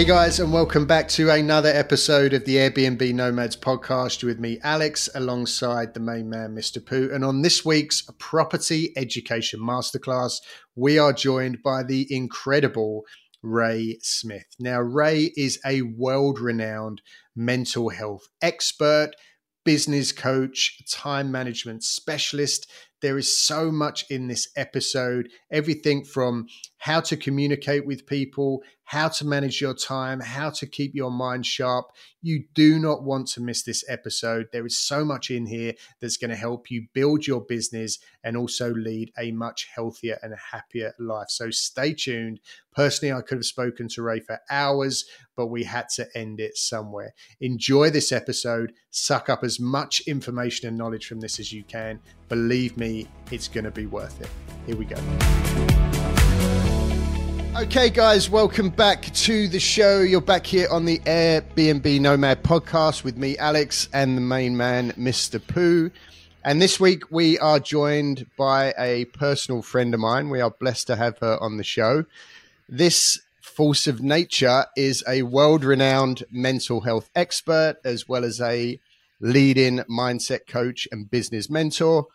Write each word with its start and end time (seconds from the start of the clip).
Hey 0.00 0.06
guys, 0.06 0.40
and 0.40 0.50
welcome 0.50 0.86
back 0.86 1.08
to 1.08 1.28
another 1.28 1.68
episode 1.68 2.32
of 2.32 2.46
the 2.46 2.56
Airbnb 2.56 3.12
Nomads 3.12 3.54
podcast. 3.54 4.24
With 4.24 4.40
me, 4.40 4.58
Alex, 4.62 5.10
alongside 5.14 5.92
the 5.92 6.00
main 6.00 6.30
man, 6.30 6.54
Mr. 6.54 6.82
Pooh. 6.82 7.10
And 7.12 7.22
on 7.22 7.42
this 7.42 7.66
week's 7.66 8.08
Property 8.18 8.94
Education 8.96 9.60
Masterclass, 9.60 10.36
we 10.74 10.98
are 10.98 11.12
joined 11.12 11.62
by 11.62 11.82
the 11.82 12.06
incredible 12.08 13.02
Rae 13.42 13.98
Smith. 14.00 14.46
Now, 14.58 14.80
Rae 14.80 15.32
is 15.36 15.60
a 15.66 15.82
world 15.82 16.40
renowned 16.40 17.02
mental 17.36 17.90
health 17.90 18.26
expert, 18.40 19.10
business 19.66 20.12
coach, 20.12 20.78
time 20.90 21.30
management 21.30 21.84
specialist. 21.84 22.70
There 23.02 23.18
is 23.18 23.38
so 23.38 23.70
much 23.70 24.04
in 24.10 24.28
this 24.28 24.48
episode 24.56 25.28
everything 25.52 26.04
from 26.04 26.46
how 26.78 27.00
to 27.00 27.16
communicate 27.18 27.86
with 27.86 28.06
people, 28.06 28.62
how 28.90 29.06
to 29.06 29.24
manage 29.24 29.60
your 29.60 29.72
time, 29.72 30.18
how 30.18 30.50
to 30.50 30.66
keep 30.66 30.96
your 30.96 31.12
mind 31.12 31.46
sharp. 31.46 31.92
You 32.22 32.42
do 32.54 32.76
not 32.76 33.04
want 33.04 33.28
to 33.28 33.40
miss 33.40 33.62
this 33.62 33.84
episode. 33.88 34.48
There 34.52 34.66
is 34.66 34.76
so 34.76 35.04
much 35.04 35.30
in 35.30 35.46
here 35.46 35.74
that's 36.00 36.16
going 36.16 36.32
to 36.32 36.36
help 36.36 36.72
you 36.72 36.88
build 36.92 37.24
your 37.24 37.40
business 37.40 38.00
and 38.24 38.36
also 38.36 38.74
lead 38.74 39.12
a 39.16 39.30
much 39.30 39.68
healthier 39.72 40.18
and 40.24 40.34
happier 40.50 40.92
life. 40.98 41.28
So 41.28 41.52
stay 41.52 41.94
tuned. 41.94 42.40
Personally, 42.74 43.12
I 43.12 43.20
could 43.20 43.38
have 43.38 43.46
spoken 43.46 43.86
to 43.90 44.02
Rae 44.02 44.18
for 44.18 44.40
hours, 44.50 45.04
but 45.36 45.46
we 45.46 45.62
had 45.62 45.88
to 45.90 46.08
end 46.16 46.40
it 46.40 46.56
somewhere. 46.56 47.14
Enjoy 47.40 47.90
this 47.90 48.10
episode. 48.10 48.72
Suck 48.90 49.28
up 49.28 49.44
as 49.44 49.60
much 49.60 50.00
information 50.08 50.66
and 50.66 50.76
knowledge 50.76 51.06
from 51.06 51.20
this 51.20 51.38
as 51.38 51.52
you 51.52 51.62
can. 51.62 52.00
Believe 52.28 52.76
me, 52.76 53.06
it's 53.30 53.46
going 53.46 53.62
to 53.62 53.70
be 53.70 53.86
worth 53.86 54.20
it. 54.20 54.30
Here 54.66 54.74
we 54.74 54.84
go. 54.84 54.96
Okay, 57.56 57.90
guys, 57.90 58.30
welcome 58.30 58.70
back 58.70 59.12
to 59.12 59.48
the 59.48 59.58
show. 59.58 60.00
You're 60.00 60.20
back 60.20 60.46
here 60.46 60.68
on 60.70 60.84
the 60.84 61.00
Airbnb 61.00 62.00
Nomad 62.00 62.44
podcast 62.44 63.02
with 63.02 63.16
me, 63.16 63.36
Alex, 63.38 63.88
and 63.92 64.16
the 64.16 64.22
main 64.22 64.56
man, 64.56 64.92
Mr. 64.92 65.44
Pooh. 65.44 65.90
And 66.44 66.62
this 66.62 66.78
week 66.78 67.10
we 67.10 67.38
are 67.40 67.58
joined 67.58 68.26
by 68.38 68.72
a 68.78 69.06
personal 69.06 69.62
friend 69.62 69.92
of 69.92 70.00
mine. 70.00 70.30
We 70.30 70.40
are 70.40 70.52
blessed 70.52 70.86
to 70.86 70.96
have 70.96 71.18
her 71.18 71.38
on 71.42 71.56
the 71.56 71.64
show. 71.64 72.04
This 72.68 73.20
force 73.42 73.88
of 73.88 74.00
nature 74.00 74.66
is 74.76 75.02
a 75.08 75.22
world 75.22 75.64
renowned 75.64 76.22
mental 76.30 76.82
health 76.82 77.10
expert, 77.16 77.76
as 77.84 78.08
well 78.08 78.24
as 78.24 78.40
a 78.40 78.80
leading 79.20 79.80
mindset 79.80 80.46
coach 80.48 80.86
and 80.92 81.10
business 81.10 81.50
mentor. 81.50 82.06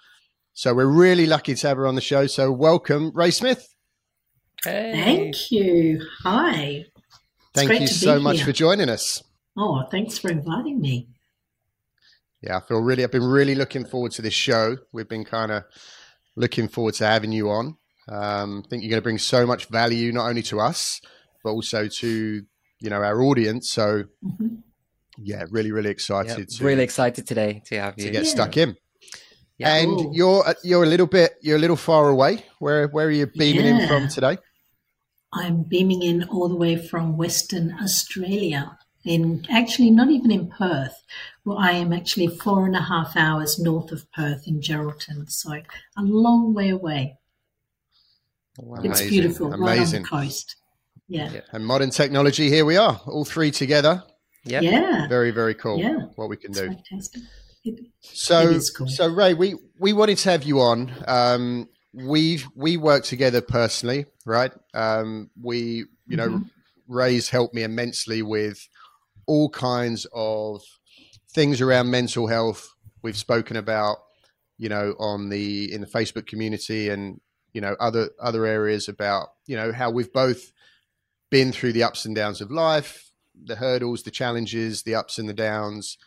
So 0.53 0.73
we're 0.73 0.85
really 0.85 1.25
lucky 1.25 1.55
to 1.55 1.67
have 1.67 1.77
her 1.77 1.87
on 1.87 1.95
the 1.95 2.01
show. 2.01 2.25
So 2.25 2.51
welcome, 2.53 3.11
Rae 3.13 3.31
Smith. 3.31 3.74
Hey. 4.63 4.91
Thank 4.93 5.51
you. 5.51 6.01
Hi. 6.23 6.85
It's 7.55 7.67
Thank 7.67 7.81
you 7.81 7.87
so 7.87 8.19
much 8.19 8.37
here. 8.37 8.45
for 8.47 8.51
joining 8.51 8.89
us. 8.89 9.23
Oh, 9.57 9.83
thanks 9.89 10.17
for 10.17 10.29
inviting 10.29 10.81
me. 10.81 11.07
Yeah, 12.41 12.57
I 12.57 12.59
feel 12.59 12.79
really, 12.81 13.03
I've 13.03 13.11
been 13.11 13.23
really 13.23 13.55
looking 13.55 13.85
forward 13.85 14.11
to 14.13 14.21
this 14.21 14.33
show. 14.33 14.77
We've 14.91 15.07
been 15.07 15.25
kind 15.25 15.51
of 15.51 15.63
looking 16.35 16.67
forward 16.67 16.95
to 16.95 17.05
having 17.05 17.31
you 17.31 17.49
on. 17.49 17.77
Um, 18.07 18.63
I 18.65 18.69
think 18.69 18.83
you're 18.83 18.89
going 18.89 19.01
to 19.01 19.03
bring 19.03 19.17
so 19.17 19.47
much 19.47 19.67
value, 19.67 20.11
not 20.11 20.27
only 20.27 20.43
to 20.43 20.59
us, 20.59 21.01
but 21.43 21.51
also 21.51 21.87
to, 21.87 22.43
you 22.79 22.89
know, 22.89 23.01
our 23.01 23.21
audience. 23.23 23.69
So, 23.69 24.03
mm-hmm. 24.23 24.55
yeah, 25.17 25.45
really, 25.49 25.71
really 25.71 25.89
excited. 25.89 26.37
Yep, 26.37 26.47
to, 26.47 26.65
really 26.65 26.83
excited 26.83 27.25
today 27.25 27.63
to 27.65 27.79
have 27.79 27.95
you. 27.97 28.05
To 28.05 28.11
get 28.11 28.25
yeah. 28.25 28.29
stuck 28.29 28.57
in. 28.57 28.75
Yeah. 29.57 29.75
And 29.75 30.01
Ooh. 30.01 30.11
you're 30.13 30.47
uh, 30.47 30.53
you're 30.63 30.83
a 30.83 30.87
little 30.87 31.07
bit 31.07 31.35
you're 31.41 31.57
a 31.57 31.59
little 31.59 31.77
far 31.77 32.09
away. 32.09 32.45
Where 32.59 32.87
where 32.87 33.07
are 33.07 33.11
you 33.11 33.27
beaming 33.27 33.65
yeah. 33.65 33.81
in 33.81 33.87
from 33.87 34.07
today? 34.09 34.37
I'm 35.33 35.63
beaming 35.63 36.01
in 36.01 36.23
all 36.25 36.47
the 36.49 36.55
way 36.55 36.75
from 36.75 37.17
Western 37.17 37.75
Australia. 37.81 38.77
In 39.03 39.45
actually 39.51 39.91
not 39.91 40.09
even 40.09 40.31
in 40.31 40.47
Perth. 40.49 41.03
Well, 41.43 41.59
I 41.59 41.71
am 41.73 41.93
actually 41.93 42.27
four 42.27 42.65
and 42.65 42.75
a 42.75 42.81
half 42.81 43.15
hours 43.15 43.59
north 43.59 43.91
of 43.91 44.11
Perth 44.11 44.47
in 44.47 44.61
Geraldton, 44.61 45.29
so 45.29 45.53
a 45.53 46.01
long 46.01 46.55
way 46.55 46.69
away. 46.69 47.19
Wow. 48.57 48.77
It's 48.77 48.85
Amazing. 48.85 49.09
beautiful, 49.09 49.53
Amazing. 49.53 49.65
right 49.65 49.79
on 49.79 49.91
the 49.91 50.07
coast. 50.07 50.55
Yeah. 51.07 51.31
yeah. 51.31 51.41
And 51.51 51.65
modern 51.65 51.91
technology, 51.91 52.49
here 52.49 52.65
we 52.65 52.77
are, 52.77 52.99
all 53.05 53.25
three 53.25 53.51
together. 53.51 54.03
Yep. 54.45 54.63
Yeah. 54.63 55.07
Very, 55.07 55.31
very 55.31 55.53
cool. 55.53 55.77
Yeah. 55.77 56.05
What 56.15 56.29
we 56.29 56.37
can 56.37 56.51
do. 56.51 56.67
Fantastic. 56.67 57.21
So, 58.01 58.59
cool. 58.75 58.87
so 58.87 59.07
Rae, 59.07 59.33
we 59.33 59.55
we 59.79 59.93
wanted 59.93 60.17
to 60.19 60.31
have 60.31 60.43
you 60.43 60.61
on. 60.61 60.91
Um, 61.07 61.69
we've 61.93 62.47
we 62.55 62.77
work 62.77 63.03
together 63.03 63.41
personally, 63.41 64.05
right? 64.25 64.51
Um, 64.73 65.29
we, 65.41 65.85
you 66.07 66.17
know, 66.17 66.29
mm-hmm. 66.29 66.43
Rae's 66.87 67.29
helped 67.29 67.53
me 67.53 67.63
immensely 67.63 68.21
with 68.21 68.67
all 69.25 69.49
kinds 69.49 70.05
of 70.13 70.61
things 71.31 71.61
around 71.61 71.89
mental 71.89 72.27
health. 72.27 72.73
We've 73.01 73.17
spoken 73.17 73.57
about, 73.57 73.97
you 74.57 74.69
know, 74.69 74.95
on 74.99 75.29
the 75.29 75.73
in 75.73 75.81
the 75.81 75.87
Facebook 75.87 76.27
community 76.27 76.89
and 76.89 77.19
you 77.53 77.61
know 77.61 77.75
other 77.79 78.09
other 78.19 78.45
areas 78.45 78.87
about 78.87 79.29
you 79.47 79.55
know 79.55 79.71
how 79.71 79.89
we've 79.89 80.13
both 80.13 80.51
been 81.31 81.51
through 81.51 81.73
the 81.73 81.83
ups 81.83 82.05
and 82.05 82.15
downs 82.15 82.39
of 82.39 82.51
life, 82.51 83.11
the 83.43 83.55
hurdles, 83.55 84.03
the 84.03 84.11
challenges, 84.11 84.83
the 84.83 84.95
ups 84.95 85.17
and 85.17 85.27
the 85.27 85.33
downs 85.33 85.97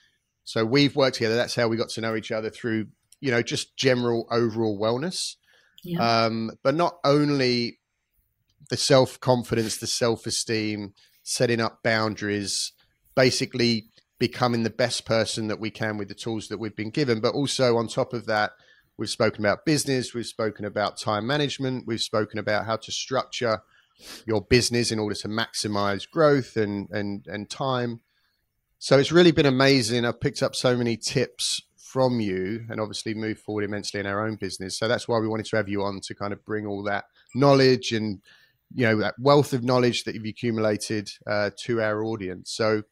so 0.48 0.64
we've 0.64 0.96
worked 0.96 1.16
together. 1.16 1.36
That's 1.36 1.54
how 1.54 1.68
we 1.68 1.76
got 1.76 1.90
to 1.90 2.00
know 2.00 2.16
each 2.16 2.32
other 2.32 2.48
through, 2.48 2.86
you 3.20 3.30
know, 3.30 3.42
just 3.42 3.76
general 3.76 4.26
overall 4.30 4.80
wellness. 4.80 5.34
Yeah. 5.84 6.00
Um, 6.00 6.52
but 6.62 6.74
not 6.74 6.94
only 7.04 7.80
the 8.70 8.78
self 8.78 9.20
confidence, 9.20 9.76
the 9.76 9.86
self 9.86 10.24
esteem, 10.24 10.94
setting 11.22 11.60
up 11.60 11.82
boundaries, 11.82 12.72
basically 13.14 13.90
becoming 14.18 14.62
the 14.62 14.70
best 14.70 15.04
person 15.04 15.48
that 15.48 15.60
we 15.60 15.68
can 15.68 15.98
with 15.98 16.08
the 16.08 16.14
tools 16.14 16.48
that 16.48 16.56
we've 16.56 16.74
been 16.74 16.88
given. 16.88 17.20
But 17.20 17.34
also 17.34 17.76
on 17.76 17.86
top 17.86 18.14
of 18.14 18.24
that, 18.24 18.52
we've 18.96 19.10
spoken 19.10 19.44
about 19.44 19.66
business, 19.66 20.14
we've 20.14 20.24
spoken 20.24 20.64
about 20.64 20.96
time 20.96 21.26
management, 21.26 21.86
we've 21.86 22.00
spoken 22.00 22.38
about 22.38 22.64
how 22.64 22.76
to 22.76 22.90
structure 22.90 23.60
your 24.24 24.40
business 24.40 24.90
in 24.90 24.98
order 24.98 25.14
to 25.16 25.28
maximize 25.28 26.08
growth 26.10 26.56
and 26.56 26.88
and 26.88 27.26
and 27.26 27.50
time. 27.50 28.00
So 28.78 28.98
it's 28.98 29.12
really 29.12 29.32
been 29.32 29.46
amazing. 29.46 30.04
I've 30.04 30.20
picked 30.20 30.42
up 30.42 30.54
so 30.54 30.76
many 30.76 30.96
tips 30.96 31.60
from 31.76 32.20
you 32.20 32.64
and 32.68 32.80
obviously 32.80 33.14
moved 33.14 33.40
forward 33.40 33.64
immensely 33.64 33.98
in 33.98 34.06
our 34.06 34.26
own 34.26 34.36
business. 34.36 34.78
So 34.78 34.86
that's 34.86 35.08
why 35.08 35.18
we 35.18 35.26
wanted 35.26 35.46
to 35.46 35.56
have 35.56 35.68
you 35.68 35.82
on 35.82 36.00
to 36.02 36.14
kind 36.14 36.32
of 36.32 36.44
bring 36.44 36.66
all 36.66 36.82
that 36.84 37.06
knowledge 37.34 37.92
and 37.92 38.20
you 38.74 38.84
know 38.84 38.98
that 38.98 39.14
wealth 39.18 39.52
of 39.54 39.64
knowledge 39.64 40.04
that 40.04 40.14
you've 40.14 40.24
accumulated 40.26 41.10
uh, 41.26 41.50
to 41.64 41.80
our 41.80 42.04
audience. 42.04 42.52
So 42.52 42.82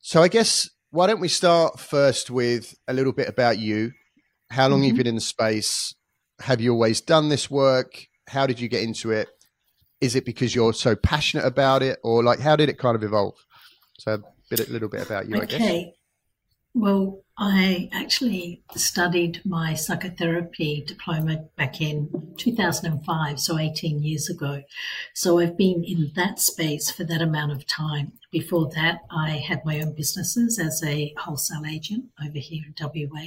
so 0.00 0.22
I 0.22 0.28
guess 0.28 0.70
why 0.90 1.06
don't 1.06 1.20
we 1.20 1.28
start 1.28 1.80
first 1.80 2.30
with 2.30 2.74
a 2.86 2.92
little 2.92 3.12
bit 3.12 3.28
about 3.28 3.58
you? 3.58 3.92
How 4.50 4.68
long 4.68 4.80
mm-hmm. 4.80 4.88
you've 4.88 4.96
been 4.96 5.06
in 5.06 5.14
the 5.16 5.20
space? 5.20 5.94
Have 6.40 6.60
you 6.60 6.72
always 6.72 7.00
done 7.00 7.28
this 7.28 7.50
work? 7.50 8.06
How 8.28 8.46
did 8.46 8.60
you 8.60 8.68
get 8.68 8.82
into 8.82 9.10
it? 9.10 9.28
Is 10.00 10.14
it 10.14 10.24
because 10.24 10.54
you're 10.54 10.72
so 10.72 10.96
passionate 10.96 11.44
about 11.44 11.82
it, 11.82 11.98
or 12.02 12.22
like 12.22 12.40
how 12.40 12.56
did 12.56 12.68
it 12.68 12.78
kind 12.78 12.94
of 12.94 13.02
evolve? 13.02 13.34
So 13.98 14.22
bit 14.56 14.68
a 14.68 14.72
little 14.72 14.88
bit 14.88 15.06
about 15.06 15.28
you, 15.28 15.36
okay. 15.42 15.94
Well, 16.74 17.22
I 17.36 17.90
actually 17.92 18.62
studied 18.74 19.42
my 19.44 19.74
psychotherapy 19.74 20.82
diploma 20.86 21.44
back 21.56 21.80
in 21.80 22.34
2005, 22.38 23.40
so 23.40 23.58
18 23.58 24.02
years 24.02 24.30
ago. 24.30 24.62
So 25.12 25.38
I've 25.38 25.56
been 25.56 25.84
in 25.84 26.12
that 26.16 26.40
space 26.40 26.90
for 26.90 27.04
that 27.04 27.20
amount 27.20 27.52
of 27.52 27.66
time. 27.66 28.12
Before 28.30 28.70
that, 28.74 29.00
I 29.10 29.30
had 29.32 29.64
my 29.64 29.80
own 29.80 29.92
businesses 29.92 30.58
as 30.58 30.82
a 30.82 31.12
wholesale 31.18 31.66
agent 31.66 32.06
over 32.24 32.38
here 32.38 32.64
in 32.66 32.74
WA. 32.80 33.26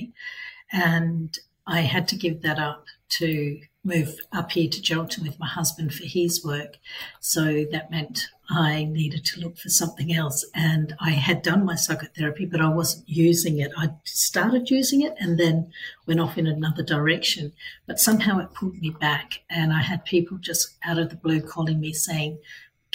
And 0.71 1.37
I 1.67 1.81
had 1.81 2.07
to 2.09 2.15
give 2.15 2.41
that 2.41 2.59
up 2.59 2.85
to 3.17 3.59
move 3.83 4.19
up 4.31 4.51
here 4.51 4.67
to 4.67 4.81
Geraldton 4.81 5.23
with 5.23 5.39
my 5.39 5.47
husband 5.47 5.93
for 5.93 6.05
his 6.05 6.43
work. 6.43 6.77
So 7.19 7.65
that 7.71 7.91
meant 7.91 8.27
I 8.49 8.85
needed 8.85 9.25
to 9.25 9.41
look 9.41 9.57
for 9.57 9.69
something 9.69 10.13
else. 10.13 10.45
And 10.55 10.95
I 10.99 11.11
had 11.11 11.43
done 11.43 11.65
my 11.65 11.75
psychotherapy, 11.75 12.45
but 12.45 12.61
I 12.61 12.69
wasn't 12.69 13.07
using 13.07 13.59
it. 13.59 13.71
I 13.77 13.89
started 14.03 14.71
using 14.71 15.01
it 15.01 15.15
and 15.19 15.39
then 15.39 15.71
went 16.07 16.19
off 16.19 16.37
in 16.37 16.47
another 16.47 16.83
direction. 16.83 17.53
But 17.85 17.99
somehow 17.99 18.39
it 18.39 18.53
pulled 18.53 18.79
me 18.79 18.89
back. 18.89 19.43
And 19.49 19.71
I 19.71 19.81
had 19.81 20.03
people 20.03 20.37
just 20.39 20.75
out 20.83 20.97
of 20.97 21.09
the 21.09 21.15
blue 21.15 21.41
calling 21.41 21.79
me 21.79 21.93
saying, 21.93 22.39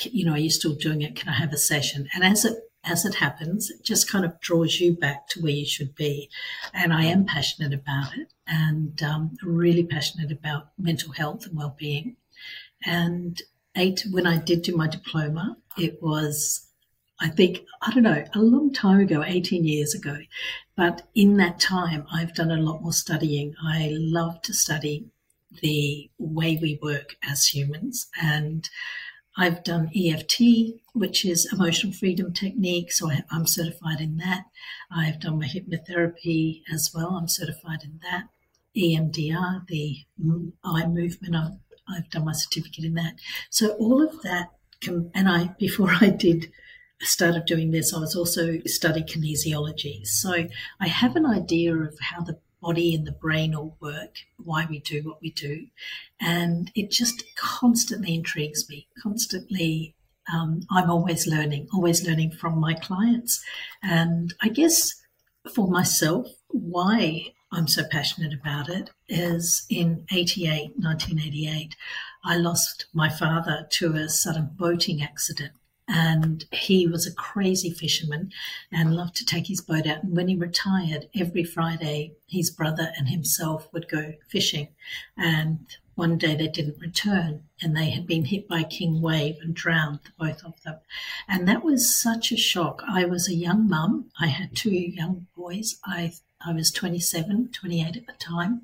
you 0.05 0.25
know, 0.25 0.33
are 0.33 0.39
you 0.39 0.51
still 0.51 0.75
doing 0.75 1.03
it? 1.03 1.15
Can 1.15 1.29
I 1.29 1.35
have 1.35 1.53
a 1.53 1.59
session? 1.59 2.09
And 2.15 2.25
as 2.25 2.45
it 2.45 2.70
as 2.85 3.05
it 3.05 3.17
happens, 3.17 3.71
it 3.71 3.85
just 3.85 4.11
kind 4.11 4.25
of 4.25 4.41
draws 4.41 4.81
you 4.81 4.95
back 4.95 5.29
to 5.29 5.41
where 5.41 5.53
you 5.53 5.67
should 5.67 5.95
be. 5.95 6.31
And 6.73 6.93
I 6.93 7.05
am 7.05 7.27
passionate 7.27 7.75
about 7.75 8.17
it 8.17 8.33
and 8.47 9.01
um, 9.03 9.37
really 9.43 9.85
passionate 9.85 10.33
about 10.33 10.69
mental 10.79 11.13
health 11.13 11.47
and 11.47 11.57
well-being. 11.57 12.17
And 12.85 13.41
eight, 13.77 14.05
when 14.11 14.27
I 14.27 14.39
did 14.39 14.63
do 14.63 14.77
my 14.77 14.89
diploma, 14.89 15.59
it 15.77 16.03
was, 16.03 16.67
I 17.21 17.29
think, 17.29 17.61
I 17.83 17.93
don't 17.93 18.03
know, 18.03 18.25
a 18.35 18.41
long 18.41 18.73
time 18.73 19.01
ago, 19.01 19.23
18 19.25 19.65
years 19.65 19.95
ago. 19.95 20.19
But 20.77 21.07
in 21.15 21.37
that 21.37 21.61
time, 21.61 22.07
I've 22.13 22.35
done 22.35 22.51
a 22.51 22.57
lot 22.57 22.83
more 22.83 22.95
studying. 22.95 23.55
I 23.63 23.91
love 23.93 24.41
to 24.43 24.55
study 24.55 25.11
the 25.61 26.11
way 26.19 26.59
we 26.61 26.79
work 26.81 27.17
as 27.23 27.47
humans 27.47 28.09
and 28.21 28.69
I've 29.37 29.63
done 29.63 29.91
EFT, 29.95 30.41
which 30.93 31.25
is 31.25 31.49
emotional 31.53 31.93
freedom 31.93 32.33
technique, 32.33 32.93
so 32.93 33.11
I, 33.11 33.23
am 33.31 33.47
certified 33.47 34.01
in 34.01 34.17
that. 34.19 34.45
I've 34.91 35.21
done 35.21 35.39
my 35.39 35.47
hypnotherapy 35.47 36.63
as 36.73 36.91
well. 36.95 37.11
I'm 37.11 37.29
certified 37.29 37.85
in 37.85 38.01
that. 38.03 38.29
EMDR, 38.77 39.67
the 39.67 39.99
eye 40.65 40.87
movement, 40.87 41.37
I've, 41.37 41.59
I've 41.89 42.11
done 42.11 42.25
my 42.25 42.33
certificate 42.33 42.85
in 42.85 42.95
that. 42.95 43.15
So 43.51 43.71
all 43.75 44.03
of 44.03 44.23
that, 44.23 44.51
can, 44.81 45.11
and 45.15 45.29
I 45.29 45.55
before 45.59 45.91
I 46.01 46.11
did 46.11 46.51
started 47.03 47.47
doing 47.47 47.71
this, 47.71 47.95
I 47.95 48.01
was 48.01 48.15
also 48.15 48.59
studying 48.67 49.07
kinesiology. 49.07 50.07
So 50.07 50.47
I 50.81 50.89
have 50.89 51.17
an 51.17 51.27
idea 51.27 51.75
of 51.75 51.99
how 52.01 52.23
the 52.23 52.39
body 52.61 52.95
and 52.95 53.07
the 53.07 53.13
brain 53.13 53.55
all 53.55 53.77
work, 53.81 54.17
why 54.39 54.67
we 54.69 54.81
do 54.81 55.03
what 55.03 55.21
we 55.21 55.31
do. 55.31 55.67
And 56.21 56.71
it 56.75 56.91
just 56.91 57.25
constantly 57.37 58.15
intrigues 58.15 58.69
me, 58.69 58.89
constantly. 59.03 59.95
Um, 60.33 60.63
I'm 60.71 60.91
always 60.91 61.27
learning, 61.27 61.69
always 61.73 62.07
learning 62.07 62.33
from 62.33 62.59
my 62.59 62.75
clients. 62.75 63.43
And 63.83 64.33
I 64.43 64.49
guess 64.49 64.95
for 65.55 65.67
myself, 65.67 66.29
why 66.49 67.33
I'm 67.53 67.67
so 67.67 67.83
passionate 67.91 68.33
about 68.33 68.69
it 68.69 68.91
is 69.09 69.67
in 69.69 70.07
88, 70.13 70.73
1988, 70.77 71.75
I 72.25 72.37
lost 72.37 72.87
my 72.93 73.09
father 73.09 73.67
to 73.71 73.95
a 73.95 74.09
sudden 74.09 74.51
boating 74.57 75.03
accident 75.03 75.53
and 75.93 76.45
he 76.53 76.87
was 76.87 77.05
a 77.05 77.15
crazy 77.15 77.71
fisherman 77.71 78.31
and 78.71 78.95
loved 78.95 79.17
to 79.17 79.27
take 79.27 79.49
his 79.49 79.61
boat 79.61 79.89
out. 79.89 80.05
And 80.05 80.17
when 80.17 80.29
he 80.29 80.37
retired, 80.37 81.09
every 81.19 81.43
Friday, 81.43 82.13
his 82.29 82.49
brother 82.49 82.93
and 82.97 83.09
himself 83.09 83.69
would 83.73 83.89
go 83.89 84.15
fishing. 84.29 84.69
And 85.17 85.67
one 85.97 86.17
day 86.17 86.37
they 86.37 86.47
didn't 86.47 86.81
return 86.81 87.43
and 87.61 87.77
they 87.77 87.91
had 87.91 88.07
been 88.07 88.27
hit 88.27 88.47
by 88.47 88.63
king 88.63 89.03
wave 89.03 89.39
and 89.43 89.53
drowned, 89.53 89.99
both 90.17 90.45
of 90.45 90.63
them. 90.63 90.79
And 91.29 91.49
that 91.49 91.65
was 91.65 92.01
such 92.01 92.31
a 92.31 92.37
shock. 92.37 92.83
I 92.89 93.05
was 93.05 93.29
a 93.29 93.35
young 93.35 93.69
mum. 93.69 94.11
I 94.21 94.29
had 94.29 94.55
two 94.55 94.71
young 94.71 95.27
boys. 95.37 95.81
I, 95.85 96.13
I 96.41 96.53
was 96.53 96.71
27, 96.71 97.51
28 97.53 97.97
at 97.97 98.07
the 98.07 98.13
time. 98.13 98.63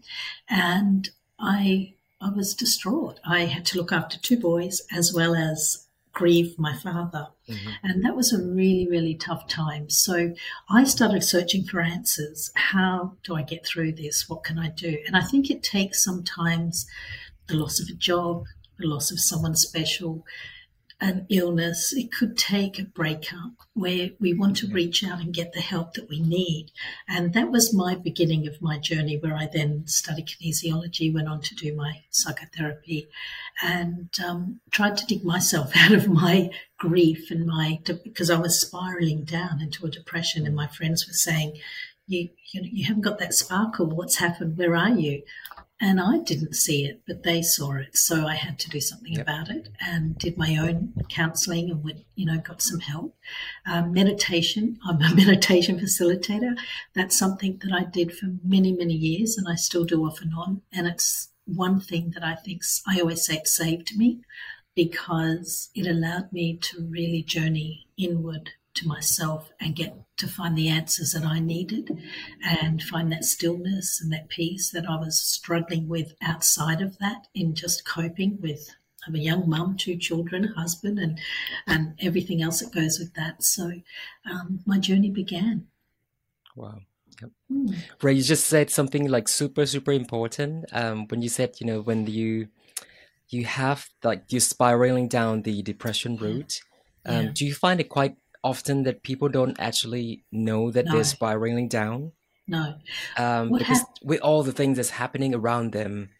And 0.48 1.10
I, 1.40 1.94
I 2.20 2.30
was 2.30 2.54
distraught. 2.54 3.18
I 3.24 3.46
had 3.46 3.66
to 3.66 3.78
look 3.78 3.90
after 3.90 4.16
two 4.16 4.38
boys 4.38 4.80
as 4.96 5.12
well 5.12 5.34
as 5.34 5.85
grieve 6.16 6.58
my 6.58 6.74
father. 6.74 7.28
Mm-hmm. 7.46 7.70
And 7.82 8.02
that 8.02 8.16
was 8.16 8.32
a 8.32 8.42
really, 8.42 8.88
really 8.88 9.14
tough 9.14 9.46
time. 9.46 9.90
So 9.90 10.32
I 10.70 10.84
started 10.84 11.22
searching 11.22 11.64
for 11.64 11.80
answers. 11.82 12.50
How 12.54 13.12
do 13.22 13.36
I 13.36 13.42
get 13.42 13.66
through 13.66 13.92
this? 13.92 14.26
What 14.26 14.42
can 14.42 14.58
I 14.58 14.70
do? 14.70 14.96
And 15.06 15.14
I 15.14 15.20
think 15.20 15.50
it 15.50 15.62
takes 15.62 16.02
sometimes 16.02 16.86
the 17.48 17.56
loss 17.56 17.78
of 17.80 17.88
a 17.90 17.92
job, 17.92 18.46
the 18.78 18.86
loss 18.86 19.10
of 19.12 19.20
someone 19.20 19.56
special, 19.56 20.24
an 21.00 21.26
illness, 21.28 21.92
it 21.92 22.10
could 22.10 22.38
take 22.38 22.78
a 22.78 22.84
breakup 22.84 23.52
where 23.74 24.10
we 24.18 24.32
want 24.32 24.56
to 24.56 24.66
reach 24.68 25.04
out 25.04 25.20
and 25.20 25.34
get 25.34 25.52
the 25.52 25.60
help 25.60 25.92
that 25.92 26.08
we 26.08 26.20
need. 26.20 26.70
And 27.06 27.34
that 27.34 27.50
was 27.50 27.74
my 27.74 27.94
beginning 27.94 28.46
of 28.46 28.62
my 28.62 28.78
journey, 28.78 29.18
where 29.18 29.34
I 29.34 29.46
then 29.52 29.86
studied 29.86 30.26
kinesiology, 30.26 31.12
went 31.12 31.28
on 31.28 31.42
to 31.42 31.54
do 31.54 31.74
my 31.74 32.04
psychotherapy, 32.10 33.08
and 33.62 34.08
um, 34.26 34.60
tried 34.70 34.96
to 34.96 35.06
dig 35.06 35.22
myself 35.22 35.72
out 35.76 35.92
of 35.92 36.08
my 36.08 36.50
grief 36.78 37.30
and 37.30 37.46
my 37.46 37.78
because 38.02 38.30
I 38.30 38.38
was 38.38 38.60
spiraling 38.60 39.24
down 39.24 39.60
into 39.60 39.84
a 39.84 39.90
depression, 39.90 40.46
and 40.46 40.56
my 40.56 40.66
friends 40.66 41.06
were 41.06 41.12
saying, 41.12 41.58
"You, 42.06 42.30
you, 42.52 42.62
you 42.62 42.84
haven't 42.86 43.02
got 43.02 43.18
that 43.18 43.34
sparkle. 43.34 43.86
What's 43.86 44.16
happened? 44.16 44.56
Where 44.56 44.74
are 44.74 44.90
you?" 44.90 45.22
And 45.80 46.00
I 46.00 46.18
didn't 46.18 46.54
see 46.54 46.86
it, 46.86 47.02
but 47.06 47.22
they 47.22 47.42
saw 47.42 47.74
it. 47.74 47.96
So 47.96 48.26
I 48.26 48.34
had 48.34 48.58
to 48.60 48.70
do 48.70 48.80
something 48.80 49.12
yep. 49.12 49.22
about 49.22 49.50
it 49.50 49.68
and 49.80 50.16
did 50.18 50.38
my 50.38 50.56
own 50.56 50.94
counseling 51.10 51.70
and 51.70 51.84
went, 51.84 52.04
you 52.14 52.24
know, 52.24 52.38
got 52.38 52.62
some 52.62 52.80
help. 52.80 53.14
Um, 53.66 53.92
meditation, 53.92 54.78
I'm 54.86 55.02
a 55.02 55.14
meditation 55.14 55.78
facilitator. 55.78 56.56
That's 56.94 57.18
something 57.18 57.60
that 57.62 57.72
I 57.72 57.84
did 57.84 58.16
for 58.16 58.26
many, 58.42 58.72
many 58.72 58.94
years 58.94 59.36
and 59.36 59.46
I 59.48 59.54
still 59.54 59.84
do 59.84 60.04
off 60.06 60.22
and 60.22 60.32
on. 60.34 60.62
And 60.72 60.86
it's 60.86 61.28
one 61.44 61.78
thing 61.80 62.12
that 62.14 62.24
I 62.24 62.36
think 62.36 62.62
I 62.88 63.00
always 63.00 63.26
say 63.26 63.34
it 63.34 63.46
saved 63.48 63.96
me 63.96 64.20
because 64.74 65.70
it 65.74 65.86
allowed 65.86 66.32
me 66.32 66.56
to 66.56 66.86
really 66.88 67.22
journey 67.22 67.86
inward 67.98 68.52
to 68.76 68.88
myself 68.88 69.50
and 69.60 69.76
get 69.76 69.96
to 70.18 70.26
find 70.26 70.56
the 70.56 70.68
answers 70.68 71.12
that 71.12 71.24
I 71.24 71.40
needed 71.40 71.98
and 72.42 72.82
find 72.82 73.12
that 73.12 73.24
stillness 73.24 74.00
and 74.00 74.12
that 74.12 74.28
peace 74.28 74.70
that 74.70 74.88
I 74.88 74.96
was 74.96 75.20
struggling 75.20 75.88
with 75.88 76.14
outside 76.22 76.80
of 76.80 76.98
that 76.98 77.26
in 77.34 77.54
just 77.54 77.84
coping 77.84 78.38
with 78.40 78.70
I'm 79.06 79.14
a 79.14 79.18
young 79.18 79.48
mum, 79.48 79.76
two 79.76 79.96
children, 79.96 80.44
husband, 80.56 80.98
and 80.98 81.18
and 81.66 81.94
everything 82.00 82.42
else 82.42 82.60
that 82.60 82.74
goes 82.74 82.98
with 82.98 83.14
that. 83.14 83.42
So 83.42 83.72
um, 84.28 84.60
my 84.66 84.78
journey 84.78 85.10
began. 85.10 85.68
Wow. 86.56 86.80
Yep. 87.20 87.30
Mm. 87.50 87.76
Rae, 88.02 88.14
you 88.14 88.22
just 88.22 88.46
said 88.46 88.70
something 88.70 89.08
like 89.08 89.28
super, 89.28 89.64
super 89.64 89.92
important. 89.92 90.66
Um, 90.72 91.06
when 91.08 91.22
you 91.22 91.28
said, 91.28 91.54
you 91.60 91.66
know, 91.66 91.80
when 91.80 92.06
you 92.06 92.48
you 93.28 93.44
have 93.44 93.88
like 94.02 94.24
you're 94.28 94.40
spiraling 94.40 95.08
down 95.08 95.42
the 95.42 95.62
depression 95.62 96.16
route, 96.16 96.60
um, 97.04 97.26
yeah. 97.26 97.30
do 97.32 97.46
you 97.46 97.54
find 97.54 97.80
it 97.80 97.88
quite 97.88 98.16
often 98.46 98.84
that 98.84 99.02
people 99.02 99.28
don't 99.28 99.58
actually 99.58 100.24
know 100.30 100.70
that 100.70 100.86
no. 100.86 100.92
they're 100.92 101.04
spiraling 101.04 101.68
down. 101.68 102.12
No. 102.46 102.74
Um, 103.18 103.50
because 103.50 103.80
hap- 103.80 103.98
with 104.04 104.20
all 104.20 104.44
the 104.44 104.52
things 104.52 104.76
that's 104.76 104.90
happening 105.02 105.34
around 105.34 105.72
them, 105.72 106.10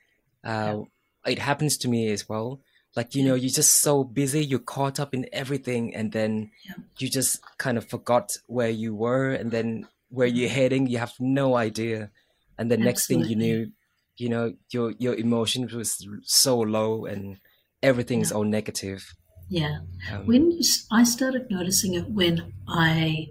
uh, 0.44 0.82
yeah. 1.24 1.32
it 1.32 1.38
happens 1.38 1.78
to 1.78 1.88
me 1.88 2.10
as 2.10 2.28
well. 2.28 2.60
Like, 2.96 3.14
you 3.14 3.22
yeah. 3.22 3.28
know, 3.28 3.34
you're 3.36 3.60
just 3.62 3.74
so 3.74 4.02
busy, 4.02 4.44
you're 4.44 4.58
caught 4.58 4.98
up 4.98 5.14
in 5.14 5.28
everything, 5.32 5.94
and 5.94 6.10
then 6.10 6.50
yeah. 6.64 6.74
you 6.98 7.08
just 7.08 7.40
kind 7.58 7.78
of 7.78 7.88
forgot 7.88 8.32
where 8.46 8.70
you 8.70 8.94
were, 8.94 9.30
and 9.30 9.50
then 9.52 9.86
where 10.08 10.26
you're 10.26 10.48
mm-hmm. 10.48 10.60
heading, 10.60 10.86
you 10.88 10.98
have 10.98 11.14
no 11.20 11.54
idea. 11.54 12.10
And 12.58 12.70
the 12.70 12.78
next 12.78 13.06
thing 13.06 13.22
you 13.24 13.36
knew, 13.36 13.70
you 14.16 14.28
know, 14.28 14.54
your 14.70 14.94
your 14.98 15.14
emotions 15.14 15.74
was 15.74 15.90
so 16.24 16.58
low 16.58 17.04
and 17.04 17.38
everything's 17.82 18.32
all 18.32 18.44
negative. 18.44 19.14
Yeah. 19.48 19.78
Um, 20.12 20.26
when 20.26 20.60
I 20.90 21.04
started 21.04 21.50
noticing 21.50 21.94
it 21.94 22.10
when 22.10 22.52
I 22.66 23.28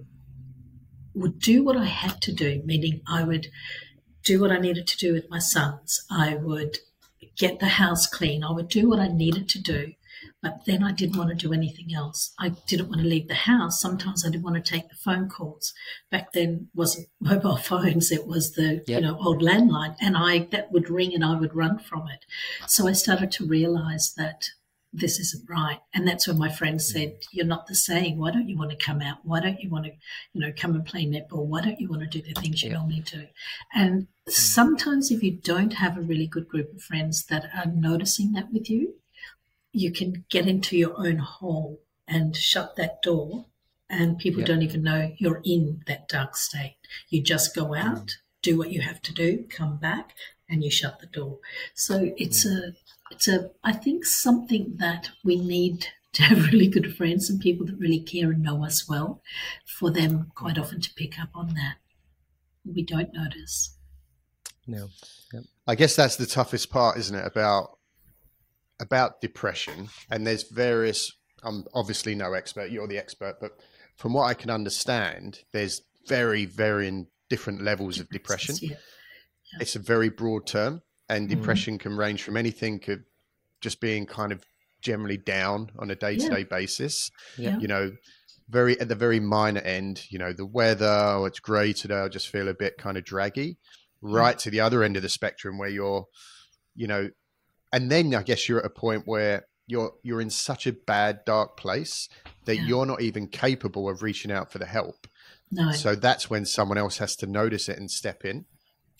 would 1.13 1.39
do 1.39 1.63
what 1.63 1.77
I 1.77 1.85
had 1.85 2.21
to 2.23 2.33
do, 2.33 2.61
meaning 2.65 3.01
I 3.07 3.23
would 3.23 3.47
do 4.23 4.41
what 4.41 4.51
I 4.51 4.57
needed 4.57 4.87
to 4.87 4.97
do 4.97 5.13
with 5.13 5.29
my 5.29 5.39
sons. 5.39 6.05
I 6.09 6.35
would 6.35 6.79
get 7.37 7.59
the 7.59 7.67
house 7.67 8.07
clean. 8.07 8.43
I 8.43 8.51
would 8.51 8.69
do 8.69 8.89
what 8.89 8.99
I 8.99 9.07
needed 9.07 9.49
to 9.49 9.61
do. 9.61 9.93
But 10.41 10.65
then 10.65 10.83
I 10.83 10.91
didn't 10.91 11.17
want 11.17 11.29
to 11.29 11.35
do 11.35 11.53
anything 11.53 11.93
else. 11.95 12.33
I 12.39 12.49
didn't 12.67 12.89
want 12.89 13.01
to 13.01 13.07
leave 13.07 13.27
the 13.27 13.33
house. 13.33 13.81
Sometimes 13.81 14.23
I 14.23 14.29
didn't 14.29 14.43
want 14.43 14.55
to 14.55 14.71
take 14.71 14.89
the 14.89 14.95
phone 14.95 15.29
calls. 15.29 15.73
Back 16.11 16.33
then 16.33 16.69
wasn't 16.73 17.07
mobile 17.19 17.57
phones. 17.57 18.11
It 18.11 18.27
was 18.27 18.53
the 18.53 18.83
yep. 18.87 18.87
you 18.87 19.01
know 19.01 19.17
old 19.19 19.41
landline, 19.41 19.95
and 19.99 20.15
I 20.15 20.47
that 20.51 20.71
would 20.71 20.89
ring 20.89 21.13
and 21.13 21.23
I 21.23 21.39
would 21.39 21.55
run 21.55 21.79
from 21.79 22.07
it. 22.09 22.25
So 22.67 22.87
I 22.87 22.93
started 22.93 23.31
to 23.33 23.47
realize 23.47 24.13
that 24.17 24.49
this 24.97 25.19
isn't 25.19 25.49
right. 25.49 25.79
And 25.93 26.07
that's 26.07 26.27
when 26.27 26.37
my 26.37 26.49
friend 26.49 26.81
said, 26.81 27.17
You're 27.31 27.45
not 27.45 27.67
the 27.67 27.75
same. 27.75 28.17
Why 28.17 28.31
don't 28.31 28.49
you 28.49 28.57
want 28.57 28.71
to 28.71 28.85
come 28.85 29.01
out? 29.01 29.17
Why 29.23 29.39
don't 29.39 29.59
you 29.59 29.69
want 29.69 29.85
to, 29.85 29.91
you 30.33 30.41
know, 30.41 30.53
come 30.55 30.75
and 30.75 30.85
play 30.85 31.05
netball? 31.05 31.45
Why 31.45 31.61
don't 31.61 31.79
you 31.79 31.89
want 31.89 32.01
to 32.01 32.07
do 32.07 32.21
the 32.21 32.39
things 32.39 32.63
you 32.63 32.69
yeah. 32.69 32.77
normally 32.77 33.01
do? 33.01 33.27
And 33.73 34.07
sometimes 34.27 35.11
if 35.11 35.21
you 35.23 35.31
don't 35.31 35.73
have 35.73 35.97
a 35.97 36.01
really 36.01 36.27
good 36.27 36.47
group 36.47 36.73
of 36.73 36.81
friends 36.81 37.25
that 37.25 37.49
are 37.55 37.71
noticing 37.71 38.33
that 38.33 38.51
with 38.51 38.69
you, 38.69 38.95
you 39.71 39.91
can 39.91 40.25
get 40.29 40.47
into 40.47 40.77
your 40.77 40.93
own 40.97 41.17
hole 41.17 41.81
and 42.07 42.35
shut 42.35 42.75
that 42.77 43.01
door 43.01 43.45
and 43.89 44.17
people 44.17 44.41
yeah. 44.41 44.47
don't 44.47 44.61
even 44.61 44.83
know 44.83 45.13
you're 45.17 45.41
in 45.43 45.81
that 45.87 46.07
dark 46.07 46.35
state. 46.35 46.77
You 47.09 47.21
just 47.21 47.55
go 47.55 47.65
mm. 47.65 47.83
out, 47.83 48.17
do 48.41 48.57
what 48.57 48.71
you 48.71 48.81
have 48.81 49.01
to 49.03 49.13
do, 49.13 49.45
come 49.49 49.77
back, 49.77 50.13
and 50.49 50.63
you 50.63 50.71
shut 50.71 50.99
the 50.99 51.07
door. 51.07 51.39
So 51.73 52.11
it's 52.17 52.45
mm. 52.45 52.69
a 52.69 53.04
it's 53.11 53.27
a 53.27 53.51
I 53.63 53.73
think 53.73 54.05
something 54.05 54.75
that 54.77 55.11
we 55.23 55.35
need 55.35 55.87
to 56.13 56.23
have 56.23 56.45
really 56.51 56.67
good 56.67 56.95
friends 56.95 57.29
and 57.29 57.39
people 57.39 57.65
that 57.65 57.77
really 57.77 57.99
care 57.99 58.31
and 58.31 58.41
know 58.41 58.63
us 58.63 58.87
well, 58.87 59.21
for 59.65 59.91
them 59.91 60.31
quite 60.35 60.57
often 60.57 60.81
to 60.81 60.93
pick 60.93 61.19
up 61.19 61.29
on 61.35 61.53
that. 61.55 61.75
We 62.65 62.83
don't 62.83 63.13
notice. 63.13 63.77
No. 64.65 64.87
Yep. 65.33 65.43
I 65.67 65.75
guess 65.75 65.95
that's 65.95 66.15
the 66.15 66.25
toughest 66.25 66.69
part, 66.69 66.97
isn't 66.97 67.15
it? 67.15 67.25
About 67.25 67.77
about 68.79 69.21
depression, 69.21 69.89
and 70.09 70.25
there's 70.25 70.43
various. 70.43 71.11
I'm 71.43 71.65
obviously 71.73 72.15
no 72.15 72.33
expert. 72.33 72.71
You're 72.71 72.87
the 72.87 72.97
expert, 72.97 73.35
but 73.39 73.51
from 73.97 74.13
what 74.13 74.23
I 74.23 74.33
can 74.33 74.49
understand, 74.49 75.39
there's 75.51 75.81
very, 76.07 76.45
very 76.45 77.05
different 77.29 77.61
levels 77.61 77.99
of 77.99 78.09
depression. 78.09 78.55
Yeah. 78.61 78.69
Yeah. 78.71 79.59
It's 79.61 79.75
a 79.75 79.79
very 79.79 80.09
broad 80.09 80.47
term 80.47 80.81
and 81.09 81.27
mm. 81.27 81.29
depression 81.29 81.77
mm. 81.77 81.79
can 81.79 81.97
range 81.97 82.23
from 82.23 82.37
anything 82.37 82.79
to 82.79 83.01
just 83.61 83.79
being 83.79 84.05
kind 84.05 84.31
of 84.31 84.43
generally 84.81 85.17
down 85.17 85.71
on 85.79 85.89
a 85.89 85.95
day-to-day 85.95 86.39
yeah. 86.39 86.57
basis 86.57 87.09
yeah. 87.37 87.57
you 87.57 87.67
know 87.67 87.91
very 88.49 88.79
at 88.79 88.87
the 88.87 88.95
very 88.95 89.19
minor 89.19 89.61
end 89.61 90.03
you 90.09 90.19
know 90.19 90.31
the 90.31 90.45
weather 90.45 90.85
oh 90.85 91.25
it's 91.25 91.39
grey 91.39 91.73
today 91.73 91.95
i 91.95 92.07
just 92.07 92.27
feel 92.27 92.47
a 92.47 92.53
bit 92.53 92.77
kind 92.77 92.95
of 92.95 93.03
draggy 93.03 93.57
right 94.01 94.37
to 94.37 94.51
the 94.51 94.59
other 94.59 94.83
end 94.83 94.95
of 94.95 95.01
the 95.01 95.09
spectrum 95.09 95.57
where 95.57 95.69
you're 95.69 96.05
you 96.75 96.85
know 96.85 97.09
and 97.73 97.89
then 97.89 98.13
i 98.13 98.21
guess 98.21 98.47
you're 98.47 98.59
at 98.59 98.65
a 98.65 98.69
point 98.69 99.03
where 99.05 99.45
you're 99.67 99.93
you're 100.03 100.21
in 100.21 100.29
such 100.29 100.67
a 100.67 100.73
bad 100.73 101.25
dark 101.25 101.57
place 101.57 102.09
that 102.45 102.57
yeah. 102.57 102.65
you're 102.65 102.85
not 102.85 103.01
even 103.01 103.27
capable 103.27 103.89
of 103.89 104.03
reaching 104.03 104.31
out 104.31 104.51
for 104.51 104.59
the 104.59 104.65
help. 104.65 105.07
No. 105.51 105.71
So 105.71 105.95
that's 105.95 106.29
when 106.29 106.45
someone 106.45 106.77
else 106.77 106.97
has 106.97 107.15
to 107.17 107.27
notice 107.27 107.69
it 107.69 107.77
and 107.77 107.89
step 107.89 108.25
in 108.25 108.45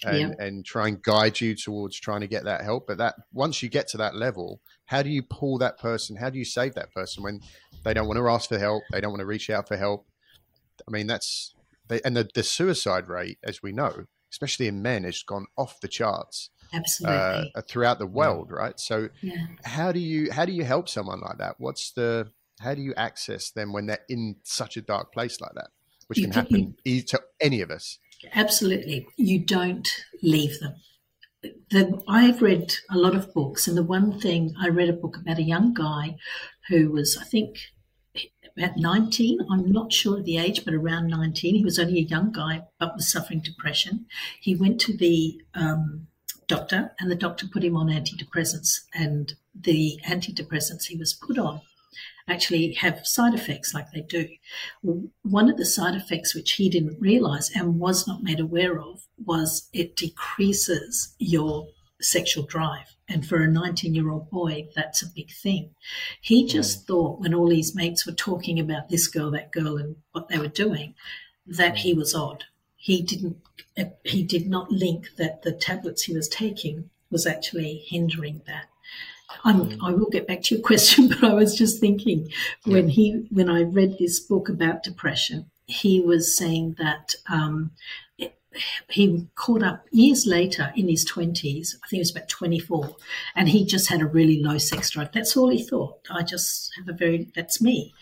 and, 0.06 0.36
yeah. 0.38 0.46
and 0.46 0.66
try 0.66 0.88
and 0.88 1.02
guide 1.02 1.40
you 1.42 1.56
towards 1.56 2.00
trying 2.00 2.22
to 2.22 2.28
get 2.28 2.44
that 2.46 2.64
help. 2.64 2.88
But 2.88 2.98
that 3.00 3.16
once 3.34 3.62
you 3.62 3.70
get 3.70 3.88
to 3.90 3.98
that 3.98 4.16
level, 4.16 4.62
how 4.86 5.02
do 5.02 5.10
you 5.10 5.24
pull 5.24 5.58
that 5.60 5.80
person? 5.80 6.16
How 6.16 6.30
do 6.30 6.38
you 6.38 6.46
save 6.46 6.76
that 6.76 6.94
person 6.94 7.24
when 7.24 7.42
they 7.84 7.94
don't 7.94 8.08
want 8.08 8.18
to 8.18 8.28
ask 8.30 8.50
for 8.50 8.60
help? 8.60 8.84
They 8.92 9.02
don't 9.02 9.12
want 9.12 9.22
to 9.22 9.26
reach 9.26 9.50
out 9.50 9.68
for 9.68 9.78
help. 9.78 10.06
I 10.88 10.92
mean, 10.92 11.08
that's 11.08 11.54
they, 11.88 12.02
and 12.04 12.16
the, 12.16 12.30
the 12.34 12.44
suicide 12.44 13.08
rate, 13.08 13.38
as 13.44 13.62
we 13.62 13.72
know, 13.72 14.06
especially 14.32 14.68
in 14.68 14.82
men, 14.82 15.04
has 15.04 15.22
gone 15.24 15.46
off 15.58 15.80
the 15.82 15.88
charts. 15.88 16.50
Absolutely. 16.74 17.52
Uh, 17.56 17.62
throughout 17.68 18.00
the 18.00 18.08
world, 18.08 18.52
right? 18.52 18.80
So, 18.80 19.10
yeah. 19.22 19.46
how 19.64 19.92
do 19.92 20.00
you 20.00 20.32
how 20.32 20.46
do 20.46 20.52
you 20.52 20.64
help 20.64 20.90
someone 20.90 21.22
like 21.22 21.38
that? 21.38 21.56
What's 21.58 21.92
the 21.92 22.32
how 22.60 22.74
do 22.74 22.82
you 22.82 22.94
access 22.96 23.52
them 23.52 23.74
when 23.74 23.86
they're 23.86 24.06
in 24.10 24.38
such 24.44 24.78
a 24.78 24.82
dark 24.82 25.14
place 25.14 25.40
like 25.42 25.54
that, 25.56 25.68
which 26.08 26.20
you 26.20 26.26
can 26.26 26.34
happen 26.34 26.76
you, 26.84 27.02
to 27.04 27.22
any 27.40 27.62
of 27.62 27.70
us? 27.70 28.00
Absolutely, 28.34 29.08
you 29.18 29.40
don't 29.40 29.90
leave 30.22 30.60
them. 30.60 30.76
The, 31.70 32.02
I've 32.08 32.42
read 32.42 32.74
a 32.90 32.98
lot 32.98 33.16
of 33.16 33.34
books, 33.34 33.68
and 33.68 33.78
the 33.78 33.84
one 33.84 34.20
thing 34.20 34.54
I 34.60 34.70
read 34.70 34.90
a 34.90 34.94
book 34.94 35.18
about 35.18 35.38
a 35.38 35.44
young 35.44 35.74
guy 35.74 36.16
who 36.70 36.92
was, 36.92 37.18
I 37.18 37.24
think, 37.24 37.58
about 38.58 38.78
19. 38.78 39.40
I'm 39.52 39.72
not 39.72 39.94
sure 39.94 40.20
of 40.20 40.26
the 40.26 40.38
age, 40.38 40.66
but 40.66 40.74
around 40.74 41.08
19. 41.08 41.56
He 41.56 41.64
was 41.64 41.78
only 41.78 42.00
a 42.00 42.04
young 42.04 42.32
guy, 42.32 42.64
but 42.80 42.96
was 42.96 43.12
suffering 43.12 43.42
depression. 43.42 44.06
He 44.42 44.56
went 44.56 44.80
to 44.82 44.96
the 44.96 45.42
um, 45.54 46.08
doctor, 46.48 46.94
and 47.00 47.12
the 47.12 47.16
doctor 47.16 47.48
put 47.48 47.64
him 47.64 47.76
on 47.76 47.88
antidepressants. 47.88 48.82
And 48.94 49.34
the 49.54 50.00
antidepressants 50.06 50.86
he 50.86 50.98
was 50.98 51.14
put 51.14 51.38
on 51.38 51.62
actually 52.28 52.74
have 52.74 53.06
side 53.06 53.34
effects 53.34 53.74
like 53.74 53.92
they 53.92 54.02
do. 54.02 54.28
One 55.22 55.50
of 55.50 55.58
the 55.58 55.66
side 55.66 55.96
effects 55.96 56.34
which 56.34 56.54
he 56.54 56.70
didn't 56.70 57.00
realize 57.00 57.52
and 57.56 57.80
was 57.80 58.08
not 58.08 58.24
made 58.24 58.40
aware 58.40 58.80
of 58.80 59.06
was 59.24 59.70
it 59.74 59.96
decreases 59.96 61.16
your 61.20 61.68
sexual 62.02 62.44
drive. 62.44 62.96
And 63.08 63.26
for 63.26 63.42
a 63.42 63.48
19 63.48 63.94
year 63.94 64.10
old 64.10 64.30
boy, 64.30 64.68
that's 64.76 65.04
a 65.04 65.12
big 65.14 65.32
thing. 65.32 65.72
He 66.22 66.48
just 66.48 66.84
mm. 66.84 66.88
thought 66.88 67.20
when 67.20 67.34
all 67.34 67.52
his 67.52 67.76
mates 67.76 68.06
were 68.06 68.14
talking 68.14 68.60
about 68.60 68.90
this 68.90 69.08
girl, 69.08 69.32
that 69.32 69.52
girl, 69.52 69.78
and 69.78 69.98
what 70.12 70.28
they 70.28 70.40
were 70.40 70.48
doing, 70.48 70.96
that 71.46 71.78
he 71.78 71.94
was 71.94 72.16
odd. 72.16 72.46
He 72.76 73.02
didn't, 73.02 73.38
he 74.04 74.24
did 74.24 74.48
not 74.48 74.72
link 74.72 75.10
that 75.18 75.44
the 75.44 75.52
tablets 75.52 76.04
he 76.04 76.16
was 76.16 76.28
taking 76.28 76.90
was 77.12 77.26
actually 77.26 77.84
hindering 77.88 78.42
that. 78.48 78.66
Mm. 79.44 79.78
i 79.84 79.92
will 79.92 80.10
get 80.10 80.28
back 80.28 80.42
to 80.44 80.56
your 80.56 80.64
question, 80.66 81.08
but 81.08 81.24
I 81.24 81.34
was 81.34 81.56
just 81.56 81.80
thinking 81.80 82.30
when 82.66 82.90
he, 82.90 83.28
when 83.30 83.50
I 83.50 83.64
read 83.64 83.98
this 83.98 84.20
book 84.20 84.50
about 84.50 84.84
depression, 84.84 85.50
he 85.68 86.00
was 86.00 86.38
saying 86.38 86.76
that 86.78 87.16
um, 87.28 87.72
he 88.90 89.28
caught 89.36 89.64
up 89.64 89.86
years 89.92 90.26
later 90.26 90.72
in 90.76 90.88
his 90.88 91.06
20s, 91.06 91.76
I 91.76 91.88
think 91.88 91.98
he 91.98 92.00
was 92.00 92.12
about 92.12 92.30
24, 92.30 92.96
and 93.36 93.50
he 93.50 93.66
just 93.66 93.90
had 93.90 94.02
a 94.02 94.06
really 94.06 94.42
low 94.42 94.58
sex 94.58 94.92
drive. 94.92 95.12
That's 95.12 95.36
all 95.36 95.50
he 95.50 95.64
thought. 95.64 96.00
I 96.10 96.24
just 96.24 96.72
have 96.78 96.88
a 96.88 96.94
very, 96.94 97.30
that's 97.36 97.62
me. 97.62 97.94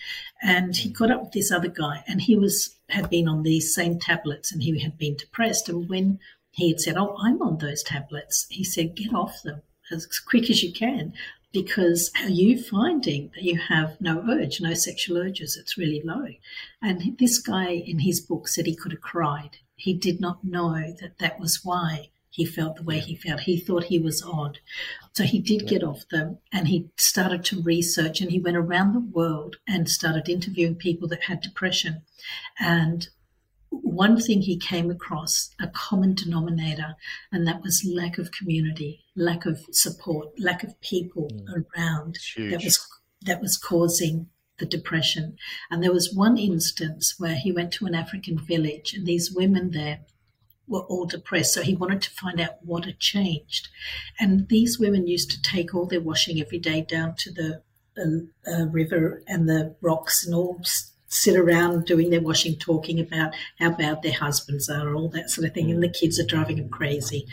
And 0.42 0.76
he 0.76 0.92
caught 0.92 1.12
up 1.12 1.22
with 1.22 1.32
this 1.32 1.52
other 1.52 1.70
guy, 1.70 2.04
and 2.08 2.22
he 2.22 2.36
was, 2.36 2.76
had 2.90 3.10
been 3.10 3.28
on 3.28 3.44
these 3.44 3.74
same 3.74 4.00
tablets, 4.00 4.52
and 4.52 4.62
he 4.62 4.80
had 4.80 4.98
been 4.98 5.16
depressed. 5.16 5.70
And 5.70 5.90
when 5.90 6.20
he 6.52 6.70
had 6.70 6.82
said, 6.82 6.98
Oh, 6.98 7.18
I'm 7.20 7.42
on 7.42 7.58
those 7.58 7.82
tablets, 7.82 8.46
he 8.50 8.64
said, 8.64 8.96
Get 8.96 9.14
off 9.14 9.42
them 9.42 9.64
as 9.94 10.20
quick 10.20 10.50
as 10.50 10.64
you 10.64 10.74
can 10.74 11.14
because 11.52 12.10
are 12.22 12.30
you 12.30 12.62
finding 12.62 13.32
that 13.36 13.44
you 13.44 13.60
have 13.60 14.02
no 14.02 14.26
urge, 14.28 14.60
no 14.60 14.74
sexual 14.74 15.18
urges? 15.20 15.56
It's 15.56 15.78
really 15.78 16.02
low. 16.04 16.30
And 16.82 17.16
this 17.20 17.38
guy 17.38 17.70
in 17.70 18.00
his 18.00 18.20
book 18.20 18.48
said 18.48 18.66
he 18.66 18.76
could 18.76 18.92
have 18.92 19.02
cried 19.02 19.58
he 19.84 19.94
did 19.94 20.22
not 20.22 20.44
know 20.46 20.94
that 21.02 21.18
that 21.20 21.40
was 21.42 21.60
why 21.64 22.10
he 22.30 22.46
felt 22.46 22.78
the 22.78 22.84
way 22.84 23.00
he 23.00 23.16
felt. 23.16 23.42
He 23.42 23.60
thought 23.60 23.86
he 23.86 24.00
was 24.00 24.24
odd. 24.24 24.60
So 25.14 25.24
he 25.26 25.40
did 25.40 25.68
get 25.68 25.84
off 25.84 26.08
them 26.10 26.40
and 26.54 26.70
he 26.70 26.90
started 26.98 27.44
to 27.46 27.62
research 27.62 28.22
and 28.22 28.32
he 28.32 28.40
went 28.40 28.56
around 28.56 28.94
the 28.94 29.00
world 29.00 29.58
and 29.68 29.90
started 29.90 30.30
interviewing 30.30 30.76
people 30.76 31.10
that 31.10 31.24
had 31.24 31.42
depression. 31.42 32.04
And 32.60 33.10
one 33.82 34.20
thing 34.20 34.42
he 34.42 34.58
came 34.58 34.92
across 34.92 35.50
a 35.60 35.68
common 35.68 36.14
denominator, 36.14 36.96
and 37.32 37.48
that 37.48 37.62
was 37.62 37.84
lack 37.86 38.18
of 38.18 38.32
community, 38.32 39.04
lack 39.16 39.46
of 39.46 39.60
support, 39.72 40.28
lack 40.40 40.64
of 40.64 40.80
people 40.82 41.30
mm. 41.34 41.64
around 41.78 42.18
that 42.38 42.62
was 42.64 42.88
that 43.24 43.42
was 43.42 43.58
causing 43.58 44.30
the 44.60 44.66
depression. 44.66 45.38
And 45.72 45.82
there 45.82 45.94
was 45.94 46.14
one 46.14 46.38
instance 46.38 47.16
where 47.18 47.36
he 47.36 47.52
went 47.52 47.72
to 47.74 47.86
an 47.86 47.96
African 47.96 48.38
village, 48.38 48.94
and 48.94 49.06
these 49.06 49.32
women 49.32 49.72
there 49.72 50.02
were 50.68 50.82
all 50.82 51.06
depressed. 51.06 51.54
So 51.54 51.62
he 51.62 51.76
wanted 51.76 52.02
to 52.04 52.12
find 52.12 52.40
out 52.40 52.64
what 52.64 52.86
had 52.86 53.00
changed. 53.00 53.70
And 54.20 54.48
these 54.48 54.80
women 54.80 55.08
used 55.08 55.32
to 55.32 55.42
take 55.42 55.74
all 55.74 55.86
their 55.86 56.02
washing 56.02 56.40
every 56.40 56.60
day 56.60 56.82
down 56.82 57.16
to 57.18 57.32
the 57.32 57.62
uh, 57.98 58.52
uh, 58.52 58.66
river 58.68 59.22
and 59.28 59.48
the 59.48 59.76
rocks 59.82 60.26
and 60.26 60.34
all 60.34 60.62
sit 61.14 61.36
around 61.36 61.86
doing 61.86 62.10
their 62.10 62.22
washing, 62.22 62.56
talking 62.56 63.00
about 63.00 63.34
how 63.60 63.72
bad 63.72 64.02
their 64.02 64.14
husbands 64.14 64.70
are, 64.70 64.96
all 64.96 65.10
that 65.10 65.30
sort 65.30 65.48
of 65.48 65.54
thing. 65.54 65.72
And 65.72 65.82
the 65.82 65.90
kids 65.90 66.20
are 66.20 66.26
driving 66.26 66.58
them 66.58 66.70
crazy. 66.70 67.28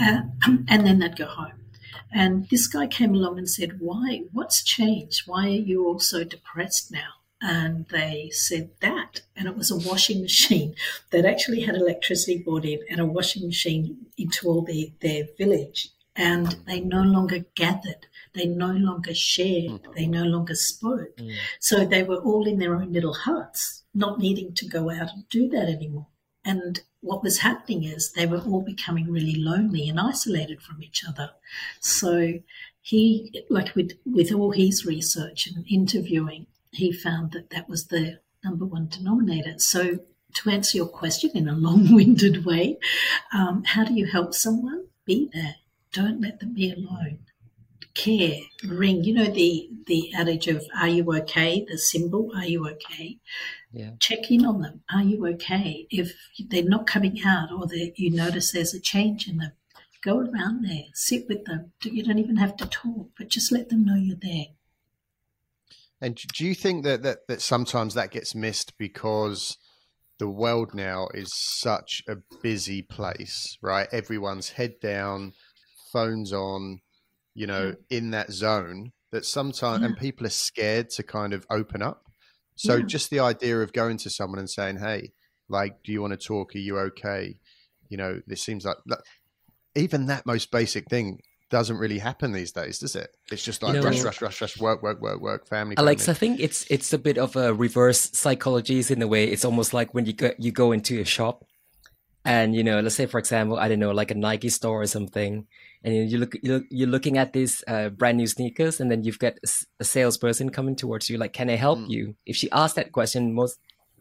Uh, 0.00 0.22
and 0.68 0.86
then 0.86 0.98
they'd 0.98 1.16
go 1.16 1.26
home. 1.26 1.52
And 2.12 2.48
this 2.50 2.66
guy 2.66 2.86
came 2.86 3.14
along 3.14 3.38
and 3.38 3.48
said, 3.48 3.80
Why? 3.80 4.24
What's 4.32 4.62
changed? 4.62 5.22
Why 5.26 5.46
are 5.46 5.50
you 5.50 5.86
all 5.86 5.98
so 5.98 6.24
depressed 6.24 6.92
now? 6.92 7.22
And 7.40 7.86
they 7.88 8.30
said 8.32 8.70
that. 8.80 9.22
And 9.34 9.48
it 9.48 9.56
was 9.56 9.70
a 9.70 9.88
washing 9.88 10.20
machine 10.20 10.74
that 11.10 11.24
actually 11.24 11.62
had 11.62 11.74
electricity 11.74 12.38
brought 12.38 12.64
in 12.64 12.80
and 12.90 13.00
a 13.00 13.06
washing 13.06 13.46
machine 13.46 14.06
into 14.18 14.46
all 14.46 14.62
the, 14.62 14.92
their 15.00 15.24
village. 15.38 15.88
And 16.14 16.58
they 16.66 16.80
no 16.80 17.00
longer 17.02 17.46
gathered, 17.54 18.06
they 18.34 18.46
no 18.46 18.72
longer 18.72 19.14
shared, 19.14 19.80
they 19.94 20.06
no 20.06 20.24
longer 20.24 20.54
spoke. 20.54 21.16
Mm. 21.16 21.34
So 21.60 21.84
they 21.84 22.02
were 22.02 22.16
all 22.16 22.46
in 22.46 22.58
their 22.58 22.74
own 22.74 22.92
little 22.92 23.14
huts, 23.14 23.82
not 23.94 24.18
needing 24.18 24.54
to 24.54 24.66
go 24.66 24.90
out 24.90 25.12
and 25.12 25.28
do 25.28 25.48
that 25.50 25.68
anymore. 25.68 26.06
And 26.44 26.80
what 27.00 27.22
was 27.22 27.38
happening 27.38 27.84
is 27.84 28.12
they 28.12 28.26
were 28.26 28.40
all 28.40 28.62
becoming 28.62 29.10
really 29.10 29.36
lonely 29.36 29.88
and 29.88 30.00
isolated 30.00 30.62
from 30.62 30.82
each 30.82 31.04
other. 31.06 31.30
So 31.80 32.40
he, 32.80 33.44
like 33.48 33.74
with, 33.74 33.92
with 34.04 34.32
all 34.32 34.50
his 34.50 34.84
research 34.84 35.46
and 35.46 35.64
interviewing, 35.68 36.46
he 36.72 36.90
found 36.90 37.32
that 37.32 37.50
that 37.50 37.68
was 37.68 37.86
the 37.86 38.20
number 38.42 38.64
one 38.64 38.88
denominator. 38.88 39.58
So 39.58 40.00
to 40.34 40.50
answer 40.50 40.78
your 40.78 40.88
question 40.88 41.30
in 41.34 41.48
a 41.48 41.54
long-winded 41.54 42.44
way, 42.44 42.78
um, 43.32 43.62
how 43.64 43.84
do 43.84 43.94
you 43.94 44.06
help 44.06 44.34
someone? 44.34 44.86
Be 45.04 45.28
there. 45.32 45.56
Don't 45.92 46.20
let 46.20 46.40
them 46.40 46.54
be 46.54 46.72
alone. 46.72 47.18
Care, 47.94 48.38
ring. 48.66 49.04
You 49.04 49.14
know 49.14 49.30
the 49.30 49.68
the 49.86 50.12
adage 50.14 50.48
of 50.48 50.64
"Are 50.74 50.88
you 50.88 51.04
okay?" 51.16 51.64
The 51.68 51.78
symbol 51.78 52.30
"Are 52.34 52.46
you 52.46 52.66
okay?" 52.68 53.18
yeah. 53.72 53.90
check 53.98 54.30
in 54.30 54.44
on 54.44 54.60
them. 54.60 54.82
Are 54.92 55.02
you 55.02 55.26
okay? 55.28 55.86
If 55.90 56.14
they're 56.48 56.62
not 56.62 56.86
coming 56.86 57.22
out 57.24 57.50
or 57.52 57.66
you 57.72 58.10
notice 58.10 58.52
there's 58.52 58.74
a 58.74 58.80
change 58.80 59.28
in 59.28 59.38
them, 59.38 59.52
go 60.02 60.18
around 60.18 60.66
there, 60.66 60.84
sit 60.94 61.26
with 61.28 61.44
them. 61.46 61.72
You 61.82 62.02
don't 62.02 62.18
even 62.18 62.36
have 62.36 62.56
to 62.58 62.66
talk, 62.66 63.10
but 63.16 63.28
just 63.28 63.50
let 63.50 63.68
them 63.68 63.84
know 63.84 63.96
you're 63.96 64.16
there. 64.20 64.46
And 66.00 66.16
do 66.16 66.44
you 66.44 66.54
think 66.54 66.84
that, 66.84 67.02
that, 67.04 67.28
that 67.28 67.40
sometimes 67.40 67.94
that 67.94 68.10
gets 68.10 68.34
missed 68.34 68.76
because 68.76 69.56
the 70.18 70.28
world 70.28 70.74
now 70.74 71.08
is 71.14 71.32
such 71.32 72.02
a 72.08 72.16
busy 72.42 72.82
place, 72.82 73.56
right? 73.62 73.88
Everyone's 73.92 74.50
head 74.50 74.80
down, 74.80 75.32
phones 75.92 76.32
on, 76.32 76.80
you 77.34 77.46
hmm. 77.46 77.52
know, 77.52 77.74
yeah. 77.88 77.98
in 77.98 78.10
that 78.10 78.32
zone 78.32 78.92
that 79.10 79.24
sometimes, 79.24 79.80
yeah. 79.80 79.88
and 79.88 79.96
people 79.96 80.26
are 80.26 80.30
scared 80.30 80.90
to 80.90 81.02
kind 81.02 81.32
of 81.32 81.46
open 81.50 81.82
up. 81.82 82.06
So 82.56 82.76
yeah. 82.76 82.84
just 82.84 83.10
the 83.10 83.20
idea 83.20 83.60
of 83.60 83.72
going 83.72 83.96
to 83.98 84.10
someone 84.10 84.38
and 84.38 84.50
saying, 84.50 84.78
"Hey, 84.78 85.12
like, 85.48 85.82
do 85.84 85.92
you 85.92 86.00
want 86.00 86.12
to 86.18 86.26
talk? 86.26 86.54
Are 86.54 86.58
you 86.58 86.78
okay?" 86.78 87.36
You 87.88 87.96
know, 87.98 88.20
this 88.26 88.42
seems 88.42 88.64
like, 88.64 88.76
like 88.86 89.00
even 89.74 90.06
that 90.06 90.26
most 90.26 90.50
basic 90.50 90.88
thing 90.88 91.18
doesn't 91.52 91.76
really 91.76 91.98
happen 91.98 92.32
these 92.32 92.50
days, 92.50 92.78
does 92.78 92.96
it? 92.96 93.14
It's 93.30 93.44
just 93.44 93.62
like 93.62 93.74
you 93.74 93.80
know, 93.80 93.86
rush, 93.86 94.02
rush, 94.02 94.22
rush, 94.22 94.40
rush, 94.40 94.58
work, 94.58 94.82
work, 94.82 95.02
work, 95.02 95.20
work, 95.20 95.46
family. 95.46 95.76
Alex, 95.76 96.06
family. 96.06 96.16
I 96.16 96.18
think 96.18 96.40
it's 96.40 96.66
it's 96.70 96.92
a 96.94 96.98
bit 96.98 97.18
of 97.18 97.36
a 97.36 97.52
reverse 97.52 98.10
psychology 98.14 98.82
in 98.88 99.02
a 99.02 99.06
way. 99.06 99.24
It's 99.26 99.44
almost 99.44 99.74
like 99.74 99.92
when 99.92 100.06
you 100.06 100.14
go 100.14 100.32
you 100.38 100.50
go 100.50 100.72
into 100.72 100.98
a 101.00 101.04
shop, 101.04 101.44
and 102.24 102.56
you 102.56 102.64
know, 102.64 102.80
let's 102.80 102.94
say 102.94 103.04
for 103.06 103.18
example, 103.18 103.58
I 103.58 103.68
don't 103.68 103.78
know, 103.78 103.92
like 103.92 104.10
a 104.10 104.14
Nike 104.14 104.48
store 104.48 104.80
or 104.80 104.86
something, 104.86 105.46
and 105.84 106.10
you 106.10 106.18
look 106.18 106.34
you're 106.42 106.88
looking 106.88 107.18
at 107.18 107.32
these 107.32 107.64
uh, 107.66 107.88
brand 107.88 108.18
new 108.18 108.26
sneakers 108.26 108.80
and 108.80 108.90
then 108.90 109.02
you've 109.02 109.18
got 109.18 109.34
a 109.80 109.84
salesperson 109.84 110.50
coming 110.50 110.76
towards 110.76 111.10
you 111.10 111.18
like 111.18 111.32
can 111.32 111.50
i 111.50 111.56
help 111.56 111.78
mm. 111.78 111.90
you 111.90 112.14
if 112.26 112.36
she 112.36 112.50
asks 112.50 112.76
that 112.76 112.92
question 112.92 113.34
most 113.34 113.58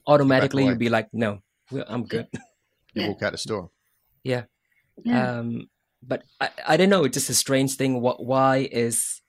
automatically 0.08 0.66
you'd 0.66 0.80
be 0.80 0.90
like 0.90 1.08
no 1.14 1.40
i'm 1.88 2.04
good 2.04 2.28
you 2.94 3.08
walk 3.08 3.24
out 3.24 3.32
the 3.32 3.38
store 3.38 3.70
yeah, 4.24 4.44
yeah. 5.04 5.40
um 5.40 5.70
but 6.04 6.24
I, 6.40 6.50
I 6.68 6.78
don't 6.78 6.90
know 6.90 7.04
it's 7.06 7.16
just 7.16 7.30
a 7.30 7.34
strange 7.34 7.76
thing 7.76 8.02
what 8.02 8.24
why 8.24 8.70
is 8.72 9.22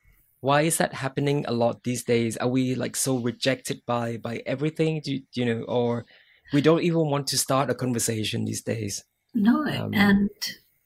why 0.42 0.62
is 0.62 0.78
that 0.78 0.92
happening 0.92 1.44
a 1.46 1.52
lot 1.52 1.84
these 1.84 2.02
days? 2.02 2.36
Are 2.36 2.48
we 2.48 2.74
like 2.74 2.96
so 2.96 3.16
rejected 3.16 3.80
by 3.86 4.16
by 4.16 4.42
everything? 4.44 5.00
Do, 5.02 5.20
you 5.34 5.44
know, 5.46 5.62
or 5.62 6.04
we 6.52 6.60
don't 6.60 6.82
even 6.82 7.06
want 7.08 7.28
to 7.28 7.38
start 7.38 7.70
a 7.70 7.74
conversation 7.74 8.44
these 8.44 8.60
days? 8.60 9.04
No, 9.34 9.64
um, 9.64 9.94
and 9.94 10.30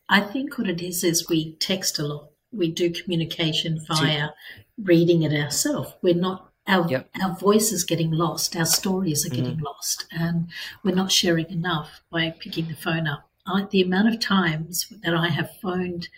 I 0.08 0.20
think 0.20 0.56
what 0.56 0.68
it 0.68 0.80
is 0.80 1.02
is 1.02 1.28
we 1.28 1.54
text 1.56 1.98
a 1.98 2.06
lot. 2.06 2.30
We 2.52 2.70
do 2.70 2.90
communication 2.90 3.80
via 3.86 4.30
reading 4.78 5.22
it 5.22 5.32
ourselves. 5.32 5.94
We're 6.02 6.14
not 6.14 6.50
our 6.68 6.88
yep. 6.88 7.08
our 7.22 7.36
voice 7.36 7.72
is 7.72 7.84
getting 7.84 8.10
lost. 8.10 8.56
Our 8.56 8.66
stories 8.66 9.24
are 9.26 9.34
getting 9.34 9.58
mm. 9.58 9.62
lost, 9.62 10.06
and 10.10 10.48
we're 10.82 10.94
not 10.94 11.12
sharing 11.12 11.48
enough 11.50 12.02
by 12.10 12.34
picking 12.38 12.66
the 12.66 12.74
phone 12.74 13.06
up. 13.06 13.28
I, 13.46 13.66
the 13.70 13.82
amount 13.82 14.08
of 14.12 14.20
times 14.20 14.92
that 15.04 15.14
I 15.14 15.28
have 15.28 15.56
phoned 15.62 16.08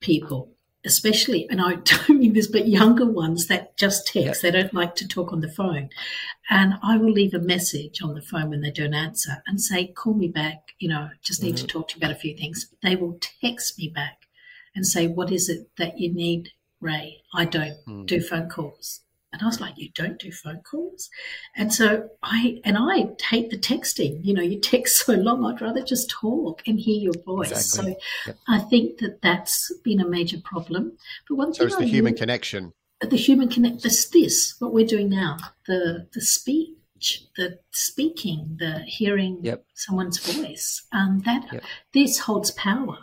people, 0.00 0.52
especially, 0.84 1.48
and 1.48 1.60
I 1.60 1.74
don't 1.84 2.08
mean 2.20 2.32
this, 2.32 2.46
but 2.46 2.68
younger 2.68 3.06
ones 3.06 3.46
that 3.46 3.76
just 3.76 4.06
text, 4.06 4.42
yep. 4.42 4.52
they 4.52 4.60
don't 4.60 4.74
like 4.74 4.94
to 4.96 5.08
talk 5.08 5.32
on 5.32 5.40
the 5.40 5.52
phone. 5.52 5.90
And 6.50 6.74
I 6.82 6.96
will 6.96 7.10
leave 7.10 7.34
a 7.34 7.38
message 7.38 8.02
on 8.02 8.14
the 8.14 8.22
phone 8.22 8.50
when 8.50 8.60
they 8.60 8.70
don't 8.70 8.94
answer 8.94 9.42
and 9.46 9.60
say, 9.60 9.86
call 9.86 10.14
me 10.14 10.28
back, 10.28 10.74
you 10.78 10.88
know, 10.88 11.10
just 11.22 11.42
need 11.42 11.54
mm. 11.54 11.60
to 11.60 11.66
talk 11.66 11.88
to 11.88 11.94
you 11.94 11.98
about 11.98 12.16
a 12.16 12.18
few 12.18 12.36
things. 12.36 12.66
They 12.82 12.96
will 12.96 13.18
text 13.40 13.78
me 13.78 13.88
back 13.88 14.26
and 14.74 14.86
say, 14.86 15.06
what 15.06 15.30
is 15.30 15.48
it 15.48 15.68
that 15.78 15.98
you 15.98 16.12
need, 16.12 16.50
Rae? 16.80 17.22
I 17.32 17.44
don't 17.44 17.76
mm. 17.86 18.06
do 18.06 18.20
phone 18.20 18.48
calls. 18.48 19.00
And 19.32 19.40
I 19.42 19.46
was 19.46 19.60
like, 19.60 19.78
you 19.78 19.88
don't 19.94 20.18
do 20.18 20.30
phone 20.30 20.60
calls? 20.60 21.08
And 21.56 21.72
so 21.72 22.10
I, 22.22 22.60
and 22.64 22.76
I 22.78 23.08
hate 23.30 23.50
the 23.50 23.58
texting. 23.58 24.20
You 24.22 24.34
know, 24.34 24.42
you 24.42 24.60
text 24.60 25.06
so 25.06 25.14
long, 25.14 25.44
I'd 25.44 25.60
rather 25.60 25.82
just 25.82 26.10
talk 26.10 26.62
and 26.66 26.78
hear 26.78 27.00
your 27.00 27.14
voice. 27.24 27.50
Exactly. 27.50 27.92
So 27.92 28.00
yep. 28.26 28.36
I 28.48 28.58
think 28.58 28.98
that 28.98 29.22
that's 29.22 29.72
been 29.82 30.00
a 30.00 30.08
major 30.08 30.38
problem. 30.44 30.98
But 31.28 31.36
one 31.36 31.54
so 31.54 31.60
thing 31.60 31.66
it's 31.68 31.76
the 31.76 31.84
I 31.84 31.88
human 31.88 32.14
connection. 32.14 32.72
The 33.00 33.16
human 33.16 33.48
connect, 33.48 33.82
this, 33.82 34.08
this, 34.10 34.54
what 34.58 34.72
we're 34.72 34.86
doing 34.86 35.08
now, 35.08 35.38
the, 35.66 36.06
the 36.12 36.20
speech, 36.20 37.24
the 37.36 37.58
speaking, 37.72 38.56
the 38.60 38.80
hearing 38.86 39.40
yep. 39.42 39.64
someone's 39.74 40.18
voice, 40.18 40.86
um, 40.92 41.22
that 41.24 41.46
yep. 41.52 41.62
this 41.94 42.20
holds 42.20 42.52
power 42.52 42.98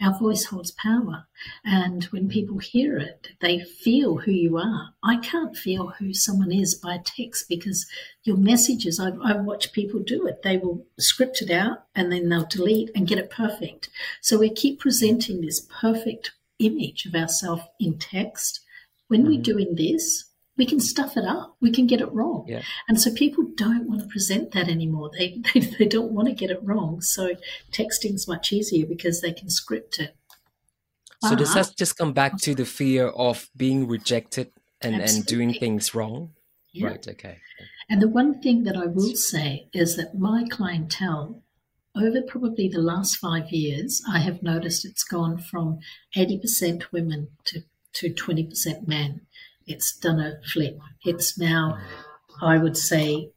our 0.00 0.18
voice 0.18 0.44
holds 0.44 0.70
power. 0.70 1.26
And 1.64 2.04
when 2.04 2.28
people 2.28 2.58
hear 2.58 2.96
it, 2.96 3.28
they 3.40 3.60
feel 3.60 4.18
who 4.18 4.30
you 4.30 4.56
are. 4.56 4.94
I 5.02 5.18
can't 5.18 5.56
feel 5.56 5.88
who 5.98 6.14
someone 6.14 6.52
is 6.52 6.74
by 6.74 7.00
text 7.04 7.48
because 7.48 7.86
your 8.24 8.36
messages, 8.36 8.98
I, 8.98 9.10
I 9.22 9.36
watch 9.36 9.72
people 9.72 10.00
do 10.00 10.26
it. 10.26 10.42
They 10.42 10.56
will 10.56 10.86
script 10.98 11.42
it 11.42 11.50
out 11.50 11.84
and 11.94 12.10
then 12.10 12.28
they'll 12.28 12.46
delete 12.46 12.90
and 12.94 13.06
get 13.06 13.18
it 13.18 13.30
perfect. 13.30 13.90
So 14.20 14.38
we 14.38 14.50
keep 14.50 14.80
presenting 14.80 15.40
this 15.40 15.66
perfect 15.80 16.32
image 16.58 17.06
of 17.06 17.14
ourselves 17.14 17.62
in 17.78 17.98
text. 17.98 18.60
When 19.08 19.22
mm-hmm. 19.22 19.30
we're 19.30 19.42
doing 19.42 19.74
this, 19.74 20.29
we 20.60 20.66
can 20.66 20.78
stuff 20.78 21.16
it 21.16 21.24
up. 21.24 21.56
We 21.62 21.72
can 21.72 21.86
get 21.86 22.02
it 22.02 22.12
wrong. 22.12 22.44
Yeah. 22.46 22.60
And 22.86 23.00
so 23.00 23.10
people 23.14 23.44
don't 23.54 23.88
want 23.88 24.02
to 24.02 24.06
present 24.06 24.52
that 24.52 24.68
anymore. 24.68 25.10
They, 25.18 25.40
they, 25.54 25.60
they 25.60 25.86
don't 25.86 26.12
want 26.12 26.28
to 26.28 26.34
get 26.34 26.50
it 26.50 26.60
wrong. 26.62 27.00
So 27.00 27.30
texting's 27.72 28.28
much 28.28 28.52
easier 28.52 28.84
because 28.84 29.22
they 29.22 29.32
can 29.32 29.48
script 29.48 29.98
it. 29.98 30.14
So 31.22 31.34
does 31.34 31.52
ah. 31.52 31.62
that 31.62 31.76
just 31.78 31.96
come 31.96 32.12
back 32.12 32.36
to 32.42 32.54
the 32.54 32.66
fear 32.66 33.08
of 33.08 33.48
being 33.56 33.88
rejected 33.88 34.52
and, 34.82 34.96
and 34.96 35.24
doing 35.24 35.54
things 35.54 35.94
wrong? 35.94 36.32
Yeah. 36.74 36.88
Right, 36.88 37.08
okay. 37.08 37.38
And 37.88 38.02
the 38.02 38.08
one 38.08 38.42
thing 38.42 38.64
that 38.64 38.76
I 38.76 38.84
will 38.84 39.16
say 39.16 39.66
is 39.72 39.96
that 39.96 40.18
my 40.18 40.44
clientele, 40.50 41.42
over 41.96 42.20
probably 42.20 42.68
the 42.68 42.82
last 42.82 43.16
five 43.16 43.48
years, 43.50 44.02
I 44.06 44.18
have 44.18 44.42
noticed 44.42 44.84
it's 44.84 45.04
gone 45.04 45.38
from 45.38 45.78
80% 46.14 46.92
women 46.92 47.28
to, 47.46 47.62
to 47.94 48.10
20% 48.10 48.86
men 48.86 49.22
it's 49.70 49.96
done 49.96 50.20
a 50.20 50.40
flip. 50.52 50.78
It's 51.04 51.38
now, 51.38 51.78
I 52.42 52.58
would 52.58 52.76
say, 52.76 53.30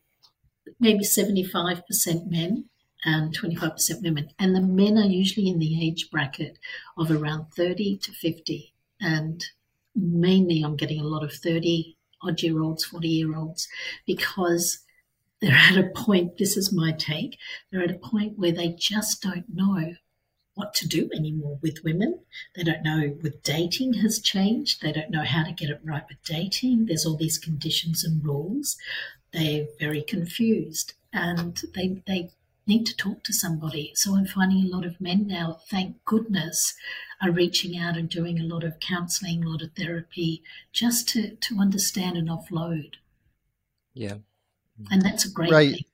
maybe 0.80 1.04
75% 1.04 1.84
men 2.30 2.66
and 3.06 3.38
25% 3.38 4.02
women. 4.02 4.30
And 4.40 4.56
the 4.56 4.62
men 4.62 4.98
are 4.98 5.06
usually 5.06 5.48
in 5.48 5.60
the 5.60 5.86
age 5.86 6.10
bracket 6.12 6.58
of 6.98 7.12
around 7.12 7.48
30 7.56 7.98
to 7.98 8.12
50. 8.12 8.74
And 9.00 9.44
mainly 9.96 10.62
I'm 10.62 10.76
getting 10.76 11.00
a 11.00 11.08
lot 11.08 11.24
of 11.24 11.34
30 11.34 11.98
odd 12.22 12.42
year 12.42 12.62
olds, 12.62 12.86
40 12.86 13.08
year 13.08 13.36
olds, 13.36 13.68
because 14.06 14.80
they're 15.42 15.52
at 15.52 15.78
a 15.78 15.90
point, 15.96 16.38
this 16.38 16.56
is 16.56 16.74
my 16.74 16.94
take, 16.94 17.38
they're 17.72 17.84
at 17.84 17.92
a 17.92 18.00
point 18.00 18.40
where 18.40 18.54
they 18.54 18.70
just 18.80 19.22
don't 19.22 19.46
know 19.54 19.96
what 20.56 20.74
to 20.76 20.88
do 20.88 21.10
anymore 21.16 21.58
with 21.62 21.84
women. 21.84 22.20
They 22.56 22.64
don't 22.64 22.84
know 22.84 23.16
with 23.22 23.42
dating 23.44 23.94
has 23.96 24.20
changed. 24.20 24.82
They 24.82 24.92
don't 24.92 25.10
know 25.10 25.24
how 25.24 25.44
to 25.44 25.52
get 25.52 25.70
it 25.70 25.82
right 25.84 26.04
with 26.08 26.24
dating. 26.24 26.86
There's 26.86 27.06
all 27.06 27.18
these 27.18 27.38
conditions 27.38 28.04
and 28.04 28.24
rules. 28.24 28.78
They're 29.32 29.66
very 29.80 30.04
confused 30.04 30.94
and 31.12 31.60
they, 31.74 32.02
they 32.06 32.32
need 32.68 32.86
to 32.86 32.96
talk 32.96 33.24
to 33.24 33.34
somebody. 33.34 33.92
So 33.96 34.16
I'm 34.16 34.26
finding 34.26 34.64
a 34.64 34.76
lot 34.76 34.86
of 34.86 35.02
men 35.02 35.28
now, 35.28 35.60
thank 35.70 36.04
goodness, 36.06 36.76
are 37.22 37.32
reaching 37.32 37.78
out 37.78 37.98
and 37.98 38.10
doing 38.10 38.40
a 38.40 38.44
lot 38.44 38.64
of 38.64 38.80
counseling, 38.80 39.44
a 39.44 39.50
lot 39.50 39.62
of 39.62 39.72
therapy, 39.76 40.44
just 40.72 41.10
to, 41.10 41.36
to 41.36 41.60
understand 41.60 42.18
and 42.18 42.30
offload. 42.30 42.96
Yeah. 43.94 44.18
And 44.92 45.02
that's 45.02 45.26
a 45.26 45.32
great 45.32 45.52
right. 45.52 45.72
thing. 45.72 45.86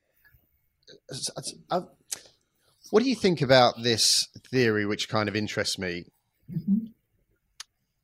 What 2.89 3.03
do 3.03 3.09
you 3.09 3.15
think 3.15 3.41
about 3.41 3.83
this 3.83 4.27
theory, 4.51 4.85
which 4.85 5.09
kind 5.09 5.29
of 5.29 5.35
interests 5.35 5.77
me? 5.77 6.05
Mm-hmm. 6.51 6.87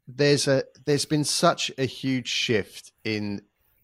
There's 0.07 0.47
a 0.47 0.63
there's 0.85 1.05
been 1.05 1.23
such 1.23 1.71
a 1.77 1.85
huge 1.85 2.27
shift 2.27 2.91
in 3.03 3.41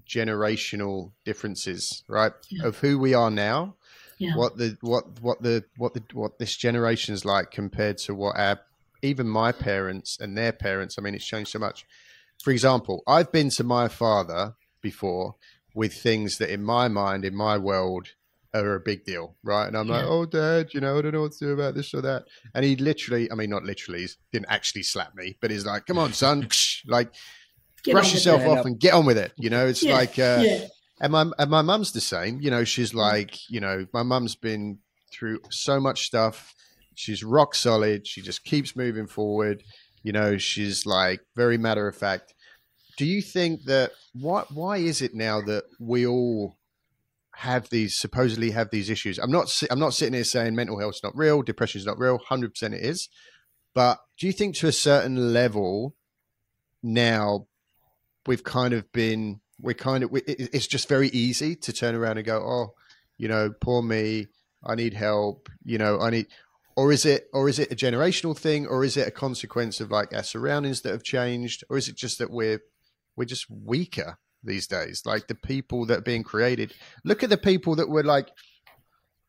generational 0.07 1.13
differences, 1.25 2.03
right? 2.07 2.33
Yeah. 2.49 2.67
Of 2.67 2.77
who 2.79 2.99
we 2.99 3.13
are 3.15 3.31
now, 3.31 3.75
yeah. 4.19 4.35
what 4.35 4.57
the 4.57 4.77
what 4.81 5.19
what 5.21 5.41
the 5.41 5.63
what 5.77 5.95
the 5.95 6.03
what 6.13 6.37
this 6.37 6.55
generation 6.55 7.15
is 7.15 7.25
like 7.25 7.49
compared 7.49 7.97
to 7.99 8.13
what 8.13 8.37
our 8.37 8.59
even 9.01 9.27
my 9.27 9.51
parents 9.51 10.17
and 10.19 10.37
their 10.37 10.51
parents. 10.51 10.95
I 10.97 11.01
mean, 11.01 11.15
it's 11.15 11.25
changed 11.25 11.51
so 11.51 11.59
much. 11.59 11.85
For 12.43 12.51
example, 12.51 13.03
I've 13.07 13.31
been 13.31 13.49
to 13.51 13.63
my 13.63 13.87
father 13.87 14.55
before 14.81 15.35
with 15.73 15.93
things 15.93 16.37
that, 16.37 16.51
in 16.51 16.63
my 16.63 16.87
mind, 16.87 17.25
in 17.25 17.35
my 17.35 17.57
world, 17.57 18.09
are 18.53 18.75
a 18.75 18.79
big 18.79 19.05
deal, 19.05 19.35
right? 19.43 19.67
And 19.67 19.77
I'm 19.77 19.87
yeah. 19.87 19.97
like, 19.97 20.05
oh, 20.05 20.25
dad, 20.25 20.73
you 20.73 20.81
know, 20.81 20.97
I 20.97 21.01
don't 21.01 21.13
know 21.13 21.21
what 21.21 21.31
to 21.33 21.45
do 21.45 21.53
about 21.53 21.75
this 21.75 21.93
or 21.93 22.01
that. 22.01 22.25
And 22.53 22.65
he 22.65 22.75
literally, 22.75 23.31
I 23.31 23.35
mean, 23.35 23.49
not 23.49 23.63
literally, 23.63 24.01
he 24.01 24.07
didn't 24.31 24.49
actually 24.49 24.83
slap 24.83 25.15
me, 25.15 25.37
but 25.41 25.51
he's 25.51 25.65
like, 25.65 25.85
come 25.85 25.97
on, 25.97 26.13
son, 26.13 26.47
like, 26.87 27.13
get 27.83 27.93
brush 27.93 28.13
yourself 28.13 28.45
off 28.45 28.65
and 28.65 28.79
get 28.79 28.93
on 28.93 29.05
with 29.05 29.17
it. 29.17 29.31
You 29.37 29.49
know, 29.49 29.67
it's 29.67 29.83
yeah. 29.83 29.93
like, 29.93 30.19
uh, 30.19 30.41
yeah. 30.43 30.65
and 30.99 31.11
my 31.11 31.25
and 31.37 31.49
my 31.49 31.61
mum's 31.61 31.91
the 31.91 32.01
same. 32.01 32.41
You 32.41 32.51
know, 32.51 32.63
she's 32.63 32.93
like, 32.93 33.49
you 33.49 33.59
know, 33.59 33.85
my 33.93 34.03
mum's 34.03 34.35
been 34.35 34.79
through 35.11 35.39
so 35.49 35.79
much 35.79 36.05
stuff. 36.05 36.53
She's 36.95 37.23
rock 37.23 37.55
solid. 37.55 38.05
She 38.05 38.21
just 38.21 38.43
keeps 38.43 38.75
moving 38.75 39.07
forward. 39.07 39.63
You 40.03 40.11
know, 40.11 40.37
she's 40.37 40.85
like 40.85 41.21
very 41.35 41.57
matter 41.57 41.87
of 41.87 41.95
fact. 41.95 42.33
Do 42.97 43.05
you 43.05 43.21
think 43.21 43.63
that 43.65 43.91
why 44.13 44.43
Why 44.53 44.77
is 44.77 45.01
it 45.01 45.15
now 45.15 45.41
that 45.41 45.63
we 45.79 46.05
all 46.05 46.57
have 47.41 47.69
these 47.69 47.97
supposedly 47.97 48.51
have 48.51 48.69
these 48.69 48.87
issues. 48.87 49.17
I'm 49.17 49.31
not 49.31 49.63
I'm 49.71 49.79
not 49.79 49.95
sitting 49.95 50.13
here 50.13 50.23
saying 50.23 50.55
mental 50.55 50.79
health 50.79 50.95
is 50.95 51.03
not 51.03 51.17
real, 51.17 51.41
depression 51.41 51.79
is 51.79 51.87
not 51.87 51.97
real. 51.97 52.19
Hundred 52.19 52.53
percent 52.53 52.75
it 52.75 52.85
is. 52.85 53.09
But 53.73 53.99
do 54.19 54.27
you 54.27 54.33
think 54.33 54.55
to 54.57 54.67
a 54.67 54.71
certain 54.71 55.33
level 55.33 55.95
now 56.83 57.47
we've 58.27 58.43
kind 58.43 58.75
of 58.75 58.91
been 58.91 59.41
we're 59.59 59.73
kind 59.73 60.03
of 60.03 60.11
it's 60.13 60.67
just 60.67 60.87
very 60.87 61.07
easy 61.09 61.55
to 61.55 61.73
turn 61.73 61.95
around 61.95 62.17
and 62.17 62.27
go 62.27 62.37
oh 62.37 62.73
you 63.17 63.27
know 63.27 63.51
poor 63.59 63.81
me 63.81 64.27
I 64.63 64.75
need 64.75 64.93
help 64.93 65.49
you 65.63 65.79
know 65.79 65.99
I 65.99 66.11
need 66.11 66.27
or 66.75 66.91
is 66.91 67.05
it 67.05 67.27
or 67.33 67.49
is 67.49 67.57
it 67.57 67.71
a 67.71 67.75
generational 67.75 68.37
thing 68.37 68.67
or 68.67 68.83
is 68.83 68.97
it 68.97 69.07
a 69.07 69.11
consequence 69.11 69.81
of 69.81 69.89
like 69.89 70.13
our 70.13 70.23
surroundings 70.23 70.81
that 70.81 70.91
have 70.91 71.03
changed 71.03 71.63
or 71.69 71.77
is 71.77 71.87
it 71.87 71.97
just 71.97 72.19
that 72.19 72.29
we're 72.29 72.61
we're 73.15 73.25
just 73.25 73.49
weaker 73.49 74.19
these 74.43 74.67
days. 74.67 75.03
Like 75.05 75.27
the 75.27 75.35
people 75.35 75.85
that 75.87 75.99
are 75.99 76.03
being 76.03 76.23
created. 76.23 76.73
Look 77.03 77.23
at 77.23 77.29
the 77.29 77.37
people 77.37 77.75
that 77.75 77.89
were 77.89 78.03
like 78.03 78.29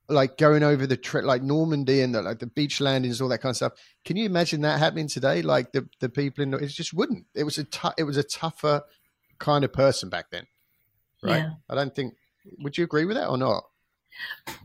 like 0.09 0.37
going 0.37 0.63
over 0.63 0.87
the 0.87 0.97
trip 0.97 1.25
like 1.25 1.43
Normandy 1.43 2.03
and 2.03 2.15
the, 2.15 2.23
like 2.23 2.39
the 2.39 2.47
beach 2.47 2.81
landings, 2.81 3.21
all 3.21 3.29
that 3.29 3.39
kind 3.39 3.51
of 3.51 3.57
stuff. 3.57 3.73
Can 4.05 4.17
you 4.17 4.27
imagine 4.27 4.61
that 4.63 4.79
happening 4.79 5.09
today? 5.09 5.43
Like 5.43 5.73
the, 5.73 5.89
the 6.01 6.09
people 6.09 6.43
in 6.43 6.55
it 6.55 6.67
just 6.67 6.93
wouldn't. 6.93 7.27
It 7.35 7.45
was 7.45 7.59
a 7.59 7.65
t- 7.65 7.89
it 7.99 8.05
was 8.05 8.17
a 8.17 8.23
tougher 8.23 8.83
kind 9.39 9.65
of 9.65 9.73
person 9.73 10.09
back 10.09 10.31
then, 10.31 10.47
right? 11.23 11.39
Yeah. 11.39 11.51
I 11.69 11.75
don't 11.75 11.95
think. 11.95 12.15
Would 12.59 12.77
you 12.77 12.85
agree 12.85 13.05
with 13.05 13.17
that 13.17 13.29
or 13.29 13.39
not? 13.39 13.65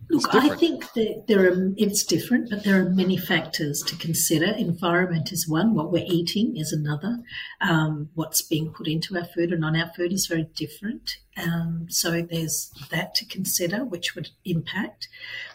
Look, 0.09 0.33
I 0.33 0.55
think 0.55 0.93
that 0.93 1.25
there 1.27 1.51
are, 1.51 1.73
it's 1.75 2.03
different, 2.03 2.49
but 2.49 2.63
there 2.63 2.79
are 2.79 2.89
many 2.89 3.17
factors 3.17 3.81
to 3.83 3.95
consider. 3.97 4.45
Environment 4.45 5.31
is 5.33 5.49
one, 5.49 5.73
what 5.73 5.91
we're 5.91 6.05
eating 6.07 6.55
is 6.55 6.71
another. 6.71 7.19
Um, 7.59 8.09
what's 8.13 8.41
being 8.41 8.71
put 8.71 8.87
into 8.87 9.17
our 9.17 9.25
food 9.25 9.51
and 9.51 9.65
on 9.65 9.75
our 9.75 9.91
food 9.95 10.13
is 10.13 10.27
very 10.27 10.47
different. 10.55 11.17
Um, 11.35 11.87
so 11.89 12.21
there's 12.21 12.71
that 12.89 13.15
to 13.15 13.25
consider, 13.25 13.83
which 13.83 14.15
would 14.15 14.29
impact. 14.45 15.09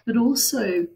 But 0.04 0.18
also, 0.18 0.86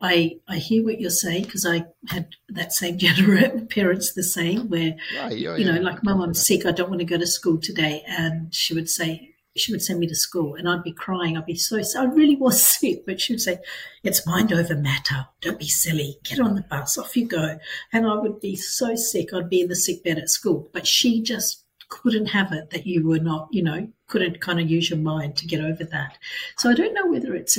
I, 0.00 0.40
I 0.48 0.58
hear 0.58 0.84
what 0.84 1.00
you're 1.00 1.10
saying 1.10 1.44
because 1.44 1.64
I 1.64 1.84
had 2.08 2.34
that 2.48 2.72
same 2.72 2.98
generation 2.98 3.68
parents 3.68 4.12
the 4.12 4.24
same 4.24 4.68
where 4.68 4.96
right, 5.16 5.36
you 5.36 5.64
know 5.64 5.80
like 5.80 6.02
mum 6.02 6.20
I'm 6.20 6.34
sick 6.34 6.66
I 6.66 6.72
don't 6.72 6.90
want 6.90 6.98
to 6.98 7.06
go 7.06 7.16
to 7.16 7.26
school 7.26 7.58
today 7.58 8.02
and 8.06 8.54
she 8.54 8.74
would 8.74 8.90
say 8.90 9.33
she 9.56 9.72
would 9.72 9.82
send 9.82 10.00
me 10.00 10.06
to 10.06 10.14
school 10.14 10.54
and 10.54 10.68
I'd 10.68 10.82
be 10.82 10.92
crying. 10.92 11.36
I'd 11.36 11.46
be 11.46 11.54
so 11.54 11.80
I 11.98 12.04
really 12.04 12.36
was 12.36 12.64
sick 12.80 13.04
but 13.06 13.20
she 13.20 13.32
would 13.32 13.40
say 13.40 13.58
it's 14.02 14.26
mind 14.26 14.52
over 14.52 14.74
matter. 14.74 15.26
Don't 15.40 15.58
be 15.58 15.68
silly. 15.68 16.18
Get 16.24 16.40
on 16.40 16.54
the 16.54 16.62
bus. 16.62 16.98
Off 16.98 17.16
you 17.16 17.26
go. 17.26 17.58
And 17.92 18.06
I 18.06 18.14
would 18.14 18.40
be 18.40 18.56
so 18.56 18.94
sick. 18.94 19.32
I'd 19.32 19.50
be 19.50 19.62
in 19.62 19.68
the 19.68 19.76
sick 19.76 20.02
bed 20.02 20.18
at 20.18 20.30
school 20.30 20.68
but 20.72 20.86
she 20.86 21.22
just 21.22 21.64
couldn't 21.88 22.26
have 22.26 22.52
it 22.52 22.70
that 22.70 22.86
you 22.86 23.06
were 23.06 23.18
not, 23.18 23.48
you 23.52 23.62
know, 23.62 23.88
couldn't 24.08 24.40
kind 24.40 24.60
of 24.60 24.70
use 24.70 24.90
your 24.90 24.98
mind 24.98 25.36
to 25.36 25.46
get 25.46 25.60
over 25.60 25.84
that. 25.84 26.18
So 26.56 26.70
I 26.70 26.74
don't 26.74 26.94
know 26.94 27.06
whether 27.06 27.34
it's 27.34 27.58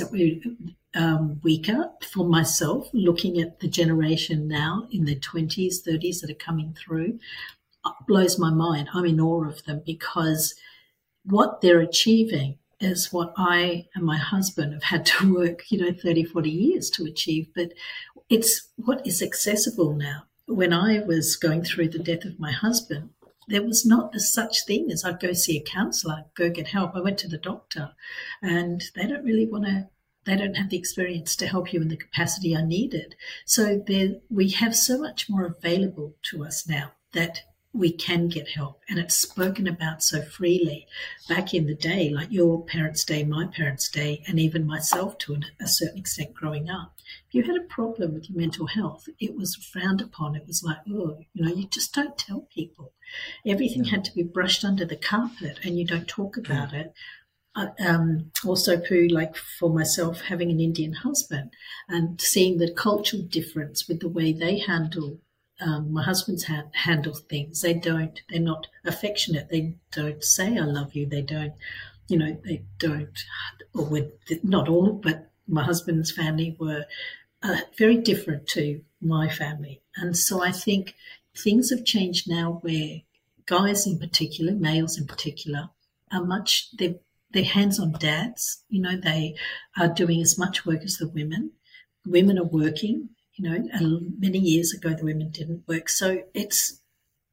um, 0.94 1.40
weaker 1.42 1.90
for 2.02 2.26
myself, 2.26 2.88
looking 2.92 3.40
at 3.40 3.60
the 3.60 3.68
generation 3.68 4.48
now 4.48 4.88
in 4.90 5.04
their 5.04 5.16
20s, 5.16 5.86
30s 5.86 6.20
that 6.20 6.30
are 6.30 6.34
coming 6.34 6.74
through, 6.78 7.18
blows 8.06 8.38
my 8.38 8.50
mind. 8.50 8.88
I'm 8.92 9.04
in 9.04 9.20
awe 9.20 9.44
of 9.44 9.64
them 9.64 9.82
because 9.84 10.54
what 11.26 11.60
they're 11.60 11.80
achieving 11.80 12.58
is 12.80 13.12
what 13.12 13.32
I 13.36 13.86
and 13.94 14.04
my 14.04 14.18
husband 14.18 14.72
have 14.72 14.82
had 14.82 15.06
to 15.06 15.34
work, 15.38 15.70
you 15.70 15.78
know, 15.78 15.92
30, 15.92 16.24
40 16.24 16.50
years 16.50 16.90
to 16.90 17.04
achieve. 17.04 17.48
But 17.54 17.72
it's 18.28 18.68
what 18.76 19.06
is 19.06 19.22
accessible 19.22 19.94
now. 19.94 20.24
When 20.46 20.72
I 20.72 21.00
was 21.00 21.36
going 21.36 21.64
through 21.64 21.88
the 21.88 21.98
death 21.98 22.24
of 22.24 22.38
my 22.38 22.52
husband, 22.52 23.10
there 23.48 23.62
was 23.62 23.84
not 23.86 24.14
a 24.14 24.20
such 24.20 24.64
thing 24.64 24.90
as 24.90 25.04
I'd 25.04 25.20
go 25.20 25.32
see 25.32 25.56
a 25.56 25.62
counsellor, 25.62 26.24
go 26.34 26.50
get 26.50 26.68
help. 26.68 26.94
I 26.94 27.00
went 27.00 27.18
to 27.18 27.28
the 27.28 27.38
doctor, 27.38 27.92
and 28.42 28.82
they 28.94 29.06
don't 29.06 29.24
really 29.24 29.46
want 29.46 29.64
to. 29.64 29.88
They 30.24 30.36
don't 30.36 30.56
have 30.56 30.70
the 30.70 30.76
experience 30.76 31.36
to 31.36 31.46
help 31.46 31.72
you 31.72 31.80
in 31.80 31.86
the 31.86 31.96
capacity 31.96 32.56
I 32.56 32.62
needed. 32.62 33.14
So 33.44 33.80
there, 33.86 34.16
we 34.28 34.50
have 34.50 34.74
so 34.74 34.98
much 34.98 35.30
more 35.30 35.44
available 35.46 36.16
to 36.30 36.44
us 36.44 36.66
now 36.66 36.92
that 37.12 37.42
we 37.76 37.92
can 37.92 38.28
get 38.28 38.48
help. 38.48 38.80
And 38.88 38.98
it's 38.98 39.16
spoken 39.16 39.66
about 39.66 40.02
so 40.02 40.22
freely 40.22 40.86
back 41.28 41.52
in 41.54 41.66
the 41.66 41.74
day 41.74 42.10
like 42.10 42.32
your 42.32 42.64
parents 42.64 43.04
day 43.04 43.24
my 43.24 43.46
parents 43.46 43.90
day 43.90 44.22
and 44.26 44.38
even 44.38 44.66
myself 44.66 45.18
to 45.18 45.40
a 45.60 45.66
certain 45.66 45.98
extent 45.98 46.34
growing 46.34 46.70
up. 46.70 46.94
If 47.28 47.34
you 47.34 47.42
had 47.42 47.56
a 47.56 47.64
problem 47.64 48.14
with 48.14 48.30
your 48.30 48.38
mental 48.38 48.66
health 48.66 49.08
it 49.20 49.36
was 49.36 49.54
frowned 49.54 50.00
upon. 50.00 50.36
It 50.36 50.46
was 50.46 50.62
like 50.62 50.78
oh 50.88 51.18
you 51.34 51.44
know 51.44 51.52
you 51.52 51.66
just 51.66 51.94
don't 51.94 52.18
tell 52.18 52.48
people. 52.52 52.92
Everything 53.44 53.84
had 53.84 54.04
to 54.06 54.14
be 54.14 54.22
brushed 54.22 54.64
under 54.64 54.84
the 54.84 54.96
carpet 54.96 55.58
and 55.62 55.78
you 55.78 55.84
don't 55.84 56.08
talk 56.08 56.36
about 56.36 56.72
it. 56.72 56.94
Uh, 57.54 57.68
um, 57.80 58.30
also 58.44 58.78
Pooh 58.78 59.08
like 59.08 59.34
for 59.34 59.70
myself 59.70 60.20
having 60.20 60.50
an 60.50 60.60
indian 60.60 60.92
husband 60.92 61.52
and 61.88 62.20
seeing 62.20 62.58
the 62.58 62.70
cultural 62.70 63.22
difference 63.22 63.88
with 63.88 64.00
the 64.00 64.10
way 64.10 64.30
they 64.30 64.58
handle 64.58 65.20
um, 65.60 65.92
my 65.92 66.02
husband's 66.02 66.44
ha- 66.44 66.70
handle 66.72 67.14
things. 67.14 67.60
They 67.60 67.74
don't. 67.74 68.20
They're 68.28 68.40
not 68.40 68.66
affectionate. 68.84 69.48
They 69.50 69.74
don't 69.92 70.22
say 70.22 70.58
"I 70.58 70.64
love 70.64 70.94
you." 70.94 71.06
They 71.06 71.22
don't. 71.22 71.54
You 72.08 72.18
know, 72.18 72.38
they 72.44 72.64
don't. 72.78 73.18
Or 73.74 73.84
with 73.84 74.12
not 74.44 74.68
all, 74.68 74.92
but 74.92 75.30
my 75.48 75.64
husband's 75.64 76.12
family 76.12 76.56
were 76.58 76.84
uh, 77.42 77.58
very 77.78 77.96
different 77.96 78.46
to 78.48 78.82
my 79.00 79.28
family, 79.28 79.80
and 79.96 80.16
so 80.16 80.42
I 80.42 80.52
think 80.52 80.94
things 81.34 81.70
have 81.70 81.84
changed 81.84 82.28
now, 82.28 82.58
where 82.62 83.02
guys 83.46 83.86
in 83.86 83.98
particular, 83.98 84.52
males 84.52 84.98
in 84.98 85.06
particular, 85.06 85.70
are 86.12 86.24
much. 86.24 86.70
They're 86.76 86.96
they're 87.30 87.44
hands-on 87.44 87.92
dads. 87.92 88.62
You 88.68 88.82
know, 88.82 88.96
they 88.96 89.36
are 89.78 89.88
doing 89.88 90.20
as 90.20 90.38
much 90.38 90.66
work 90.66 90.82
as 90.82 90.98
the 90.98 91.08
women. 91.08 91.52
Women 92.06 92.38
are 92.38 92.44
working 92.44 93.10
you 93.36 93.48
know, 93.48 94.00
many 94.18 94.38
years 94.38 94.72
ago 94.72 94.94
the 94.94 95.04
women 95.04 95.30
didn't 95.30 95.64
work. 95.68 95.88
So 95.88 96.22
it's 96.34 96.80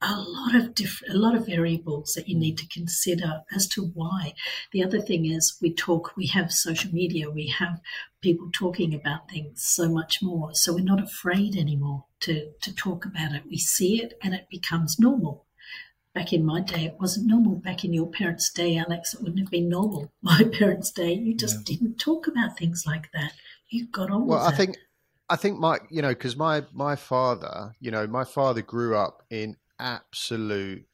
a 0.04 0.20
lot 0.20 0.56
of 0.56 0.76
different, 0.76 1.14
a 1.14 1.18
lot 1.18 1.36
of 1.36 1.46
variables 1.46 2.14
that 2.14 2.28
you 2.28 2.38
need 2.38 2.58
to 2.58 2.68
consider 2.68 3.44
as 3.56 3.68
to 3.70 3.86
why. 3.86 4.34
The 4.72 4.84
other 4.84 5.00
thing 5.00 5.26
is 5.26 5.58
we 5.62 5.74
talk, 5.74 6.14
we 6.18 6.28
have 6.28 6.52
social 6.52 6.92
media, 6.92 7.30
we 7.30 7.48
have 7.48 7.80
people 8.22 8.50
talking 8.52 8.94
about 8.94 9.30
things 9.30 9.64
so 9.64 9.90
much 9.90 10.22
more. 10.22 10.54
So 10.54 10.74
we're 10.74 10.84
not 10.84 11.02
afraid 11.02 11.56
anymore 11.56 12.06
to, 12.22 12.52
to 12.62 12.76
talk 12.76 13.06
about 13.06 13.34
it. 13.34 13.44
We 13.50 13.58
see 13.58 14.02
it 14.02 14.18
and 14.22 14.34
it 14.34 14.48
becomes 14.50 15.00
normal. 15.00 15.46
Back 16.14 16.32
in 16.32 16.46
my 16.46 16.62
day, 16.62 16.86
it 16.86 16.98
wasn't 17.00 17.28
normal. 17.28 17.56
Back 17.56 17.84
in 17.84 17.94
your 17.94 18.08
parents' 18.08 18.52
day, 18.52 18.78
Alex, 18.78 19.14
it 19.14 19.22
wouldn't 19.22 19.40
have 19.40 19.50
been 19.50 19.68
normal. 19.68 20.12
My 20.22 20.44
parents' 20.44 20.92
day, 20.92 21.14
you 21.14 21.34
just 21.34 21.62
yeah. 21.62 21.76
didn't 21.76 21.98
talk 21.98 22.28
about 22.28 22.56
things 22.56 22.84
like 22.86 23.12
that. 23.14 23.34
You 23.70 23.88
got 23.88 24.12
on 24.12 24.28
well, 24.28 24.46
I 24.46 24.52
think 24.52 24.78
I 25.34 25.36
think 25.36 25.58
my, 25.58 25.80
you 25.90 26.04
know, 26.04 26.10
because 26.10 26.38
my 26.38 26.62
my 26.74 26.96
father, 26.96 27.76
you 27.80 27.90
know, 27.90 28.06
my 28.06 28.24
father 28.24 28.62
grew 28.62 28.96
up 28.96 29.24
in 29.32 29.58
absolute 29.80 30.86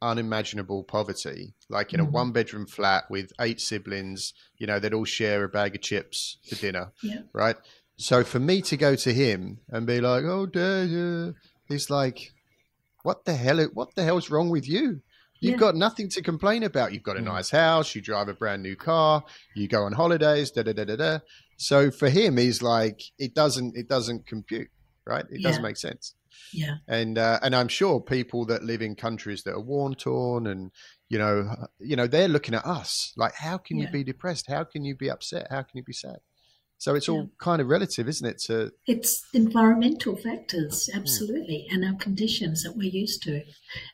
unimaginable 0.00 0.84
poverty, 0.84 1.54
like 1.68 1.92
in 1.92 1.98
mm-hmm. 1.98 2.10
a 2.10 2.12
one 2.12 2.30
bedroom 2.30 2.64
flat 2.64 3.10
with 3.10 3.32
eight 3.40 3.60
siblings. 3.60 4.34
You 4.56 4.68
know, 4.68 4.78
they'd 4.78 4.94
all 4.94 5.04
share 5.04 5.42
a 5.42 5.48
bag 5.48 5.74
of 5.74 5.80
chips 5.80 6.36
for 6.48 6.54
dinner, 6.54 6.92
yeah. 7.02 7.22
right? 7.32 7.56
So 7.96 8.22
for 8.22 8.38
me 8.38 8.62
to 8.62 8.76
go 8.76 8.94
to 8.94 9.12
him 9.12 9.58
and 9.68 9.84
be 9.84 10.00
like, 10.00 10.22
"Oh, 10.22 10.46
dad," 10.46 11.34
he's 11.68 11.90
like, 11.90 12.30
"What 13.02 13.24
the 13.24 13.34
hell? 13.34 13.60
What 13.74 13.96
the 13.96 14.04
hell's 14.04 14.30
wrong 14.30 14.48
with 14.48 14.68
you? 14.68 15.02
You've 15.40 15.54
yeah. 15.54 15.66
got 15.66 15.74
nothing 15.74 16.08
to 16.10 16.22
complain 16.22 16.62
about. 16.62 16.92
You've 16.92 17.02
got 17.02 17.16
a 17.16 17.20
mm. 17.20 17.32
nice 17.34 17.50
house. 17.50 17.96
You 17.96 18.00
drive 18.00 18.28
a 18.28 18.34
brand 18.34 18.62
new 18.62 18.76
car. 18.76 19.24
You 19.56 19.66
go 19.66 19.82
on 19.82 19.92
holidays. 19.92 20.52
Da 20.52 20.62
da 20.62 20.72
da 20.72 20.84
da 20.84 20.94
da." 20.94 21.18
So 21.58 21.90
for 21.90 22.08
him, 22.08 22.36
he's 22.36 22.62
like, 22.62 23.02
it 23.18 23.34
doesn't, 23.34 23.76
it 23.76 23.88
doesn't 23.88 24.26
compute, 24.26 24.68
right? 25.06 25.24
It 25.30 25.40
yeah. 25.40 25.48
doesn't 25.48 25.62
make 25.62 25.76
sense. 25.76 26.14
Yeah. 26.52 26.76
And 26.86 27.18
uh, 27.18 27.38
and 27.42 27.54
I'm 27.54 27.68
sure 27.68 28.00
people 28.00 28.46
that 28.46 28.64
live 28.64 28.80
in 28.80 28.94
countries 28.94 29.42
that 29.42 29.52
are 29.52 29.60
war 29.60 29.94
torn 29.94 30.46
and 30.46 30.70
you 31.08 31.18
know 31.18 31.50
you 31.78 31.96
know 31.96 32.06
they're 32.06 32.28
looking 32.28 32.54
at 32.54 32.64
us 32.64 33.12
like, 33.16 33.34
how 33.34 33.58
can 33.58 33.78
yeah. 33.78 33.86
you 33.86 33.92
be 33.92 34.04
depressed? 34.04 34.46
How 34.48 34.64
can 34.64 34.84
you 34.84 34.94
be 34.94 35.10
upset? 35.10 35.48
How 35.50 35.62
can 35.62 35.76
you 35.76 35.82
be 35.82 35.92
sad? 35.92 36.18
So 36.80 36.94
it's 36.94 37.08
all 37.08 37.28
kind 37.38 37.60
of 37.60 37.66
relative, 37.66 38.08
isn't 38.08 38.26
it? 38.26 38.38
To 38.46 38.72
it's 38.86 39.26
environmental 39.34 40.14
factors, 40.14 40.88
absolutely, 40.94 41.66
mm. 41.68 41.74
and 41.74 41.84
our 41.84 41.98
conditions 41.98 42.62
that 42.62 42.76
we're 42.76 42.88
used 42.88 43.20
to. 43.24 43.42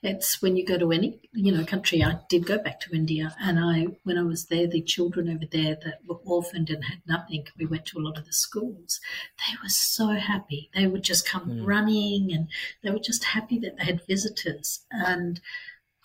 It's 0.03 0.43
when 0.43 0.55
you 0.57 0.67
go 0.67 0.77
to 0.77 0.93
any 0.93 1.19
you 1.33 1.51
know 1.51 1.65
country. 1.65 2.05
I 2.05 2.19
did 2.29 2.47
go 2.47 2.59
back 2.59 2.81
to 2.81 2.95
India, 2.95 3.35
and 3.41 3.59
I 3.59 3.87
when 4.05 4.19
I 4.19 4.23
was 4.23 4.47
there, 4.47 4.67
the 4.67 4.83
children 4.83 5.31
over 5.31 5.47
there 5.51 5.79
that 5.83 6.01
were 6.07 6.21
orphaned 6.27 6.69
and 6.69 6.85
had 6.85 7.01
nothing. 7.09 7.47
We 7.59 7.65
went 7.65 7.87
to 7.87 7.99
a 7.99 8.05
lot 8.05 8.19
of 8.19 8.27
the 8.27 8.35
schools. 8.35 9.01
They 9.39 9.57
were 9.63 9.71
so 9.71 10.09
happy. 10.09 10.69
They 10.75 10.87
would 10.87 11.05
just 11.05 11.27
come 11.27 11.49
mm. 11.49 11.67
running, 11.67 12.35
and 12.35 12.49
they 12.83 12.91
were 12.91 12.99
just 12.99 13.25
happy 13.25 13.59
that 13.61 13.79
they 13.79 13.85
had 13.85 14.07
visitors 14.07 14.85
and 14.91 15.41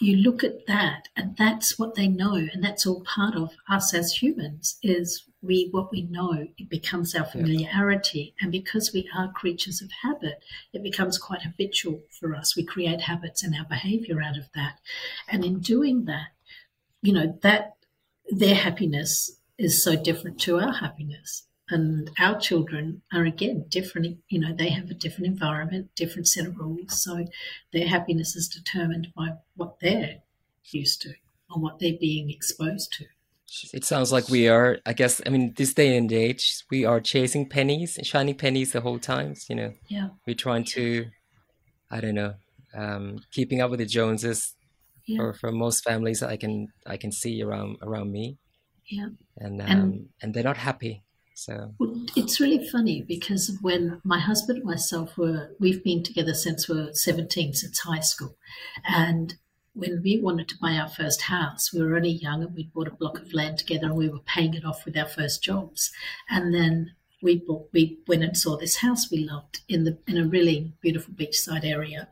you 0.01 0.15
look 0.15 0.45
at 0.45 0.65
that 0.65 1.09
and 1.17 1.35
that's 1.35 1.77
what 1.77 1.95
they 1.95 2.07
know 2.07 2.35
and 2.35 2.63
that's 2.63 2.85
all 2.85 3.03
part 3.03 3.35
of 3.35 3.51
us 3.69 3.93
as 3.93 4.21
humans 4.21 4.77
is 4.81 5.28
we 5.41 5.69
what 5.71 5.91
we 5.91 6.01
know 6.03 6.47
it 6.57 6.69
becomes 6.69 7.15
our 7.15 7.25
familiarity. 7.25 8.33
And 8.41 8.51
because 8.51 8.91
we 8.93 9.09
are 9.15 9.31
creatures 9.31 9.81
of 9.81 9.89
habit 10.03 10.43
it 10.73 10.83
becomes 10.83 11.17
quite 11.17 11.43
habitual 11.43 12.01
for 12.19 12.35
us. 12.35 12.55
We 12.55 12.63
create 12.63 13.01
habits 13.01 13.43
and 13.43 13.55
our 13.55 13.65
behavior 13.65 14.21
out 14.21 14.37
of 14.37 14.49
that. 14.55 14.79
And 15.27 15.45
in 15.45 15.59
doing 15.59 16.05
that 16.05 16.29
you 17.01 17.13
know 17.13 17.37
that 17.41 17.75
their 18.29 18.55
happiness 18.55 19.31
is 19.57 19.83
so 19.83 19.95
different 19.95 20.39
to 20.41 20.59
our 20.59 20.73
happiness. 20.73 21.45
And 21.71 22.09
our 22.19 22.39
children 22.39 23.03
are 23.13 23.25
again 23.25 23.65
different 23.69 24.17
you 24.27 24.39
know 24.39 24.53
they 24.53 24.69
have 24.69 24.89
a 24.89 24.93
different 24.93 25.27
environment 25.27 25.89
different 25.95 26.27
set 26.27 26.47
of 26.47 26.57
rules. 26.57 27.01
So 27.01 27.25
their 27.71 27.87
happiness 27.87 28.35
is 28.35 28.49
determined 28.49 29.13
by 29.15 29.35
what 29.55 29.79
they're 29.79 30.17
used 30.65 31.01
to 31.03 31.13
or 31.49 31.61
what 31.61 31.79
they're 31.79 31.93
being 31.99 32.29
exposed 32.29 32.91
to 32.93 33.05
it 33.73 33.83
sounds 33.85 34.11
like 34.11 34.29
we 34.29 34.47
are 34.47 34.79
i 34.85 34.93
guess 34.93 35.21
i 35.25 35.29
mean 35.29 35.53
this 35.57 35.73
day 35.73 35.97
and 35.97 36.11
age 36.11 36.63
we 36.71 36.85
are 36.85 36.99
chasing 36.99 37.47
pennies 37.47 37.97
shiny 38.03 38.33
pennies 38.33 38.71
the 38.71 38.81
whole 38.81 38.99
time 38.99 39.33
you 39.49 39.55
know. 39.55 39.73
Yeah. 39.87 40.09
We're 40.25 40.35
trying 40.35 40.65
to 40.75 41.05
i 41.91 41.99
don't 42.01 42.15
know 42.15 42.33
um 42.73 43.19
keeping 43.31 43.61
up 43.61 43.71
with 43.71 43.79
the 43.79 43.85
joneses 43.85 44.55
yeah. 45.05 45.17
for 45.17 45.33
for 45.33 45.51
most 45.51 45.83
families 45.83 46.21
i 46.23 46.37
can 46.37 46.67
i 46.85 46.97
can 46.97 47.11
see 47.11 47.41
around 47.41 47.77
around 47.81 48.11
me. 48.11 48.37
Yeah. 48.85 49.09
And 49.37 49.61
um 49.61 49.67
and, 49.69 50.09
and 50.21 50.33
they're 50.33 50.43
not 50.43 50.57
happy 50.57 51.03
so. 51.39 51.73
It's 52.17 52.41
really 52.41 52.67
funny 52.67 53.01
because 53.01 53.57
when 53.61 54.01
my 54.03 54.19
husband 54.19 54.57
and 54.57 54.67
myself 54.67 55.17
were, 55.17 55.55
we've 55.57 55.81
been 55.81 56.03
together 56.03 56.33
since 56.33 56.67
we 56.67 56.77
are 56.77 56.93
17, 56.93 57.53
since 57.53 57.79
high 57.79 58.01
school. 58.01 58.35
And 58.85 59.35
when 59.79 60.01
we 60.03 60.19
wanted 60.19 60.47
to 60.49 60.57
buy 60.61 60.73
our 60.73 60.89
first 60.89 61.23
house, 61.23 61.73
we 61.73 61.81
were 61.81 61.95
only 61.95 62.09
young 62.09 62.43
and 62.43 62.53
we'd 62.53 62.73
bought 62.73 62.87
a 62.87 62.91
block 62.91 63.19
of 63.19 63.33
land 63.33 63.59
together 63.59 63.87
and 63.87 63.95
we 63.95 64.09
were 64.09 64.19
paying 64.19 64.53
it 64.53 64.65
off 64.65 64.85
with 64.85 64.97
our 64.97 65.07
first 65.07 65.43
jobs. 65.43 65.91
And 66.29 66.53
then 66.53 66.93
we 67.21 67.37
bought, 67.37 67.69
we 67.73 67.99
went 68.07 68.23
and 68.23 68.37
saw 68.37 68.57
this 68.57 68.77
house 68.77 69.11
we 69.11 69.17
loved 69.17 69.61
in 69.67 69.83
the 69.83 69.97
in 70.07 70.17
a 70.17 70.25
really 70.25 70.73
beautiful 70.81 71.13
beachside 71.13 71.65
area, 71.65 72.07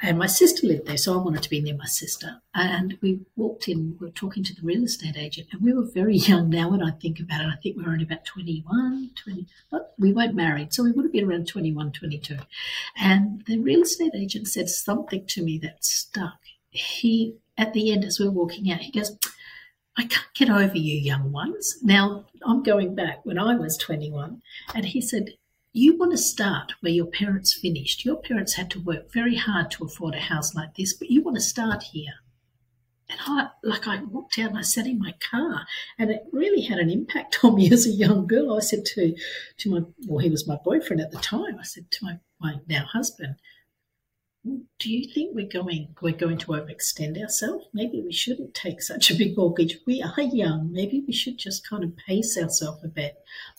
and 0.00 0.18
my 0.18 0.26
sister 0.26 0.66
lived 0.66 0.86
there, 0.86 0.96
so 0.96 1.14
I 1.14 1.22
wanted 1.22 1.42
to 1.42 1.50
be 1.50 1.60
near 1.60 1.76
my 1.76 1.86
sister. 1.86 2.42
And 2.54 2.98
we 3.00 3.20
walked 3.36 3.68
in, 3.68 3.96
we 4.00 4.06
were 4.06 4.12
talking 4.12 4.44
to 4.44 4.54
the 4.54 4.62
real 4.62 4.84
estate 4.84 5.16
agent, 5.16 5.48
and 5.52 5.62
we 5.62 5.72
were 5.72 5.84
very 5.84 6.16
young 6.16 6.50
now. 6.50 6.70
When 6.70 6.82
I 6.82 6.92
think 6.92 7.18
about 7.18 7.40
it, 7.40 7.48
I 7.48 7.56
think 7.60 7.76
we 7.76 7.84
were 7.84 7.90
only 7.90 8.04
about 8.04 8.24
21, 8.24 9.10
20. 9.22 9.46
But 9.70 9.94
we 9.98 10.12
weren't 10.12 10.34
married, 10.34 10.72
so 10.72 10.84
we 10.84 10.92
would 10.92 11.04
have 11.04 11.12
been 11.12 11.28
around 11.28 11.48
21, 11.48 11.92
22. 11.92 12.38
And 12.96 13.44
the 13.46 13.58
real 13.58 13.82
estate 13.82 14.12
agent 14.14 14.48
said 14.48 14.68
something 14.68 15.26
to 15.26 15.42
me 15.42 15.58
that 15.58 15.84
stuck. 15.84 16.38
He 16.72 17.36
at 17.56 17.74
the 17.74 17.92
end, 17.92 18.04
as 18.04 18.18
we 18.18 18.26
were 18.26 18.32
walking 18.32 18.72
out, 18.72 18.80
he 18.80 18.90
goes 18.90 19.16
I 19.96 20.04
can't 20.04 20.34
get 20.34 20.48
over 20.48 20.76
you 20.76 20.96
young 20.96 21.32
ones. 21.32 21.78
Now, 21.82 22.24
I'm 22.46 22.62
going 22.62 22.94
back 22.94 23.24
when 23.24 23.38
I 23.38 23.54
was 23.56 23.76
21, 23.76 24.40
and 24.74 24.86
he 24.86 25.02
said, 25.02 25.34
You 25.72 25.98
want 25.98 26.12
to 26.12 26.18
start 26.18 26.72
where 26.80 26.92
your 26.92 27.06
parents 27.06 27.52
finished. 27.52 28.04
Your 28.04 28.16
parents 28.16 28.54
had 28.54 28.70
to 28.70 28.80
work 28.80 29.12
very 29.12 29.36
hard 29.36 29.70
to 29.72 29.84
afford 29.84 30.14
a 30.14 30.20
house 30.20 30.54
like 30.54 30.76
this, 30.76 30.94
but 30.94 31.10
you 31.10 31.22
want 31.22 31.36
to 31.36 31.42
start 31.42 31.82
here. 31.82 32.14
And 33.10 33.20
I, 33.26 33.48
like, 33.62 33.86
I 33.86 34.02
walked 34.04 34.38
out 34.38 34.50
and 34.50 34.58
I 34.58 34.62
sat 34.62 34.86
in 34.86 34.98
my 34.98 35.14
car, 35.30 35.66
and 35.98 36.10
it 36.10 36.22
really 36.32 36.62
had 36.62 36.78
an 36.78 36.88
impact 36.88 37.40
on 37.44 37.56
me 37.56 37.70
as 37.70 37.86
a 37.86 37.90
young 37.90 38.26
girl. 38.26 38.56
I 38.56 38.60
said 38.60 38.86
to, 38.94 39.14
to 39.58 39.70
my, 39.70 39.80
well, 40.08 40.20
he 40.20 40.30
was 40.30 40.48
my 40.48 40.56
boyfriend 40.64 41.02
at 41.02 41.10
the 41.10 41.18
time. 41.18 41.58
I 41.60 41.64
said 41.64 41.90
to 41.90 42.04
my, 42.04 42.18
my 42.40 42.60
now 42.66 42.86
husband, 42.86 43.36
do 44.44 44.92
you 44.92 45.08
think 45.12 45.34
we're 45.34 45.46
going 45.46 45.94
we're 46.00 46.12
going 46.12 46.38
to 46.38 46.48
overextend 46.48 47.20
ourselves? 47.20 47.66
Maybe 47.72 48.02
we 48.02 48.12
shouldn't 48.12 48.54
take 48.54 48.82
such 48.82 49.10
a 49.10 49.14
big 49.14 49.36
mortgage. 49.36 49.78
We 49.86 50.02
are 50.02 50.20
young. 50.20 50.72
Maybe 50.72 51.04
we 51.06 51.12
should 51.12 51.38
just 51.38 51.68
kind 51.68 51.84
of 51.84 51.96
pace 51.96 52.36
ourselves 52.36 52.82
a 52.82 52.88
bit. 52.88 53.16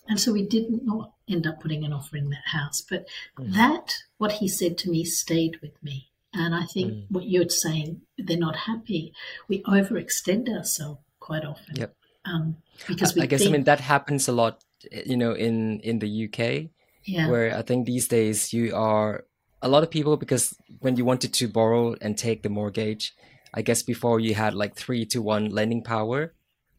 And 0.08 0.20
so 0.20 0.32
we 0.32 0.46
did 0.46 0.66
not 0.84 1.12
end 1.26 1.46
up 1.46 1.60
putting 1.60 1.84
an 1.84 1.94
offer 1.94 2.18
in 2.18 2.28
that 2.30 2.48
house. 2.52 2.82
But 2.82 3.06
mm. 3.38 3.54
that 3.54 3.94
what 4.18 4.32
he 4.32 4.48
said 4.48 4.76
to 4.78 4.90
me 4.90 5.04
stayed 5.04 5.58
with 5.62 5.82
me. 5.82 6.10
And 6.34 6.54
I 6.54 6.64
think 6.64 6.92
mm. 6.92 7.04
what 7.08 7.28
you're 7.28 7.48
saying, 7.48 8.02
they're 8.18 8.36
not 8.36 8.56
happy. 8.56 9.14
We 9.48 9.62
overextend 9.62 10.54
ourselves 10.54 11.00
quite 11.18 11.44
often. 11.44 11.76
Yep. 11.76 11.96
Um, 12.26 12.56
because 12.86 13.16
I 13.16 13.26
guess 13.26 13.40
think, 13.40 13.50
I 13.50 13.52
mean 13.52 13.64
that 13.64 13.80
happens 13.80 14.28
a 14.28 14.32
lot, 14.32 14.62
you 15.06 15.16
know, 15.16 15.32
in 15.32 15.80
in 15.80 15.98
the 15.98 16.24
UK, 16.24 16.70
yeah. 17.04 17.28
where 17.28 17.56
I 17.56 17.62
think 17.62 17.86
these 17.86 18.08
days 18.08 18.52
you 18.52 18.74
are 18.74 19.24
a 19.64 19.68
lot 19.68 19.82
of 19.82 19.90
people 19.90 20.16
because 20.16 20.54
when 20.80 20.96
you 20.96 21.04
wanted 21.06 21.32
to 21.32 21.48
borrow 21.48 21.96
and 22.00 22.16
take 22.16 22.42
the 22.42 22.50
mortgage, 22.50 23.14
I 23.54 23.62
guess 23.62 23.82
before 23.82 24.20
you 24.20 24.34
had 24.34 24.54
like 24.54 24.76
three 24.76 25.06
to 25.06 25.22
one 25.22 25.48
lending 25.48 25.82
power. 25.82 26.34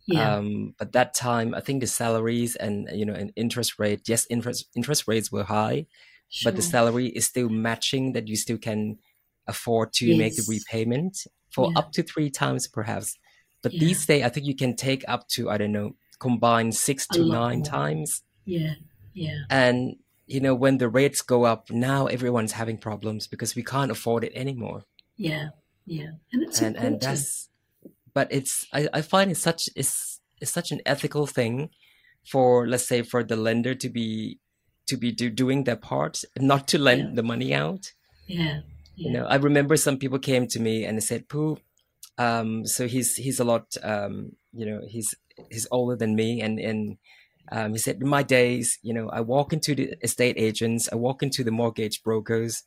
Yeah. 0.07 0.35
Um, 0.35 0.75
but 0.77 0.91
that 0.91 1.15
time, 1.15 1.55
I 1.55 1.61
think 1.61 1.81
the 1.81 1.87
salaries 1.87 2.55
and 2.55 2.87
you 2.93 3.05
know 3.05 3.15
an 3.15 3.31
interest 3.35 3.79
rate, 3.79 4.07
yes, 4.07 4.27
interest 4.29 4.67
interest 4.75 5.07
rates 5.07 5.31
were 5.31 5.45
high, 5.45 5.87
sure. 6.29 6.51
but 6.51 6.55
the 6.55 6.61
salary 6.61 7.07
is 7.07 7.25
still 7.25 7.49
matching 7.49 8.13
that 8.13 8.27
you 8.27 8.35
still 8.35 8.59
can 8.59 8.99
afford 9.47 9.93
to 9.93 10.05
yes. 10.05 10.17
make 10.17 10.35
the 10.35 10.45
repayment 10.47 11.25
for 11.49 11.71
yeah. 11.71 11.79
up 11.79 11.91
to 11.93 12.03
three 12.03 12.29
times 12.29 12.67
perhaps. 12.67 13.17
But 13.63 13.73
yeah. 13.73 13.79
these 13.79 14.05
days, 14.05 14.23
I 14.23 14.29
think 14.29 14.45
you 14.45 14.55
can 14.55 14.75
take 14.75 15.03
up 15.07 15.27
to 15.29 15.49
I 15.49 15.57
don't 15.57 15.71
know 15.71 15.95
combine 16.19 16.71
six 16.71 17.07
to 17.07 17.25
nine 17.25 17.59
more. 17.59 17.65
times. 17.65 18.21
Yeah, 18.45 18.75
yeah. 19.15 19.39
And 19.49 19.95
you 20.27 20.39
know, 20.39 20.55
when 20.55 20.77
the 20.77 20.89
rates 20.89 21.21
go 21.21 21.45
up, 21.45 21.69
now 21.69 22.07
everyone's 22.07 22.53
having 22.53 22.77
problems 22.77 23.27
because 23.27 23.55
we 23.55 23.63
can't 23.63 23.91
afford 23.91 24.23
it 24.23 24.33
anymore. 24.35 24.83
Yeah, 25.15 25.49
yeah, 25.85 26.11
and 26.33 26.43
it's 26.43 26.61
and, 26.61 26.75
and 26.75 26.99
that's, 26.99 27.49
but 28.13 28.27
it's 28.31 28.67
I, 28.73 28.87
I 28.93 29.01
find 29.01 29.31
it's 29.31 29.41
such 29.41 29.69
it's 29.75 30.19
it's 30.41 30.51
such 30.51 30.71
an 30.71 30.81
ethical 30.85 31.27
thing 31.27 31.69
for 32.25 32.67
let's 32.67 32.87
say 32.87 33.01
for 33.01 33.23
the 33.23 33.35
lender 33.35 33.75
to 33.75 33.89
be 33.89 34.39
to 34.87 34.97
be 34.97 35.11
do, 35.11 35.29
doing 35.29 35.63
their 35.63 35.75
part, 35.75 36.23
not 36.37 36.67
to 36.69 36.77
lend 36.77 37.01
yeah. 37.01 37.15
the 37.15 37.23
money 37.23 37.53
out. 37.53 37.93
Yeah, 38.27 38.61
yeah, 38.95 39.07
you 39.07 39.11
know, 39.11 39.25
I 39.25 39.35
remember 39.35 39.77
some 39.77 39.97
people 39.97 40.19
came 40.19 40.47
to 40.47 40.59
me 40.59 40.85
and 40.85 40.97
they 40.97 41.01
said, 41.01 41.29
"Pooh, 41.29 41.57
um, 42.17 42.65
so 42.65 42.87
he's 42.87 43.15
he's 43.15 43.39
a 43.39 43.43
lot, 43.43 43.75
um, 43.83 44.33
you 44.53 44.65
know, 44.65 44.81
he's 44.87 45.13
he's 45.51 45.67
older 45.71 45.95
than 45.95 46.15
me, 46.15 46.41
and 46.41 46.59
and 46.59 46.97
um, 47.51 47.73
he 47.73 47.77
said, 47.77 48.01
in 48.01 48.07
my 48.07 48.23
days, 48.23 48.79
you 48.81 48.93
know, 48.93 49.09
I 49.09 49.21
walk 49.21 49.53
into 49.53 49.75
the 49.75 49.93
estate 50.03 50.35
agents, 50.37 50.89
I 50.91 50.95
walk 50.95 51.21
into 51.21 51.43
the 51.43 51.51
mortgage 51.51 52.03
brokers 52.03 52.63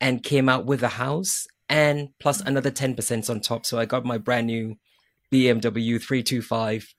and 0.00 0.22
came 0.22 0.48
out 0.48 0.66
with 0.66 0.82
a 0.82 0.88
house 0.88 1.46
and 1.68 2.10
plus 2.20 2.40
another 2.40 2.70
10% 2.70 3.30
on 3.30 3.40
top. 3.40 3.66
So 3.66 3.78
I 3.78 3.86
got 3.86 4.04
my 4.04 4.18
brand 4.18 4.46
new 4.46 4.76
BMW 5.32 6.00
325 6.00 6.94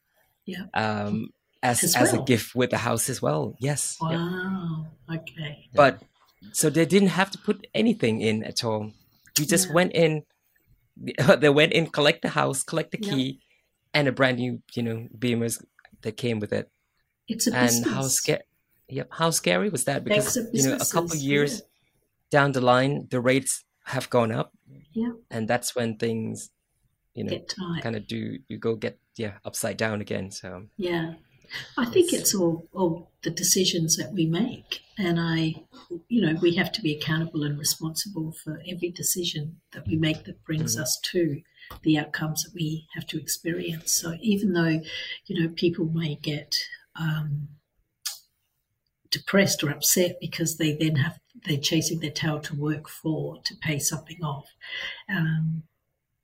yeah. 0.46 0.66
um, 0.74 1.30
as, 1.64 1.84
as, 1.84 1.96
as 1.96 2.12
well. 2.12 2.22
a 2.22 2.26
gift 2.26 2.56
with 2.56 2.72
the 2.72 2.78
house 2.78 3.10
as 3.10 3.22
well. 3.22 3.56
Yes. 3.60 3.98
Wow. 4.02 4.88
Okay. 5.12 5.70
But 5.74 6.02
so 6.52 6.70
they 6.70 6.86
didn't 6.86 7.10
have 7.10 7.32
to 7.32 7.38
put 7.38 7.68
anything 7.74 8.22
in 8.22 8.44
at 8.44 8.64
all. 8.64 8.92
We 9.40 9.46
just 9.46 9.68
yeah. 9.68 9.74
went 9.74 9.94
in, 9.94 10.24
they 11.40 11.50
went 11.50 11.74
in, 11.74 11.88
collect 11.88 12.22
the 12.22 12.30
house, 12.30 12.64
collect 12.64 12.92
the 12.92 12.98
key, 12.98 13.24
yeah. 13.24 14.00
and 14.00 14.08
a 14.08 14.12
brand 14.12 14.38
new, 14.38 14.62
you 14.74 14.84
know, 14.84 15.08
Beamers 15.18 15.64
that 16.02 16.18
came 16.18 16.40
with 16.40 16.54
it. 16.54 16.70
It's 17.28 17.48
a 17.48 17.54
and 17.54 17.68
business. 17.68 17.94
how 17.94 18.02
scary 18.04 18.42
yep 18.88 19.08
how 19.12 19.30
scary 19.32 19.70
was 19.70 19.86
that 19.86 20.04
because 20.04 20.38
you 20.54 20.70
know 20.70 20.76
a 20.76 20.86
couple 20.86 21.16
years 21.16 21.54
yeah. 21.56 22.40
down 22.40 22.52
the 22.52 22.62
line 22.62 23.08
the 23.10 23.20
rates 23.20 23.64
have 23.86 24.10
gone 24.10 24.32
up 24.32 24.54
yeah 24.94 25.12
and 25.32 25.48
that's 25.48 25.76
when 25.76 25.98
things 25.98 26.52
you 27.16 27.24
know 27.24 27.40
kind 27.82 27.96
of 27.96 28.06
do 28.08 28.38
you 28.48 28.58
go 28.58 28.76
get 28.76 29.00
yeah 29.16 29.34
upside 29.44 29.78
down 29.78 30.02
again 30.02 30.30
so 30.30 30.66
yeah 30.78 31.14
I 31.78 31.86
think 31.86 32.14
it's 32.14 32.34
all, 32.34 32.68
all 32.74 33.12
the 33.24 33.30
decisions 33.30 33.98
that 33.98 34.14
we 34.14 34.26
make. 34.26 34.82
And 34.98 35.20
I, 35.20 35.64
you 36.08 36.22
know, 36.22 36.40
we 36.42 36.56
have 36.56 36.72
to 36.74 36.82
be 36.82 36.96
accountable 36.96 37.44
and 37.44 37.58
responsible 37.58 38.32
for 38.32 38.62
every 38.68 38.90
decision 38.90 39.58
that 39.72 39.88
we 39.88 39.96
make 39.96 40.24
that 40.26 40.44
brings 40.44 40.74
mm-hmm. 40.74 40.84
us 40.84 41.00
to 41.12 41.42
the 41.84 41.98
outcomes 41.98 42.44
that 42.44 42.54
we 42.54 42.88
have 42.94 43.06
to 43.08 43.20
experience. 43.20 43.92
So 43.92 44.16
even 44.22 44.54
though, 44.54 44.82
you 45.26 45.40
know, 45.40 45.50
people 45.50 45.86
may 45.86 46.16
get 46.16 46.56
um, 47.00 47.50
depressed 49.12 49.64
or 49.64 49.70
upset 49.70 50.18
because 50.20 50.58
they 50.58 50.74
then 50.74 50.98
have 50.98 51.20
they're 51.46 51.58
chasing 51.58 52.00
their 52.00 52.12
tail 52.12 52.40
to 52.40 52.56
work 52.56 52.90
for 52.90 53.38
to 53.46 53.56
pay 53.62 53.78
something 53.78 54.24
off. 54.24 54.48
Um, 55.10 55.64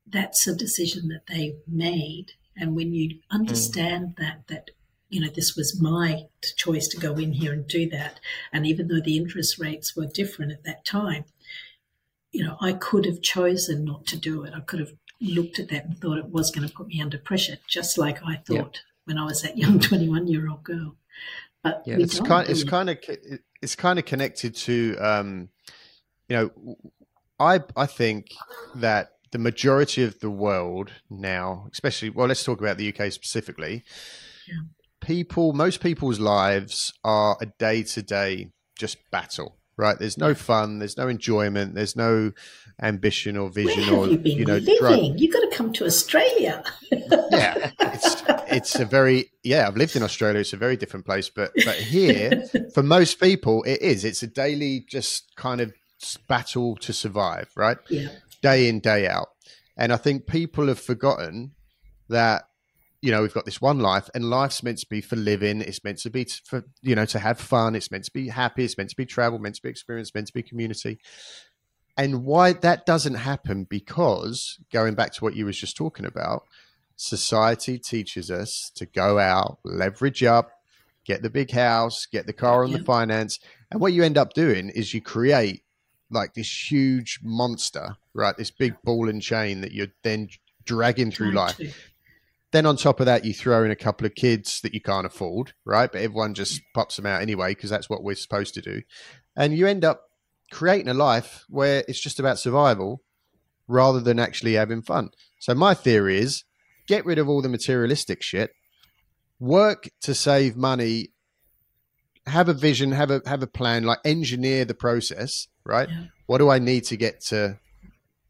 that's 0.07 0.47
a 0.47 0.55
decision 0.55 1.07
that 1.09 1.27
they 1.27 1.55
made, 1.67 2.33
and 2.57 2.75
when 2.75 2.93
you 2.93 3.19
understand 3.29 4.09
mm. 4.09 4.15
that 4.17 4.47
that 4.47 4.71
you 5.09 5.21
know 5.21 5.29
this 5.33 5.55
was 5.55 5.81
my 5.81 6.23
choice 6.57 6.87
to 6.89 6.97
go 6.97 7.13
in 7.13 7.33
here 7.33 7.53
and 7.53 7.67
do 7.67 7.89
that, 7.89 8.19
and 8.51 8.65
even 8.65 8.87
though 8.87 9.01
the 9.01 9.17
interest 9.17 9.59
rates 9.59 9.95
were 9.95 10.07
different 10.07 10.51
at 10.51 10.63
that 10.63 10.83
time, 10.83 11.25
you 12.31 12.43
know 12.43 12.57
I 12.59 12.73
could 12.73 13.05
have 13.05 13.21
chosen 13.21 13.85
not 13.85 14.05
to 14.07 14.17
do 14.17 14.43
it. 14.43 14.53
I 14.53 14.61
could 14.61 14.79
have 14.79 14.93
looked 15.21 15.59
at 15.59 15.69
that 15.69 15.85
and 15.85 15.97
thought 15.97 16.17
it 16.17 16.29
was 16.29 16.51
going 16.51 16.67
to 16.67 16.73
put 16.73 16.87
me 16.87 17.01
under 17.01 17.17
pressure, 17.17 17.57
just 17.67 17.97
like 17.97 18.19
I 18.25 18.37
thought 18.37 18.81
when 19.11 19.17
I 19.17 19.25
was 19.25 19.41
that 19.41 19.57
young 19.57 19.79
21 19.89 20.27
year 20.27 20.49
old 20.49 20.63
girl. 20.63 20.95
But 21.63 21.83
yeah, 21.85 21.97
it's 21.99 22.19
kind, 22.19 22.49
it's 22.49 22.63
kind 22.63 22.89
of 22.89 22.97
it's 23.61 23.75
kind 23.75 23.99
of 23.99 24.05
connected 24.05 24.55
to 24.55 24.97
um, 24.99 25.49
you 26.27 26.35
know 26.35 26.77
I 27.39 27.59
I 27.75 27.85
think 27.85 28.31
that 28.75 29.11
the 29.31 29.37
majority 29.37 30.03
of 30.03 30.19
the 30.21 30.31
world 30.31 30.91
now, 31.09 31.67
especially 31.71 32.09
well, 32.09 32.27
let's 32.27 32.43
talk 32.43 32.59
about 32.59 32.77
the 32.77 32.91
UK 32.91 33.11
specifically. 33.11 33.83
Yeah. 34.47 34.61
People, 35.01 35.53
most 35.53 35.81
people's 35.81 36.19
lives 36.19 36.93
are 37.03 37.35
a 37.41 37.47
day 37.47 37.81
to 37.83 38.03
day 38.03 38.51
just 38.77 38.97
battle 39.11 39.57
right? 39.81 39.97
There's 39.97 40.17
no 40.17 40.35
fun, 40.35 40.79
there's 40.79 40.95
no 40.95 41.07
enjoyment, 41.07 41.73
there's 41.73 41.95
no 41.95 42.31
ambition 42.81 43.35
or 43.35 43.49
vision 43.49 43.87
Where 43.87 43.95
or 43.95 44.07
you, 44.07 44.17
been 44.19 44.37
you 44.37 44.45
know. 44.45 44.57
Living? 44.57 45.17
You've 45.17 45.33
got 45.33 45.39
to 45.39 45.55
come 45.55 45.73
to 45.73 45.85
Australia. 45.85 46.63
yeah, 46.91 47.71
it's 47.79 48.21
it's 48.51 48.75
a 48.75 48.85
very 48.85 49.31
yeah. 49.43 49.67
I've 49.67 49.77
lived 49.77 49.95
in 49.95 50.03
Australia. 50.03 50.39
It's 50.39 50.53
a 50.53 50.57
very 50.57 50.77
different 50.77 51.05
place, 51.05 51.29
but 51.29 51.51
but 51.65 51.75
here, 51.75 52.43
for 52.73 52.83
most 52.83 53.19
people, 53.19 53.63
it 53.63 53.81
is. 53.81 54.05
It's 54.05 54.23
a 54.23 54.27
daily 54.27 54.85
just 54.87 55.35
kind 55.35 55.61
of 55.61 55.73
battle 56.27 56.75
to 56.77 56.93
survive, 56.93 57.51
right? 57.55 57.77
Yeah. 57.89 58.09
Day 58.41 58.67
in, 58.67 58.79
day 58.79 59.07
out, 59.07 59.29
and 59.77 59.93
I 59.93 59.97
think 59.97 60.25
people 60.25 60.67
have 60.67 60.79
forgotten 60.79 61.51
that 62.09 62.43
you 63.01 63.11
know 63.11 63.21
we've 63.21 63.33
got 63.33 63.45
this 63.45 63.61
one 63.61 63.79
life 63.79 64.09
and 64.13 64.29
life's 64.29 64.63
meant 64.63 64.77
to 64.77 64.87
be 64.87 65.01
for 65.01 65.15
living 65.15 65.61
it's 65.61 65.83
meant 65.83 65.97
to 65.97 66.09
be 66.09 66.25
for 66.45 66.63
you 66.81 66.95
know 66.95 67.05
to 67.05 67.19
have 67.19 67.39
fun 67.39 67.75
it's 67.75 67.89
meant 67.89 68.03
to 68.03 68.11
be 68.11 68.27
happy 68.27 68.63
it's 68.63 68.77
meant 68.77 68.89
to 68.89 68.95
be 68.95 69.05
travel 69.05 69.39
meant 69.39 69.55
to 69.55 69.61
be 69.61 69.69
experience 69.69 70.13
meant 70.13 70.27
to 70.27 70.33
be 70.33 70.43
community 70.43 70.99
and 71.97 72.23
why 72.23 72.53
that 72.53 72.85
doesn't 72.85 73.15
happen 73.15 73.65
because 73.69 74.59
going 74.71 74.93
back 74.93 75.11
to 75.13 75.23
what 75.23 75.35
you 75.35 75.45
was 75.45 75.57
just 75.57 75.75
talking 75.75 76.05
about 76.05 76.43
society 77.01 77.79
teaches 77.79 78.29
us 78.29 78.71
to 78.75 78.85
go 78.85 79.17
out 79.17 79.57
leverage 79.65 80.23
up 80.23 80.51
get 81.05 81.23
the 81.23 81.29
big 81.29 81.49
house 81.49 82.05
get 82.05 82.27
the 82.27 82.33
car 82.33 82.63
on 82.63 82.69
yeah. 82.69 82.77
the 82.77 82.83
finance 82.83 83.39
and 83.71 83.81
what 83.81 83.93
you 83.93 84.03
end 84.03 84.17
up 84.17 84.33
doing 84.33 84.69
is 84.69 84.93
you 84.93 85.01
create 85.01 85.63
like 86.11 86.33
this 86.35 86.71
huge 86.71 87.19
monster 87.23 87.97
right 88.13 88.37
this 88.37 88.51
big 88.51 88.75
ball 88.83 89.09
and 89.09 89.21
chain 89.21 89.61
that 89.61 89.71
you're 89.71 89.87
then 90.03 90.29
dragging 90.63 91.09
through 91.09 91.31
life 91.31 91.59
Then 92.51 92.65
on 92.65 92.75
top 92.75 92.99
of 92.99 93.05
that, 93.05 93.23
you 93.23 93.33
throw 93.33 93.63
in 93.63 93.71
a 93.71 93.77
couple 93.77 94.05
of 94.05 94.13
kids 94.13 94.59
that 94.61 94.73
you 94.73 94.81
can't 94.81 95.05
afford, 95.05 95.53
right? 95.63 95.89
But 95.89 96.01
everyone 96.01 96.33
just 96.33 96.61
pops 96.73 96.97
them 96.97 97.05
out 97.05 97.21
anyway 97.21 97.51
because 97.51 97.69
that's 97.69 97.89
what 97.89 98.03
we're 98.03 98.15
supposed 98.15 98.53
to 98.55 98.61
do, 98.61 98.81
and 99.37 99.57
you 99.57 99.67
end 99.67 99.85
up 99.85 100.01
creating 100.51 100.89
a 100.89 100.93
life 100.93 101.45
where 101.47 101.83
it's 101.87 102.01
just 102.01 102.19
about 102.19 102.37
survival 102.37 103.01
rather 103.67 104.01
than 104.01 104.19
actually 104.19 104.53
having 104.53 104.81
fun. 104.81 105.11
So 105.39 105.55
my 105.55 105.73
theory 105.73 106.19
is 106.19 106.43
get 106.91 107.05
rid 107.05 107.19
of 107.19 107.29
all 107.29 107.41
the 107.41 107.47
materialistic 107.47 108.21
shit, 108.21 108.51
work 109.39 109.89
to 110.01 110.13
save 110.13 110.57
money, 110.57 111.07
have 112.27 112.49
a 112.49 112.53
vision, 112.53 112.91
have 112.91 113.09
a 113.09 113.21
have 113.25 113.41
a 113.41 113.47
plan, 113.47 113.83
like 113.83 113.99
engineer 114.03 114.65
the 114.65 114.73
process, 114.73 115.47
right? 115.63 115.89
Yeah. 115.89 116.05
What 116.25 116.39
do 116.39 116.49
I 116.49 116.59
need 116.59 116.83
to 116.85 116.97
get 116.97 117.21
to 117.27 117.57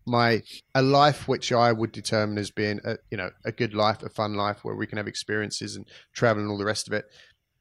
my 0.05 0.43
a 0.75 0.83
life 0.83 1.27
which 1.27 1.51
I 1.51 1.71
would 1.71 1.91
determine 1.91 2.37
as 2.37 2.51
being 2.51 2.79
a 2.85 2.97
you 3.09 3.17
know 3.17 3.31
a 3.43 3.51
good 3.51 3.73
life, 3.73 4.03
a 4.03 4.09
fun 4.09 4.35
life 4.35 4.63
where 4.63 4.75
we 4.75 4.85
can 4.85 4.97
have 4.97 5.07
experiences 5.07 5.75
and 5.75 5.85
travel 6.13 6.43
and 6.43 6.51
all 6.51 6.59
the 6.59 6.71
rest 6.73 6.87
of 6.87 6.93
it, 6.93 7.05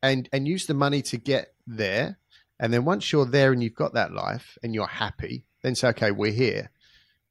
and 0.03 0.29
and 0.35 0.47
use 0.47 0.67
the 0.67 0.75
money 0.75 1.01
to 1.03 1.17
get 1.17 1.55
there. 1.67 2.19
And 2.63 2.75
then 2.75 2.85
once 2.85 3.11
you're 3.11 3.25
there 3.25 3.53
and 3.53 3.63
you've 3.63 3.83
got 3.85 3.95
that 3.95 4.13
life 4.13 4.59
and 4.63 4.75
you're 4.75 4.99
happy, 5.05 5.47
then 5.63 5.75
say, 5.75 5.89
okay, 5.89 6.11
we're 6.11 6.31
here. 6.45 6.71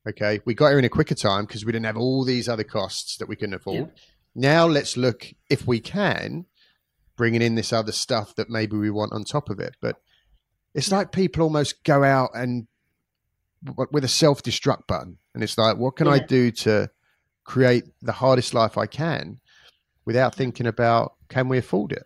Okay, 0.07 0.39
we 0.45 0.53
got 0.53 0.69
here 0.69 0.79
in 0.79 0.85
a 0.85 0.89
quicker 0.89 1.15
time 1.15 1.45
because 1.45 1.65
we 1.65 1.71
didn't 1.71 1.85
have 1.85 1.97
all 1.97 2.23
these 2.23 2.47
other 2.47 2.63
costs 2.63 3.17
that 3.17 3.27
we 3.27 3.35
couldn't 3.35 3.55
afford. 3.55 3.77
Yeah. 3.77 4.01
Now 4.35 4.65
let's 4.65 4.95
look 4.95 5.27
if 5.49 5.67
we 5.67 5.79
can 5.79 6.45
bringing 7.19 7.41
in 7.41 7.55
this 7.55 7.73
other 7.73 7.91
stuff 7.91 8.33
that 8.35 8.49
maybe 8.49 8.77
we 8.77 8.89
want 8.89 9.11
on 9.11 9.25
top 9.25 9.49
of 9.49 9.59
it. 9.59 9.75
But 9.81 9.97
it's 10.73 10.89
like 10.89 11.11
people 11.11 11.43
almost 11.43 11.83
go 11.83 12.01
out 12.01 12.29
and 12.33 12.65
with 13.91 14.05
a 14.05 14.07
self 14.07 14.41
destruct 14.41 14.87
button, 14.87 15.17
and 15.35 15.43
it's 15.43 15.57
like, 15.57 15.77
what 15.77 15.97
can 15.97 16.07
yeah. 16.07 16.13
I 16.13 16.19
do 16.19 16.49
to 16.49 16.89
create 17.43 17.83
the 18.01 18.13
hardest 18.13 18.53
life 18.53 18.77
I 18.77 18.85
can 18.85 19.41
without 20.05 20.33
thinking 20.33 20.65
about 20.65 21.15
can 21.27 21.49
we 21.49 21.57
afford 21.57 21.91
it? 21.91 22.03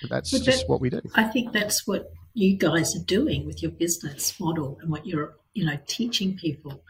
But 0.00 0.10
that's 0.10 0.30
but 0.30 0.42
just 0.42 0.68
what 0.68 0.80
we 0.80 0.90
do. 0.90 1.00
I 1.16 1.24
think 1.24 1.52
that's 1.52 1.84
what 1.84 2.12
you 2.34 2.56
guys 2.56 2.94
are 2.94 3.04
doing 3.04 3.46
with 3.46 3.62
your 3.62 3.72
business 3.72 4.38
model 4.38 4.78
and 4.80 4.90
what 4.90 5.06
you're 5.06 5.34
you 5.54 5.64
know 5.64 5.78
teaching 5.86 6.36
people 6.36 6.82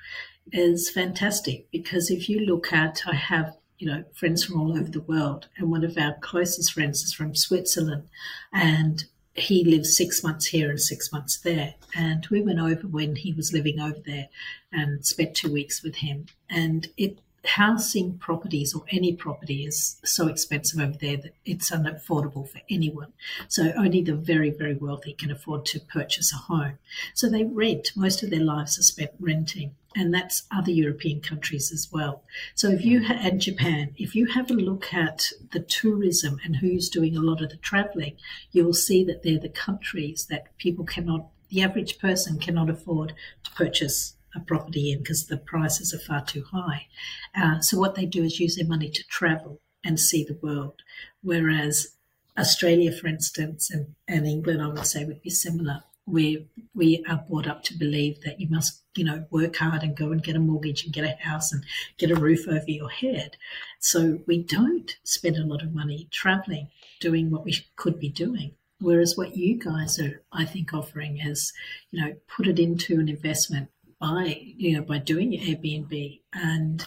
is 0.53 0.91
fantastic 0.91 1.71
because 1.71 2.11
if 2.11 2.29
you 2.29 2.41
look 2.41 2.73
at 2.73 3.03
I 3.07 3.15
have 3.15 3.57
you 3.79 3.87
know 3.87 4.05
friends 4.15 4.45
from 4.45 4.61
all 4.61 4.77
over 4.77 4.91
the 4.91 5.01
world 5.01 5.49
and 5.57 5.71
one 5.71 5.85
of 5.85 5.97
our 5.97 6.15
closest 6.21 6.73
friends 6.73 7.03
is 7.03 7.13
from 7.13 7.35
Switzerland 7.35 8.09
and 8.53 9.05
he 9.35 9.65
lives 9.65 9.97
six 9.97 10.23
months 10.23 10.47
here 10.47 10.71
and 10.71 10.81
six 10.81 11.13
months 11.13 11.39
there. 11.39 11.75
And 11.95 12.27
we 12.31 12.41
went 12.41 12.61
over 12.61 12.87
when 12.87 13.17
he 13.17 13.33
was 13.33 13.53
living 13.53 13.81
over 13.81 13.99
there 14.05 14.29
and 14.73 15.05
spent 15.05 15.35
two 15.35 15.53
weeks 15.53 15.83
with 15.83 15.97
him. 15.97 16.27
And 16.49 16.89
it 16.97 17.19
housing 17.45 18.19
properties 18.19 18.75
or 18.75 18.85
any 18.91 19.15
property 19.15 19.65
is 19.65 20.01
so 20.05 20.29
expensive 20.29 20.81
over 20.81 20.97
there 20.99 21.17
that 21.17 21.35
it's 21.45 21.71
unaffordable 21.71 22.49
for 22.49 22.61
anyone. 22.71 23.13
So 23.49 23.73
only 23.77 24.03
the 24.03 24.15
very, 24.15 24.51
very 24.51 24.75
wealthy 24.75 25.13
can 25.13 25.31
afford 25.31 25.67
to 25.67 25.81
purchase 25.81 26.33
a 26.33 26.37
home. 26.37 26.79
So 27.15 27.29
they 27.29 27.45
rent. 27.45 27.93
Most 27.97 28.23
of 28.23 28.31
their 28.31 28.41
lives 28.41 28.79
are 28.79 28.83
spent 28.83 29.11
renting. 29.21 29.75
And 29.97 30.13
that's 30.13 30.43
other 30.51 30.73
European 30.73 31.21
countries 31.21 31.71
as 31.71 31.89
well. 31.93 32.25
So 32.55 32.69
if 32.69 32.85
you 32.85 33.05
ha- 33.05 33.19
and 33.21 33.41
Japan, 33.41 33.95
if 33.97 34.17
you 34.17 34.27
have 34.27 34.51
a 34.51 34.55
look 34.55 34.93
at 34.93 35.31
the 35.53 35.61
tourism 35.61 36.41
and 36.45 36.57
who's 36.57 36.89
doing 36.89 37.17
a 37.17 37.23
lot 37.23 37.41
of 37.41 37.51
the 37.51 37.57
traveling, 37.59 38.17
you 38.51 38.65
will 38.65 38.75
see 38.75 39.05
that 39.05 39.23
they're 39.23 39.39
the 39.39 39.49
countries 39.49 40.27
that 40.31 40.57
people 40.59 40.85
cannot, 40.85 41.29
the 41.49 41.63
average 41.63 42.01
person 42.01 42.41
cannot 42.41 42.69
afford 42.69 43.15
to 43.45 43.51
purchase 43.53 44.15
a 44.35 44.41
property 44.41 44.91
in 44.91 44.99
because 44.99 45.27
the 45.27 45.37
prices 45.37 45.95
are 45.95 45.99
far 45.99 46.25
too 46.25 46.45
high. 46.53 46.87
Uh, 47.35 47.61
so 47.61 47.79
what 47.79 47.95
they 47.95 48.07
do 48.07 48.25
is 48.25 48.41
use 48.41 48.57
their 48.57 48.67
money 48.67 48.91
to 48.91 49.05
travel 49.09 49.61
and 49.85 50.01
see 50.01 50.25
the 50.25 50.39
world. 50.43 50.83
Whereas 51.23 51.95
Australia, 52.37 52.93
for 52.93 53.07
instance, 53.07 53.71
and, 53.71 53.95
and 54.09 54.27
England, 54.27 54.63
I 54.63 54.69
would 54.69 54.87
say 54.87 55.05
would 55.05 55.23
be 55.23 55.31
similar. 55.31 55.85
We 56.07 56.47
we 56.75 57.03
are 57.09 57.25
brought 57.29 57.47
up 57.47 57.63
to 57.65 57.79
believe 57.79 58.21
that 58.23 58.39
you 58.39 58.49
must, 58.51 58.83
you 58.95 59.05
know, 59.05 59.25
work 59.31 59.57
hard 59.57 59.83
and 59.83 59.97
go 59.97 60.13
and 60.13 60.23
get 60.23 60.37
a 60.37 60.41
mortgage 60.41 60.85
and 60.85 60.93
get 60.93 61.05
a 61.05 61.17
house 61.23 61.51
and 61.51 61.65
get 61.97 62.11
a 62.11 62.17
roof 62.17 62.47
over 62.47 62.71
your 62.71 62.91
head. 62.91 63.37
So 63.79 64.21
we 64.27 64.43
don't 64.43 64.97
spend 65.05 65.37
a 65.37 65.47
lot 65.47 65.63
of 65.63 65.75
money 65.75 66.09
traveling, 66.11 66.69
doing 67.01 67.31
what 67.31 67.45
we 67.45 67.57
could 67.77 67.99
be 67.99 68.11
doing. 68.11 68.55
Whereas 68.81 69.17
what 69.17 69.37
you 69.37 69.59
guys 69.59 69.99
are, 69.99 70.21
I 70.31 70.45
think, 70.45 70.75
offering 70.75 71.19
is, 71.21 71.55
you 71.91 72.03
know, 72.03 72.15
put 72.29 72.49
it 72.49 72.59
into 72.59 72.99
an 73.01 73.09
investment 73.09 73.71
by 74.05 74.39
you 74.57 74.77
know 74.77 74.83
by 74.83 74.99
doing 74.99 75.33
your 75.33 75.43
Airbnb 75.43 76.21
and 76.35 76.87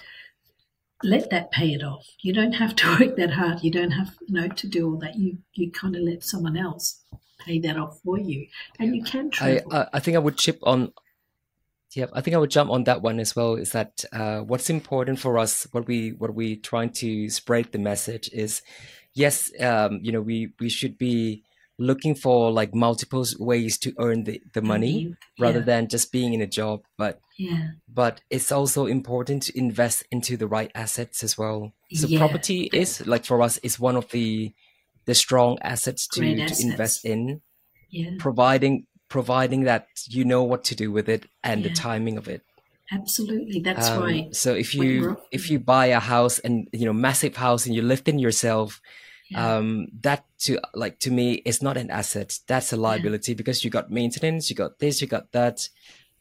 let 1.04 1.30
that 1.30 1.52
pay 1.52 1.74
it 1.74 1.84
off. 1.84 2.06
You 2.22 2.34
don't 2.34 2.54
have 2.54 2.76
to 2.76 2.88
work 3.00 3.16
that 3.18 3.32
hard. 3.32 3.64
You 3.64 3.72
don't 3.72 3.92
have 3.92 4.16
you 4.28 4.36
know 4.40 4.48
to 4.48 4.68
do 4.68 4.90
all 4.90 4.98
that. 5.00 5.16
You 5.16 5.40
you 5.54 5.72
kind 5.72 5.96
of 5.96 6.04
let 6.04 6.24
someone 6.24 6.58
else 6.58 7.04
pay 7.40 7.60
that 7.60 7.78
off 7.78 8.00
for 8.04 8.20
you, 8.20 8.48
and 8.80 8.96
you 8.96 9.04
can 9.04 9.32
travel. 9.32 9.74
I 9.74 9.88
I 9.94 10.00
think 10.00 10.16
I 10.16 10.20
would 10.20 10.38
chip 10.38 10.60
on. 10.64 10.94
Yeah, 11.96 12.08
I 12.14 12.22
think 12.22 12.36
I 12.36 12.40
would 12.40 12.52
jump 12.52 12.70
on 12.70 12.84
that 12.84 13.02
one 13.02 13.20
as 13.20 13.36
well. 13.36 13.56
Is 13.56 13.72
that 13.72 14.04
uh, 14.12 14.42
what's 14.42 14.70
important 14.70 15.20
for 15.20 15.40
us? 15.40 15.68
What 15.72 15.88
we 15.88 16.12
what 16.12 16.36
we 16.36 16.58
trying 16.58 16.92
to 17.02 17.30
spread 17.30 17.72
the 17.72 17.80
message 17.80 18.30
is, 18.34 18.62
yes, 19.14 19.52
um, 19.62 20.02
you 20.04 20.12
know, 20.12 20.22
we 20.22 20.52
we 20.60 20.70
should 20.70 20.98
be 20.98 21.44
looking 21.80 22.16
for 22.16 22.52
like 22.52 22.74
multiple 22.74 23.26
ways 23.40 23.78
to 23.78 23.94
earn 24.00 24.24
the, 24.24 24.42
the 24.54 24.62
money 24.62 25.06
mm-hmm. 25.06 25.44
rather 25.44 25.60
yeah. 25.60 25.66
than 25.66 25.88
just 25.88 26.12
being 26.12 26.34
in 26.34 26.42
a 26.42 26.48
job 26.48 26.82
but 26.98 27.20
yeah 27.38 27.70
but 27.88 28.22
it's 28.30 28.52
also 28.52 28.86
important 28.86 29.44
to 29.44 29.58
invest 29.58 30.04
into 30.12 30.36
the 30.38 30.48
right 30.48 30.72
assets 30.74 31.24
as 31.24 31.38
well 31.38 31.74
so 31.94 32.08
yeah. 32.08 32.18
property 32.18 32.70
is 32.74 33.06
like 33.06 33.26
for 33.26 33.42
us 33.42 33.58
is 33.60 33.80
one 33.80 33.96
of 33.96 34.10
the 34.10 34.54
the 35.06 35.16
strong 35.16 35.58
assets 35.62 36.08
to, 36.08 36.22
to 36.48 36.62
invest 36.62 37.06
in 37.06 37.42
yeah. 37.90 38.12
providing 38.20 38.86
providing 39.10 39.64
that 39.64 39.88
you 40.08 40.26
know 40.26 40.44
what 40.44 40.64
to 40.64 40.76
do 40.76 40.92
with 40.92 41.08
it 41.08 41.26
and 41.44 41.64
the 41.64 41.70
timing 41.70 42.18
of 42.18 42.28
it 42.28 42.42
absolutely 42.92 43.60
that's 43.62 43.90
um, 43.90 44.04
right 44.04 44.36
so 44.36 44.54
if 44.54 44.74
you 44.74 45.18
if 45.32 45.50
you 45.50 45.60
buy 45.60 45.88
a 45.88 46.00
house 46.00 46.40
and 46.40 46.68
you 46.74 46.86
know 46.86 46.94
massive 46.94 47.36
house 47.36 47.66
and 47.66 47.76
you 47.76 47.82
live 47.82 48.02
in 48.06 48.20
yourself 48.20 48.82
yeah. 49.30 49.58
um 49.58 49.88
that 50.02 50.26
to 50.40 50.60
like 50.74 51.00
to 51.00 51.12
me 51.12 51.34
is 51.46 51.62
not 51.62 51.78
an 51.78 51.90
asset 51.90 52.40
that's 52.48 52.74
a 52.74 52.78
liability 52.78 53.32
yeah. 53.32 53.38
because 53.38 53.64
you 53.64 53.70
got 53.70 53.92
maintenance 53.92 54.50
you 54.50 54.56
got 54.56 54.80
this 54.80 55.02
you 55.02 55.08
got 55.08 55.32
that 55.32 55.70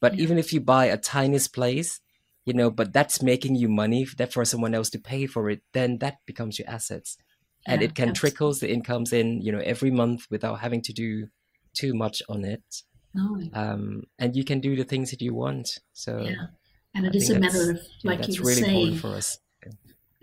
but 0.00 0.14
yeah. 0.14 0.22
even 0.22 0.38
if 0.38 0.52
you 0.52 0.60
buy 0.60 0.86
a 0.86 0.96
tiniest 0.96 1.52
place 1.52 2.00
you 2.44 2.54
know 2.54 2.70
but 2.70 2.92
that's 2.92 3.22
making 3.22 3.54
you 3.54 3.68
money 3.68 4.04
that 4.16 4.32
for 4.32 4.44
someone 4.44 4.74
else 4.74 4.90
to 4.90 4.98
pay 4.98 5.26
for 5.26 5.50
it 5.50 5.62
then 5.72 5.98
that 5.98 6.18
becomes 6.26 6.58
your 6.58 6.68
assets 6.68 7.16
and 7.66 7.82
it 7.82 7.94
can 7.94 8.10
absolutely. 8.10 8.30
trickles 8.30 8.60
the 8.60 8.72
incomes 8.72 9.12
in 9.12 9.40
you 9.42 9.52
know 9.52 9.58
every 9.58 9.90
month 9.90 10.26
without 10.30 10.60
having 10.60 10.80
to 10.80 10.92
do 10.92 11.26
too 11.74 11.92
much 11.92 12.22
on 12.28 12.44
it 12.44 12.82
no. 13.14 13.40
um 13.52 14.04
and 14.18 14.36
you 14.36 14.44
can 14.44 14.60
do 14.60 14.76
the 14.76 14.84
things 14.84 15.10
that 15.10 15.20
you 15.20 15.34
want 15.34 15.78
so 15.92 16.20
yeah 16.20 16.46
and 16.94 17.06
it 17.06 17.14
I 17.14 17.16
is 17.16 17.30
a 17.30 17.38
matter 17.38 17.72
of 17.72 17.80
like 18.04 18.26
you 18.28 18.40
were 18.40 18.48
really 18.48 18.62
saying 18.62 18.96
for 18.98 19.08
us 19.08 19.38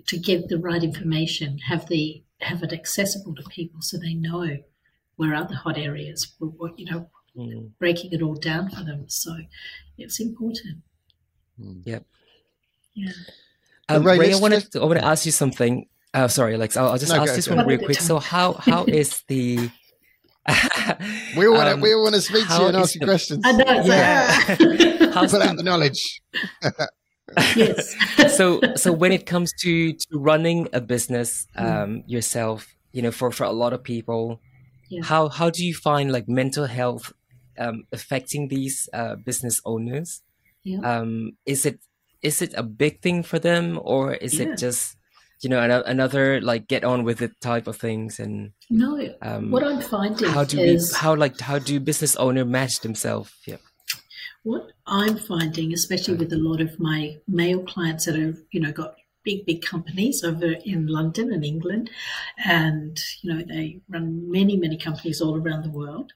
to 0.08 0.18
give 0.18 0.48
the 0.48 0.58
right 0.58 0.84
information 0.84 1.60
have 1.60 1.88
the 1.88 2.24
have 2.44 2.64
it 2.64 2.74
accessible 2.74 3.36
to 3.36 3.44
people 3.44 3.82
so 3.82 3.98
they 3.98 4.14
know 4.14 4.58
where 5.16 5.36
are 5.36 5.48
the 5.48 5.56
hot 5.56 5.78
areas, 5.78 6.34
what 6.40 6.78
you 6.78 6.92
know, 6.92 7.10
mm. 7.36 7.72
breaking 7.80 8.12
it 8.14 8.22
all 8.22 8.36
down 8.36 8.70
for 8.70 8.84
them. 8.84 9.06
So 9.08 9.36
it's 9.98 10.20
important. 10.20 10.80
Mm. 11.60 11.82
Yep. 11.86 12.06
Yeah. 12.96 13.12
Um, 13.90 14.04
Rae, 14.04 14.18
Rae 14.18 14.34
I 14.34 14.38
wanted 14.38 14.72
to, 14.72 14.82
I 14.82 14.86
want 14.86 15.00
to 15.00 15.06
ask 15.06 15.26
you 15.26 15.32
something. 15.32 15.88
Uh, 16.14 16.28
sorry, 16.28 16.56
Alex. 16.56 16.78
I'll, 16.78 16.90
I'll 16.90 16.98
just 16.98 17.12
no, 17.12 17.22
ask 17.22 17.32
go, 17.32 17.36
this 17.36 17.48
go. 17.48 17.56
one 17.56 17.68
real 17.68 17.80
quick. 17.80 18.00
So 18.00 18.20
how 18.20 18.54
how 18.54 18.84
is 18.88 19.24
the 19.28 19.70
we 21.38 21.48
want 21.48 21.68
to 21.68 21.74
um, 21.74 21.82
we 21.82 21.96
want 21.96 22.16
to 22.16 22.22
speak 22.22 22.48
to 22.48 22.54
you 22.54 22.68
and 22.68 22.78
ask 22.78 22.96
you 22.96 23.02
questions. 23.02 23.42
I 23.46 23.52
know. 23.54 23.84
Yeah. 23.84 24.32
How's 25.14 25.32
Put 25.32 25.40
the, 25.40 25.48
out 25.50 25.58
the 25.58 25.64
knowledge. 25.64 26.22
yes. 27.56 27.96
so 28.38 28.62
so 28.76 28.92
when 28.92 29.12
it 29.12 29.26
comes 29.26 29.54
to 29.62 29.94
to 29.94 30.08
running 30.14 30.68
a 30.74 30.82
business 30.82 31.48
hmm. 31.56 31.66
um, 31.66 31.74
mm. 31.74 32.04
yourself, 32.08 32.76
you 32.92 33.02
know, 33.02 33.12
for 33.12 33.32
for 33.32 33.44
a 33.44 33.52
lot 33.52 33.74
of 33.74 33.84
people, 33.84 34.42
yeah. 34.90 35.04
how 35.04 35.30
how 35.30 35.50
do 35.50 35.66
you 35.66 35.74
find 35.74 36.12
like 36.12 36.28
mental 36.28 36.66
health 36.66 37.14
um, 37.58 37.84
affecting 37.92 38.48
these 38.48 38.90
uh, 38.94 39.16
business 39.16 39.62
owners? 39.66 40.22
Yeah. 40.64 40.80
Um, 40.80 41.34
is 41.46 41.66
it 41.66 41.80
is 42.22 42.42
it 42.42 42.54
a 42.56 42.64
big 42.64 43.02
thing 43.02 43.24
for 43.24 43.40
them, 43.40 43.80
or 43.84 44.14
is 44.14 44.40
yeah. 44.40 44.48
it 44.48 44.58
just 44.58 44.96
you 45.44 45.50
know 45.50 45.60
another 45.86 46.40
like 46.42 46.68
get 46.68 46.84
on 46.84 47.04
with 47.04 47.22
it 47.22 47.40
type 47.42 47.68
of 47.68 47.76
things 47.76 48.20
and 48.20 48.54
no 48.70 48.98
um, 49.22 49.52
what 49.52 49.62
i'm 49.62 49.82
finding 49.82 50.30
how 50.30 50.44
do 50.44 50.58
is, 50.58 50.94
we, 50.94 51.00
how 51.00 51.14
like 51.14 51.38
how 51.40 51.60
do 51.60 51.80
business 51.82 52.16
owner 52.16 52.46
manage 52.46 52.80
themselves 52.80 53.34
yeah 53.46 53.58
what 54.44 54.72
I'm 54.86 55.18
finding, 55.18 55.74
especially 55.74 56.16
with 56.16 56.34
a 56.34 56.38
lot 56.38 56.62
of 56.62 56.80
my 56.80 57.18
male 57.28 57.64
clients 57.64 58.06
that 58.06 58.16
have, 58.16 58.38
you 58.52 58.60
know, 58.60 58.72
got 58.72 58.96
big, 59.24 59.46
big 59.46 59.62
companies 59.62 60.24
over 60.24 60.52
in 60.66 60.88
London 60.88 61.32
and 61.32 61.46
England, 61.46 61.90
and, 62.46 63.00
you 63.22 63.34
know, 63.34 63.42
they 63.44 63.80
run 63.90 64.30
many, 64.30 64.58
many 64.58 64.78
companies 64.78 65.22
all 65.22 65.38
around 65.38 65.64
the 65.64 65.70
world. 65.70 66.14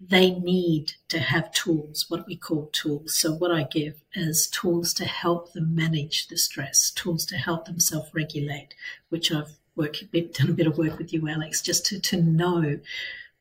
they 0.00 0.30
need 0.32 0.92
to 1.08 1.18
have 1.18 1.50
tools, 1.52 2.04
what 2.08 2.26
we 2.26 2.36
call 2.36 2.66
tools. 2.72 3.16
So, 3.16 3.32
what 3.32 3.50
I 3.50 3.62
give 3.64 4.02
is 4.14 4.46
tools 4.48 4.92
to 4.94 5.04
help 5.06 5.52
them 5.52 5.74
manage 5.74 6.28
the 6.28 6.36
stress, 6.36 6.90
tools 6.90 7.24
to 7.26 7.36
help 7.36 7.64
them 7.66 7.80
self 7.80 8.14
regulate, 8.14 8.74
which 9.08 9.32
I've 9.32 9.56
worked, 9.74 10.04
done 10.12 10.50
a 10.50 10.52
bit 10.52 10.66
of 10.66 10.78
work 10.78 10.98
with 10.98 11.12
you, 11.12 11.28
Alex, 11.28 11.62
just 11.62 11.86
to, 11.86 12.00
to 12.00 12.20
know 12.20 12.78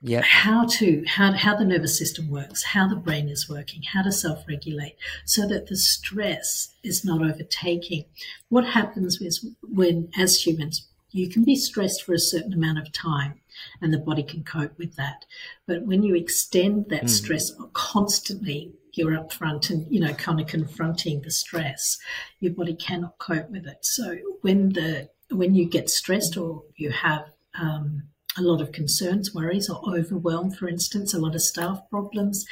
yep. 0.06 0.24
how 0.24 0.66
to 0.66 1.04
how, 1.08 1.34
how 1.34 1.56
the 1.56 1.66
nervous 1.66 1.98
system 1.98 2.30
works, 2.30 2.64
how 2.64 2.88
the 2.88 2.96
brain 2.96 3.30
is 3.30 3.50
working, 3.50 3.82
how 3.82 4.04
to 4.04 4.12
self 4.12 4.48
regulate, 4.48 4.96
so 5.26 5.48
that 5.48 5.68
the 5.68 5.76
stress 5.76 6.74
is 6.84 7.04
not 7.04 7.22
overtaking. 7.22 8.06
What 8.50 8.66
happens 8.66 9.22
is 9.22 9.46
when, 9.62 10.10
as 10.18 10.46
humans, 10.46 10.88
you 11.12 11.30
can 11.30 11.44
be 11.44 11.56
stressed 11.56 12.04
for 12.04 12.14
a 12.14 12.20
certain 12.20 12.54
amount 12.54 12.78
of 12.78 12.92
time 12.92 13.40
and 13.82 13.94
the 13.94 13.98
body 13.98 14.24
can 14.24 14.44
cope 14.44 14.78
with 14.78 14.96
that. 14.96 15.26
But 15.66 15.84
when 15.84 16.04
you 16.04 16.14
extend 16.16 16.90
that 16.90 17.06
mm. 17.06 17.10
stress 17.10 17.54
constantly, 17.74 18.74
you're 18.94 19.18
up 19.18 19.32
front 19.32 19.70
and, 19.70 19.92
you 19.92 20.00
know, 20.00 20.14
kind 20.14 20.40
of 20.40 20.48
confronting 20.48 21.22
the 21.22 21.32
stress, 21.32 21.98
your 22.40 22.54
body 22.54 22.76
cannot 22.76 23.18
cope 23.18 23.50
with 23.50 23.66
it. 23.66 23.86
So 23.86 24.18
when 24.42 24.70
the 24.70 25.10
when 25.32 25.56
you 25.56 25.66
get 25.66 25.90
stressed 25.90 26.38
or 26.38 26.64
you 26.76 26.92
have 26.92 27.26
um, 27.60 28.04
a 28.38 28.42
lot 28.42 28.62
of 28.62 28.72
concerns, 28.72 29.34
worries, 29.34 29.70
or 29.70 29.82
overwhelm, 29.98 30.52
for 30.52 30.68
instance, 30.68 31.14
a 31.14 31.20
lot 31.20 31.36
of 31.36 31.42
staff 31.42 31.82
problems, 31.90 32.46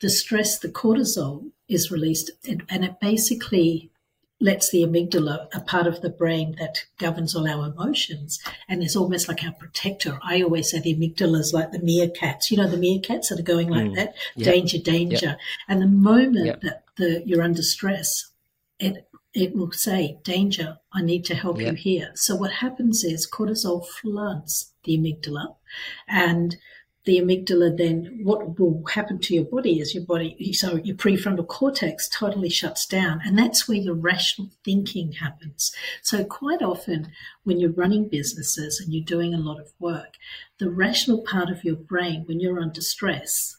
the 0.00 0.10
stress, 0.10 0.58
the 0.58 0.68
cortisol 0.68 1.50
is 1.68 1.90
released, 1.90 2.30
and, 2.48 2.62
and 2.68 2.84
it 2.84 3.00
basically 3.00 3.90
lets 4.38 4.70
the 4.70 4.82
amygdala, 4.82 5.48
a 5.54 5.60
part 5.60 5.86
of 5.86 6.02
the 6.02 6.10
brain 6.10 6.54
that 6.58 6.84
governs 6.98 7.34
all 7.34 7.48
our 7.48 7.70
emotions, 7.70 8.38
and 8.68 8.82
is 8.82 8.96
almost 8.96 9.28
like 9.28 9.42
our 9.42 9.52
protector. 9.52 10.18
I 10.22 10.42
always 10.42 10.70
say 10.70 10.80
the 10.80 10.94
amygdala 10.94 11.40
is 11.40 11.54
like 11.54 11.72
the 11.72 11.78
meerkats. 11.78 12.50
You 12.50 12.58
know, 12.58 12.68
the 12.68 12.76
meerkats 12.76 13.28
that 13.28 13.40
are 13.40 13.42
going 13.42 13.68
like 13.68 13.86
mm. 13.86 13.94
that, 13.96 14.14
yep. 14.34 14.54
danger, 14.54 14.78
danger. 14.78 15.26
Yep. 15.26 15.38
And 15.68 15.82
the 15.82 15.86
moment 15.86 16.46
yep. 16.46 16.60
that 16.62 16.84
the, 16.96 17.22
you're 17.24 17.42
under 17.42 17.62
stress, 17.62 18.30
it 18.78 19.06
it 19.32 19.54
will 19.54 19.70
say, 19.70 20.18
danger, 20.24 20.78
I 20.94 21.02
need 21.02 21.26
to 21.26 21.34
help 21.34 21.60
you 21.60 21.74
here. 21.74 22.10
So 22.14 22.34
what 22.36 22.52
happens 22.52 23.04
is 23.04 23.30
cortisol 23.30 23.86
floods 23.86 24.72
the 24.86 24.96
amygdala. 24.96 25.56
And 26.08 26.56
the 27.04 27.18
amygdala 27.18 27.76
then 27.76 28.20
what 28.24 28.58
will 28.58 28.82
happen 28.92 29.18
to 29.20 29.34
your 29.34 29.44
body 29.44 29.78
is 29.80 29.94
your 29.94 30.04
body 30.04 30.52
so 30.52 30.74
your 30.76 30.96
prefrontal 30.96 31.46
cortex 31.46 32.08
totally 32.08 32.48
shuts 32.48 32.84
down. 32.84 33.20
And 33.24 33.38
that's 33.38 33.68
where 33.68 33.78
your 33.78 33.94
rational 33.94 34.50
thinking 34.64 35.12
happens. 35.12 35.72
So 36.02 36.24
quite 36.24 36.62
often 36.62 37.12
when 37.44 37.60
you're 37.60 37.70
running 37.70 38.08
businesses 38.08 38.80
and 38.80 38.92
you're 38.92 39.04
doing 39.04 39.34
a 39.34 39.38
lot 39.38 39.60
of 39.60 39.72
work 39.78 40.14
the 40.58 40.70
rational 40.70 41.18
part 41.22 41.50
of 41.50 41.64
your 41.64 41.76
brain 41.76 42.24
when 42.26 42.40
you're 42.40 42.60
under 42.60 42.80
stress 42.80 43.56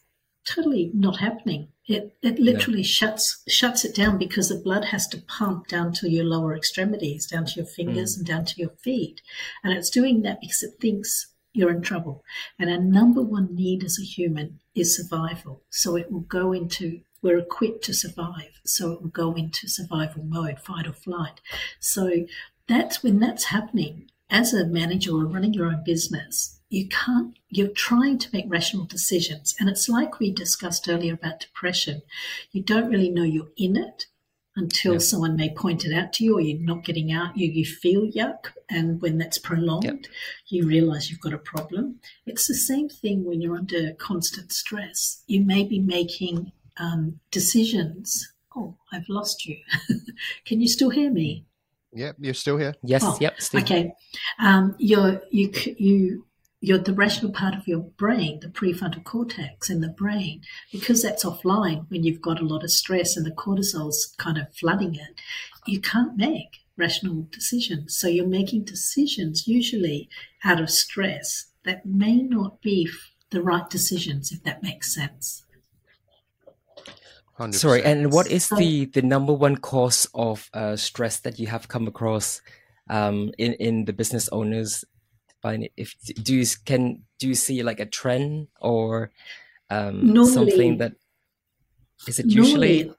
totally 0.48 0.92
not 0.94 1.18
happening 1.18 1.68
it 1.86 2.16
it 2.22 2.40
literally 2.40 2.84
shuts 2.84 3.44
shuts 3.48 3.84
it 3.86 3.96
down 3.96 4.18
because 4.18 4.50
the 4.50 4.56
blood 4.56 4.86
has 4.86 5.08
to 5.08 5.22
pump 5.22 5.68
down 5.68 5.92
to 5.92 6.10
your 6.10 6.26
lower 6.26 6.56
extremities 6.56 7.26
down 7.28 7.46
to 7.46 7.56
your 7.56 7.66
fingers 7.66 8.16
mm. 8.16 8.18
and 8.20 8.28
down 8.28 8.46
to 8.46 8.60
your 8.60 8.72
feet 8.82 9.22
and 9.64 9.74
it's 9.74 9.90
doing 9.90 10.22
that 10.22 10.40
because 10.42 10.64
it 10.64 10.74
thinks 10.80 11.28
you're 11.58 11.72
in 11.72 11.82
trouble. 11.82 12.24
And 12.60 12.70
our 12.70 12.78
number 12.78 13.22
one 13.22 13.56
need 13.56 13.84
as 13.84 13.98
a 14.00 14.06
human 14.06 14.60
is 14.76 14.96
survival. 14.96 15.64
So 15.70 15.96
it 15.96 16.12
will 16.12 16.22
go 16.22 16.54
into, 16.54 17.02
we're 17.22 17.40
equipped 17.40 17.84
to 17.86 17.94
survive. 17.94 18.62
So 18.64 18.92
it 18.92 19.02
will 19.02 19.10
go 19.10 19.34
into 19.34 19.68
survival 19.68 20.24
mode, 20.24 20.60
fight 20.60 20.88
or 20.88 20.94
flight. 20.94 21.42
So 21.80 22.26
that's 22.68 23.02
when 23.02 23.20
that's 23.20 23.46
happening. 23.46 24.12
As 24.30 24.54
a 24.54 24.66
manager 24.66 25.12
or 25.12 25.26
running 25.26 25.54
your 25.54 25.68
own 25.68 25.84
business, 25.86 26.60
you 26.70 26.88
can't, 26.90 27.38
you're 27.50 27.70
trying 27.70 28.18
to 28.20 28.30
make 28.34 28.46
rational 28.48 28.86
decisions. 28.86 29.56
And 29.60 29.70
it's 29.70 29.88
like 29.88 30.20
we 30.20 30.32
discussed 30.32 30.90
earlier 30.90 31.14
about 31.14 31.40
depression. 31.40 32.02
You 32.52 32.62
don't 32.62 32.90
really 32.90 33.10
know 33.10 33.24
you're 33.24 33.52
in 33.58 33.78
it 33.78 34.08
until 34.58 34.94
yep. 34.94 35.02
someone 35.02 35.36
may 35.36 35.54
point 35.54 35.86
it 35.86 35.94
out 35.94 36.12
to 36.12 36.24
you 36.24 36.36
or 36.36 36.42
you're 36.42 36.60
not 36.60 36.84
getting 36.84 37.12
out 37.12 37.38
you 37.38 37.48
you 37.50 37.64
feel 37.64 38.08
yuck 38.08 38.52
and 38.70 39.00
when 39.02 39.18
that's 39.18 39.38
prolonged 39.38 39.84
yep. 39.84 40.00
you 40.48 40.68
realize 40.68 41.10
you've 41.10 41.22
got 41.22 41.34
a 41.34 41.38
problem 41.38 42.00
it's 42.26 42.48
the 42.48 42.56
same 42.56 42.90
thing 42.90 43.24
when 43.24 43.40
you're 43.40 43.56
under 43.56 43.94
constant 43.94 44.52
stress 44.52 45.22
you 45.28 45.46
may 45.46 45.64
be 45.64 45.80
making 45.80 46.52
um, 46.78 47.20
decisions 47.30 48.34
oh 48.56 48.76
i've 48.92 49.08
lost 49.08 49.46
you 49.46 49.58
can 50.46 50.60
you 50.60 50.68
still 50.68 50.90
hear 50.90 51.12
me 51.12 51.46
Yep, 51.98 52.18
you're 52.20 52.34
still 52.34 52.58
here. 52.58 52.76
Yes, 52.84 53.04
oh, 53.04 53.18
yep. 53.20 53.42
Still. 53.42 53.62
Okay, 53.62 53.92
um, 54.40 54.76
you're 54.78 55.22
you 55.32 55.52
you 55.78 56.26
your 56.62 56.78
the 56.78 56.94
rational 56.94 57.32
part 57.32 57.56
of 57.56 57.68
your 57.68 57.80
brain, 57.80 58.40
the 58.40 58.48
prefrontal 58.48 59.04
cortex 59.04 59.70
in 59.70 59.82
the 59.82 59.90
brain, 59.90 60.42
because 60.72 61.02
that's 61.02 61.26
offline 61.26 61.90
when 61.90 62.04
you've 62.04 62.22
got 62.22 62.40
a 62.40 62.46
lot 62.46 62.64
of 62.64 62.72
stress 62.72 63.18
and 63.18 63.26
the 63.26 63.32
cortisol's 63.32 64.14
kind 64.18 64.38
of 64.38 64.54
flooding 64.54 64.96
it, 64.96 65.22
you 65.66 65.80
can't 65.80 66.16
make 66.16 66.60
rational 66.78 67.28
decisions. 67.32 67.98
So 67.98 68.08
you're 68.08 68.28
making 68.28 68.64
decisions 68.64 69.48
usually 69.48 70.10
out 70.44 70.62
of 70.62 70.70
stress 70.70 71.48
that 71.64 71.86
may 71.86 72.18
not 72.18 72.62
be 72.62 72.90
the 73.32 73.42
right 73.42 73.70
decisions, 73.70 74.32
if 74.32 74.44
that 74.44 74.64
makes 74.64 74.94
sense. 74.94 75.44
100%. 77.40 77.54
Sorry, 77.54 77.84
and 77.84 78.12
what 78.12 78.28
is 78.28 78.50
the 78.50 78.86
the 78.86 79.02
number 79.02 79.34
one 79.34 79.58
cause 79.58 80.08
of 80.14 80.50
uh, 80.54 80.76
stress 80.76 81.20
that 81.20 81.38
you 81.38 81.48
have 81.48 81.68
come 81.68 81.88
across 81.88 82.42
um, 82.90 83.32
in 83.38 83.54
in 83.54 83.86
the 83.86 83.94
business 83.94 84.28
owners? 84.30 84.84
Find 85.42 85.70
if 85.78 85.94
do 86.24 86.36
you 86.36 86.46
can 86.66 87.04
do 87.20 87.28
you 87.28 87.36
see 87.36 87.62
like 87.62 87.80
a 87.80 87.86
trend 87.86 88.48
or 88.60 89.12
um, 89.70 90.14
normally, 90.14 90.34
something 90.34 90.78
that 90.78 90.94
is 92.08 92.18
it 92.18 92.26
usually? 92.26 92.84
Normally, 92.86 92.98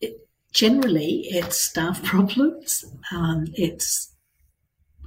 it, 0.00 0.28
generally 0.52 1.26
it's 1.30 1.58
staff 1.58 2.02
problems. 2.04 2.84
Um, 3.12 3.46
it's 3.54 4.12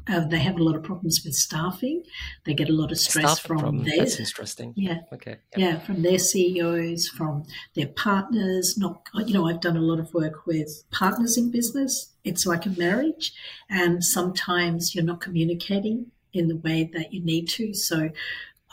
uh, 0.07 0.27
they 0.27 0.39
have 0.39 0.57
a 0.57 0.63
lot 0.63 0.75
of 0.75 0.83
problems 0.83 1.21
with 1.23 1.33
staffing. 1.33 2.03
They 2.45 2.53
get 2.53 2.69
a 2.69 2.73
lot 2.73 2.91
of 2.91 2.99
stress 2.99 3.39
from 3.39 3.59
problem. 3.59 3.83
their. 3.85 3.97
That's 3.97 4.19
interesting. 4.19 4.73
Yeah. 4.75 4.99
Okay. 5.13 5.37
Yeah. 5.55 5.65
yeah, 5.65 5.79
from 5.79 6.01
their 6.01 6.19
CEOs, 6.19 7.07
from 7.07 7.43
their 7.75 7.87
partners. 7.87 8.77
Not, 8.77 9.07
you 9.25 9.33
know, 9.33 9.47
I've 9.47 9.61
done 9.61 9.77
a 9.77 9.81
lot 9.81 9.99
of 9.99 10.13
work 10.13 10.45
with 10.45 10.83
partners 10.91 11.37
in 11.37 11.51
business. 11.51 12.11
It's 12.23 12.45
like 12.45 12.65
a 12.65 12.69
marriage, 12.69 13.33
and 13.69 14.03
sometimes 14.03 14.93
you're 14.93 15.03
not 15.03 15.21
communicating 15.21 16.07
in 16.33 16.47
the 16.47 16.57
way 16.57 16.89
that 16.93 17.13
you 17.13 17.23
need 17.23 17.47
to. 17.47 17.73
So 17.73 18.09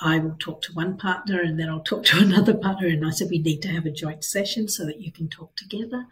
I 0.00 0.18
will 0.18 0.36
talk 0.38 0.62
to 0.62 0.72
one 0.72 0.96
partner 0.96 1.40
and 1.40 1.60
then 1.60 1.68
I'll 1.68 1.80
talk 1.80 2.04
to 2.06 2.18
another 2.22 2.54
partner. 2.54 2.88
And 2.88 3.06
I 3.06 3.10
said, 3.10 3.28
we 3.30 3.38
need 3.38 3.62
to 3.62 3.68
have 3.68 3.86
a 3.86 3.90
joint 3.90 4.24
session 4.24 4.68
so 4.68 4.84
that 4.86 5.00
you 5.00 5.12
can 5.12 5.28
talk 5.28 5.54
together. 5.56 6.06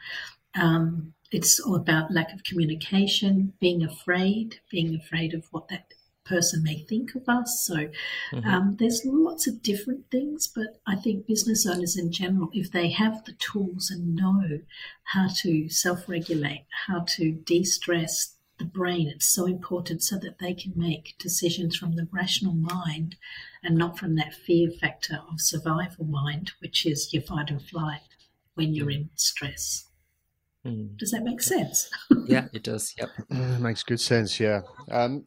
Um, 0.54 1.14
it's 1.30 1.60
all 1.60 1.76
about 1.76 2.12
lack 2.12 2.32
of 2.32 2.44
communication, 2.44 3.52
being 3.60 3.82
afraid, 3.84 4.60
being 4.70 4.94
afraid 4.94 5.34
of 5.34 5.44
what 5.50 5.68
that 5.68 5.92
person 6.24 6.62
may 6.62 6.78
think 6.80 7.14
of 7.14 7.28
us. 7.28 7.64
So 7.66 7.88
mm-hmm. 8.32 8.46
um, 8.46 8.76
there's 8.78 9.02
lots 9.04 9.46
of 9.46 9.62
different 9.62 10.10
things, 10.10 10.46
but 10.46 10.80
I 10.86 10.96
think 10.96 11.26
business 11.26 11.66
owners 11.66 11.96
in 11.96 12.12
general, 12.12 12.50
if 12.52 12.70
they 12.70 12.90
have 12.90 13.24
the 13.24 13.32
tools 13.32 13.90
and 13.90 14.14
know 14.14 14.60
how 15.04 15.28
to 15.42 15.68
self 15.68 16.08
regulate, 16.08 16.66
how 16.86 17.04
to 17.16 17.32
de 17.32 17.64
stress 17.64 18.34
the 18.58 18.64
brain. 18.64 19.08
It's 19.08 19.32
so 19.32 19.46
important 19.46 20.02
so 20.02 20.18
that 20.18 20.38
they 20.40 20.52
can 20.52 20.72
make 20.74 21.14
decisions 21.18 21.76
from 21.76 21.94
the 21.94 22.08
rational 22.10 22.54
mind 22.54 23.16
and 23.62 23.76
not 23.76 23.98
from 23.98 24.16
that 24.16 24.34
fear 24.34 24.68
factor 24.70 25.20
of 25.30 25.40
survival 25.40 26.04
mind, 26.04 26.52
which 26.60 26.84
is 26.84 27.12
your 27.12 27.22
fight 27.22 27.50
or 27.50 27.60
flight 27.60 28.00
when 28.54 28.74
you're 28.74 28.90
in 28.90 29.10
stress. 29.14 29.87
Mm. 30.66 30.98
Does 30.98 31.10
that 31.12 31.22
make 31.22 31.40
sense? 31.40 31.90
yeah, 32.26 32.48
it 32.52 32.62
does. 32.62 32.94
Yep. 32.98 33.10
It 33.30 33.60
makes 33.60 33.82
good 33.82 34.00
sense. 34.00 34.38
Yeah. 34.40 34.62
Um, 34.90 35.26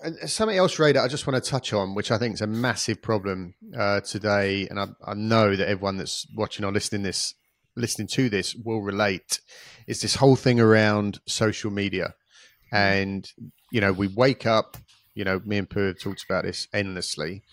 and 0.00 0.28
something 0.28 0.56
else, 0.58 0.78
Rae, 0.78 0.92
that 0.92 1.02
I 1.02 1.08
just 1.08 1.26
want 1.26 1.42
to 1.42 1.50
touch 1.50 1.72
on, 1.72 1.94
which 1.94 2.10
I 2.10 2.18
think 2.18 2.34
is 2.34 2.40
a 2.40 2.46
massive 2.46 3.00
problem 3.00 3.54
uh, 3.76 4.00
today, 4.00 4.66
and 4.68 4.78
I, 4.78 4.88
I, 5.06 5.14
know 5.14 5.54
that 5.54 5.68
everyone 5.68 5.96
that's 5.96 6.26
watching 6.34 6.64
or 6.64 6.72
listening 6.72 7.02
this, 7.02 7.34
listening 7.76 8.08
to 8.08 8.28
this, 8.28 8.54
will 8.54 8.82
relate, 8.82 9.40
is 9.86 10.00
this 10.00 10.16
whole 10.16 10.36
thing 10.36 10.58
around 10.58 11.20
social 11.26 11.70
media. 11.70 12.14
And, 12.72 13.30
you 13.70 13.80
know, 13.80 13.92
we 13.92 14.08
wake 14.08 14.46
up, 14.46 14.76
you 15.14 15.24
know, 15.24 15.40
me 15.44 15.58
and 15.58 15.70
Pooh 15.70 15.86
have 15.86 16.00
talked 16.00 16.24
about 16.28 16.44
this 16.44 16.66
endlessly. 16.74 17.44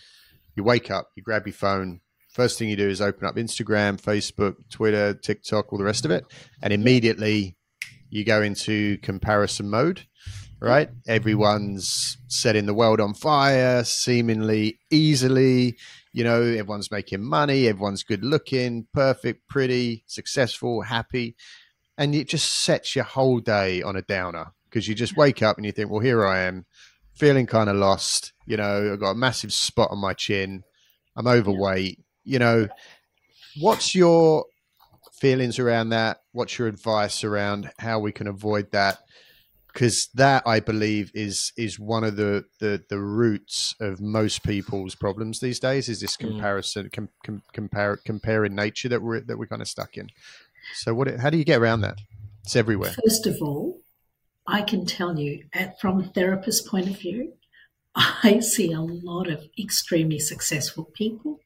You 0.56 0.64
wake 0.64 0.90
up, 0.90 1.12
you 1.16 1.24
grab 1.24 1.46
your 1.46 1.54
phone. 1.54 2.02
First 2.32 2.58
thing 2.58 2.70
you 2.70 2.78
do 2.78 2.88
is 2.88 3.02
open 3.02 3.28
up 3.28 3.36
Instagram, 3.36 4.02
Facebook, 4.02 4.56
Twitter, 4.70 5.14
TikTok, 5.14 5.72
all 5.72 5.78
the 5.80 5.86
rest 5.86 6.06
of 6.06 6.12
it. 6.12 6.26
And 6.62 6.72
immediately 6.72 7.58
you 8.10 8.24
go 8.24 8.42
into 8.42 8.98
comparison 9.00 9.70
mode, 9.70 10.06
right? 10.62 10.90
Everyone's 11.08 12.18
setting 12.28 12.68
the 12.68 12.74
world 12.74 13.02
on 13.02 13.14
fire 13.14 13.84
seemingly 13.84 14.80
easily. 14.90 15.78
You 16.14 16.24
know, 16.24 16.42
everyone's 16.42 16.90
making 16.90 17.22
money, 17.22 17.68
everyone's 17.68 18.04
good 18.04 18.24
looking, 18.24 18.88
perfect, 18.94 19.48
pretty, 19.50 20.04
successful, 20.08 20.84
happy. 20.84 21.36
And 21.98 22.16
it 22.16 22.30
just 22.30 22.64
sets 22.64 22.96
your 22.96 23.06
whole 23.06 23.40
day 23.40 23.82
on 23.82 23.98
a 23.98 24.02
downer 24.02 24.54
because 24.70 24.88
you 24.88 24.96
just 24.96 25.18
wake 25.18 25.42
up 25.44 25.58
and 25.58 25.66
you 25.66 25.74
think, 25.74 25.90
well, 25.90 26.00
here 26.00 26.26
I 26.26 26.40
am, 26.40 26.66
feeling 27.14 27.46
kind 27.46 27.70
of 27.70 27.76
lost. 27.76 28.32
You 28.46 28.56
know, 28.56 28.94
I've 28.94 29.02
got 29.02 29.12
a 29.12 29.16
massive 29.16 29.52
spot 29.52 29.92
on 29.92 30.00
my 30.00 30.14
chin. 30.14 30.64
I'm 31.16 31.28
overweight. 31.28 32.00
You 32.24 32.40
know, 32.40 32.68
what's 33.60 33.96
your 33.96 34.46
feelings 35.20 35.60
around 35.60 35.90
that? 35.90 36.22
What's 36.32 36.58
your 36.58 36.68
advice 36.68 37.24
around 37.24 37.72
how 37.80 38.00
we 38.00 38.12
can 38.12 38.28
avoid 38.28 38.72
that? 38.72 39.00
Because 39.72 40.10
that, 40.16 40.44
I 40.46 40.60
believe, 40.60 41.12
is 41.14 41.54
is 41.58 41.80
one 41.80 42.04
of 42.04 42.18
the, 42.18 42.44
the 42.60 42.84
the 42.90 43.00
roots 43.00 43.74
of 43.80 44.02
most 44.02 44.44
people's 44.44 44.96
problems 44.96 45.40
these 45.40 45.60
days. 45.60 45.88
Is 45.88 46.02
this 46.02 46.18
mm. 46.18 46.28
comparison, 46.28 46.88
mm. 46.88 46.92
com, 46.92 47.10
com, 47.26 47.42
compare, 47.54 47.98
comparing 47.98 48.54
nature 48.54 48.90
that 48.90 49.02
we're 49.02 49.22
that 49.22 49.38
we're 49.38 49.48
kind 49.48 49.62
of 49.62 49.70
stuck 49.70 49.98
in. 49.98 50.10
So, 50.74 50.94
what? 50.94 51.08
How 51.20 51.30
do 51.30 51.38
you 51.38 51.46
get 51.46 51.62
around 51.62 51.82
that? 51.82 51.96
It's 52.44 52.56
everywhere. 52.56 52.94
First 53.04 53.28
of 53.28 53.38
all, 53.42 53.80
I 54.48 54.62
can 54.62 54.86
tell 54.86 55.18
you, 55.18 55.46
at, 55.54 55.80
from 55.80 56.02
a 56.02 56.04
therapist's 56.04 56.68
point 56.68 56.90
of 56.90 56.98
view, 56.98 57.34
I 57.96 58.40
see 58.40 58.72
a 58.72 58.82
lot 58.82 59.30
of 59.30 59.46
extremely 59.58 60.20
successful 60.20 60.86
people. 60.94 61.40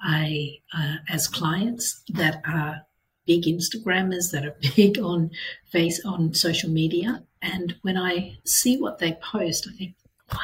I, 0.00 0.58
uh, 0.76 0.96
as 1.08 1.28
clients 1.28 2.02
that 2.08 2.42
are 2.46 2.82
big 3.26 3.44
Instagrammers, 3.44 4.30
that 4.32 4.44
are 4.44 4.56
big 4.76 4.98
on 4.98 5.30
face 5.70 6.00
on 6.04 6.34
social 6.34 6.70
media, 6.70 7.24
and 7.40 7.76
when 7.82 7.96
I 7.96 8.38
see 8.44 8.76
what 8.76 8.98
they 8.98 9.18
post, 9.22 9.68
I 9.68 9.76
think, 9.76 9.94
wow, 10.32 10.38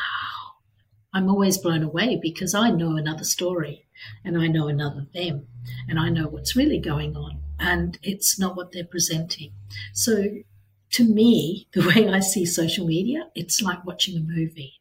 I'm 1.12 1.28
always 1.28 1.58
blown 1.58 1.82
away 1.82 2.18
because 2.20 2.54
I 2.54 2.70
know 2.70 2.96
another 2.96 3.24
story, 3.24 3.86
and 4.24 4.38
I 4.38 4.46
know 4.46 4.68
another 4.68 5.06
them, 5.14 5.46
and 5.88 5.98
I 5.98 6.08
know 6.08 6.28
what's 6.28 6.56
really 6.56 6.78
going 6.78 7.16
on, 7.16 7.42
and 7.58 7.98
it's 8.02 8.38
not 8.38 8.56
what 8.56 8.72
they're 8.72 8.84
presenting. 8.84 9.52
So, 9.92 10.24
to 10.90 11.04
me, 11.04 11.68
the 11.72 11.86
way 11.86 12.08
I 12.08 12.20
see 12.20 12.46
social 12.46 12.86
media, 12.86 13.28
it's 13.34 13.60
like 13.62 13.84
watching 13.84 14.16
a 14.16 14.20
movie 14.20 14.78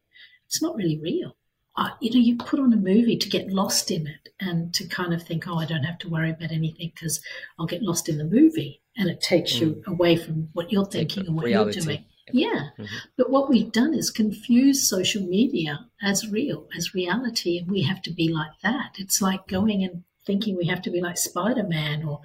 it's 0.48 0.62
not 0.62 0.74
really 0.76 0.98
real. 0.98 1.36
Uh, 1.78 1.90
you 2.00 2.10
know, 2.10 2.18
you 2.18 2.36
put 2.36 2.58
on 2.58 2.72
a 2.72 2.76
movie 2.76 3.16
to 3.16 3.28
get 3.28 3.52
lost 3.52 3.92
in 3.92 4.08
it 4.08 4.30
and 4.40 4.74
to 4.74 4.84
kind 4.88 5.14
of 5.14 5.22
think, 5.22 5.46
oh, 5.46 5.58
I 5.58 5.64
don't 5.64 5.84
have 5.84 6.00
to 6.00 6.08
worry 6.08 6.30
about 6.30 6.50
anything 6.50 6.90
because 6.92 7.20
I'll 7.56 7.66
get 7.66 7.84
lost 7.84 8.08
in 8.08 8.18
the 8.18 8.24
movie. 8.24 8.82
And 8.96 9.08
it 9.08 9.20
takes 9.20 9.52
mm. 9.52 9.60
you 9.60 9.82
away 9.86 10.16
from 10.16 10.48
what 10.54 10.72
you're 10.72 10.86
thinking 10.86 11.28
and 11.28 11.36
what 11.36 11.44
reality. 11.44 11.76
you're 11.76 11.84
doing. 11.84 12.04
Yeah. 12.32 12.70
Mm-hmm. 12.78 12.84
But 13.16 13.30
what 13.30 13.48
we've 13.48 13.70
done 13.70 13.94
is 13.94 14.10
confuse 14.10 14.88
social 14.88 15.22
media 15.22 15.86
as 16.02 16.28
real, 16.28 16.66
as 16.76 16.94
reality. 16.94 17.58
And 17.58 17.70
we 17.70 17.82
have 17.82 18.02
to 18.02 18.10
be 18.10 18.28
like 18.28 18.58
that. 18.64 18.96
It's 18.98 19.22
like 19.22 19.46
going 19.46 19.84
and 19.84 20.02
thinking 20.26 20.56
we 20.56 20.66
have 20.66 20.82
to 20.82 20.90
be 20.90 21.00
like 21.00 21.16
Spider 21.16 21.62
Man 21.62 22.02
or, 22.02 22.22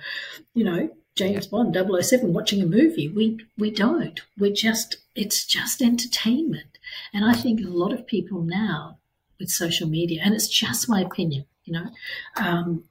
you 0.55 0.63
know, 0.63 0.89
James 1.13 1.45
Bond 1.45 1.77
007 1.77 2.33
watching 2.33 2.59
a 2.63 2.65
movie. 2.65 3.07
We 3.07 3.37
we 3.55 3.69
don't. 3.69 4.19
We're 4.35 4.51
just 4.51 4.97
it's 5.13 5.45
just 5.45 5.79
entertainment. 5.79 6.79
And 7.13 7.23
I 7.23 7.33
think 7.33 7.61
a 7.61 7.69
lot 7.69 7.93
of 7.93 8.07
people 8.07 8.41
now 8.41 8.97
with 9.39 9.49
social 9.49 9.87
media, 9.87 10.21
and 10.23 10.33
it's 10.33 10.47
just 10.47 10.89
my 10.89 11.01
opinion, 11.01 11.45
you 11.65 11.73
know, 11.73 11.87
um, 12.37 12.83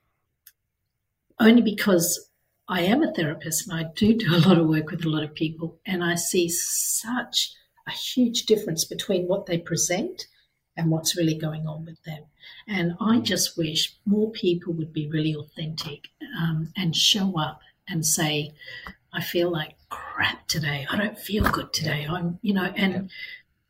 only 1.40 1.62
because 1.62 2.28
I 2.68 2.82
am 2.82 3.02
a 3.02 3.12
therapist 3.12 3.68
and 3.68 3.78
I 3.78 3.90
do 3.94 4.14
do 4.14 4.34
a 4.34 4.44
lot 4.46 4.58
of 4.58 4.68
work 4.68 4.90
with 4.90 5.04
a 5.04 5.08
lot 5.08 5.24
of 5.24 5.34
people, 5.34 5.78
and 5.84 6.02
I 6.02 6.14
see 6.14 6.48
such 6.48 7.52
a 7.86 7.90
huge 7.90 8.46
difference 8.46 8.84
between 8.84 9.26
what 9.26 9.46
they 9.46 9.58
present 9.58 10.26
and 10.76 10.90
what's 10.90 11.16
really 11.16 11.34
going 11.34 11.66
on 11.66 11.84
with 11.84 12.02
them. 12.04 12.22
And 12.66 12.94
I 13.00 13.18
just 13.18 13.58
wish 13.58 13.94
more 14.06 14.30
people 14.30 14.72
would 14.74 14.92
be 14.92 15.08
really 15.08 15.34
authentic 15.34 16.08
um, 16.40 16.72
and 16.76 16.96
show 16.96 17.38
up 17.38 17.60
and 17.88 18.06
say, 18.06 18.54
I 19.12 19.20
feel 19.20 19.50
like 19.50 19.76
crap 19.90 20.46
today. 20.48 20.86
I 20.90 20.96
don't 20.96 21.18
feel 21.18 21.44
good 21.44 21.72
today. 21.72 22.06
I'm, 22.08 22.38
you 22.40 22.54
know, 22.54 22.72
and 22.76 23.10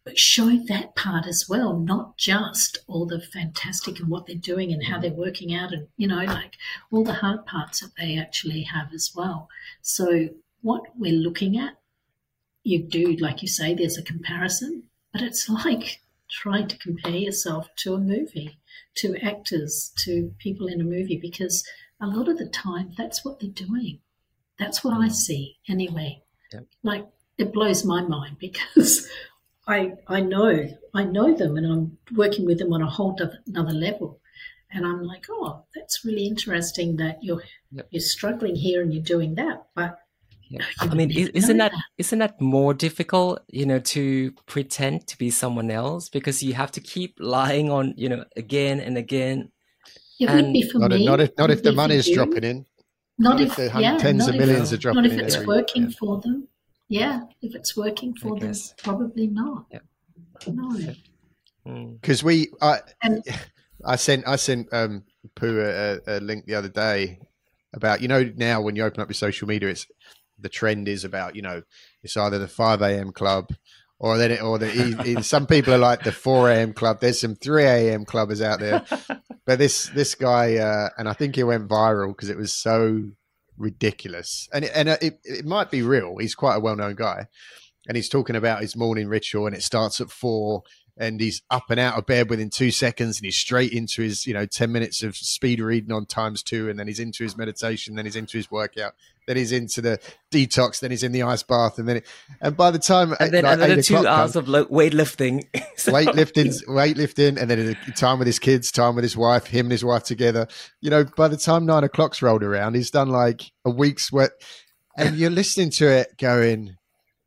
but 0.05 0.18
show 0.18 0.57
that 0.68 0.96
part 0.96 1.26
as 1.26 1.48
well, 1.48 1.78
not 1.78 2.16
just 2.16 2.78
all 2.86 3.07
the 3.07 3.20
fantastic 3.20 4.00
and 4.00 4.09
what 4.09 4.26
they're 4.26 4.36
doing 4.36 4.72
and 4.72 4.84
how 4.86 4.98
they're 4.98 5.12
working 5.12 5.55
out 5.55 5.72
and, 5.72 5.86
you 5.96 6.09
know, 6.09 6.24
like 6.24 6.57
all 6.90 7.05
the 7.05 7.14
hard 7.14 7.46
parts 7.46 7.80
that 7.80 7.92
they 7.98 8.18
actually 8.18 8.62
have 8.62 8.92
as 8.92 9.12
well. 9.14 9.48
So, 9.80 10.30
what 10.61 10.82
we're 10.96 11.12
looking 11.12 11.59
at, 11.59 11.74
you 12.64 12.82
do, 12.82 13.16
like 13.16 13.42
you 13.42 13.48
say, 13.48 13.74
there's 13.74 13.98
a 13.98 14.03
comparison, 14.03 14.84
but 15.12 15.22
it's 15.22 15.48
like 15.64 16.00
trying 16.30 16.66
to 16.68 16.78
compare 16.78 17.16
yourself 17.16 17.68
to 17.76 17.94
a 17.94 17.98
movie, 17.98 18.59
to 18.96 19.16
actors, 19.18 19.92
to 20.05 20.34
people 20.38 20.66
in 20.66 20.80
a 20.80 20.84
movie, 20.84 21.18
because 21.20 21.64
a 22.00 22.07
lot 22.07 22.28
of 22.28 22.38
the 22.38 22.48
time 22.48 22.92
that's 22.96 23.24
what 23.24 23.38
they're 23.38 23.50
doing. 23.50 24.00
That's 24.59 24.82
what 24.82 24.94
I 24.94 25.09
mm. 25.09 25.12
see 25.12 25.59
anyway. 25.68 26.22
Yep. 26.53 26.66
Like 26.82 27.07
it 27.38 27.53
blows 27.53 27.84
my 27.84 28.03
mind 28.03 28.38
because 28.40 29.09
I 29.66 29.92
I 30.08 30.20
know 30.20 30.68
I 30.94 31.04
know 31.04 31.34
them 31.34 31.56
and 31.56 31.66
I'm 31.66 31.98
working 32.16 32.46
with 32.46 32.58
them 32.58 32.72
on 32.72 32.82
a 32.82 32.90
whole 32.90 33.16
another 33.46 33.72
level, 33.72 34.20
and 34.70 34.84
I'm 34.84 35.02
like, 35.02 35.26
oh, 35.30 35.64
that's 35.74 36.04
really 36.04 36.26
interesting 36.26 36.96
that 36.96 37.22
you're 37.22 37.42
yep. 37.70 37.86
you're 37.90 38.00
struggling 38.00 38.56
here 38.56 38.82
and 38.82 38.92
you're 38.92 39.02
doing 39.02 39.34
that, 39.36 39.66
but. 39.74 39.98
Yeah. 40.48 40.60
I 40.80 40.94
mean, 40.94 41.10
isn't 41.10 41.56
that, 41.56 41.72
that 41.72 41.82
isn't 41.96 42.18
that 42.18 42.38
more 42.38 42.74
difficult, 42.74 43.40
you 43.48 43.64
know, 43.64 43.78
to 43.78 44.32
pretend 44.44 45.06
to 45.06 45.16
be 45.16 45.30
someone 45.30 45.70
else 45.70 46.10
because 46.10 46.42
you 46.42 46.52
have 46.52 46.70
to 46.72 46.80
keep 46.82 47.14
lying 47.18 47.70
on, 47.70 47.94
you 47.96 48.10
know, 48.10 48.26
again 48.36 48.78
and 48.78 48.98
again. 48.98 49.50
It 50.20 50.28
and 50.28 50.48
would 50.48 50.52
be 50.52 50.68
for 50.68 50.80
not 50.80 50.90
me. 50.90 51.04
If, 51.04 51.06
not 51.06 51.20
if 51.20 51.30
not 51.38 51.50
if 51.50 51.62
the 51.62 51.72
money's 51.72 52.10
dropping 52.10 52.44
in. 52.44 52.66
Not, 53.18 53.38
not 53.38 53.40
if, 53.40 53.58
if 53.58 53.74
yeah, 53.76 53.96
tens 53.96 54.28
of 54.28 54.34
millions 54.34 54.72
if, 54.72 54.78
are 54.78 54.82
dropping 54.82 55.04
Not 55.04 55.12
if 55.12 55.18
it's 55.18 55.46
working 55.46 55.84
yeah. 55.84 55.96
for 55.98 56.20
them. 56.20 56.48
Yeah, 56.93 57.20
if 57.40 57.55
it's 57.55 57.74
working 57.74 58.14
for 58.14 58.38
them, 58.38 58.53
probably 58.82 59.26
not. 59.26 59.64
Yeah. 59.70 59.78
No. 60.47 60.95
Because 61.95 62.20
hmm. 62.20 62.26
we, 62.26 62.49
I, 62.61 62.80
and, 63.03 63.24
I 63.84 63.97
sent, 63.97 64.28
I 64.28 64.36
sent 64.36 64.68
um, 64.72 65.05
Pooh 65.34 65.59
a, 65.61 66.01
a, 66.07 66.20
link 66.20 66.45
the 66.45 66.55
other 66.55 66.68
day 66.68 67.20
about 67.72 68.03
you 68.03 68.09
know 68.09 68.30
now 68.36 68.61
when 68.61 68.76
you 68.76 68.84
open 68.84 69.01
up 69.01 69.09
your 69.09 69.14
social 69.14 69.49
media, 69.49 69.70
it's 69.70 69.86
the 70.38 70.51
trend 70.51 70.86
is 70.86 71.05
about 71.05 71.34
you 71.34 71.40
know 71.40 71.62
it's 72.03 72.16
either 72.16 72.38
the 72.38 72.47
five 72.47 72.82
a.m. 72.82 73.11
club 73.11 73.49
or 73.99 74.18
then 74.18 74.32
it, 74.32 74.43
or 74.43 74.59
the 74.59 75.18
some 75.22 75.47
people 75.47 75.72
are 75.72 75.78
like 75.78 76.03
the 76.03 76.12
4 76.12 76.51
a.m. 76.51 76.72
club. 76.74 77.01
There's 77.01 77.20
some 77.20 77.36
3 77.36 77.64
a.m. 77.64 78.05
clubbers 78.05 78.45
out 78.45 78.61
there, 78.61 78.84
but 79.47 79.59
this 79.59 79.86
this 79.95 80.14
guy 80.14 80.57
uh, 80.57 80.90
and 80.99 81.09
I 81.09 81.14
think 81.14 81.36
he 81.36 81.43
went 81.45 81.68
viral 81.68 82.09
because 82.09 82.28
it 82.28 82.36
was 82.36 82.53
so 82.53 83.12
ridiculous. 83.62 84.48
And 84.52 84.64
it, 84.64 84.72
and 84.74 84.88
uh, 84.88 84.96
it, 85.00 85.20
it 85.24 85.46
might 85.46 85.70
be 85.70 85.82
real. 85.82 86.16
He's 86.18 86.34
quite 86.34 86.56
a 86.56 86.60
well 86.60 86.76
known 86.76 86.94
guy, 86.94 87.28
and 87.88 87.96
he's 87.96 88.08
talking 88.08 88.36
about 88.36 88.60
his 88.60 88.76
morning 88.76 89.08
ritual, 89.08 89.46
and 89.46 89.56
it 89.56 89.62
starts 89.62 90.00
at 90.00 90.10
four, 90.10 90.62
and 90.97 91.20
he's 91.20 91.43
up 91.51 91.70
and 91.70 91.80
out 91.80 91.99
of 91.99 92.07
bed 92.07 92.28
within 92.28 92.51
two 92.51 92.70
seconds, 92.70 93.18
and 93.18 93.24
he's 93.24 93.36
straight 93.36 93.72
into 93.72 94.03
his 94.03 94.26
you 94.26 94.34
know 94.34 94.47
ten 94.47 94.72
minutes 94.72 95.03
of 95.03 95.16
speed 95.16 95.61
reading 95.61 95.93
on 95.93 96.07
times 96.07 96.43
two, 96.43 96.68
and 96.68 96.78
then 96.78 96.86
he's 96.86 97.01
into 97.01 97.22
his 97.22 97.36
meditation, 97.36 97.95
then 97.95 98.05
he's 98.05 98.16
into 98.16 98.36
his 98.36 98.51
workout, 98.51 98.95
then 99.26 99.36
he's 99.36 99.53
into 99.53 99.80
the 99.80 99.99
detox, 100.30 100.80
then 100.80 100.90
he's 100.90 101.03
in 101.03 101.12
the 101.12 101.22
ice 101.22 101.43
bath, 101.43 101.78
and 101.78 101.88
then 101.88 101.99
it, 101.99 102.07
and 102.40 102.57
by 102.57 102.70
the 102.70 102.78
time 102.78 103.14
and 103.20 103.32
then 103.32 103.45
like 103.45 103.55
another 103.55 103.80
two 103.80 103.97
hours 103.97 104.32
comes, 104.32 104.36
of 104.36 104.47
weightlifting, 104.47 105.45
so. 105.76 105.93
weightlifting, 105.93 106.64
weightlifting, 106.66 107.40
and 107.40 107.51
then 107.51 107.76
time 107.97 108.18
with 108.18 108.26
his 108.26 108.38
kids, 108.38 108.70
time 108.70 108.95
with 108.95 109.05
his 109.05 109.16
wife, 109.16 109.47
him 109.47 109.66
and 109.66 109.72
his 109.72 109.84
wife 109.84 110.05
together. 110.05 110.47
You 110.80 110.90
know, 110.90 111.05
by 111.05 111.28
the 111.28 111.36
time 111.36 111.64
nine 111.64 111.84
o'clock's 111.84 112.20
rolled 112.20 112.43
around, 112.43 112.74
he's 112.74 112.90
done 112.90 113.09
like 113.09 113.51
a 113.64 113.70
week's 113.70 114.12
work, 114.12 114.32
and 114.97 115.16
you're 115.16 115.30
listening 115.30 115.70
to 115.70 115.88
it 115.88 116.18
going, 116.18 116.76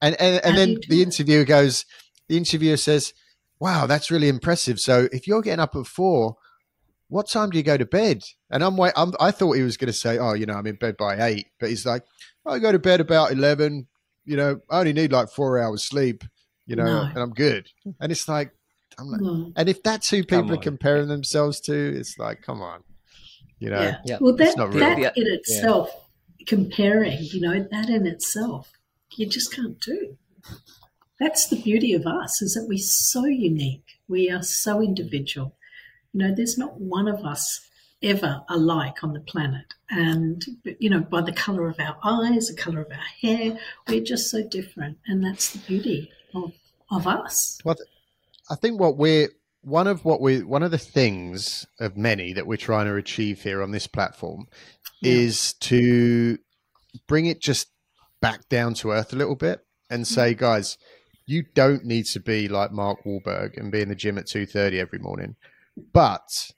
and 0.02 0.16
and, 0.22 0.44
and 0.46 0.58
then 0.58 0.78
the 0.88 1.02
interviewer 1.02 1.46
goes, 1.46 1.86
the 2.28 2.38
interviewer 2.38 2.78
says, 2.78 3.14
"Wow, 3.60 3.86
that's 3.88 4.12
really 4.12 4.30
impressive." 4.30 4.80
So 4.80 5.08
if 5.12 5.28
you're 5.28 5.42
getting 5.42 5.60
up 5.60 5.76
at 5.76 5.88
four 5.88 6.38
what 7.08 7.30
time 7.30 7.50
do 7.50 7.58
you 7.58 7.64
go 7.64 7.78
to 7.78 7.86
bed? 7.86 8.24
And 8.50 8.64
I'm 8.64 8.78
wait. 8.78 8.94
I'm, 8.96 9.14
i 9.20 9.32
thought 9.32 9.54
he 9.54 9.62
was 9.62 9.78
going 9.78 9.88
to 9.88 9.94
say, 9.94 10.18
oh, 10.18 10.34
you 10.34 10.46
know, 10.46 10.56
I'm 10.56 10.68
in 10.68 10.76
bed 10.76 10.98
by 10.98 11.28
eight, 11.28 11.48
but 11.60 11.70
he's 11.70 11.86
like, 11.86 12.04
I 12.46 12.60
go 12.60 12.72
to 12.72 12.80
bed 12.80 13.00
about 13.00 13.32
eleven. 13.32 13.88
You 14.26 14.38
know, 14.38 14.60
I 14.70 14.80
only 14.80 14.94
need 14.94 15.12
like 15.12 15.30
four 15.30 15.60
hours 15.60 15.84
sleep. 15.84 16.24
You 16.66 16.76
know, 16.76 16.86
no. 16.86 17.02
and 17.02 17.18
I'm 17.18 17.32
good. 17.32 17.70
And 18.00 18.12
it's 18.12 18.28
like, 18.28 18.52
I'm 18.98 19.08
like, 19.08 19.22
no. 19.22 19.52
and 19.56 19.70
if 19.70 19.84
that's 19.84 20.10
who 20.10 20.24
people 20.24 20.52
are 20.54 20.58
comparing 20.58 21.08
themselves 21.08 21.60
to, 21.62 21.74
it's 21.74 22.18
like, 22.18 22.42
come 22.42 22.62
on, 22.62 22.84
you 23.60 23.70
know. 23.70 23.82
Yeah. 23.82 23.98
yeah. 24.04 24.18
Well, 24.20 24.36
that 24.36 24.56
that 24.58 25.14
in 25.16 25.28
itself, 25.28 25.92
yeah. 26.40 26.46
comparing, 26.48 27.20
you 27.22 27.42
know, 27.42 27.68
that 27.70 27.90
in 27.90 28.08
itself, 28.08 28.72
you 29.16 29.28
just 29.28 29.54
can't 29.54 29.80
do. 29.80 30.18
That's 31.20 31.48
the 31.48 31.62
beauty 31.62 31.94
of 31.94 32.06
us 32.06 32.42
is 32.42 32.54
that 32.56 32.68
we're 32.68 32.78
so 32.78 33.26
unique. 33.26 34.00
We 34.08 34.30
are 34.30 34.44
so 34.44 34.82
individual 34.82 35.56
you 36.16 36.22
know, 36.22 36.34
there's 36.34 36.58
not 36.58 36.80
one 36.80 37.10
of 37.10 37.26
us 37.26 37.60
ever 38.02 38.42
alike 38.48 39.04
on 39.04 39.12
the 39.12 39.20
planet. 39.20 39.74
And, 39.90 40.42
you 40.80 40.90
know, 40.90 41.02
by 41.02 41.22
the 41.22 41.34
color 41.34 41.68
of 41.68 41.78
our 41.78 41.98
eyes, 42.04 42.48
the 42.48 42.56
color 42.56 42.82
of 42.82 42.92
our 42.92 42.98
hair, 43.22 43.60
we're 43.88 44.02
just 44.02 44.32
so 44.32 44.42
different. 44.48 44.98
And 45.08 45.24
that's 45.24 45.52
the 45.52 45.60
beauty 45.60 46.10
of, 46.34 46.54
of 46.90 47.06
us. 47.06 47.60
Well, 47.66 47.76
I 48.50 48.56
think 48.56 48.80
what 48.80 48.96
we're, 48.96 49.28
one 49.62 49.88
of 49.88 50.06
what 50.06 50.22
we, 50.22 50.42
one 50.42 50.64
of 50.64 50.72
the 50.72 50.78
things 50.78 51.68
of 51.82 51.98
many 51.98 52.32
that 52.32 52.48
we're 52.48 52.56
trying 52.56 52.86
to 52.86 52.96
achieve 52.96 53.42
here 53.42 53.62
on 53.62 53.72
this 53.72 53.88
platform 53.88 54.48
yeah. 55.02 55.12
is 55.12 55.54
to 55.54 56.38
bring 57.08 57.26
it 57.26 57.42
just 57.42 57.68
back 58.22 58.48
down 58.48 58.74
to 58.76 58.92
earth 58.92 59.12
a 59.12 59.18
little 59.18 59.36
bit 59.36 59.66
and 59.90 60.08
say, 60.08 60.32
mm-hmm. 60.32 60.40
guys, 60.40 60.78
you 61.28 61.44
don't 61.54 61.84
need 61.86 62.06
to 62.06 62.20
be 62.20 62.48
like 62.48 62.72
Mark 62.72 63.04
Wahlberg 63.04 63.58
and 63.58 63.72
be 63.72 63.82
in 63.82 63.90
the 63.90 63.96
gym 63.96 64.18
at 64.18 64.26
2.30 64.26 64.80
every 64.80 65.00
morning 65.00 65.36
but 65.94 66.52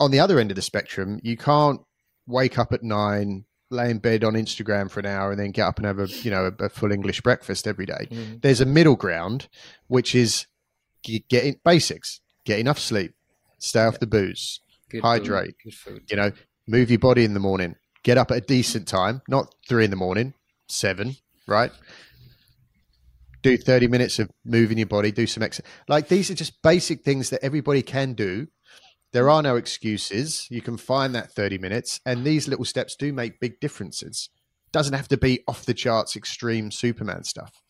on 0.00 0.10
the 0.10 0.20
other 0.20 0.38
end 0.38 0.50
of 0.50 0.56
the 0.56 0.62
spectrum, 0.62 1.20
you 1.22 1.36
can't 1.36 1.80
wake 2.26 2.58
up 2.58 2.72
at 2.72 2.82
nine, 2.82 3.44
lay 3.70 3.90
in 3.90 3.98
bed 3.98 4.24
on 4.24 4.34
Instagram 4.34 4.90
for 4.90 5.00
an 5.00 5.06
hour, 5.06 5.30
and 5.30 5.40
then 5.40 5.50
get 5.50 5.66
up 5.66 5.78
and 5.78 5.86
have 5.86 5.98
a 5.98 6.06
you 6.06 6.30
know 6.30 6.46
a, 6.58 6.64
a 6.64 6.68
full 6.68 6.92
English 6.92 7.20
breakfast 7.22 7.66
every 7.66 7.86
day. 7.86 8.06
Mm. 8.10 8.42
There's 8.42 8.60
a 8.60 8.66
middle 8.66 8.96
ground, 8.96 9.48
which 9.86 10.14
is 10.14 10.46
getting 11.02 11.60
basics, 11.64 12.20
get 12.44 12.58
enough 12.58 12.78
sleep, 12.78 13.14
stay 13.58 13.82
off 13.82 13.98
the 13.98 14.06
booze, 14.06 14.60
Good 14.90 15.02
hydrate, 15.02 15.54
food. 15.72 16.02
you 16.10 16.16
know, 16.16 16.32
move 16.66 16.90
your 16.90 16.98
body 16.98 17.24
in 17.24 17.34
the 17.34 17.40
morning, 17.40 17.76
get 18.02 18.18
up 18.18 18.30
at 18.30 18.36
a 18.36 18.40
decent 18.42 18.86
time, 18.86 19.22
not 19.28 19.54
three 19.68 19.84
in 19.84 19.90
the 19.90 19.96
morning, 19.96 20.34
seven, 20.68 21.16
right? 21.46 21.72
Do 23.42 23.56
30 23.56 23.88
minutes 23.88 24.18
of 24.18 24.30
moving 24.44 24.78
your 24.78 24.86
body, 24.86 25.12
do 25.12 25.26
some 25.26 25.42
exercise. 25.42 25.70
Like 25.88 26.08
these 26.08 26.30
are 26.30 26.34
just 26.34 26.60
basic 26.62 27.04
things 27.04 27.30
that 27.30 27.44
everybody 27.44 27.82
can 27.82 28.14
do. 28.14 28.48
There 29.12 29.30
are 29.30 29.42
no 29.42 29.56
excuses. 29.56 30.46
You 30.50 30.60
can 30.60 30.76
find 30.76 31.14
that 31.14 31.32
30 31.32 31.58
minutes, 31.58 32.00
and 32.04 32.24
these 32.24 32.46
little 32.46 32.64
steps 32.64 32.94
do 32.94 33.12
make 33.12 33.40
big 33.40 33.58
differences. 33.60 34.28
Doesn't 34.70 34.94
have 34.94 35.08
to 35.08 35.16
be 35.16 35.44
off 35.48 35.64
the 35.64 35.72
charts, 35.72 36.14
extreme 36.14 36.70
Superman 36.70 37.24
stuff, 37.24 37.62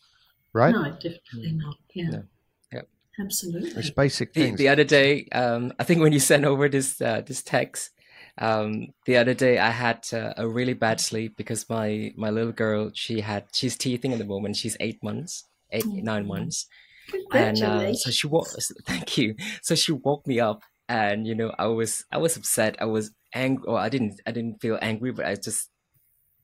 right? 0.53 0.73
No, 0.73 0.91
definitely 0.91 1.53
not. 1.53 1.77
Yeah. 1.93 2.09
No. 2.09 2.23
Absolutely. 3.19 3.71
It's 3.71 3.89
basic 3.89 4.33
things. 4.33 4.57
The, 4.57 4.65
the 4.65 4.69
other 4.69 4.83
day, 4.83 5.27
um, 5.31 5.73
I 5.79 5.83
think 5.83 6.01
when 6.01 6.13
you 6.13 6.19
sent 6.19 6.45
over 6.45 6.69
this 6.69 7.01
uh, 7.01 7.21
this 7.25 7.43
text, 7.43 7.91
um, 8.37 8.93
the 9.05 9.17
other 9.17 9.33
day 9.33 9.57
I 9.57 9.71
had 9.71 10.07
uh, 10.13 10.33
a 10.37 10.47
really 10.47 10.73
bad 10.73 11.01
sleep 11.01 11.35
because 11.35 11.69
my 11.69 12.13
my 12.15 12.29
little 12.29 12.53
girl 12.53 12.91
she 12.93 13.21
had 13.21 13.45
she's 13.51 13.77
teething 13.77 14.13
at 14.13 14.19
the 14.19 14.25
moment. 14.25 14.55
She's 14.55 14.77
eight 14.79 15.03
months, 15.03 15.45
eight 15.71 15.85
oh. 15.87 15.99
nine 16.01 16.27
months, 16.27 16.67
and 17.33 17.61
uh, 17.61 17.93
so 17.93 18.11
she 18.11 18.27
woke. 18.27 18.47
Thank 18.85 19.17
you. 19.17 19.35
So 19.61 19.75
she 19.75 19.91
woke 19.91 20.25
me 20.27 20.39
up, 20.39 20.61
and 20.87 21.27
you 21.27 21.35
know 21.35 21.53
I 21.57 21.67
was 21.67 22.05
I 22.11 22.17
was 22.17 22.37
upset. 22.37 22.75
I 22.79 22.85
was 22.85 23.11
angry. 23.33 23.65
Or 23.67 23.77
I 23.77 23.89
didn't 23.89 24.21
I 24.25 24.31
didn't 24.31 24.61
feel 24.61 24.77
angry, 24.81 25.11
but 25.11 25.25
I 25.25 25.35
just 25.35 25.69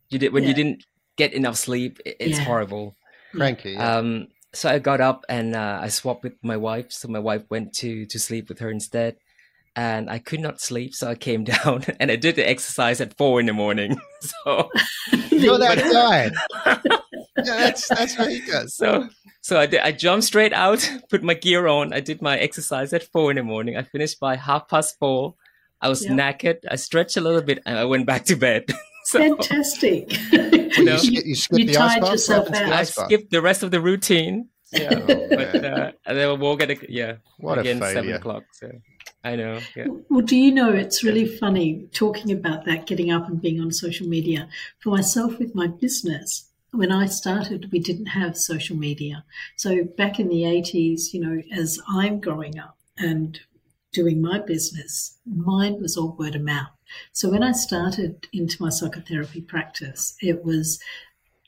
you 0.09 0.19
did 0.19 0.34
when 0.34 0.43
yeah. 0.43 0.49
you 0.49 0.55
didn't 0.55 0.84
get 1.17 1.34
enough 1.34 1.57
sleep. 1.57 1.99
It's 2.05 2.38
yeah. 2.38 2.43
horrible. 2.43 2.97
Cranky. 3.34 3.71
Yeah. 3.71 3.97
Um, 3.97 4.28
so 4.53 4.69
I 4.69 4.80
got 4.80 5.01
up 5.01 5.26
and 5.28 5.55
uh, 5.55 5.80
I 5.82 5.89
swapped 5.89 6.23
with 6.23 6.34
my 6.41 6.57
wife. 6.57 6.91
So 6.91 7.07
my 7.07 7.19
wife 7.19 7.43
went 7.49 7.73
to 7.76 8.05
to 8.05 8.19
sleep 8.19 8.49
with 8.49 8.59
her 8.59 8.69
instead, 8.69 9.17
and 9.76 10.09
I 10.09 10.19
could 10.19 10.39
not 10.39 10.61
sleep. 10.61 10.93
So 10.95 11.09
I 11.09 11.15
came 11.15 11.43
down 11.55 11.84
and 11.99 12.11
I 12.11 12.15
did 12.15 12.36
the 12.36 12.47
exercise 12.47 13.01
at 13.01 13.17
four 13.17 13.39
in 13.39 13.45
the 13.45 13.53
morning. 13.53 13.97
So 14.45 14.69
you're 15.30 15.59
that 15.59 15.78
guy. 15.78 16.32
Yeah, 17.38 17.43
that's 17.43 17.88
that's 17.88 18.15
how 18.15 18.27
he 18.27 18.41
does. 18.41 18.75
So 18.75 19.09
so 19.45 19.59
I 19.59 19.67
did, 19.67 19.81
I 19.81 19.91
jumped 19.91 20.25
straight 20.25 20.53
out, 20.53 20.89
put 21.09 21.21
my 21.21 21.36
gear 21.36 21.67
on. 21.67 21.93
I 21.93 21.99
did 21.99 22.19
my 22.19 22.36
exercise 22.36 22.93
at 22.93 23.03
four 23.03 23.29
in 23.29 23.38
the 23.38 23.43
morning. 23.43 23.77
I 23.77 23.83
finished 23.83 24.19
by 24.19 24.38
half 24.38 24.67
past 24.67 24.97
four. 24.97 25.36
I 25.79 25.88
was 25.88 26.03
yep. 26.03 26.13
knackered. 26.13 26.57
I 26.69 26.77
stretched 26.77 27.15
a 27.15 27.21
little 27.21 27.43
bit 27.43 27.61
and 27.63 27.77
I 27.77 27.86
went 27.86 28.07
back 28.07 28.25
to 28.25 28.36
bed. 28.36 28.65
So, 29.05 29.19
Fantastic. 29.19 30.17
you, 30.31 30.83
know, 30.83 30.95
you, 31.03 31.21
you, 31.23 31.36
you 31.51 31.73
tied 31.73 32.01
yourself 32.01 32.47
out. 32.51 32.73
I 32.73 32.81
skipped 32.86 33.29
the 33.29 33.39
rest 33.39 33.61
of 33.61 33.69
the 33.69 33.79
routine. 33.79 34.49
Yeah, 34.73 34.95
oh, 34.95 35.27
but 35.29 35.63
uh, 35.63 35.91
and 36.07 36.17
then 36.17 36.39
we'll 36.39 36.55
get 36.55 36.71
a, 36.71 36.77
yeah 36.89 37.17
what 37.38 37.59
again 37.59 37.83
a 37.83 37.91
seven 37.91 38.13
o'clock. 38.13 38.45
So 38.53 38.71
I 39.23 39.36
know. 39.36 39.59
Yeah. 39.75 39.86
Well, 40.09 40.21
do 40.21 40.36
you 40.36 40.51
know 40.51 40.71
it's 40.71 41.03
really 41.03 41.27
funny 41.27 41.88
talking 41.93 42.31
about 42.31 42.65
that, 42.65 42.88
getting 42.88 43.11
up 43.11 43.27
and 43.27 43.39
being 43.39 43.61
on 43.61 43.71
social 43.71 44.07
media. 44.07 44.49
For 44.79 44.89
myself, 44.89 45.38
with 45.38 45.53
my 45.53 45.67
business, 45.67 46.49
when 46.78 46.91
I 46.91 47.05
started, 47.05 47.69
we 47.71 47.80
didn't 47.80 48.07
have 48.07 48.38
social 48.38 48.76
media. 48.76 49.23
So 49.55 49.84
back 49.84 50.19
in 50.19 50.30
the 50.30 50.43
80s, 50.43 51.13
you 51.13 51.21
know, 51.21 51.41
as 51.51 51.80
I'm 51.88 52.19
growing 52.19 52.59
up 52.59 52.78
and 52.97 53.39
doing 53.91 54.21
my 54.21 54.39
business, 54.39 55.17
mine 55.26 55.82
was 55.82 55.97
all 55.97 56.15
word 56.17 56.36
of 56.36 56.41
mouth. 56.41 56.71
So 57.13 57.30
when 57.30 57.43
I 57.43 57.53
started 57.53 58.28
into 58.32 58.61
my 58.61 58.69
psychotherapy 58.69 59.41
practice, 59.41 60.15
it 60.21 60.43
was 60.43 60.80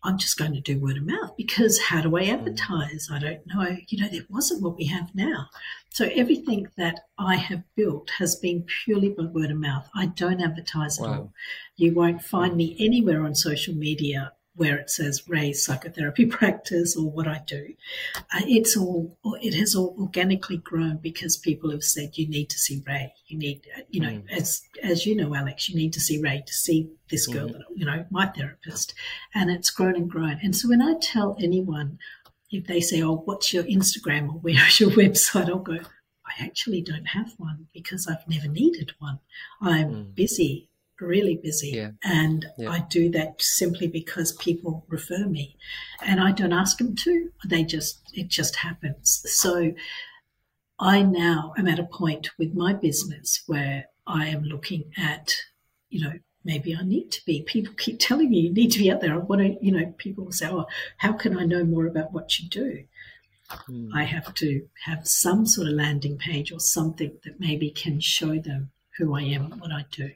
I'm 0.04 0.18
just 0.18 0.38
going 0.38 0.54
to 0.54 0.62
do 0.62 0.80
word 0.80 0.98
of 0.98 1.06
mouth 1.06 1.36
because 1.36 1.80
how 1.80 2.02
do 2.02 2.16
I 2.16 2.24
mm. 2.24 2.34
advertise? 2.34 3.10
I 3.12 3.20
don't 3.20 3.46
know. 3.48 3.78
You 3.90 4.02
know, 4.02 4.10
it 4.12 4.30
wasn't 4.30 4.62
what 4.62 4.78
we 4.78 4.86
have 4.86 5.14
now. 5.14 5.50
So 5.90 6.10
everything 6.16 6.68
that 6.78 7.02
I 7.18 7.36
have 7.36 7.64
built 7.76 8.12
has 8.20 8.36
been 8.36 8.64
purely 8.86 9.10
by 9.10 9.24
word 9.24 9.52
of 9.52 9.58
mouth. 9.58 9.90
I 9.96 10.06
don't 10.08 10.42
advertise 10.42 11.00
wow. 11.00 11.06
at 11.06 11.20
all. 11.20 11.34
You 11.76 11.94
won't 11.94 12.22
find 12.22 12.56
me 12.56 12.78
anywhere 12.80 13.26
on 13.26 13.36
social 13.36 13.74
media 13.74 14.32
where 14.58 14.76
it 14.76 14.90
says 14.90 15.24
Rae 15.30 15.54
psychotherapy 15.54 16.26
practice 16.40 16.98
or 16.98 17.10
what 17.10 17.28
I 17.28 17.42
do. 17.46 17.74
Uh, 18.34 18.42
it's 18.48 18.76
all, 18.76 19.18
it 19.42 19.54
has 19.54 19.76
all 19.76 19.96
organically 20.00 20.58
grown 20.58 20.98
because 20.98 21.38
people 21.38 21.70
have 21.72 21.84
said, 21.84 22.18
you 22.18 22.28
need 22.28 22.50
to 22.50 22.58
see 22.58 22.84
Rae. 22.86 23.14
You 23.28 23.38
need, 23.38 23.68
uh, 23.78 23.82
you 23.90 24.02
know, 24.02 24.10
mm. 24.10 24.30
as, 24.32 24.64
as 24.84 25.06
you 25.06 25.16
know, 25.16 25.34
Alex, 25.36 25.70
you 25.70 25.76
need 25.76 25.94
to 25.94 26.02
see 26.02 26.20
Rae 26.20 26.44
to 26.46 26.54
see 26.54 26.90
this 27.10 27.28
girl, 27.28 27.50
mm. 27.50 27.62
you 27.76 27.86
know, 27.86 28.06
my 28.10 28.26
therapist. 28.26 28.96
And 29.34 29.52
it's 29.52 29.70
grown 29.70 29.96
and 29.96 30.10
grown. 30.10 30.40
And 30.42 30.56
so 30.56 30.68
when 30.68 30.82
I 30.82 30.96
tell 31.00 31.38
anyone, 31.40 32.00
if 32.50 32.66
they 32.66 32.82
say, 32.82 33.04
oh, 33.04 33.22
what's 33.26 33.54
your 33.54 33.64
Instagram 33.66 34.28
or 34.30 34.40
where's 34.40 34.80
your 34.80 34.90
website? 34.92 35.50
I'll 35.50 35.60
go, 35.60 35.78
I 36.26 36.44
actually 36.44 36.82
don't 36.82 37.10
have 37.10 37.34
one 37.38 37.68
because 37.74 38.08
I've 38.08 38.28
never 38.28 38.48
needed 38.48 38.94
one. 38.98 39.20
I'm 39.62 39.92
mm. 39.92 40.16
busy 40.16 40.70
really 41.00 41.40
busy. 41.42 41.72
Yeah. 41.76 41.92
And 42.04 42.46
yeah. 42.58 42.70
I 42.70 42.86
do 42.90 43.10
that 43.12 43.42
simply 43.42 43.88
because 43.88 44.32
people 44.34 44.86
refer 44.88 45.26
me 45.26 45.56
and 46.06 46.20
I 46.20 46.32
don't 46.32 46.54
ask 46.54 46.78
them 46.78 46.96
to. 46.96 47.30
They 47.46 47.64
just, 47.64 48.02
it 48.14 48.28
just 48.28 48.58
happens. 48.58 49.24
So 49.26 49.74
I 50.80 51.02
now 51.02 51.54
am 51.58 51.68
at 51.68 51.80
a 51.80 51.84
point 51.84 52.30
with 52.38 52.54
my 52.54 52.74
business 52.74 53.44
where 53.48 53.86
I 54.06 54.28
am 54.28 54.44
looking 54.44 54.92
at, 54.98 55.36
you 55.90 56.04
know, 56.04 56.14
maybe 56.44 56.76
I 56.76 56.84
need 56.84 57.12
to 57.12 57.26
be. 57.26 57.42
People 57.42 57.74
keep 57.78 58.00
telling 58.00 58.30
me 58.30 58.40
you 58.40 58.54
need 58.54 58.72
to 58.72 58.80
be 58.80 58.92
out 58.92 59.02
there. 59.02 59.14
I 59.14 59.18
want 59.18 59.42
to, 59.42 59.58
you 59.62 59.72
know, 59.72 59.94
people 59.98 60.32
say, 60.32 60.48
oh, 60.50 60.66
how 60.98 61.14
can 61.14 61.38
I 61.38 61.46
know 61.46 61.64
more 61.64 61.88
about 61.88 62.14
what 62.14 62.40
you 62.40 62.48
do? 62.48 62.84
Hmm. 63.50 63.90
I 63.94 64.04
have 64.04 64.34
to 64.36 64.68
have 64.86 65.08
some 65.08 65.46
sort 65.46 65.68
of 65.68 65.74
landing 65.74 66.18
page 66.18 66.52
or 66.52 66.60
something 66.60 67.18
that 67.24 67.40
maybe 67.40 67.70
can 67.70 68.00
show 68.00 68.38
them 68.40 68.72
who 68.98 69.16
I 69.16 69.22
am 69.22 69.52
and 69.52 69.62
what 69.62 69.72
I 69.72 69.86
do. 69.92 70.12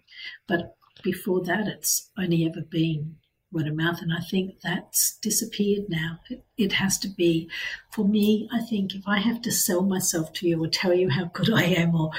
But 0.48 0.76
before 1.04 1.42
that, 1.46 1.68
it's 1.68 2.10
only 2.18 2.46
ever 2.46 2.62
been 2.62 3.18
word 3.52 3.68
of 3.68 3.76
mouth. 3.76 4.02
And 4.02 4.14
I 4.14 4.22
think 4.22 4.62
that's 4.62 5.18
disappeared 5.22 5.86
now. 5.90 6.20
It, 6.58 6.74
has 6.74 6.98
to 7.00 7.10
be, 7.10 7.50
for 7.92 8.06
me, 8.08 8.50
I 8.52 8.62
think 8.62 8.96
if 8.96 9.04
I 9.08 9.20
have 9.20 9.42
to 9.44 9.52
sell 9.52 9.82
myself 9.82 10.32
to 10.34 10.48
you 10.48 10.64
or 10.64 10.68
tell 10.68 10.94
you 10.94 11.10
how 11.10 11.26
good 11.26 11.52
I 11.52 11.64
am 11.64 11.96
or, 11.96 12.12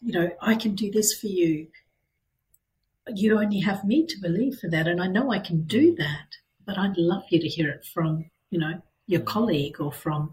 you 0.00 0.12
know, 0.12 0.30
I 0.40 0.54
can 0.54 0.74
do 0.74 0.90
this 0.90 1.14
for 1.14 1.26
you, 1.26 1.68
you 3.14 3.38
only 3.38 3.60
have 3.60 3.84
me 3.84 4.06
to 4.06 4.20
believe 4.20 4.58
for 4.58 4.68
that. 4.70 4.86
And 4.86 5.00
I 5.00 5.06
know 5.06 5.30
I 5.30 5.38
can 5.38 5.62
do 5.62 5.94
that, 5.96 6.36
but 6.64 6.78
I'd 6.78 6.96
love 6.96 7.24
you 7.30 7.40
to 7.40 7.48
hear 7.48 7.68
it 7.70 7.84
from, 7.84 8.30
you 8.50 8.58
know, 8.58 8.82
your 9.06 9.20
colleague 9.20 9.80
or 9.80 9.92
from 9.92 10.32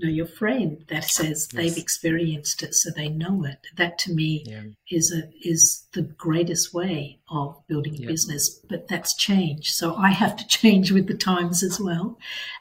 know 0.00 0.08
your 0.08 0.26
friend 0.26 0.84
that 0.88 1.04
says 1.04 1.48
yes. 1.52 1.52
they've 1.52 1.82
experienced 1.82 2.62
it 2.62 2.74
so 2.74 2.90
they 2.90 3.08
know 3.08 3.44
it 3.44 3.58
that 3.76 3.98
to 3.98 4.12
me 4.12 4.44
yeah. 4.46 4.62
is 4.90 5.12
a 5.12 5.30
is 5.46 5.86
the 5.92 6.02
greatest 6.02 6.72
way 6.74 7.18
of 7.30 7.56
building 7.68 7.94
a 7.94 7.98
yeah. 7.98 8.06
business 8.06 8.48
but 8.68 8.88
that's 8.88 9.14
changed 9.14 9.74
so 9.74 9.94
i 9.96 10.10
have 10.10 10.36
to 10.36 10.46
change 10.48 10.90
with 10.90 11.06
the 11.06 11.16
times 11.16 11.62
as 11.62 11.80
well 11.80 12.18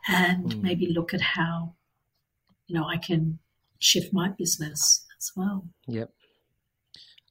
and 0.08 0.54
mm. 0.54 0.62
maybe 0.62 0.88
look 0.88 1.14
at 1.14 1.22
how 1.22 1.74
you 2.68 2.76
know 2.76 2.86
i 2.86 2.98
can 2.98 3.40
shift 3.80 4.14
my 4.14 4.30
business 4.30 5.06
as 5.20 5.32
well 5.36 5.68
yep 5.88 6.12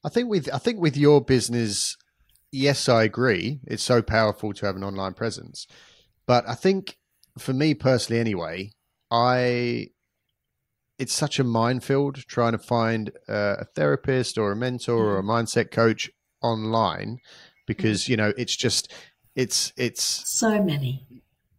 i 0.04 0.08
think 0.08 0.28
with 0.28 0.48
i 0.52 0.58
think 0.58 0.80
with 0.80 0.96
your 0.96 1.20
business 1.20 1.96
yes 2.50 2.88
i 2.88 3.04
agree 3.04 3.60
it's 3.66 3.82
so 3.82 4.00
powerful 4.00 4.52
to 4.52 4.64
have 4.64 4.76
an 4.76 4.84
online 4.84 5.14
presence 5.14 5.66
but 6.26 6.48
i 6.48 6.54
think 6.54 6.96
for 7.38 7.52
me 7.52 7.74
personally 7.74 8.20
anyway 8.20 8.70
I 9.10 9.88
it's 10.98 11.12
such 11.12 11.38
a 11.38 11.44
minefield 11.44 12.16
trying 12.26 12.52
to 12.52 12.58
find 12.58 13.10
uh, 13.28 13.56
a 13.60 13.64
therapist 13.64 14.36
or 14.36 14.52
a 14.52 14.56
mentor 14.56 14.98
mm. 14.98 15.08
or 15.08 15.18
a 15.18 15.22
mm. 15.22 15.26
mindset 15.26 15.70
coach 15.70 16.10
online 16.42 17.18
because 17.66 18.04
mm. 18.04 18.08
you 18.08 18.16
know 18.16 18.32
it's 18.36 18.56
just 18.56 18.92
it's 19.34 19.72
it's 19.76 20.22
so 20.26 20.62
many 20.62 21.06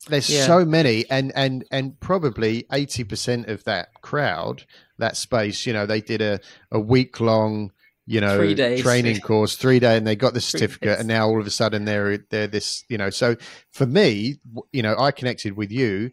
there's 0.07 0.29
yeah. 0.29 0.45
so 0.45 0.65
many 0.65 1.09
and 1.09 1.31
and 1.35 1.65
and 1.71 1.99
probably 1.99 2.63
80% 2.71 3.47
of 3.47 3.63
that 3.65 3.89
crowd 4.01 4.65
that 4.97 5.17
space 5.17 5.65
you 5.65 5.73
know 5.73 5.85
they 5.85 6.01
did 6.01 6.21
a 6.21 6.39
a 6.71 6.79
week 6.79 7.19
long 7.19 7.71
you 8.05 8.19
know 8.19 8.53
training 8.77 9.19
course 9.21 9.55
three 9.55 9.79
day 9.79 9.97
and 9.97 10.07
they 10.07 10.15
got 10.15 10.33
the 10.33 10.41
certificate 10.41 10.99
and 10.99 11.07
now 11.07 11.27
all 11.27 11.39
of 11.39 11.45
a 11.45 11.51
sudden 11.51 11.85
they're 11.85 12.17
they're 12.29 12.47
this 12.47 12.83
you 12.89 12.97
know 12.97 13.09
so 13.09 13.35
for 13.71 13.85
me 13.85 14.35
you 14.71 14.81
know 14.81 14.95
i 14.97 15.11
connected 15.11 15.55
with 15.55 15.71
you 15.71 16.09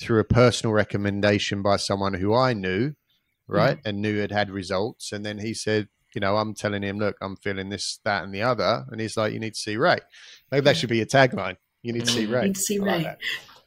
through 0.00 0.20
a 0.20 0.24
personal 0.24 0.72
recommendation 0.72 1.62
by 1.62 1.76
someone 1.76 2.14
who 2.14 2.34
I 2.34 2.52
knew, 2.52 2.94
right, 3.46 3.78
and 3.84 4.00
knew 4.00 4.20
had 4.20 4.32
had 4.32 4.50
results. 4.50 5.12
And 5.12 5.24
then 5.24 5.38
he 5.38 5.54
said, 5.54 5.88
you 6.14 6.20
know, 6.20 6.36
I'm 6.36 6.54
telling 6.54 6.82
him, 6.82 6.98
look, 6.98 7.16
I'm 7.20 7.36
feeling 7.36 7.68
this, 7.68 7.98
that, 8.04 8.24
and 8.24 8.34
the 8.34 8.42
other. 8.42 8.86
And 8.90 9.00
he's 9.00 9.16
like, 9.16 9.32
you 9.32 9.40
need 9.40 9.54
to 9.54 9.60
see 9.60 9.76
Rae. 9.76 9.98
Maybe 10.50 10.64
that 10.64 10.76
should 10.76 10.88
be 10.88 10.98
your 10.98 11.06
tagline. 11.06 11.56
You 11.82 11.92
need 11.92 12.06
to 12.06 12.10
see 12.12 12.26
Rae. 12.26 12.42
You 12.42 12.46
need 12.48 12.54
to 12.54 12.60
see 12.60 12.78
Rae. 12.78 13.02
Like 13.02 13.18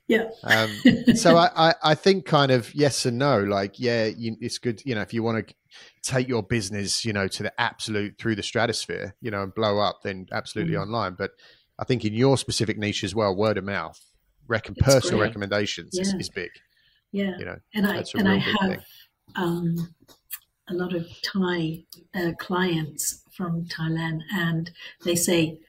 Yeah. 0.08 0.30
Um, 0.44 0.70
so 1.16 1.36
I, 1.36 1.50
I, 1.56 1.74
I, 1.84 1.96
think 1.96 2.26
kind 2.26 2.52
of 2.52 2.74
yes 2.74 3.06
and 3.06 3.18
no. 3.18 3.44
Like, 3.44 3.80
yeah, 3.80 4.06
you, 4.06 4.38
it's 4.40 4.58
good. 4.58 4.82
You 4.86 4.96
know, 4.96 5.02
if 5.02 5.14
you 5.14 5.22
want 5.22 5.48
to 5.48 5.56
take 6.02 6.28
your 6.28 6.44
business, 6.44 7.04
you 7.04 7.12
know, 7.12 7.28
to 7.28 7.44
the 7.44 7.62
absolute 7.62 8.18
through 8.18 8.36
the 8.36 8.44
stratosphere, 8.44 9.16
you 9.22 9.32
know, 9.32 9.44
and 9.44 9.54
blow 9.54 9.80
up, 9.80 10.00
then 10.04 10.28
absolutely 10.32 10.76
mm-hmm. 10.76 10.84
online. 10.84 11.16
But 11.18 11.32
I 11.78 11.84
think 11.84 12.06
in 12.06 12.14
your 12.14 12.38
specific 12.38 12.78
niche 12.78 13.04
as 13.04 13.14
well, 13.14 13.36
word 13.36 13.58
of 13.58 13.66
mouth, 13.66 14.00
rec- 14.48 14.76
personal 14.78 15.20
great. 15.20 15.28
recommendations 15.28 15.92
yeah. 15.94 16.02
is, 16.02 16.14
is, 16.14 16.30
big. 16.30 16.50
Yeah. 17.12 17.38
You 17.38 17.46
know, 17.46 17.58
and 17.74 17.88
I 17.88 18.04
and 18.16 18.28
I 18.28 18.38
have 18.38 18.84
um, 19.36 19.94
a 20.70 20.74
lot 20.74 20.94
of 20.94 21.08
Thai 21.22 21.84
uh, 22.16 22.32
clients 22.40 23.24
from 23.36 23.66
Thailand, 23.66 24.22
and 24.34 24.72
they 25.06 25.16
say, 25.16 25.60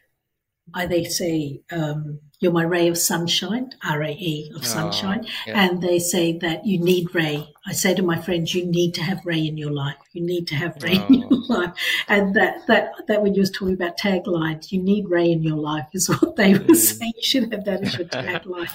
I 0.75 0.87
they 0.87 1.05
say, 1.05 1.61
um, 1.71 2.21
you're 2.41 2.53
my 2.53 2.63
ray 2.63 2.87
of 2.87 2.97
sunshine, 2.97 3.73
R 3.85 4.03
A 4.03 4.13
E 4.13 4.53
of 4.55 4.63
oh, 4.63 4.65
sunshine. 4.65 5.27
Yeah. 5.47 5.61
And 5.61 5.83
they 5.83 5.99
say 5.99 6.39
that 6.39 6.65
you 6.65 6.79
need 6.79 7.13
Rae. 7.13 7.53
I 7.67 7.73
say 7.73 7.95
to 7.95 8.03
my 8.03 8.21
friends, 8.21 8.55
you 8.55 8.65
need 8.65 8.95
to 8.95 9.03
have 9.03 9.27
Rae 9.27 9.45
in 9.45 9.57
your 9.57 9.73
life. 9.73 9.97
You 10.13 10.25
need 10.25 10.47
to 10.49 10.55
have 10.55 10.81
Rae 10.81 10.99
oh. 11.01 11.07
in 11.09 11.15
your 11.15 11.47
life. 11.49 11.73
And 12.07 12.35
that, 12.37 12.67
that, 12.69 12.93
that 13.09 13.23
when 13.23 13.35
you 13.35 13.41
was 13.41 13.51
talking 13.51 13.75
about 13.75 13.99
taglines, 13.99 14.71
you 14.71 14.81
need 14.81 15.09
Rae 15.09 15.33
in 15.33 15.43
your 15.43 15.57
life 15.57 15.89
is 15.93 16.09
what 16.09 16.37
they 16.37 16.53
were 16.53 16.61
mm. 16.61 16.77
saying. 16.77 17.13
You 17.17 17.23
should 17.23 17.53
have 17.53 17.65
that 17.65 17.83
as 17.83 17.99
your 17.99 18.07
tagline. 18.07 18.71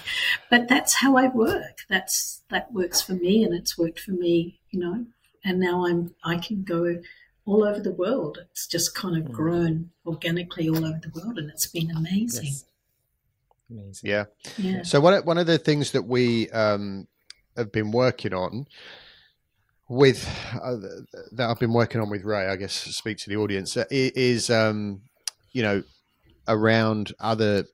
but 0.49 0.67
that's 0.67 0.95
how 0.95 1.15
I 1.15 1.27
work. 1.27 1.85
That's, 1.89 2.41
that 2.49 2.73
works 2.73 3.01
for 3.01 3.13
me 3.13 3.45
and 3.45 3.53
it's 3.53 3.77
worked 3.77 3.99
for 4.01 4.11
me, 4.11 4.59
you 4.71 4.79
know, 4.81 5.05
and 5.45 5.59
now 5.59 5.85
I'm, 5.85 6.13
I 6.23 6.37
can 6.37 6.63
go 6.63 7.01
all 7.45 7.63
over 7.63 7.79
the 7.79 7.91
world. 7.91 8.39
It's 8.51 8.67
just 8.67 8.93
kind 8.93 9.17
of 9.17 9.31
mm. 9.31 9.31
grown 9.31 9.91
organically 10.05 10.67
all 10.67 10.83
over 10.83 10.99
the 11.01 11.17
world 11.17 11.37
and 11.37 11.49
it's 11.49 11.67
been 11.67 11.91
amazing. 11.91 12.45
Yes. 12.45 12.65
Amazing. 13.73 14.09
Yeah. 14.09 14.25
yeah. 14.57 14.83
So 14.83 14.99
one 14.99 15.23
one 15.25 15.37
of 15.37 15.47
the 15.47 15.57
things 15.57 15.91
that 15.91 16.03
we 16.03 16.49
um, 16.51 17.07
have 17.57 17.71
been 17.71 17.91
working 17.91 18.33
on 18.33 18.67
with 19.89 20.27
uh, 20.61 20.77
that 21.33 21.49
I've 21.49 21.59
been 21.59 21.73
working 21.73 22.01
on 22.01 22.09
with 22.09 22.23
Rae, 22.23 22.47
I 22.47 22.55
guess, 22.55 22.73
speak 22.73 23.17
to 23.19 23.29
the 23.29 23.37
audience 23.37 23.75
uh, 23.75 23.85
is 23.89 24.49
um, 24.49 25.01
you 25.51 25.63
know 25.63 25.83
around 26.47 27.13
other 27.19 27.65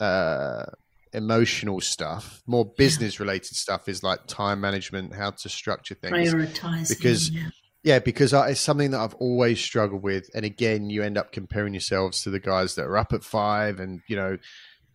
uh, 0.00 0.64
emotional 1.12 1.80
stuff, 1.80 2.42
more 2.46 2.64
business 2.64 3.20
related 3.20 3.56
stuff 3.56 3.88
is 3.88 4.02
like 4.02 4.26
time 4.26 4.60
management, 4.60 5.14
how 5.14 5.30
to 5.30 5.48
structure 5.48 5.94
things, 5.94 6.32
prioritize 6.32 6.88
because. 6.88 7.30
Yeah. 7.30 7.48
yeah 7.82 7.98
because 7.98 8.32
it's 8.32 8.60
something 8.60 8.92
that 8.92 9.00
I've 9.00 9.14
always 9.14 9.60
struggled 9.60 10.02
with, 10.02 10.30
and 10.34 10.44
again, 10.44 10.90
you 10.90 11.02
end 11.02 11.18
up 11.18 11.32
comparing 11.32 11.74
yourselves 11.74 12.22
to 12.22 12.30
the 12.30 12.40
guys 12.40 12.74
that 12.76 12.84
are 12.84 12.98
up 12.98 13.12
at 13.12 13.24
five, 13.24 13.80
and 13.80 14.00
you 14.06 14.16
know, 14.16 14.38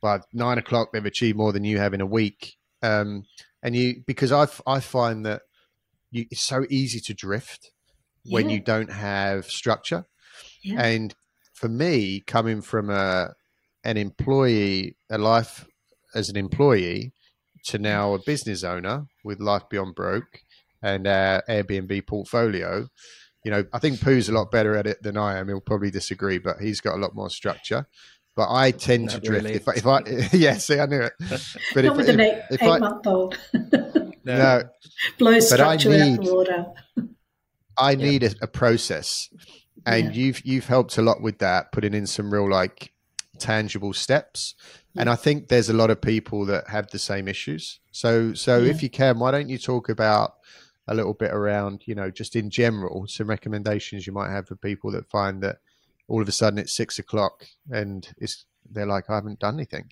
by 0.01 0.19
nine 0.33 0.57
o'clock 0.57 0.89
they've 0.91 1.05
achieved 1.05 1.37
more 1.37 1.53
than 1.53 1.63
you 1.63 1.77
have 1.77 1.93
in 1.93 2.01
a 2.01 2.05
week. 2.05 2.55
Um, 2.81 3.25
and 3.63 3.75
you 3.75 4.03
because 4.05 4.31
I 4.31 4.47
I 4.65 4.79
find 4.79 5.25
that 5.25 5.41
you, 6.11 6.25
it's 6.31 6.41
so 6.41 6.65
easy 6.69 6.99
to 7.01 7.13
drift 7.13 7.71
yeah. 8.23 8.35
when 8.35 8.49
you 8.49 8.59
don't 8.59 8.91
have 8.91 9.45
structure. 9.45 10.05
Yeah. 10.63 10.81
And 10.81 11.15
for 11.53 11.69
me, 11.69 12.21
coming 12.21 12.61
from 12.61 12.89
a 12.89 13.33
an 13.83 13.97
employee, 13.97 14.95
a 15.09 15.17
life 15.17 15.65
as 16.13 16.29
an 16.29 16.37
employee, 16.37 17.13
to 17.65 17.77
now 17.77 18.13
a 18.13 18.19
business 18.19 18.63
owner 18.63 19.07
with 19.23 19.39
Life 19.39 19.63
Beyond 19.69 19.95
Broke 19.95 20.41
and 20.81 21.07
our 21.07 21.43
Airbnb 21.49 22.05
portfolio, 22.07 22.87
you 23.43 23.51
know, 23.51 23.65
I 23.73 23.79
think 23.79 24.01
Pooh's 24.01 24.29
a 24.29 24.33
lot 24.33 24.51
better 24.51 24.75
at 24.75 24.87
it 24.87 25.01
than 25.03 25.17
I 25.17 25.37
am. 25.37 25.47
He'll 25.47 25.61
probably 25.61 25.91
disagree, 25.91 26.37
but 26.37 26.59
he's 26.59 26.81
got 26.81 26.95
a 26.95 27.01
lot 27.01 27.15
more 27.15 27.29
structure 27.29 27.87
but 28.37 28.51
I 28.51 28.69
tend 28.69 29.07
Not 29.07 29.15
to 29.15 29.19
drift. 29.19 29.47
If, 29.47 29.67
I, 29.67 29.71
if 29.73 29.87
I, 29.87 30.01
yeah, 30.37 30.57
see, 30.57 30.79
I 30.79 30.85
knew 30.85 31.01
it. 31.01 31.13
But 31.73 31.83
Not 31.83 31.91
if, 31.91 31.97
with 31.97 32.09
if, 32.09 32.13
an 32.13 32.19
eight, 32.21 32.41
if 32.51 32.61
eight 32.61 32.69
I, 32.69 32.77
month 32.77 33.07
old. 33.07 33.37
no, 34.23 34.61
blows 35.17 35.49
structure 35.49 35.91
I 35.91 36.09
need, 36.09 36.19
water. 36.19 36.67
I 37.77 37.95
need 37.95 38.21
yeah. 38.21 38.29
a, 38.41 38.45
a, 38.45 38.47
process, 38.47 39.29
and 39.87 40.05
yeah. 40.05 40.11
you've 40.11 40.45
you've 40.45 40.67
helped 40.67 40.99
a 40.99 41.01
lot 41.01 41.19
with 41.19 41.39
that, 41.39 41.71
putting 41.71 41.95
in 41.95 42.05
some 42.05 42.31
real 42.31 42.47
like 42.47 42.93
tangible 43.39 43.91
steps. 43.91 44.53
Yeah. 44.93 45.01
And 45.01 45.09
I 45.09 45.15
think 45.15 45.47
there's 45.47 45.69
a 45.69 45.73
lot 45.73 45.89
of 45.89 45.99
people 45.99 46.45
that 46.45 46.67
have 46.69 46.91
the 46.91 46.99
same 46.99 47.27
issues. 47.27 47.79
So, 47.91 48.35
so 48.35 48.59
if 48.59 48.83
you 48.83 48.89
can, 48.89 49.19
why 49.19 49.31
don't 49.31 49.49
you 49.49 49.57
talk 49.57 49.89
about 49.89 50.35
a 50.87 50.95
little 50.95 51.13
bit 51.13 51.31
around, 51.31 51.83
you 51.85 51.95
know, 51.95 52.09
just 52.09 52.35
in 52.35 52.49
general, 52.49 53.05
some 53.07 53.27
recommendations 53.27 54.07
you 54.07 54.13
might 54.13 54.31
have 54.31 54.47
for 54.47 54.55
people 54.55 54.91
that 54.91 55.09
find 55.09 55.41
that 55.43 55.57
all 56.07 56.21
of 56.21 56.27
a 56.27 56.31
sudden 56.31 56.59
it's 56.59 56.75
six 56.75 56.99
o'clock 56.99 57.45
and 57.69 58.09
it's 58.17 58.45
they're 58.69 58.85
like, 58.85 59.09
I 59.09 59.15
haven't 59.15 59.39
done 59.39 59.55
anything. 59.55 59.91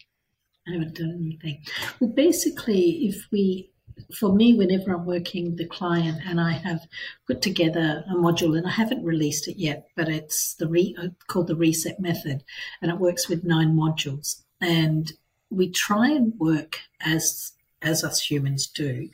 I 0.68 0.74
haven't 0.74 0.96
done 0.96 1.18
anything. 1.22 1.64
Well, 2.00 2.10
basically, 2.10 3.08
if 3.08 3.28
we, 3.32 3.72
for 4.18 4.34
me, 4.34 4.54
whenever 4.54 4.94
I'm 4.94 5.06
working 5.06 5.56
the 5.56 5.68
client 5.68 6.20
and 6.28 6.42
I 6.42 6.54
have 6.54 6.82
put 7.28 7.42
together 7.42 8.04
a 8.10 8.16
module 8.16 8.58
and 8.58 8.68
I 8.68 8.72
haven't 8.72 9.04
released 9.04 9.48
it 9.48 9.58
yet, 9.58 9.88
but 9.96 10.10
it's 10.10 10.56
the 10.56 10.68
re, 10.68 10.96
uh, 11.02 11.10
called 11.28 11.48
the 11.48 11.56
reset 11.56 12.00
method 12.00 12.44
and 12.82 12.92
it 12.92 13.00
works 13.00 13.30
with 13.30 13.44
nine 13.44 13.76
modules. 13.76 14.42
And 14.60 15.12
we 15.50 15.70
try 15.70 16.10
and 16.10 16.34
work 16.40 16.80
as 17.00 17.52
as 17.82 18.04
us 18.04 18.20
humans 18.20 18.66
do, 18.66 19.10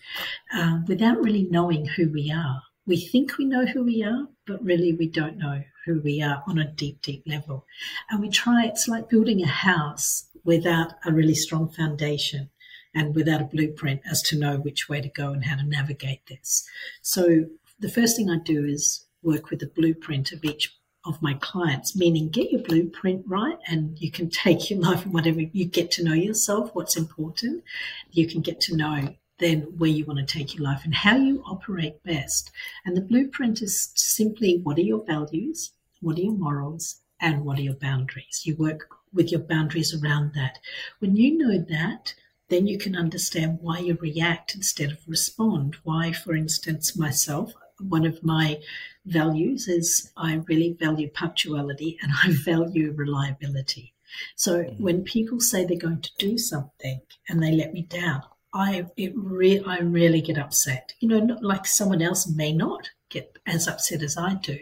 uh, 0.54 0.80
without 0.88 1.22
really 1.22 1.46
knowing 1.52 1.86
who 1.86 2.10
we 2.10 2.32
are. 2.32 2.62
We 2.86 3.00
think 3.00 3.38
we 3.38 3.46
know 3.46 3.66
who 3.66 3.84
we 3.84 4.04
are, 4.04 4.28
but 4.48 4.64
really 4.64 4.94
we 4.94 5.08
don't 5.08 5.38
know 5.38 5.64
who 5.86 6.02
we 6.02 6.22
are 6.22 6.44
on 6.48 6.58
a 6.58 6.72
deep, 6.72 7.02
deep 7.02 7.24
level. 7.26 7.66
And 8.10 8.22
we 8.22 8.30
try, 8.30 8.66
it's 8.66 8.88
like 8.88 9.10
building 9.10 9.42
a 9.42 9.48
house 9.48 10.28
without 10.44 10.94
a 11.06 11.12
really 11.12 11.36
strong 11.36 11.70
foundation 11.70 12.50
and 12.94 13.16
without 13.16 13.42
a 13.42 13.46
blueprint 13.46 14.02
as 14.10 14.22
to 14.24 14.38
know 14.38 14.58
which 14.58 14.90
way 14.90 15.02
to 15.02 15.10
go 15.10 15.32
and 15.32 15.46
how 15.46 15.56
to 15.56 15.64
navigate 15.64 16.26
this. 16.28 16.68
So 17.02 17.46
the 17.80 17.90
first 17.90 18.16
thing 18.16 18.30
I 18.30 18.38
do 18.40 18.66
is 18.66 19.06
work 19.24 19.50
with 19.50 19.60
the 19.60 19.72
blueprint 19.76 20.32
of 20.32 20.44
each 20.44 20.76
of 21.06 21.22
my 21.22 21.34
clients, 21.36 21.96
meaning 21.96 22.30
get 22.30 22.52
your 22.52 22.62
blueprint 22.62 23.24
right 23.28 23.58
and 23.68 23.98
you 24.00 24.12
can 24.12 24.30
take 24.30 24.70
your 24.70 24.80
life 24.80 25.04
and 25.04 25.14
whatever 25.14 25.42
you 25.42 25.66
get 25.66 25.90
to 25.92 26.04
know 26.04 26.14
yourself, 26.14 26.70
what's 26.74 26.96
important. 26.98 27.64
You 28.12 28.28
can 28.28 28.42
get 28.42 28.62
to 28.62 28.76
know 28.76 29.16
then 29.42 29.64
where 29.78 29.90
you 29.90 30.06
want 30.06 30.20
to 30.20 30.26
take 30.26 30.56
your 30.56 30.64
life 30.64 30.86
and 30.86 30.94
how 30.94 31.18
you 31.18 31.44
operate 31.46 32.04
best. 32.04 32.52
And 32.86 32.96
the 32.96 33.02
blueprint 33.02 33.62
is 33.62 33.92
simply 33.96 34.62
what 34.64 34.78
are 34.78 34.82
your 34.82 35.04
values, 35.06 35.74
what 36.00 36.18
are 36.18 36.22
your 36.22 36.34
morals, 36.38 37.02
and 37.20 37.44
what 37.44 37.60
are 37.60 37.64
your 37.64 37.76
boundaries. 37.76 38.44
You 38.46 38.56
work 38.56 38.88
with 39.14 39.32
your 39.32 39.42
boundaries 39.42 39.94
around 39.94 40.34
that. 40.36 40.60
When 41.00 41.16
you 41.16 41.38
know 41.38 41.58
that, 41.70 42.14
then 42.50 42.68
you 42.68 42.78
can 42.78 42.96
understand 42.96 43.60
why 43.62 43.80
you 43.80 43.98
react 44.02 44.56
instead 44.56 44.92
of 44.92 45.00
respond. 45.08 45.78
Why, 45.84 46.12
for 46.12 46.36
instance, 46.36 46.98
myself, 46.98 47.54
one 47.80 48.06
of 48.06 48.24
my 48.24 48.60
values 49.06 49.68
is 49.68 50.12
I 50.18 50.36
really 50.48 50.78
value 50.80 51.10
punctuality 51.10 51.98
and 52.02 52.12
I 52.24 52.32
value 52.46 52.92
reliability. 52.92 53.94
So 54.36 54.64
mm-hmm. 54.64 54.84
when 54.84 55.04
people 55.04 55.40
say 55.40 55.66
they're 55.66 55.78
going 55.78 56.02
to 56.02 56.12
do 56.18 56.38
something 56.38 57.02
and 57.30 57.42
they 57.42 57.52
let 57.52 57.74
me 57.74 57.84
down, 57.84 58.24
I 58.54 58.86
it 58.98 59.14
re- 59.16 59.64
I 59.66 59.80
really 59.80 60.22
get 60.22 60.38
upset. 60.38 60.94
You 61.00 61.08
know, 61.08 61.20
not 61.20 61.44
like 61.44 61.66
someone 61.66 62.02
else 62.02 62.28
may 62.28 62.52
not 62.52 62.90
get 63.10 63.38
as 63.46 63.68
upset 63.68 64.02
as 64.02 64.18
I 64.18 64.36
do. 64.36 64.60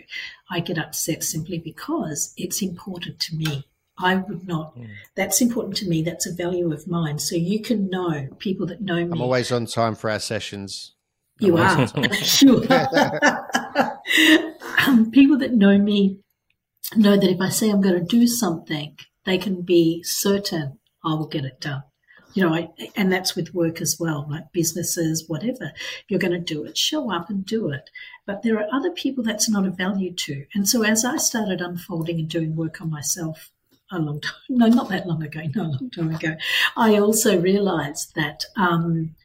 I 0.50 0.60
get 0.60 0.78
upset 0.78 1.24
simply 1.24 1.60
because 1.60 2.34
it's 2.38 2.62
important 2.62 3.20
to 3.22 3.36
me. 3.36 3.66
I 3.98 4.16
would 4.16 4.48
not. 4.48 4.78
Mm. 4.78 4.90
That's 5.16 5.42
important 5.42 5.76
to 5.78 5.88
me. 5.88 6.02
That's 6.04 6.26
a 6.26 6.34
value 6.34 6.72
of 6.72 6.88
mine. 6.88 7.20
So 7.20 7.36
you 7.36 7.62
can 7.62 7.90
know 7.90 8.28
people 8.38 8.66
that 8.68 8.82
know 8.82 9.06
me. 9.06 9.12
I'm 9.12 9.22
always 9.22 9.52
on 9.52 9.66
time 9.66 9.96
for 9.96 10.10
our 10.10 10.20
sessions. 10.20 10.94
You 11.40 11.58
are. 11.58 11.88
you 12.42 12.66
are. 12.70 14.00
um, 14.88 15.12
people 15.12 15.38
that 15.40 15.54
know 15.54 15.78
me 15.78 16.20
know 16.96 17.18
that 17.18 17.30
if 17.30 17.42
I 17.42 17.50
say 17.50 17.70
I'm 17.70 17.82
going 17.82 18.00
to 18.00 18.06
do 18.06 18.28
something, 18.28 18.98
they 19.26 19.38
can 19.38 19.62
be 19.64 20.02
certain 20.04 20.80
I 21.04 21.14
will 21.16 21.28
get 21.28 21.46
it 21.46 21.60
done 21.60 21.84
you 22.34 22.44
know, 22.44 22.54
I, 22.54 22.70
and 22.96 23.12
that's 23.12 23.36
with 23.36 23.54
work 23.54 23.82
as 23.82 23.98
well, 24.00 24.28
like 24.30 24.52
businesses, 24.52 25.28
whatever. 25.28 25.72
You're 26.08 26.20
going 26.20 26.34
to 26.34 26.40
do 26.40 26.64
it, 26.64 26.78
show 26.78 27.12
up 27.12 27.30
and 27.30 27.46
do 27.46 27.70
it. 27.72 27.90
But 28.26 28.44
there 28.44 28.58
are 28.58 28.68
other 28.72 28.92
people 28.92 29.24
that's 29.24 29.50
not 29.50 29.66
a 29.66 29.72
value 29.72 30.14
to. 30.14 30.46
And 30.54 30.68
so 30.68 30.84
as 30.84 31.04
I 31.04 31.18
started 31.18 31.62
unfolding 31.62 32.20
and 32.20 32.30
doing 32.30 32.56
work 32.56 32.82
on 32.82 32.92
myself 32.92 33.50
a 33.92 34.00
long 34.00 34.22
time, 34.22 34.34
no, 34.50 34.68
not 34.68 34.90
that 34.90 35.08
long 35.08 35.24
ago, 35.24 35.42
no, 35.56 35.64
a 35.64 35.66
long 35.66 35.90
time 35.90 36.14
ago, 36.14 36.36
I 36.78 36.98
also 36.98 37.42
realized 37.42 38.14
that 38.16 38.46
um, 38.56 39.16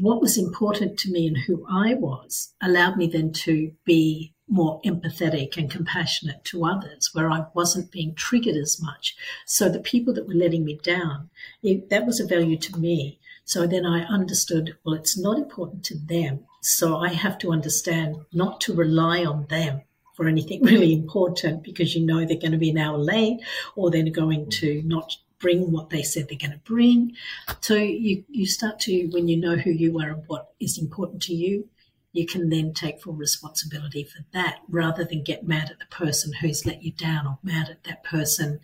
what 0.00 0.20
was 0.20 0.36
important 0.36 0.98
to 0.98 1.12
me 1.12 1.28
and 1.28 1.36
who 1.38 1.64
I 1.70 1.94
was 1.94 2.52
allowed 2.60 2.96
me 2.96 3.06
then 3.06 3.32
to 3.32 3.72
be 3.84 4.34
more 4.50 4.80
empathetic 4.82 5.56
and 5.56 5.70
compassionate 5.70 6.44
to 6.44 6.64
others, 6.64 7.10
where 7.12 7.30
I 7.30 7.46
wasn't 7.54 7.92
being 7.92 8.14
triggered 8.14 8.56
as 8.56 8.82
much. 8.82 9.16
So 9.46 9.68
the 9.68 9.80
people 9.80 10.12
that 10.14 10.26
were 10.26 10.34
letting 10.34 10.64
me 10.64 10.78
down, 10.82 11.30
it, 11.62 11.88
that 11.90 12.04
was 12.04 12.20
a 12.20 12.26
value 12.26 12.58
to 12.58 12.78
me. 12.78 13.20
So 13.44 13.66
then 13.66 13.86
I 13.86 14.04
understood, 14.04 14.76
well, 14.84 14.94
it's 14.94 15.18
not 15.18 15.38
important 15.38 15.84
to 15.86 15.98
them. 15.98 16.40
So 16.62 16.98
I 16.98 17.08
have 17.08 17.38
to 17.38 17.52
understand 17.52 18.16
not 18.32 18.60
to 18.62 18.74
rely 18.74 19.24
on 19.24 19.46
them 19.46 19.82
for 20.14 20.28
anything 20.28 20.62
really 20.64 20.92
important 20.92 21.62
because 21.62 21.94
you 21.94 22.04
know 22.04 22.24
they're 22.24 22.36
going 22.36 22.52
to 22.52 22.58
be 22.58 22.70
an 22.70 22.78
hour 22.78 22.98
late 22.98 23.40
or 23.76 23.90
they're 23.90 24.08
going 24.10 24.50
to 24.50 24.82
not 24.84 25.16
bring 25.38 25.72
what 25.72 25.90
they 25.90 26.02
said 26.02 26.28
they're 26.28 26.38
going 26.38 26.52
to 26.52 26.58
bring. 26.58 27.16
So 27.60 27.74
you, 27.74 28.24
you 28.28 28.46
start 28.46 28.78
to, 28.80 29.06
when 29.06 29.26
you 29.26 29.36
know 29.36 29.56
who 29.56 29.70
you 29.70 29.98
are 30.00 30.10
and 30.10 30.22
what 30.26 30.52
is 30.60 30.78
important 30.78 31.22
to 31.22 31.34
you, 31.34 31.68
you 32.12 32.26
can 32.26 32.50
then 32.50 32.74
take 32.74 33.00
full 33.00 33.12
responsibility 33.12 34.04
for 34.04 34.24
that 34.32 34.58
rather 34.68 35.04
than 35.04 35.22
get 35.22 35.46
mad 35.46 35.70
at 35.70 35.78
the 35.78 35.86
person 35.86 36.32
who's 36.40 36.66
let 36.66 36.82
you 36.82 36.92
down 36.92 37.26
or 37.26 37.38
mad 37.42 37.68
at 37.68 37.84
that 37.84 38.02
person 38.02 38.60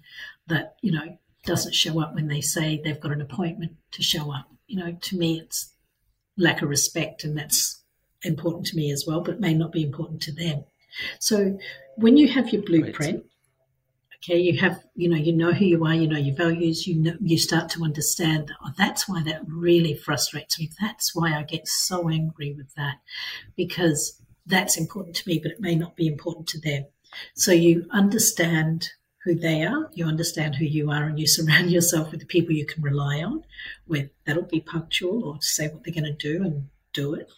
that, 0.49 0.77
you 0.83 0.91
know, 0.93 1.19
doesn't 1.45 1.75
show 1.75 2.01
up 2.01 2.15
when 2.15 2.27
they 2.27 2.41
say 2.41 2.81
they've 2.83 3.01
got 3.01 3.13
an 3.13 3.21
appointment 3.21 3.77
to 3.93 4.03
show 4.03 4.33
up. 4.33 4.49
You 4.67 4.79
know, 4.79 4.99
to 5.01 5.17
me, 5.17 5.41
it's 5.41 5.73
lack 6.37 6.61
of 6.61 6.69
respect, 6.69 7.23
and 7.25 7.39
that's 7.39 7.83
important 8.23 8.67
to 8.67 8.77
me 8.77 8.91
as 8.91 9.05
well, 9.07 9.21
but 9.21 9.41
may 9.41 9.55
not 9.55 9.73
be 9.73 9.85
important 9.85 10.23
to 10.23 10.33
them. 10.33 10.65
So 11.21 11.59
when 11.97 12.17
you 12.17 12.29
have 12.29 12.51
your 12.51 12.63
blueprint, 12.63 13.25
okay, 14.27 14.41
you 14.41 14.59
have, 14.59 14.83
you 14.95 15.09
know, 15.09 15.17
you 15.17 15.33
know 15.33 15.53
who 15.53 15.65
you 15.65 15.85
are, 15.85 15.95
you 15.95 16.09
know 16.09 16.19
your 16.19 16.35
values, 16.35 16.87
you 16.87 16.97
know, 16.97 17.15
you 17.21 17.39
start 17.39 17.69
to 17.71 17.85
understand 17.85 18.49
that, 18.49 18.57
oh, 18.65 18.73
that's 18.77 19.09
why 19.09 19.23
that 19.23 19.43
really 19.47 19.95
frustrates 19.95 20.59
me. 20.59 20.71
That's 20.81 21.15
why 21.15 21.35
I 21.35 21.43
get 21.43 21.69
so 21.69 22.09
angry 22.09 22.53
with 22.53 22.75
that 22.75 22.97
because 23.57 24.21
that's 24.47 24.77
important 24.77 25.17
to 25.17 25.29
me, 25.29 25.39
but 25.39 25.53
it 25.53 25.61
may 25.61 25.75
not 25.75 25.97
be 25.97 26.07
important 26.07 26.49
to 26.49 26.61
them. 26.61 26.87
So 27.35 27.53
you 27.53 27.87
understand 27.91 28.91
who 29.25 29.35
they 29.35 29.65
are, 29.65 29.91
you 29.93 30.07
understand 30.07 30.57
who 30.57 30.65
you 30.65 30.91
are, 30.91 31.05
and 31.05 31.19
you 31.19 31.27
surround 31.27 31.71
yourself 31.71 32.11
with 32.11 32.21
the 32.21 32.27
people 32.27 32.55
you 32.55 32.67
can 32.67 32.83
rely 32.83 33.23
on, 33.23 33.45
where 33.87 34.11
that'll 34.25 34.45
be 34.45 34.61
punctual 34.61 35.25
or 35.25 35.39
say 35.41 35.69
what 35.69 35.85
they're 35.85 35.95
going 35.95 36.05
to 36.05 36.13
do 36.13 36.43
and 36.45 36.69
do 36.93 37.15
it. 37.15 37.29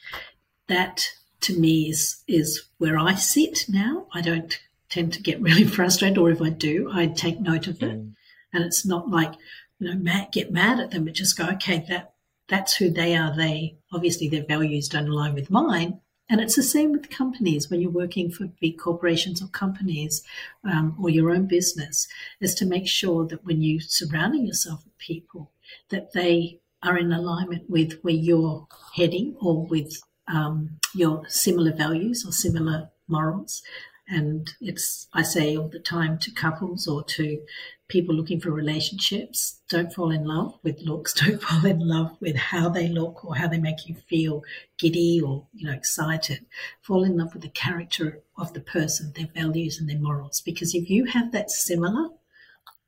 That 0.69 1.07
to 1.41 1.59
me 1.59 1.89
is 1.89 2.23
is 2.27 2.65
where 2.79 2.99
I 2.99 3.15
sit 3.15 3.67
now. 3.69 4.07
I 4.13 4.21
don't 4.21 4.59
tend 4.91 5.13
to 5.15 5.23
get 5.23 5.41
really 5.41 5.65
frustrated, 5.77 6.19
or 6.19 6.31
if 6.31 6.43
I 6.43 6.51
do, 6.51 6.91
I 6.93 7.07
take 7.07 7.41
note 7.41 7.67
of 7.67 7.83
it. 7.83 7.99
Mm. 7.99 8.15
And 8.53 8.65
it's 8.65 8.87
not 8.87 9.11
like, 9.11 9.35
you 9.79 9.89
know, 9.89 9.97
mad, 9.97 10.29
get 10.33 10.51
mad 10.51 10.81
at 10.81 10.91
them, 10.91 11.05
but 11.05 11.15
just 11.15 11.37
go, 11.37 11.47
okay, 11.47 11.85
that 11.89 12.15
that's 12.49 12.77
who 12.77 12.91
they 12.91 13.15
are. 13.15 13.35
They 13.35 13.79
obviously 13.93 14.29
their 14.29 14.45
values 14.45 14.89
don't 14.89 15.09
align 15.09 15.35
with 15.35 15.51
mine. 15.51 16.01
And 16.31 16.41
it's 16.41 16.57
the 16.57 16.63
same 16.63 16.93
with 16.93 17.09
companies 17.09 17.71
when 17.71 17.81
you're 17.81 17.91
working 17.91 18.31
for 18.31 18.51
big 18.61 18.79
corporations 18.79 19.43
or 19.43 19.49
companies 19.49 20.23
um, 20.63 20.95
or 21.01 21.09
your 21.09 21.31
own 21.31 21.47
business, 21.47 22.07
is 22.41 22.55
to 22.57 22.67
make 22.67 22.87
sure 22.87 23.27
that 23.27 23.45
when 23.47 23.63
you're 23.63 23.81
surrounding 23.81 24.47
yourself 24.47 24.85
with 24.85 24.99
people, 24.99 25.53
that 25.89 26.13
they 26.13 26.61
are 26.83 26.99
in 26.99 27.13
alignment 27.13 27.69
with 27.71 27.99
where 28.03 28.15
you're 28.15 28.67
heading 28.95 29.37
or 29.41 29.65
with 29.67 30.01
um, 30.27 30.79
your 30.95 31.27
similar 31.29 31.73
values 31.73 32.25
or 32.27 32.33
similar 32.33 32.91
morals. 33.09 33.63
And 34.09 34.51
it's, 34.61 35.07
I 35.13 35.23
say 35.23 35.57
all 35.57 35.69
the 35.69 35.79
time 35.79 36.19
to 36.21 36.31
couples 36.31 36.89
or 36.89 37.05
to 37.05 37.41
people 37.89 38.15
looking 38.15 38.41
for 38.41 38.51
relationships, 38.51 39.61
don't 39.69 39.93
fall 39.93 40.11
in 40.11 40.25
love 40.25 40.59
with 40.63 40.81
looks. 40.81 41.13
Don't 41.25 41.43
fall 41.43 41.67
in 41.67 41.81
love 41.81 42.17
with 42.21 42.37
how 42.37 42.69
they 42.69 42.89
look 42.89 43.25
or 43.25 43.37
how 43.37 43.49
they 43.49 43.59
make 43.59 43.87
you 43.87 43.95
feel 44.09 44.43
giddy 44.79 45.21
or, 45.21 45.47
you 45.55 45.67
know, 45.67 45.73
excited. 45.73 46.47
Fall 46.83 47.05
in 47.05 47.17
love 47.17 47.33
with 47.33 47.43
the 47.43 47.51
character 47.51 48.21
of 48.37 48.53
the 48.53 48.61
person, 48.61 49.13
their 49.15 49.29
values 49.35 49.79
and 49.79 49.89
their 49.89 49.99
morals. 49.99 50.41
Because 50.41 50.75
if 50.75 50.89
you 50.89 51.05
have 51.07 51.33
that 51.33 51.51
similar, 51.51 52.09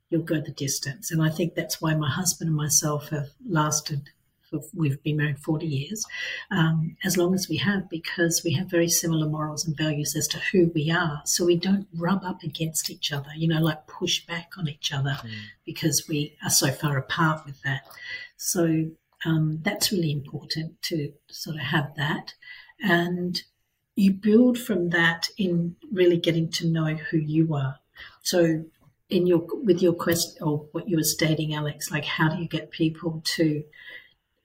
you'll 0.09 0.23
go 0.23 0.41
the 0.41 0.51
distance. 0.51 1.11
And 1.11 1.21
I 1.21 1.29
think 1.29 1.55
that's 1.55 1.81
why 1.81 1.95
my 1.95 2.09
husband 2.09 2.49
and 2.49 2.57
myself 2.57 3.09
have 3.09 3.29
lasted 3.47 4.09
we've 4.73 5.01
been 5.03 5.17
married 5.17 5.39
40 5.39 5.65
years, 5.65 6.05
um, 6.49 6.95
as 7.03 7.17
long 7.17 7.33
as 7.33 7.47
we 7.49 7.57
have, 7.57 7.89
because 7.89 8.41
we 8.43 8.53
have 8.53 8.67
very 8.67 8.89
similar 8.89 9.27
morals 9.27 9.65
and 9.65 9.77
values 9.77 10.15
as 10.15 10.27
to 10.29 10.39
who 10.51 10.71
we 10.73 10.91
are. 10.91 11.21
So 11.25 11.45
we 11.45 11.55
don't 11.55 11.87
rub 11.95 12.23
up 12.23 12.43
against 12.43 12.89
each 12.89 13.11
other, 13.11 13.29
you 13.35 13.47
know, 13.47 13.61
like 13.61 13.87
push 13.87 14.25
back 14.25 14.51
on 14.57 14.67
each 14.67 14.91
other 14.91 15.17
mm. 15.21 15.31
because 15.65 16.07
we 16.07 16.37
are 16.43 16.49
so 16.49 16.71
far 16.71 16.97
apart 16.97 17.45
with 17.45 17.61
that. 17.63 17.81
So 18.37 18.89
um, 19.25 19.59
that's 19.61 19.91
really 19.91 20.11
important 20.11 20.81
to 20.83 21.13
sort 21.29 21.55
of 21.55 21.61
have 21.63 21.95
that. 21.95 22.33
And 22.83 23.41
you 23.95 24.13
build 24.13 24.57
from 24.57 24.89
that 24.89 25.29
in 25.37 25.75
really 25.91 26.17
getting 26.17 26.49
to 26.49 26.67
know 26.67 26.95
who 26.95 27.17
you 27.17 27.53
are. 27.53 27.79
So 28.23 28.65
in 29.09 29.27
your 29.27 29.45
with 29.63 29.81
your 29.81 29.93
question 29.93 30.41
or 30.41 30.65
what 30.71 30.89
you 30.89 30.97
were 30.97 31.03
stating, 31.03 31.53
Alex, 31.53 31.91
like 31.91 32.05
how 32.05 32.29
do 32.29 32.41
you 32.41 32.47
get 32.47 32.71
people 32.71 33.21
to 33.35 33.63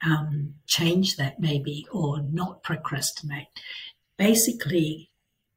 um, 0.05 0.55
change 0.67 1.17
that 1.17 1.41
maybe 1.41 1.87
or 1.93 2.21
not 2.21 2.63
procrastinate. 2.63 3.49
Basically, 4.17 5.11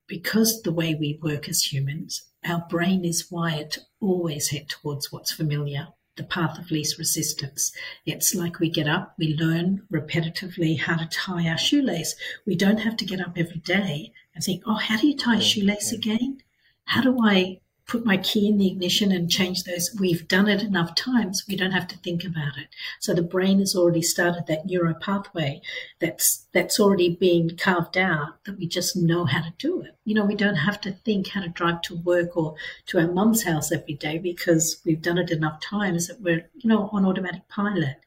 because 0.07 0.61
the 0.61 0.71
way 0.71 0.95
we 0.95 1.19
work 1.21 1.47
as 1.47 1.71
humans, 1.71 2.23
our 2.45 2.65
brain 2.69 3.05
is 3.05 3.31
wired 3.31 3.71
to 3.71 3.81
always 3.99 4.49
head 4.49 4.69
towards 4.69 5.11
what's 5.11 5.31
familiar, 5.31 5.89
the 6.15 6.23
path 6.23 6.57
of 6.57 6.71
least 6.71 6.97
resistance. 6.97 7.71
It's 8.05 8.33
like 8.33 8.59
we 8.59 8.69
get 8.69 8.87
up, 8.87 9.13
we 9.17 9.35
learn 9.35 9.83
repetitively 9.91 10.79
how 10.79 10.97
to 10.97 11.05
tie 11.05 11.47
our 11.47 11.57
shoelace. 11.57 12.15
We 12.45 12.55
don't 12.55 12.79
have 12.79 12.97
to 12.97 13.05
get 13.05 13.21
up 13.21 13.37
every 13.37 13.59
day 13.59 14.13
and 14.33 14.43
think, 14.43 14.63
oh, 14.65 14.75
how 14.75 14.97
do 14.97 15.07
you 15.07 15.17
tie 15.17 15.37
a 15.37 15.41
shoelace 15.41 15.91
again? 15.91 16.41
How 16.85 17.01
do 17.01 17.19
I 17.21 17.59
put 17.89 18.05
my 18.05 18.17
key 18.17 18.47
in 18.47 18.57
the 18.57 18.67
ignition 18.67 19.11
and 19.11 19.31
change 19.31 19.63
those. 19.63 19.89
We've 19.99 20.27
done 20.27 20.47
it 20.47 20.61
enough 20.61 20.93
times, 20.93 21.43
we 21.47 21.55
don't 21.55 21.71
have 21.71 21.87
to 21.87 21.97
think 21.97 22.23
about 22.23 22.55
it. 22.57 22.67
So 22.99 23.13
the 23.13 23.23
brain 23.23 23.59
has 23.59 23.75
already 23.75 24.03
started 24.03 24.45
that 24.47 24.67
neuro 24.67 24.93
pathway 24.93 25.61
that's 25.99 26.45
that's 26.53 26.79
already 26.79 27.15
been 27.15 27.57
carved 27.57 27.97
out 27.97 28.43
that 28.45 28.57
we 28.57 28.67
just 28.67 28.95
know 28.95 29.25
how 29.25 29.41
to 29.41 29.53
do 29.57 29.81
it. 29.81 29.97
You 30.05 30.15
know, 30.15 30.25
we 30.25 30.35
don't 30.35 30.55
have 30.55 30.79
to 30.81 30.91
think 30.91 31.29
how 31.29 31.41
to 31.41 31.49
drive 31.49 31.81
to 31.83 31.95
work 31.95 32.37
or 32.37 32.55
to 32.87 32.99
our 32.99 33.11
mum's 33.11 33.43
house 33.43 33.71
every 33.71 33.95
day 33.95 34.19
because 34.19 34.79
we've 34.85 35.01
done 35.01 35.17
it 35.17 35.31
enough 35.31 35.59
times 35.59 36.07
that 36.07 36.21
we're, 36.21 36.47
you 36.55 36.69
know, 36.69 36.89
on 36.93 37.05
automatic 37.05 37.47
pilot. 37.49 37.97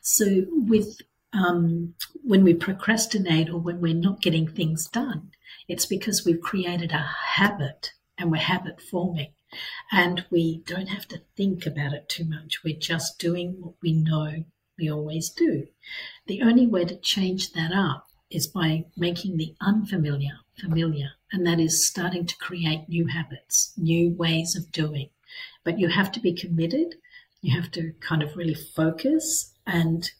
So 0.00 0.46
with 0.48 1.00
um, 1.34 1.94
when 2.24 2.42
we 2.42 2.54
procrastinate 2.54 3.50
or 3.50 3.58
when 3.58 3.82
we're 3.82 3.94
not 3.94 4.22
getting 4.22 4.48
things 4.48 4.88
done, 4.88 5.30
it's 5.68 5.84
because 5.84 6.24
we've 6.24 6.40
created 6.40 6.92
a 6.92 7.06
habit 7.36 7.92
and 8.18 8.30
we're 8.30 8.38
habit 8.38 8.80
forming. 8.80 9.32
And 9.92 10.24
we 10.30 10.62
don't 10.66 10.88
have 10.88 11.06
to 11.08 11.22
think 11.36 11.66
about 11.66 11.92
it 11.92 12.08
too 12.08 12.24
much. 12.24 12.64
We're 12.64 12.78
just 12.78 13.18
doing 13.18 13.56
what 13.60 13.74
we 13.82 13.92
know 13.92 14.44
we 14.78 14.90
always 14.90 15.30
do. 15.30 15.68
The 16.26 16.42
only 16.42 16.66
way 16.66 16.84
to 16.84 16.96
change 16.96 17.52
that 17.52 17.72
up 17.72 18.06
is 18.30 18.46
by 18.46 18.86
making 18.96 19.36
the 19.36 19.54
unfamiliar 19.60 20.40
familiar, 20.60 21.12
and 21.32 21.46
that 21.46 21.60
is 21.60 21.86
starting 21.86 22.26
to 22.26 22.36
create 22.38 22.88
new 22.88 23.06
habits, 23.06 23.72
new 23.76 24.10
ways 24.10 24.56
of 24.56 24.72
doing. 24.72 25.10
But 25.64 25.78
you 25.78 25.88
have 25.88 26.10
to 26.12 26.20
be 26.20 26.32
committed, 26.32 26.96
you 27.40 27.54
have 27.60 27.70
to 27.72 27.92
kind 28.00 28.22
of 28.22 28.36
really 28.36 28.54
focus 28.54 29.52
and 29.66 30.10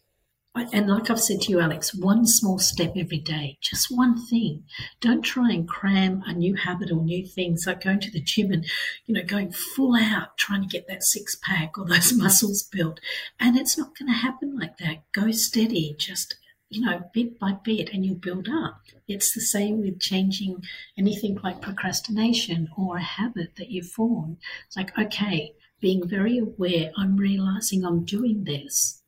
and 0.71 0.87
like 0.87 1.09
I've 1.09 1.19
said 1.19 1.41
to 1.41 1.51
you, 1.51 1.59
Alex, 1.59 1.93
one 1.93 2.25
small 2.25 2.59
step 2.59 2.93
every 2.95 3.19
day, 3.19 3.57
just 3.61 3.87
one 3.89 4.25
thing. 4.27 4.63
Don't 5.01 5.21
try 5.21 5.51
and 5.51 5.67
cram 5.67 6.23
a 6.25 6.33
new 6.33 6.55
habit 6.55 6.91
or 6.91 7.01
new 7.01 7.25
things 7.25 7.65
like 7.67 7.83
going 7.83 7.99
to 8.01 8.11
the 8.11 8.21
gym 8.21 8.51
and, 8.51 8.65
you 9.05 9.13
know, 9.13 9.23
going 9.23 9.51
full 9.51 9.95
out 9.95 10.37
trying 10.37 10.61
to 10.61 10.67
get 10.67 10.87
that 10.87 11.03
six 11.03 11.35
pack 11.35 11.77
or 11.77 11.85
those 11.89 12.13
muscles 12.13 12.63
built. 12.63 12.99
And 13.39 13.57
it's 13.57 13.77
not 13.77 13.97
going 13.97 14.11
to 14.11 14.17
happen 14.17 14.57
like 14.57 14.77
that. 14.77 15.03
Go 15.11 15.31
steady, 15.31 15.95
just, 15.97 16.35
you 16.69 16.81
know, 16.81 17.09
bit 17.13 17.39
by 17.39 17.53
bit, 17.63 17.89
and 17.93 18.05
you'll 18.05 18.15
build 18.15 18.47
up. 18.47 18.81
It's 19.07 19.33
the 19.33 19.41
same 19.41 19.81
with 19.81 19.99
changing 19.99 20.63
anything 20.97 21.39
like 21.43 21.61
procrastination 21.61 22.69
or 22.77 22.97
a 22.97 23.03
habit 23.03 23.55
that 23.57 23.69
you 23.69 23.83
form. 23.83 24.37
It's 24.67 24.77
like, 24.77 24.97
okay, 24.97 25.53
being 25.79 26.07
very 26.07 26.37
aware, 26.37 26.91
I'm 26.97 27.17
realizing 27.17 27.85
I'm 27.85 28.05
doing 28.05 28.43
this 28.43 29.03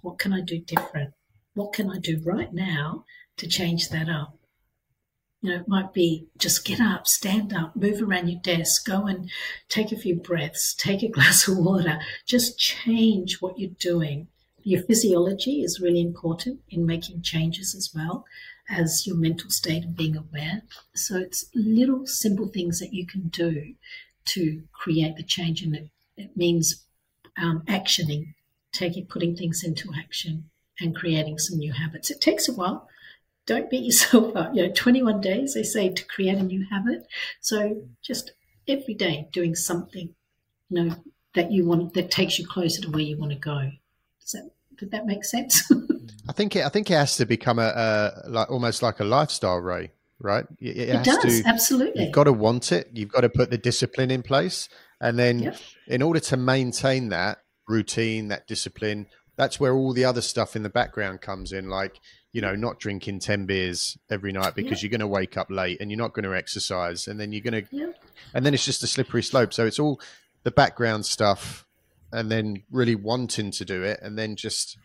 what 0.00 0.18
can 0.18 0.32
I 0.32 0.40
do 0.40 0.58
different? 0.60 1.12
What 1.54 1.72
can 1.72 1.90
I 1.90 1.98
do 1.98 2.20
right 2.24 2.52
now 2.52 3.04
to 3.38 3.46
change 3.46 3.88
that 3.88 4.08
up? 4.08 4.38
You 5.42 5.50
know, 5.50 5.60
it 5.60 5.68
might 5.68 5.92
be 5.92 6.26
just 6.38 6.64
get 6.64 6.80
up, 6.80 7.06
stand 7.06 7.52
up, 7.52 7.76
move 7.76 8.02
around 8.02 8.28
your 8.28 8.40
desk, 8.40 8.86
go 8.86 9.06
and 9.06 9.30
take 9.68 9.92
a 9.92 9.96
few 9.96 10.16
breaths, 10.16 10.74
take 10.74 11.02
a 11.02 11.08
glass 11.16 11.46
of 11.48 11.58
water, 11.58 12.00
just 12.26 12.58
change 12.58 13.40
what 13.40 13.58
you're 13.58 13.70
doing. 13.78 14.28
Your 14.62 14.82
physiology 14.82 15.62
is 15.62 15.80
really 15.80 16.00
important 16.00 16.60
in 16.68 16.84
making 16.84 17.22
changes 17.22 17.74
as 17.74 17.90
well 17.94 18.24
as 18.68 19.06
your 19.06 19.16
mental 19.16 19.50
state 19.50 19.84
and 19.84 19.96
being 19.96 20.16
aware. 20.16 20.62
So 20.94 21.18
it's 21.18 21.46
little 21.54 22.06
simple 22.06 22.48
things 22.48 22.80
that 22.80 22.92
you 22.92 23.06
can 23.06 23.28
do 23.28 23.74
to 24.26 24.62
create 24.72 25.16
the 25.16 25.22
change, 25.22 25.62
and 25.62 25.74
it, 25.74 25.88
it 26.16 26.36
means 26.36 26.84
um, 27.40 27.62
actioning 27.68 28.34
taking 28.72 29.06
putting 29.06 29.36
things 29.36 29.62
into 29.64 29.92
action 29.96 30.50
and 30.80 30.94
creating 30.94 31.38
some 31.38 31.58
new 31.58 31.72
habits. 31.72 32.10
It 32.10 32.20
takes 32.20 32.48
a 32.48 32.52
while. 32.52 32.88
Don't 33.46 33.70
beat 33.70 33.84
yourself 33.84 34.36
up. 34.36 34.54
You 34.54 34.66
know, 34.66 34.72
21 34.72 35.20
days 35.20 35.54
they 35.54 35.62
say 35.62 35.88
to 35.88 36.04
create 36.04 36.38
a 36.38 36.42
new 36.42 36.66
habit. 36.70 37.06
So 37.40 37.82
just 38.02 38.32
every 38.68 38.94
day 38.94 39.28
doing 39.32 39.54
something, 39.54 40.14
you 40.68 40.84
know, 40.84 40.96
that 41.34 41.52
you 41.52 41.66
want 41.66 41.94
that 41.94 42.10
takes 42.10 42.38
you 42.38 42.46
closer 42.46 42.82
to 42.82 42.90
where 42.90 43.02
you 43.02 43.18
want 43.18 43.32
to 43.32 43.38
go. 43.38 43.70
Does 44.20 44.32
that 44.32 44.50
did 44.78 44.90
that 44.90 45.06
make 45.06 45.24
sense? 45.24 45.70
I 46.28 46.32
think 46.32 46.56
it, 46.56 46.64
I 46.64 46.68
think 46.68 46.90
it 46.90 46.94
has 46.94 47.16
to 47.16 47.26
become 47.26 47.58
a, 47.58 48.22
a 48.26 48.28
like 48.28 48.50
almost 48.50 48.82
like 48.82 49.00
a 49.00 49.04
lifestyle, 49.04 49.58
Rae. 49.58 49.92
Right? 50.18 50.46
It, 50.58 50.76
it, 50.76 50.88
it 50.88 51.04
does 51.04 51.42
to, 51.42 51.48
absolutely. 51.48 52.04
You've 52.04 52.12
got 52.12 52.24
to 52.24 52.32
want 52.32 52.72
it. 52.72 52.90
You've 52.94 53.10
got 53.10 53.20
to 53.20 53.28
put 53.28 53.50
the 53.50 53.58
discipline 53.58 54.10
in 54.10 54.22
place, 54.22 54.68
and 55.00 55.18
then 55.18 55.40
yep. 55.40 55.58
in 55.86 56.00
order 56.02 56.20
to 56.20 56.36
maintain 56.38 57.10
that, 57.10 57.42
routine, 57.68 58.28
that 58.28 58.46
discipline. 58.46 59.06
That's 59.36 59.60
where 59.60 59.74
all 59.74 59.92
the 59.92 60.04
other 60.04 60.22
stuff 60.22 60.56
in 60.56 60.62
the 60.62 60.70
background 60.70 61.20
comes 61.20 61.52
in, 61.52 61.68
like 61.68 62.00
you 62.32 62.42
know, 62.42 62.54
not 62.54 62.78
drinking 62.78 63.20
ten 63.20 63.46
beers 63.46 63.96
every 64.10 64.32
night 64.32 64.54
because 64.54 64.82
yeah. 64.82 64.86
you're 64.86 64.98
going 64.98 65.00
to 65.00 65.06
wake 65.06 65.36
up 65.38 65.50
late 65.50 65.78
and 65.80 65.90
you're 65.90 65.98
not 65.98 66.12
going 66.12 66.24
to 66.24 66.34
exercise, 66.34 67.08
and 67.08 67.18
then 67.18 67.32
you're 67.32 67.42
going 67.42 67.64
to, 67.64 67.68
yeah. 67.74 67.92
and 68.34 68.44
then 68.44 68.52
it's 68.52 68.64
just 68.64 68.82
a 68.82 68.86
slippery 68.86 69.22
slope. 69.22 69.54
So 69.54 69.66
it's 69.66 69.78
all 69.78 70.00
the 70.42 70.50
background 70.50 71.06
stuff, 71.06 71.66
and 72.12 72.30
then 72.30 72.62
really 72.70 72.94
wanting 72.94 73.50
to 73.52 73.64
do 73.64 73.82
it, 73.82 74.00
and 74.02 74.18
then 74.18 74.36
just 74.36 74.78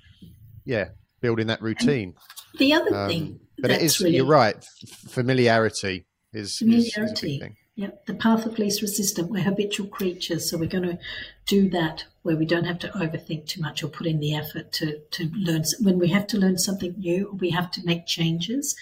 yeah, 0.66 0.90
building 1.20 1.48
that 1.48 1.62
routine. 1.62 2.16
And 2.54 2.60
the 2.60 2.74
other 2.74 2.96
um, 2.96 3.10
thing, 3.10 3.40
but 3.58 3.72
it 3.72 3.82
is 3.82 4.00
really, 4.00 4.16
you're 4.16 4.26
right. 4.26 4.64
Familiarity 5.10 6.06
is 6.34 6.58
familiarity. 6.58 7.36
Is, 7.36 7.42
is 7.42 7.56
Yep, 7.76 8.06
the 8.06 8.14
path 8.14 8.46
of 8.46 8.60
least 8.60 8.82
resistance. 8.82 9.30
We're 9.30 9.44
habitual 9.44 9.88
creatures, 9.88 10.50
so 10.50 10.58
we're 10.58 10.68
going 10.68 10.90
to 10.90 11.00
do 11.46 11.70
that 11.70 12.06
where 12.22 12.36
we 12.36 12.46
don't 12.46 12.66
have 12.66 12.80
to 12.80 12.90
overthink 12.90 13.48
too 13.48 13.62
much 13.62 13.82
or 13.82 13.88
put 13.88 14.08
in 14.08 14.20
the 14.20 14.36
effort 14.36 14.74
to, 14.74 15.00
to 15.12 15.30
learn. 15.34 15.64
When 15.80 15.98
we 15.98 16.10
have 16.10 16.28
to 16.28 16.38
learn 16.38 16.58
something 16.58 16.96
new 16.98 17.28
or 17.28 17.36
we 17.36 17.52
have 17.52 17.72
to 17.72 17.86
make 17.86 18.06
changes, 18.06 18.76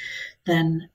then 0.45 0.89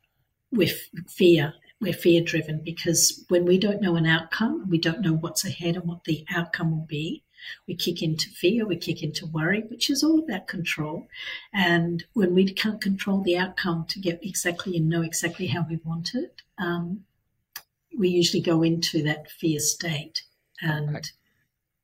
we're 0.51 0.74
fear. 1.09 1.55
We're 1.80 1.92
fear 1.92 2.20
driven 2.22 2.62
because 2.64 3.24
when 3.28 3.45
we 3.45 3.59
don't 3.59 3.80
know 3.80 3.95
an 3.97 4.07
outcome, 4.07 4.68
we 4.68 4.78
don't 4.78 5.01
know 5.01 5.14
what's 5.14 5.45
ahead 5.45 5.76
and 5.76 5.84
what 5.84 6.05
the 6.05 6.24
outcome 6.34 6.72
will 6.72 6.86
be. 6.86 7.22
We 7.68 7.76
kick 7.76 8.03
into 8.03 8.28
fear, 8.30 8.66
we 8.66 8.76
kick 8.76 9.03
into 9.03 9.26
worry, 9.26 9.62
which 9.68 9.88
is 9.90 10.03
all 10.03 10.18
about 10.18 10.49
control. 10.49 11.07
And 11.53 12.03
when 12.14 12.34
we 12.34 12.51
can't 12.53 12.80
control 12.80 13.22
the 13.22 13.36
outcome 13.36 13.84
to 13.90 14.01
get 14.01 14.24
exactly 14.24 14.76
and 14.76 14.88
know 14.88 15.03
exactly 15.03 15.49
how 15.49 15.66
we 15.68 15.76
want 15.84 16.14
it, 16.14 16.42
um, 16.59 17.05
we 17.99 18.09
usually 18.09 18.42
go 18.42 18.62
into 18.62 19.03
that 19.03 19.30
fear 19.30 19.61
state 19.61 20.22
and 20.61 20.97
okay. 20.97 21.09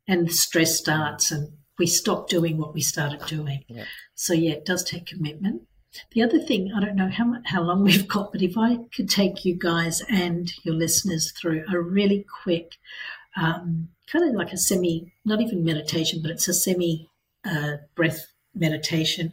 and 0.08 0.32
stress 0.32 0.76
starts 0.76 1.30
and 1.30 1.52
we 1.78 1.86
stop 1.86 2.28
doing 2.28 2.58
what 2.58 2.74
we 2.74 2.82
started 2.82 3.24
doing. 3.26 3.64
Yeah. 3.66 3.84
So 4.14 4.34
yeah, 4.34 4.52
it 4.52 4.66
does 4.66 4.84
take 4.84 5.06
commitment. 5.06 5.62
The 6.12 6.22
other 6.22 6.38
thing, 6.38 6.72
I 6.76 6.80
don't 6.80 6.94
know 6.94 7.08
how 7.08 7.24
much, 7.24 7.42
how 7.46 7.62
long 7.62 7.82
we've 7.82 8.06
got, 8.06 8.32
but 8.32 8.42
if 8.42 8.56
I 8.56 8.78
could 8.94 9.08
take 9.08 9.44
you 9.44 9.56
guys 9.56 10.02
and 10.08 10.52
your 10.62 10.74
listeners 10.74 11.32
through 11.32 11.64
a 11.72 11.80
really 11.80 12.24
quick, 12.42 12.76
um, 13.36 13.88
kind 14.12 14.28
of 14.28 14.34
like 14.34 14.52
a 14.52 14.58
semi, 14.58 15.12
not 15.24 15.40
even 15.40 15.64
meditation, 15.64 16.20
but 16.22 16.30
it's 16.30 16.48
a 16.48 16.54
semi 16.54 17.08
uh, 17.44 17.78
breath 17.94 18.26
meditation. 18.54 19.32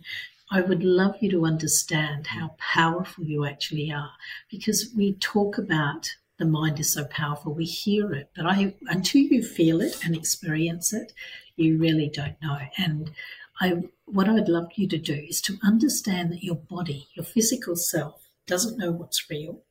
I 0.49 0.61
would 0.61 0.83
love 0.83 1.15
you 1.19 1.29
to 1.31 1.45
understand 1.45 2.27
how 2.27 2.55
powerful 2.57 3.25
you 3.25 3.45
actually 3.45 3.91
are 3.91 4.11
because 4.49 4.93
we 4.95 5.13
talk 5.15 5.57
about 5.57 6.07
the 6.37 6.45
mind 6.45 6.79
is 6.79 6.91
so 6.91 7.05
powerful. 7.05 7.53
We 7.53 7.65
hear 7.65 8.13
it, 8.13 8.29
but 8.35 8.45
I 8.45 8.75
until 8.87 9.21
you 9.21 9.43
feel 9.43 9.81
it 9.81 10.05
and 10.05 10.15
experience 10.15 10.93
it, 10.93 11.13
you 11.55 11.77
really 11.77 12.09
don't 12.09 12.41
know. 12.41 12.59
And 12.77 13.11
I 13.59 13.83
what 14.05 14.29
I'd 14.29 14.47
love 14.47 14.69
you 14.75 14.87
to 14.89 14.97
do 14.97 15.13
is 15.13 15.41
to 15.41 15.57
understand 15.63 16.31
that 16.31 16.43
your 16.43 16.55
body, 16.55 17.07
your 17.15 17.25
physical 17.25 17.75
self, 17.75 18.27
doesn't 18.45 18.77
know 18.77 18.91
what's 18.91 19.29
real. 19.29 19.63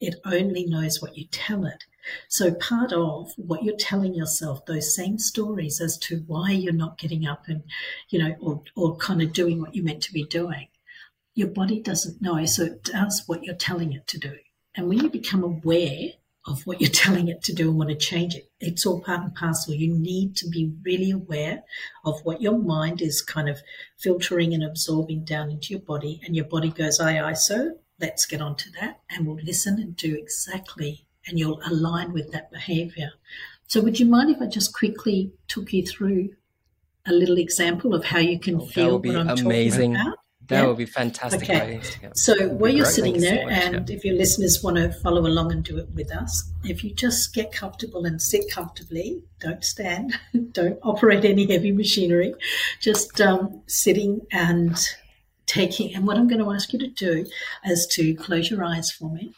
It 0.00 0.16
only 0.24 0.66
knows 0.66 1.00
what 1.00 1.16
you 1.16 1.26
tell 1.30 1.64
it. 1.64 1.84
So 2.28 2.52
part 2.52 2.92
of 2.92 3.32
what 3.36 3.62
you're 3.62 3.76
telling 3.76 4.14
yourself, 4.14 4.66
those 4.66 4.94
same 4.94 5.18
stories 5.18 5.80
as 5.80 5.96
to 5.98 6.24
why 6.26 6.50
you're 6.50 6.72
not 6.72 6.98
getting 6.98 7.24
up 7.24 7.44
and, 7.46 7.62
you 8.10 8.18
know, 8.18 8.34
or, 8.40 8.62
or 8.74 8.96
kind 8.96 9.22
of 9.22 9.32
doing 9.32 9.60
what 9.60 9.76
you're 9.76 9.84
meant 9.84 10.02
to 10.02 10.12
be 10.12 10.24
doing, 10.24 10.66
your 11.34 11.48
body 11.48 11.80
doesn't 11.80 12.20
know. 12.20 12.44
So 12.46 12.64
it 12.64 12.82
does 12.82 13.22
what 13.26 13.44
you're 13.44 13.54
telling 13.54 13.92
it 13.92 14.08
to 14.08 14.18
do. 14.18 14.36
And 14.74 14.88
when 14.88 14.98
you 14.98 15.10
become 15.10 15.42
aware 15.42 16.10
of 16.46 16.66
what 16.66 16.80
you're 16.80 16.90
telling 17.04 17.28
it 17.28 17.42
to 17.42 17.54
do 17.54 17.68
and 17.68 17.78
want 17.78 17.90
to 17.90 17.96
change 17.96 18.34
it, 18.34 18.50
it's 18.60 18.86
all 18.86 19.00
part 19.00 19.20
and 19.20 19.34
parcel. 19.34 19.74
You 19.74 19.92
need 19.92 20.36
to 20.36 20.48
be 20.48 20.72
really 20.84 21.10
aware 21.10 21.62
of 22.04 22.24
what 22.24 22.42
your 22.42 22.58
mind 22.58 23.02
is 23.02 23.22
kind 23.22 23.48
of 23.48 23.60
filtering 23.98 24.54
and 24.54 24.64
absorbing 24.64 25.24
down 25.24 25.50
into 25.50 25.72
your 25.72 25.82
body. 25.82 26.20
And 26.24 26.34
your 26.34 26.46
body 26.46 26.70
goes, 26.70 27.00
aye, 27.00 27.20
aye, 27.20 27.34
so 27.34 27.76
let's 28.00 28.26
get 28.26 28.42
on 28.42 28.56
to 28.56 28.70
that. 28.80 29.00
And 29.10 29.26
we'll 29.26 29.42
listen 29.42 29.78
and 29.78 29.96
do 29.96 30.14
exactly, 30.14 31.06
and 31.26 31.38
you'll 31.38 31.60
align 31.64 32.12
with 32.12 32.32
that 32.32 32.50
behavior. 32.50 33.12
So, 33.68 33.80
would 33.80 33.98
you 33.98 34.06
mind 34.06 34.28
if 34.28 34.42
I 34.42 34.46
just 34.46 34.74
quickly 34.74 35.32
took 35.48 35.72
you 35.72 35.86
through 35.86 36.30
a 37.06 37.12
little 37.12 37.38
example 37.38 37.94
of 37.94 38.04
how 38.04 38.18
you 38.18 38.38
can 38.38 38.56
oh, 38.56 38.66
feel 38.66 38.98
what 38.98 39.16
I'm 39.16 39.28
amazing. 39.28 39.94
talking 39.94 40.06
about? 40.08 40.18
That 40.52 40.60
yeah? 40.60 40.66
would 40.66 40.76
be 40.76 40.84
fantastic. 40.84 41.48
Okay. 41.48 41.80
So 42.12 42.48
while 42.48 42.70
you're 42.70 42.84
sitting 42.84 43.18
there, 43.18 43.42
so 43.42 43.48
and 43.48 43.88
yeah. 43.88 43.96
if 43.96 44.04
your 44.04 44.14
listeners 44.16 44.62
want 44.62 44.76
to 44.76 44.92
follow 44.92 45.26
along 45.26 45.50
and 45.50 45.64
do 45.64 45.78
it 45.78 45.88
with 45.94 46.14
us, 46.14 46.52
if 46.62 46.84
you 46.84 46.92
just 46.92 47.32
get 47.32 47.52
comfortable 47.52 48.04
and 48.04 48.20
sit 48.20 48.50
comfortably, 48.50 49.22
don't 49.40 49.64
stand, 49.64 50.12
don't 50.52 50.78
operate 50.82 51.24
any 51.24 51.50
heavy 51.50 51.72
machinery, 51.72 52.34
just 52.80 53.18
um, 53.18 53.62
sitting 53.66 54.20
and 54.30 54.78
taking. 55.46 55.94
And 55.94 56.06
what 56.06 56.18
I'm 56.18 56.28
going 56.28 56.44
to 56.44 56.52
ask 56.52 56.70
you 56.74 56.78
to 56.80 56.88
do 56.88 57.24
is 57.64 57.86
to 57.92 58.14
close 58.14 58.50
your 58.50 58.62
eyes 58.62 58.90
for 58.90 59.10
me 59.10 59.32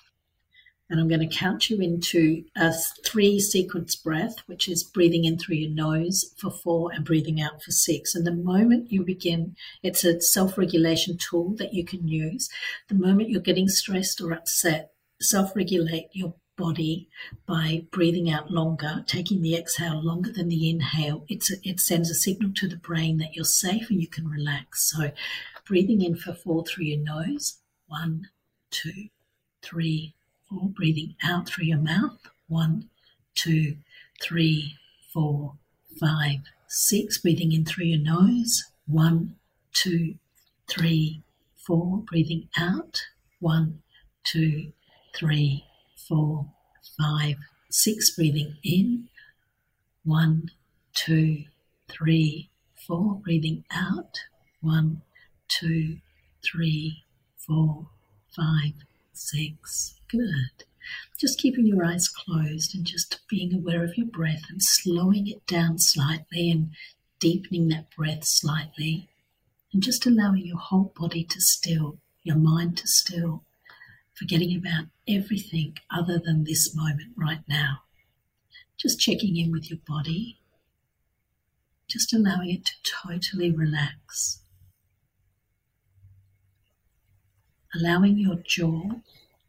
and 0.91 1.01
I'm 1.01 1.09
going 1.09 1.27
to 1.27 1.37
count 1.37 1.71
you 1.71 1.81
into 1.81 2.45
a 2.57 2.73
three 3.05 3.41
sequence 3.41 3.97
breath, 3.97 4.37
which 4.47 4.69
is 4.69 4.83
breathing 4.83 5.25
in 5.25 5.39
through 5.39 5.57
your 5.57 5.71
nose 5.71 6.35
for 6.37 6.51
four 6.51 6.93
and 6.93 7.05
breathing 7.05 7.41
out 7.41 7.63
for 7.63 7.71
six. 7.71 8.15
And 8.15 8.27
the 8.27 8.33
moment 8.33 8.93
you 8.93 9.03
begin, 9.03 9.57
it's 9.83 10.05
a 10.05 10.21
self 10.21 10.59
regulation 10.59 11.17
tool 11.17 11.55
that 11.57 11.73
you 11.73 11.85
can 11.85 12.07
use. 12.07 12.49
The 12.89 12.95
moment 12.95 13.31
you're 13.31 13.41
getting 13.41 13.69
stressed 13.69 14.21
or 14.21 14.33
upset, 14.33 14.93
self 15.21 15.57
regulate 15.57 16.09
your 16.13 16.35
body 16.57 17.09
by 17.47 17.85
breathing 17.91 18.31
out 18.31 18.51
longer, 18.51 19.05
taking 19.07 19.43
the 19.43 19.57
exhale 19.57 20.05
longer 20.05 20.31
than 20.31 20.49
the 20.49 20.71
inhale. 20.71 21.25
A, 21.31 21.41
it 21.63 21.81
sends 21.81 22.11
a 22.11 22.15
signal 22.15 22.53
to 22.55 22.69
the 22.69 22.77
brain 22.77 23.19
that 23.19 23.35
you're 23.35 23.45
safe 23.45 23.91
and 23.91 24.01
you 24.01 24.07
can 24.07 24.29
relax. 24.29 24.91
So, 24.91 25.11
breathing 25.67 26.03
in 26.03 26.15
for 26.17 26.35
four 26.35 26.65
through 26.65 26.85
your 26.85 27.01
nose 27.01 27.59
one, 27.87 28.29
two, 28.71 29.09
three, 29.63 30.15
Breathing 30.75 31.15
out 31.25 31.49
through 31.49 31.67
your 31.67 31.79
mouth. 31.79 32.19
One, 32.49 32.89
two, 33.35 33.77
three, 34.23 34.77
four, 35.13 35.55
five, 36.01 36.41
six. 36.69 37.19
Breathing 37.19 37.53
in 37.53 37.65
through 37.65 37.87
your 37.87 38.01
nose. 38.01 38.65
One, 38.87 39.37
two, 39.73 40.15
three, 40.69 41.23
four. 41.67 41.99
Breathing 41.99 42.49
out. 42.59 43.03
One, 43.41 43.83
two, 44.25 44.73
three, 45.15 45.65
four, 46.09 46.47
five, 46.99 47.37
six. 47.71 48.11
Breathing 48.15 48.57
in. 48.63 49.09
One, 50.05 50.51
two, 50.95 51.45
three, 51.89 52.51
four. 52.87 53.15
Breathing 53.23 53.65
out. 53.71 54.19
One, 54.61 55.03
two, 55.49 55.99
three, 56.45 57.05
four, 57.37 57.87
five, 58.35 58.73
six. 59.13 59.95
Good. 60.15 60.65
Just 61.19 61.41
keeping 61.41 61.67
your 61.67 61.85
eyes 61.85 62.09
closed 62.09 62.73
and 62.73 62.85
just 62.85 63.21
being 63.29 63.53
aware 63.53 63.83
of 63.83 63.97
your 63.97 64.07
breath 64.07 64.45
and 64.49 64.63
slowing 64.63 65.27
it 65.27 65.45
down 65.45 65.81
slightly 65.81 66.53
and 66.53 66.71
deepening 67.19 67.67
that 67.69 67.91
breath 67.97 68.25
slightly. 68.25 69.09
And 69.73 69.83
just 69.83 70.07
allowing 70.07 70.47
your 70.47 70.59
whole 70.59 70.93
body 70.97 71.25
to 71.25 71.41
still, 71.41 71.99
your 72.23 72.37
mind 72.37 72.77
to 72.79 72.87
still, 72.87 73.43
forgetting 74.15 74.57
about 74.57 74.85
everything 75.09 75.79
other 75.91 76.21
than 76.25 76.45
this 76.45 76.77
moment 76.77 77.11
right 77.17 77.43
now. 77.49 77.79
Just 78.77 79.01
checking 79.01 79.37
in 79.37 79.51
with 79.51 79.69
your 79.69 79.81
body, 79.85 80.39
just 81.89 82.13
allowing 82.13 82.51
it 82.51 82.65
to 82.67 82.73
totally 82.85 83.51
relax. 83.51 84.43
Allowing 87.75 88.19
your 88.19 88.37
jaw 88.37 89.01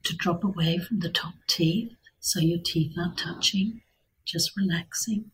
to 0.06 0.16
drop 0.16 0.44
away 0.44 0.78
from 0.78 1.00
the 1.00 1.10
top 1.10 1.34
teeth 1.48 1.92
so 2.20 2.40
your 2.40 2.60
teeth 2.64 2.94
aren't 2.98 3.18
touching, 3.18 3.82
just 4.24 4.56
relaxing. 4.56 5.32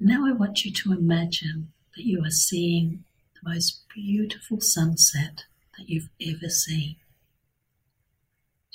Now 0.00 0.26
I 0.26 0.32
want 0.32 0.64
you 0.64 0.72
to 0.72 0.92
imagine 0.92 1.72
that 1.96 2.04
you 2.04 2.24
are 2.24 2.30
seeing 2.30 3.04
the 3.34 3.50
most 3.50 3.82
beautiful 3.94 4.60
sunset 4.60 5.44
that 5.78 5.88
you've 5.88 6.10
ever 6.20 6.48
seen. 6.48 6.96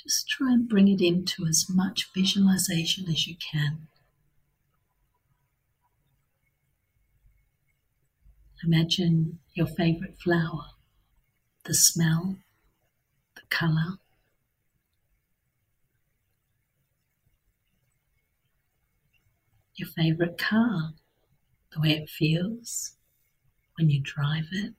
Just 0.02 0.28
try 0.28 0.52
and 0.52 0.68
bring 0.68 0.88
it 0.88 1.02
into 1.02 1.46
as 1.46 1.66
much 1.68 2.10
visualization 2.14 3.06
as 3.08 3.26
you 3.26 3.36
can. 3.52 3.88
Imagine 8.64 9.38
your 9.54 9.66
favorite 9.66 10.18
flower, 10.18 10.66
the 11.64 11.74
smell, 11.74 12.36
color. 13.50 13.98
Your 19.74 19.88
favorite 19.88 20.38
car, 20.38 20.94
the 21.72 21.80
way 21.80 21.90
it 21.90 22.08
feels 22.08 22.96
when 23.76 23.90
you 23.90 24.00
drive 24.00 24.48
it, 24.52 24.74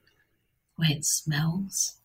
the 0.76 0.82
way 0.82 0.88
it 0.88 1.04
smells. 1.04 1.98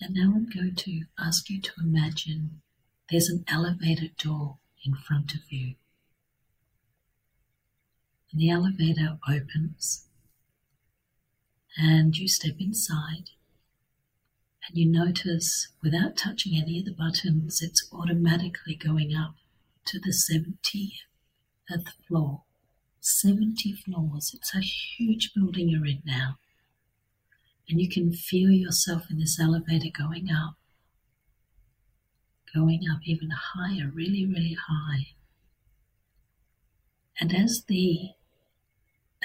And 0.00 0.14
now 0.14 0.34
I'm 0.34 0.50
going 0.50 0.74
to 0.74 1.04
ask 1.18 1.48
you 1.48 1.62
to 1.62 1.72
imagine 1.82 2.60
there's 3.10 3.30
an 3.30 3.44
elevator 3.48 4.08
door 4.18 4.58
in 4.84 4.94
front 4.94 5.34
of 5.34 5.50
you. 5.50 5.76
And 8.34 8.40
the 8.40 8.50
elevator 8.50 9.16
opens, 9.28 10.06
and 11.76 12.16
you 12.16 12.26
step 12.26 12.56
inside, 12.58 13.30
and 14.66 14.76
you 14.76 14.90
notice 14.90 15.68
without 15.84 16.16
touching 16.16 16.60
any 16.60 16.80
of 16.80 16.84
the 16.84 16.92
buttons, 16.92 17.62
it's 17.62 17.88
automatically 17.92 18.74
going 18.74 19.14
up 19.14 19.36
to 19.84 20.00
the 20.00 20.12
70th 20.12 21.02
uh, 21.72 21.78
floor. 22.08 22.42
70 23.00 23.72
floors. 23.74 24.32
It's 24.34 24.52
a 24.52 24.60
huge 24.60 25.32
building 25.32 25.68
you're 25.68 25.86
in 25.86 26.02
now. 26.04 26.38
And 27.68 27.80
you 27.80 27.88
can 27.88 28.12
feel 28.12 28.50
yourself 28.50 29.04
in 29.10 29.20
this 29.20 29.38
elevator 29.38 29.90
going 29.96 30.28
up, 30.28 30.54
going 32.52 32.80
up 32.92 33.00
even 33.04 33.30
higher, 33.30 33.92
really, 33.94 34.26
really 34.26 34.56
high. 34.68 35.14
And 37.20 37.32
as 37.32 37.62
the 37.68 38.10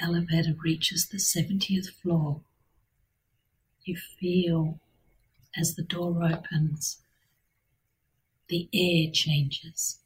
elevator 0.00 0.54
reaches 0.62 1.08
the 1.08 1.18
70th 1.18 1.90
floor, 2.02 2.40
you 3.84 3.96
feel 3.96 4.78
as 5.58 5.74
the 5.74 5.82
door 5.82 6.22
opens, 6.24 6.98
the 8.48 8.68
air 8.72 9.10
changes. 9.12 9.98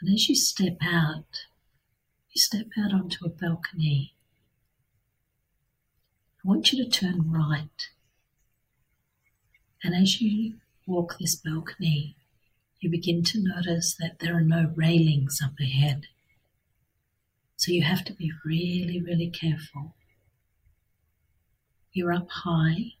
And 0.00 0.12
as 0.14 0.28
you 0.28 0.34
step 0.34 0.78
out, 0.82 1.46
you 2.32 2.40
step 2.40 2.66
out 2.78 2.92
onto 2.92 3.24
a 3.24 3.28
balcony. 3.28 4.14
I 6.44 6.48
want 6.48 6.72
you 6.72 6.82
to 6.82 6.90
turn 6.90 7.30
right. 7.30 7.88
And 9.82 9.94
as 9.94 10.20
you 10.20 10.54
walk 10.86 11.16
this 11.18 11.36
balcony, 11.36 12.16
you 12.80 12.90
begin 12.90 13.22
to 13.24 13.42
notice 13.42 13.94
that 13.98 14.20
there 14.20 14.36
are 14.36 14.42
no 14.42 14.72
railings 14.74 15.40
up 15.42 15.58
ahead. 15.60 16.06
So 17.60 17.72
you 17.72 17.82
have 17.82 18.06
to 18.06 18.14
be 18.14 18.32
really, 18.42 19.02
really 19.02 19.28
careful. 19.28 19.94
You're 21.92 22.10
up 22.10 22.30
high, 22.30 22.94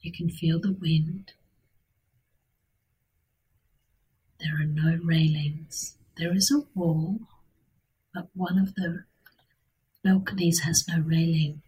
you 0.00 0.10
can 0.10 0.30
feel 0.30 0.58
the 0.58 0.72
wind. 0.72 1.34
There 4.38 4.54
are 4.58 4.64
no 4.64 4.98
railings. 5.04 5.98
There 6.16 6.34
is 6.34 6.50
a 6.50 6.64
wall, 6.74 7.18
but 8.14 8.30
one 8.32 8.58
of 8.58 8.74
the 8.74 9.04
balconies 10.02 10.60
has 10.60 10.88
no 10.88 11.00
railing. 11.00 11.60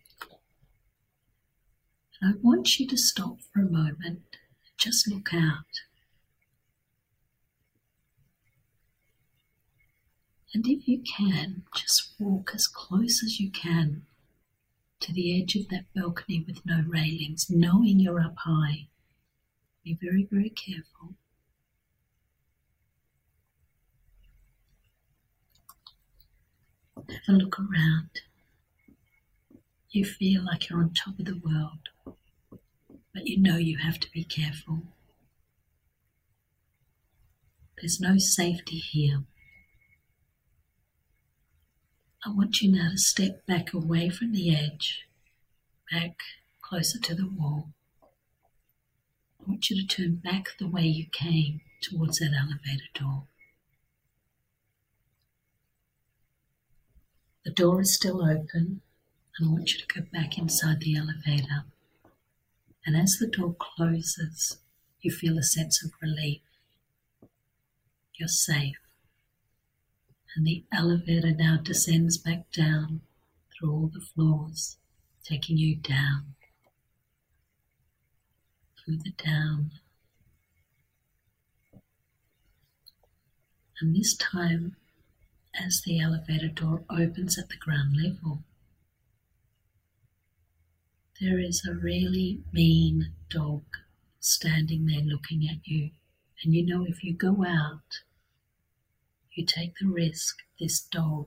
And 2.19 2.35
I 2.35 2.39
want 2.41 2.79
you 2.79 2.87
to 2.87 2.97
stop 2.97 3.43
for 3.53 3.61
a 3.61 3.71
moment 3.71 4.23
and 4.33 4.79
just 4.79 5.07
look 5.07 5.35
out. 5.35 5.67
And 10.55 10.67
if 10.67 10.87
you 10.87 11.03
can, 11.03 11.63
just 11.75 12.13
walk 12.19 12.53
as 12.55 12.67
close 12.67 13.23
as 13.25 13.41
you 13.41 13.51
can 13.51 14.03
to 15.01 15.13
the 15.13 15.41
edge 15.41 15.57
of 15.57 15.69
that 15.69 15.87
balcony 15.95 16.45
with 16.47 16.65
no 16.65 16.85
railings, 16.87 17.47
knowing 17.49 17.99
you're 17.99 18.21
up 18.21 18.37
high. 18.39 18.89
Be 19.83 19.99
very, 20.01 20.29
very 20.31 20.51
careful. 20.51 21.15
Have 26.97 27.35
a 27.37 27.39
look 27.39 27.59
around. 27.59 28.11
You 29.91 30.05
feel 30.05 30.45
like 30.45 30.69
you're 30.69 30.79
on 30.79 30.95
top 30.95 31.19
of 31.19 31.25
the 31.25 31.41
world, 31.45 32.17
but 33.13 33.27
you 33.27 33.41
know 33.41 33.57
you 33.57 33.79
have 33.79 33.99
to 34.01 34.11
be 34.11 34.25
careful. 34.25 34.85
There's 37.79 38.01
no 38.01 38.19
safety 38.19 38.79
here. 38.79 39.25
I 42.25 42.31
want 42.31 42.63
you 42.63 42.71
now 42.71 42.91
to 42.91 42.99
step 42.99 43.45
back 43.47 43.73
away 43.73 44.09
from 44.09 44.31
the 44.31 44.55
edge, 44.55 45.09
back 45.91 46.21
closer 46.61 47.01
to 47.01 47.17
the 47.17 47.27
wall. 47.27 47.71
I 49.41 49.51
want 49.51 49.69
you 49.69 49.77
to 49.77 49.87
turn 49.87 50.17
back 50.17 50.57
the 50.57 50.69
way 50.69 50.83
you 50.83 51.07
came 51.07 51.63
towards 51.81 52.21
that 52.21 52.33
elevator 52.33 52.85
door. 52.95 53.25
The 57.45 57.51
door 57.51 57.81
is 57.81 57.93
still 57.93 58.23
open, 58.23 58.83
and 59.37 59.49
I 59.49 59.51
want 59.51 59.73
you 59.73 59.81
to 59.81 60.01
go 60.01 60.07
back 60.13 60.39
inside 60.39 60.79
the 60.79 60.97
elevator. 60.97 61.65
And 62.87 62.97
as 62.97 63.17
the 63.19 63.27
door 63.27 63.57
closes, 63.59 64.59
you 65.01 65.11
feel 65.11 65.39
a 65.39 65.43
sense 65.43 65.85
of 65.85 65.91
relief. 66.01 66.43
You're 68.15 68.29
safe 68.29 68.82
and 70.35 70.47
the 70.47 70.65
elevator 70.73 71.33
now 71.33 71.59
descends 71.63 72.17
back 72.17 72.51
down 72.53 73.01
through 73.53 73.71
all 73.71 73.91
the 73.93 74.01
floors, 74.01 74.79
taking 75.25 75.59
you 75.59 75.77
down, 75.77 76.35
further 78.85 79.11
down. 79.25 79.73
And 83.81 83.95
this 83.95 84.15
time, 84.15 84.77
as 85.61 85.83
the 85.83 86.01
elevator 86.01 86.49
door 86.49 86.85
opens 86.89 87.39
at 87.39 87.49
the 87.49 87.57
ground 87.57 87.97
level, 87.97 88.43
there 91.21 91.39
is 91.39 91.65
a 91.65 91.75
really 91.75 92.41
mean 92.53 93.13
dog 93.29 93.63
standing 94.19 94.87
there 94.87 95.03
looking 95.03 95.49
at 95.49 95.67
you. 95.67 95.91
And 96.43 96.55
you 96.55 96.65
know, 96.65 96.85
if 96.85 97.05
you 97.05 97.13
go 97.13 97.45
out, 97.47 98.03
you 99.35 99.45
take 99.45 99.75
the 99.81 99.87
risk 99.87 100.39
this 100.61 100.81
dog 100.81 101.27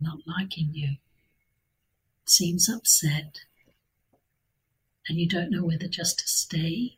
not 0.00 0.18
liking 0.26 0.70
you 0.72 0.96
seems 2.24 2.68
upset 2.68 3.40
and 5.08 5.18
you 5.18 5.28
don't 5.28 5.50
know 5.50 5.64
whether 5.64 5.88
just 5.88 6.18
to 6.18 6.26
stay 6.26 6.96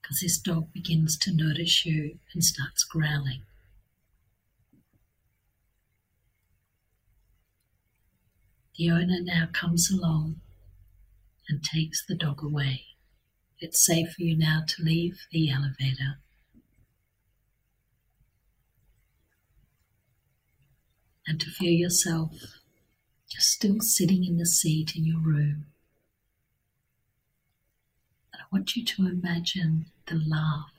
because 0.00 0.20
this 0.20 0.38
dog 0.38 0.72
begins 0.72 1.16
to 1.16 1.34
notice 1.34 1.86
you 1.86 2.18
and 2.34 2.42
starts 2.42 2.84
growling. 2.84 3.42
The 8.76 8.90
owner 8.90 9.20
now 9.20 9.48
comes 9.52 9.90
along 9.90 10.40
and 11.48 11.62
takes 11.62 12.04
the 12.04 12.16
dog 12.16 12.42
away. 12.42 12.82
It's 13.60 13.84
safe 13.84 14.12
for 14.14 14.22
you 14.22 14.36
now 14.36 14.62
to 14.66 14.82
leave 14.82 15.26
the 15.30 15.50
elevator 15.50 16.18
and 21.26 21.40
to 21.40 21.50
feel 21.50 21.72
yourself 21.72 22.32
just 23.28 23.48
still 23.48 23.80
sitting 23.80 24.24
in 24.24 24.36
the 24.36 24.46
seat 24.46 24.94
in 24.96 25.04
your 25.04 25.20
room. 25.20 25.66
And 28.32 28.42
I 28.42 28.44
want 28.52 28.76
you 28.76 28.84
to 28.84 29.06
imagine 29.06 29.86
the 30.06 30.16
laugh, 30.16 30.72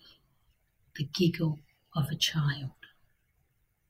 the 0.96 1.06
giggle 1.06 1.60
of 1.96 2.10
a 2.12 2.16
child, 2.16 2.72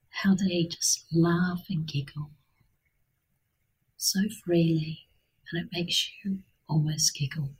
how 0.09 0.35
they 0.35 0.63
just 0.63 1.05
laugh 1.11 1.65
and 1.69 1.85
giggle 1.85 2.31
so 4.03 4.19
freely, 4.43 5.07
and 5.49 5.63
it 5.63 5.69
makes 5.71 6.11
you 6.23 6.39
almost 6.67 7.15
giggle. 7.15 7.51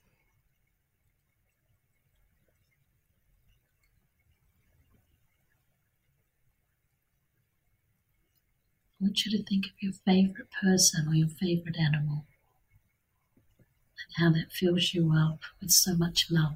I 9.04 9.08
want 9.08 9.26
you 9.26 9.38
to 9.38 9.44
think 9.44 9.66
of 9.66 9.74
your 9.82 9.92
favorite 9.92 10.50
person 10.50 11.10
or 11.10 11.14
your 11.14 11.28
favorite 11.28 11.76
animal 11.78 12.26
and 13.98 14.24
how 14.24 14.32
that 14.32 14.52
fills 14.54 14.94
you 14.94 15.12
up 15.14 15.42
with 15.60 15.72
so 15.72 15.94
much 15.96 16.32
love. 16.32 16.56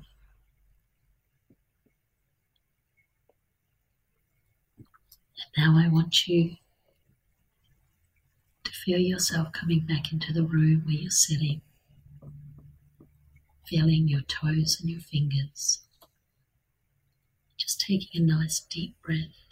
And 5.57 5.65
now 5.65 5.77
I 5.83 5.87
want 5.89 6.27
you 6.27 6.57
to 8.63 8.71
feel 8.71 8.99
yourself 8.99 9.51
coming 9.51 9.79
back 9.79 10.13
into 10.13 10.31
the 10.31 10.43
room 10.43 10.83
where 10.85 10.93
you're 10.93 11.09
sitting, 11.09 11.61
feeling 13.65 14.07
your 14.07 14.21
toes 14.21 14.77
and 14.81 14.89
your 14.89 14.99
fingers. 14.99 15.81
Just 17.57 17.81
taking 17.81 18.21
a 18.21 18.25
nice 18.25 18.61
deep 18.61 18.95
breath. 19.01 19.46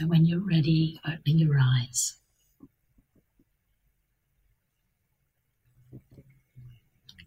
And 0.00 0.08
when 0.08 0.24
you're 0.24 0.40
ready, 0.40 0.98
opening 1.06 1.38
your 1.38 1.58
eyes. 1.60 2.16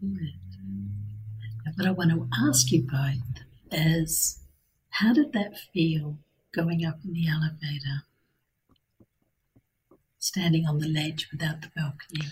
Good. 0.02 0.34
What 1.76 1.88
I 1.88 1.92
want 1.92 2.12
to 2.12 2.28
ask 2.46 2.72
you 2.72 2.82
both 2.82 3.44
is 3.72 4.40
how 4.90 5.14
did 5.14 5.32
that 5.34 5.58
feel 5.74 6.18
going 6.54 6.86
up 6.86 7.00
in 7.06 7.14
the 7.14 7.28
elevator? 7.28 8.04
standing 10.24 10.66
on 10.66 10.80
the 10.80 10.88
ledge 10.88 11.28
without 11.32 11.62
the 11.62 11.70
balcony? 11.76 12.28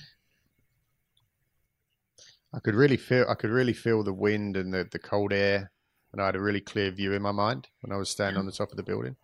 I 2.54 2.60
could 2.60 2.76
really 2.76 2.98
feel 2.98 3.26
I 3.30 3.36
could 3.36 3.50
really 3.50 3.74
feel 3.74 4.04
the 4.04 4.14
wind 4.14 4.58
and 4.58 4.74
the, 4.74 4.88
the 4.90 5.00
cold 5.00 5.34
air, 5.34 5.72
and 6.12 6.22
I 6.22 6.26
had 6.28 6.36
a 6.36 6.42
really 6.42 6.62
clear 6.62 6.92
view 6.92 7.14
in 7.14 7.22
my 7.22 7.32
mind 7.32 7.68
when 7.82 7.92
I 7.92 7.98
was 7.98 8.10
standing 8.10 8.40
on 8.40 8.46
the 8.46 8.52
top 8.52 8.72
of 8.72 8.78
the 8.78 8.84
building. 8.84 9.16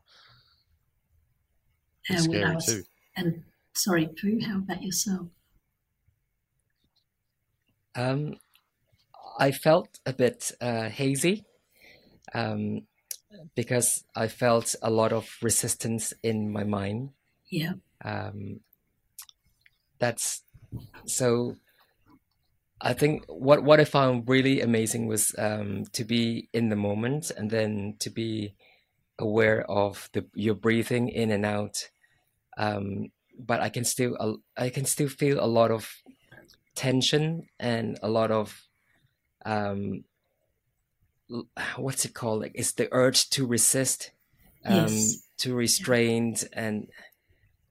It's 2.09 2.25
and 2.25 2.33
scary 2.33 2.55
was, 2.55 2.65
too. 2.65 2.83
And 3.15 3.43
sorry, 3.73 4.07
Pooh, 4.07 4.39
how 4.45 4.57
about 4.57 4.83
yourself? 4.83 5.27
Um, 7.95 8.35
I 9.39 9.51
felt 9.51 9.99
a 10.05 10.13
bit 10.13 10.51
uh, 10.61 10.89
hazy 10.89 11.45
um, 12.33 12.81
because 13.55 14.03
I 14.15 14.27
felt 14.27 14.75
a 14.81 14.89
lot 14.89 15.11
of 15.13 15.27
resistance 15.41 16.13
in 16.23 16.51
my 16.51 16.63
mind. 16.63 17.09
Yeah. 17.49 17.73
Um, 18.03 18.61
that's 19.99 20.43
so. 21.05 21.55
I 22.79 22.93
think 22.93 23.23
what 23.27 23.63
what 23.63 23.79
I 23.79 23.85
found 23.85 24.29
really 24.29 24.61
amazing 24.61 25.07
was 25.07 25.33
um, 25.37 25.85
to 25.93 26.03
be 26.03 26.47
in 26.53 26.69
the 26.69 26.75
moment 26.75 27.31
and 27.35 27.49
then 27.49 27.95
to 27.99 28.11
be 28.11 28.53
aware 29.17 29.65
of 29.69 30.09
the 30.13 30.25
your 30.35 30.53
breathing 30.53 31.09
in 31.09 31.31
and 31.31 31.45
out. 31.45 31.89
Um, 32.57 33.11
but 33.39 33.61
I 33.61 33.69
can 33.69 33.85
still 33.85 34.41
I 34.57 34.69
can 34.69 34.85
still 34.85 35.09
feel 35.09 35.39
a 35.39 35.45
lot 35.45 35.71
of 35.71 35.89
tension 36.75 37.47
and 37.59 37.99
a 38.01 38.09
lot 38.09 38.31
of 38.31 38.59
um, 39.45 40.03
what's 41.75 42.05
it 42.05 42.13
called? 42.13 42.41
Like 42.41 42.53
it's 42.55 42.73
the 42.73 42.87
urge 42.91 43.29
to 43.31 43.45
resist, 43.45 44.11
um, 44.65 44.87
yes. 44.87 45.17
to 45.39 45.55
restrain, 45.55 46.35
and 46.53 46.87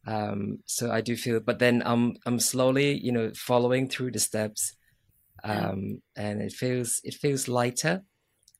um, 0.07 0.59
so 0.67 0.91
I 0.91 1.01
do 1.01 1.17
feel. 1.17 1.41
But 1.41 1.59
then 1.59 1.83
I'm 1.85 2.17
I'm 2.27 2.39
slowly, 2.39 2.99
you 2.99 3.13
know, 3.13 3.33
following 3.35 3.89
through 3.89 4.13
the 4.13 4.21
steps, 4.21 4.77
um, 5.45 6.03
and 6.17 6.43
it 6.43 6.53
feels 6.53 7.01
it 7.05 7.15
feels 7.15 7.49
lighter, 7.49 8.03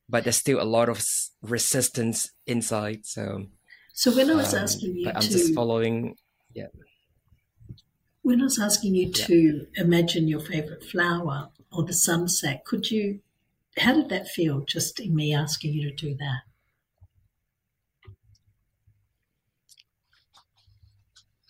but 0.09 0.23
there's 0.23 0.37
still 0.37 0.61
a 0.61 0.63
lot 0.63 0.89
of 0.89 1.03
resistance 1.41 2.31
inside. 2.45 3.05
So, 3.05 3.45
so 3.97 4.15
when 4.15 4.29
I 4.29 4.35
was 4.35 4.53
um, 4.53 4.61
asking 4.61 4.95
you, 4.95 5.09
I'm 5.09 5.19
to, 5.19 5.27
just 5.27 5.55
following. 5.55 6.15
Yeah. 6.53 6.67
When 8.21 8.41
I 8.41 8.43
was 8.43 8.59
asking 8.59 8.93
you 8.93 9.07
yeah. 9.07 9.25
to 9.25 9.67
imagine 9.73 10.27
your 10.27 10.39
favorite 10.39 10.83
flower 10.83 11.49
or 11.71 11.83
the 11.83 11.93
sunset, 11.93 12.63
could 12.63 12.91
you 12.91 13.21
how 13.79 13.95
did 13.95 14.09
that 14.09 14.27
feel 14.27 14.61
just 14.61 14.99
in 14.99 15.15
me 15.15 15.33
asking 15.33 15.73
you 15.73 15.89
to 15.89 15.95
do 15.95 16.15
that? 16.15 16.41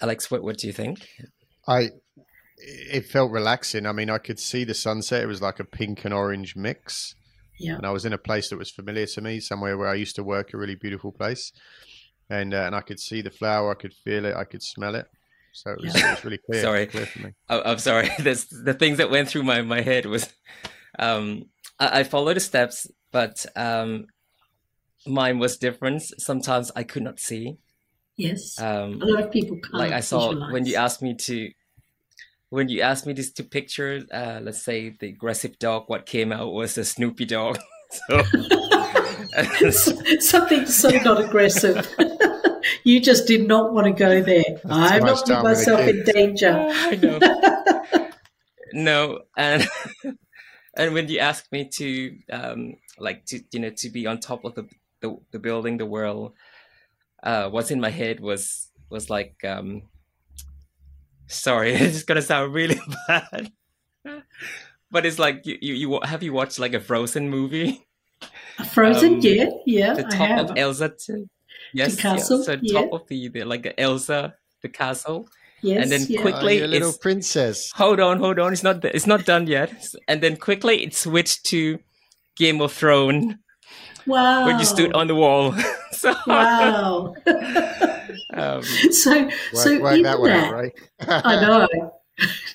Alex, 0.02 0.32
what, 0.32 0.42
what 0.42 0.58
do 0.58 0.68
you 0.68 0.74
think? 0.74 1.06
I 1.68 1.90
it 2.60 3.08
felt 3.08 3.30
relaxing. 3.30 3.86
I 3.86 3.92
mean, 3.92 4.10
I 4.10 4.20
could 4.20 4.40
see 4.40 4.64
the 4.64 4.74
sunset. 4.74 5.22
It 5.22 5.28
was 5.28 5.42
like 5.42 5.60
a 5.60 5.66
pink 5.66 6.06
and 6.06 6.14
orange 6.14 6.56
mix. 6.56 7.14
Yeah. 7.60 7.76
And 7.76 7.86
I 7.86 7.90
was 7.90 8.06
in 8.06 8.14
a 8.14 8.18
place 8.18 8.50
that 8.50 8.58
was 8.58 8.72
familiar 8.72 9.06
to 9.08 9.22
me, 9.22 9.42
somewhere 9.42 9.78
where 9.78 9.90
I 9.90 9.96
used 9.96 10.16
to 10.16 10.24
work, 10.24 10.54
a 10.54 10.58
really 10.58 10.76
beautiful 10.76 11.12
place. 11.12 11.52
And 12.30 12.54
uh, 12.54 12.64
and 12.66 12.76
I 12.76 12.82
could 12.82 13.00
see 13.00 13.22
the 13.22 13.32
flower, 13.32 13.72
I 13.72 13.76
could 13.76 13.94
feel 13.94 14.26
it, 14.26 14.36
I 14.36 14.44
could 14.44 14.62
smell 14.62 14.96
it. 14.96 15.08
So 15.54 15.72
it 15.72 15.82
was, 15.82 15.96
yeah. 15.96 16.10
it 16.10 16.16
was 16.16 16.26
really 16.26 16.38
clear. 16.38 16.62
sorry, 16.62 16.86
clear 16.86 17.06
for 17.06 17.20
me. 17.20 17.34
I, 17.50 17.72
am 17.72 17.80
sorry. 17.80 18.10
There's 18.20 18.46
the 18.46 18.74
things 18.74 18.98
that 18.98 19.10
went 19.10 19.28
through 19.30 19.44
my, 19.44 19.62
my 19.62 19.82
head 19.82 20.06
was 20.06 20.32
um, 21.00 21.46
I, 21.80 22.00
I 22.00 22.04
followed 22.04 22.36
the 22.36 22.42
steps, 22.42 22.88
but 23.12 23.46
um, 23.56 24.06
mine 25.08 25.40
was 25.40 25.58
different. 25.58 26.04
Sometimes 26.20 26.72
I 26.76 26.84
could 26.84 27.04
not 27.04 27.20
see. 27.20 27.58
Yes, 28.18 28.60
um, 28.60 29.02
a 29.02 29.06
lot 29.06 29.24
of 29.24 29.32
people 29.32 29.58
can't. 29.62 29.74
Like 29.74 29.92
I 29.92 30.02
saw 30.02 30.30
visualize. 30.30 30.54
when 30.54 30.66
you 30.66 30.76
asked 30.76 31.02
me 31.02 31.16
to, 31.16 31.50
when 32.50 32.68
you 32.68 32.82
asked 32.82 33.06
me 33.06 33.14
to, 33.14 33.34
to 33.34 33.44
picture, 33.44 34.04
uh, 34.12 34.40
let's 34.42 34.64
say 34.64 34.96
the 35.00 35.08
aggressive 35.10 35.58
dog, 35.60 35.86
what 35.88 36.06
came 36.06 36.32
out 36.32 36.52
was 36.52 36.78
a 36.78 36.86
Snoopy 36.86 37.26
dog. 37.26 37.58
So 38.10 38.22
something 40.20 40.66
so 40.66 40.90
not 40.90 41.24
aggressive. 41.24 41.88
You 42.88 43.02
just 43.02 43.28
did 43.28 43.46
not 43.46 43.74
want 43.74 43.86
to 43.86 43.92
go 43.92 44.22
there. 44.22 44.44
That's 44.64 44.92
I'm 44.94 45.04
not 45.04 45.20
putting 45.20 45.44
myself 45.44 45.82
in 45.82 46.04
danger. 46.04 46.54
I 46.72 46.96
know. 46.96 48.10
no, 48.74 49.20
and 49.36 49.68
and 50.74 50.94
when 50.94 51.10
you 51.10 51.20
ask 51.20 51.52
me 51.52 51.70
to 51.76 52.18
um, 52.32 52.76
like 52.98 53.26
to 53.26 53.42
you 53.52 53.60
know 53.60 53.72
to 53.72 53.90
be 53.90 54.08
on 54.08 54.20
top 54.20 54.46
of 54.46 54.56
the 54.56 54.70
the, 55.02 55.18
the 55.32 55.40
building 55.40 55.78
the 55.78 55.86
world 55.86 56.34
uh, 57.22 57.50
what's 57.50 57.72
in 57.72 57.82
my 57.82 57.90
head 57.90 58.22
was 58.22 58.70
was 58.90 59.10
like 59.10 59.36
um, 59.44 59.84
sorry 61.28 61.74
it's 61.74 62.04
gonna 62.04 62.22
sound 62.22 62.54
really 62.54 62.80
bad 63.08 63.52
but 64.90 65.06
it's 65.06 65.20
like 65.20 65.46
you, 65.46 65.58
you, 65.62 65.74
you 65.74 66.00
have 66.04 66.24
you 66.24 66.34
watched 66.34 66.58
like 66.58 66.74
a 66.74 66.80
frozen 66.80 67.30
movie 67.30 67.86
a 68.58 68.66
frozen 68.66 69.16
um, 69.16 69.20
yeah 69.22 69.50
yeah 69.66 69.94
the 69.94 70.04
top 70.04 70.50
of 70.50 70.58
elsa 70.58 70.90
too 70.90 71.30
yes 71.74 71.96
the 71.96 72.02
castle, 72.02 72.38
yeah. 72.40 72.44
so 72.46 72.58
yeah. 72.62 72.82
top 72.82 72.94
of 72.94 73.08
the, 73.08 73.28
the 73.30 73.44
like 73.44 73.74
elsa 73.78 74.34
the 74.62 74.70
castle 74.70 75.28
Yes, 75.62 75.84
and 75.84 75.92
then 75.92 76.06
yeah. 76.08 76.22
quickly, 76.22 76.62
oh, 76.62 76.68
little 76.68 76.94
princess. 76.94 77.72
Hold 77.74 78.00
on, 78.00 78.20
hold 78.20 78.38
on. 78.38 78.54
It's 78.54 78.62
not. 78.62 78.86
It's 78.86 79.08
not 79.08 79.26
done 79.26 79.48
yet. 79.48 79.74
And 80.08 80.22
then 80.22 80.38
quickly, 80.38 80.84
it 80.84 80.94
switched 80.94 81.46
to 81.46 81.80
Game 82.36 82.62
of 82.62 82.72
Thrones. 82.72 83.36
Wow! 84.06 84.46
When 84.46 84.60
you 84.60 84.66
stood 84.66 84.94
on 84.94 85.08
the 85.08 85.16
wall. 85.16 85.54
so, 85.92 86.14
wow. 86.28 87.16
um, 88.34 88.64
so, 88.64 89.24
work, 89.24 89.34
so 89.54 89.80
work 89.82 90.04
that, 90.04 90.22
that 90.22 90.52
right? 90.54 90.74
I 91.08 91.42
know. 91.42 91.94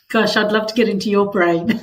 Gosh, 0.09 0.37
I'd 0.37 0.53
love 0.53 0.67
to 0.69 0.75
get 0.75 0.89
into 0.89 1.11
your 1.11 1.31
brain. 1.31 1.81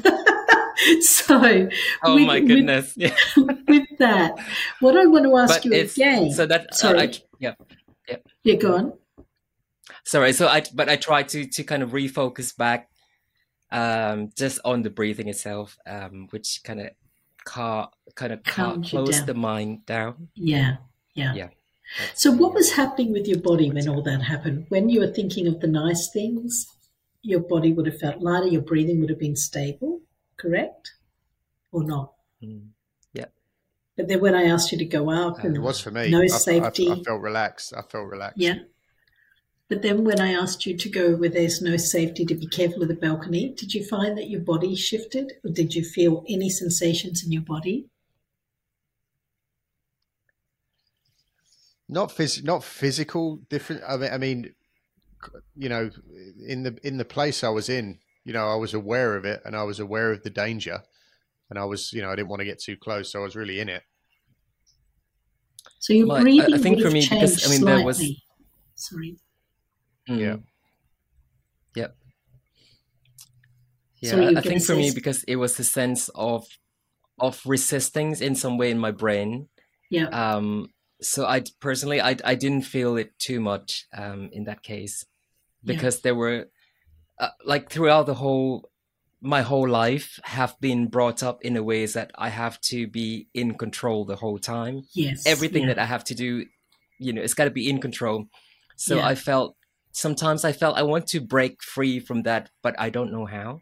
so, 1.01 1.69
oh 2.03 2.15
with, 2.15 2.27
my 2.27 2.39
goodness, 2.39 2.95
with, 2.95 3.13
yeah. 3.37 3.43
with 3.67 3.87
that, 3.99 4.39
what 4.79 4.97
I 4.97 5.05
want 5.05 5.25
to 5.25 5.37
ask 5.37 5.55
but 5.55 5.65
you 5.65 5.73
again. 5.73 6.31
So 6.31 6.45
that, 6.45 6.67
uh, 6.71 6.75
sorry, 6.75 6.99
uh, 6.99 7.01
I, 7.03 7.13
yeah, 7.39 7.53
yeah, 8.07 8.15
yeah. 8.43 8.55
Go 8.55 8.75
on. 8.75 8.93
Sorry 10.05 10.33
so 10.33 10.47
i 10.47 10.63
but 10.73 10.89
i 10.89 10.95
try 10.95 11.21
to 11.21 11.45
to 11.45 11.63
kind 11.63 11.83
of 11.83 11.91
refocus 11.91 12.55
back 12.55 12.89
um 13.71 14.29
just 14.35 14.59
on 14.65 14.81
the 14.81 14.89
breathing 14.89 15.27
itself 15.27 15.77
um 15.85 16.27
which 16.31 16.61
kind 16.63 16.79
of 16.79 16.89
car 17.45 17.91
kind 18.15 18.33
of 18.33 18.41
car, 18.43 18.77
close 18.83 19.23
the 19.25 19.35
mind 19.35 19.85
down. 19.85 20.29
Yeah 20.33 20.77
yeah. 21.19 21.33
Yeah. 21.33 21.49
So 22.13 22.31
what 22.31 22.53
was 22.53 22.71
happening 22.71 23.11
with 23.11 23.27
your 23.27 23.39
body 23.39 23.69
when 23.71 23.89
all 23.89 24.01
that 24.03 24.21
happened? 24.21 24.67
When 24.69 24.89
you 24.89 24.99
were 24.99 25.11
thinking 25.11 25.47
of 25.47 25.59
the 25.59 25.67
nice 25.67 26.09
things 26.11 26.67
your 27.21 27.41
body 27.41 27.73
would 27.73 27.85
have 27.85 27.99
felt 27.99 28.21
lighter 28.21 28.47
your 28.47 28.61
breathing 28.61 29.01
would 29.01 29.09
have 29.09 29.19
been 29.19 29.35
stable 29.35 29.99
correct 30.39 30.93
or 31.71 31.83
not? 31.83 32.13
Mm. 32.43 32.69
yeah 33.13 33.25
but 33.97 34.07
then 34.07 34.21
when 34.21 34.33
i 34.33 34.43
asked 34.43 34.71
you 34.71 34.77
to 34.77 34.85
go 34.85 35.09
up 35.09 35.43
and 35.43 35.55
it 35.55 35.59
was 35.59 35.79
for 35.79 35.91
me. 35.91 36.09
no 36.09 36.21
I, 36.21 36.27
safety 36.27 36.89
I, 36.89 36.93
I 36.93 37.03
felt 37.03 37.21
relaxed. 37.21 37.73
I 37.75 37.81
felt 37.81 38.07
relaxed. 38.07 38.39
Yeah. 38.39 38.59
But 39.69 39.83
then 39.83 40.03
when 40.03 40.19
I 40.19 40.33
asked 40.33 40.65
you 40.65 40.75
to 40.75 40.89
go 40.89 41.15
where 41.15 41.29
there's 41.29 41.61
no 41.61 41.77
safety 41.77 42.25
to 42.25 42.33
be 42.33 42.47
careful 42.47 42.81
of 42.81 42.87
the 42.87 42.95
balcony, 42.95 43.53
did 43.55 43.75
you 43.75 43.85
find 43.85 44.17
that 44.17 44.29
your 44.29 44.41
body 44.41 44.75
shifted? 44.75 45.33
Or 45.43 45.51
did 45.51 45.75
you 45.75 45.83
feel 45.83 46.25
any 46.27 46.49
sensations 46.49 47.23
in 47.23 47.31
your 47.31 47.43
body? 47.43 47.85
Not 51.87 52.09
phys- 52.09 52.43
not 52.43 52.63
physical 52.63 53.37
different. 53.49 53.83
I 53.87 53.97
mean, 53.97 54.11
I 54.11 54.17
mean, 54.17 54.55
you 55.55 55.69
know, 55.69 55.91
in 56.47 56.63
the 56.63 56.77
in 56.83 56.97
the 56.97 57.05
place 57.05 57.43
I 57.43 57.49
was 57.49 57.69
in, 57.69 57.99
you 58.29 58.33
know, 58.33 58.47
I 58.47 58.57
was 58.57 58.75
aware 58.75 59.15
of 59.15 59.25
it 59.25 59.41
and 59.43 59.55
I 59.55 59.63
was 59.63 59.79
aware 59.79 60.11
of 60.11 60.21
the 60.21 60.29
danger, 60.29 60.83
and 61.49 61.57
I 61.57 61.65
was, 61.65 61.91
you 61.91 62.03
know, 62.03 62.11
I 62.11 62.15
didn't 62.15 62.27
want 62.27 62.41
to 62.41 62.45
get 62.45 62.59
too 62.59 62.77
close, 62.77 63.11
so 63.11 63.21
I 63.21 63.23
was 63.23 63.35
really 63.35 63.59
in 63.59 63.69
it. 63.69 63.81
So 65.79 65.93
your 65.93 66.05
breathing 66.21 66.53
I, 66.53 66.57
I 66.57 66.59
think 66.59 66.79
for 66.79 66.91
me, 66.91 67.01
because 67.09 67.43
I 67.43 67.49
mean, 67.49 67.61
slightly. 67.61 67.77
there 67.77 67.83
was. 67.83 68.03
Sorry. 68.75 69.17
Mm. 70.07 70.19
Yeah. 70.19 70.35
Yep. 71.75 71.95
Yeah, 74.01 74.11
so 74.11 74.37
I 74.37 74.41
think 74.41 74.63
for 74.63 74.75
me 74.75 74.91
because 74.91 75.23
it 75.23 75.37
was 75.37 75.59
a 75.59 75.63
sense 75.63 76.09
of 76.13 76.45
of 77.17 77.41
resisting 77.47 78.15
in 78.21 78.35
some 78.35 78.59
way 78.59 78.69
in 78.69 78.77
my 78.77 78.91
brain. 78.91 79.49
Yeah. 79.89 80.09
Um. 80.09 80.69
So 81.01 81.25
I 81.25 81.41
personally, 81.59 81.99
I 81.99 82.15
I 82.23 82.35
didn't 82.35 82.61
feel 82.61 82.95
it 82.95 83.17
too 83.17 83.39
much. 83.39 83.87
Um. 83.91 84.29
In 84.31 84.43
that 84.43 84.61
case, 84.61 85.03
because 85.65 85.95
yeah. 85.95 86.01
there 86.03 86.15
were, 86.15 86.45
uh, 87.19 87.29
like 87.45 87.69
throughout 87.69 88.05
the 88.05 88.13
whole, 88.13 88.69
my 89.21 89.41
whole 89.41 89.67
life 89.67 90.19
have 90.23 90.59
been 90.61 90.87
brought 90.87 91.21
up 91.23 91.41
in 91.41 91.57
a 91.57 91.63
ways 91.63 91.93
that 91.93 92.11
I 92.15 92.29
have 92.29 92.59
to 92.61 92.87
be 92.87 93.27
in 93.33 93.55
control 93.55 94.05
the 94.05 94.15
whole 94.15 94.39
time. 94.39 94.83
Yes. 94.93 95.25
Everything 95.25 95.63
yeah. 95.63 95.69
that 95.69 95.79
I 95.79 95.85
have 95.85 96.03
to 96.05 96.15
do, 96.15 96.45
you 96.97 97.13
know, 97.13 97.21
it's 97.21 97.33
got 97.33 97.45
to 97.45 97.51
be 97.51 97.69
in 97.69 97.79
control. 97.79 98.25
So 98.77 98.95
yeah. 98.95 99.05
I 99.05 99.15
felt 99.15 99.55
sometimes 99.91 100.45
I 100.45 100.53
felt 100.53 100.77
I 100.77 100.83
want 100.83 101.07
to 101.07 101.19
break 101.19 101.61
free 101.61 101.99
from 101.99 102.23
that, 102.23 102.49
but 102.61 102.79
I 102.79 102.89
don't 102.89 103.11
know 103.11 103.25
how. 103.25 103.59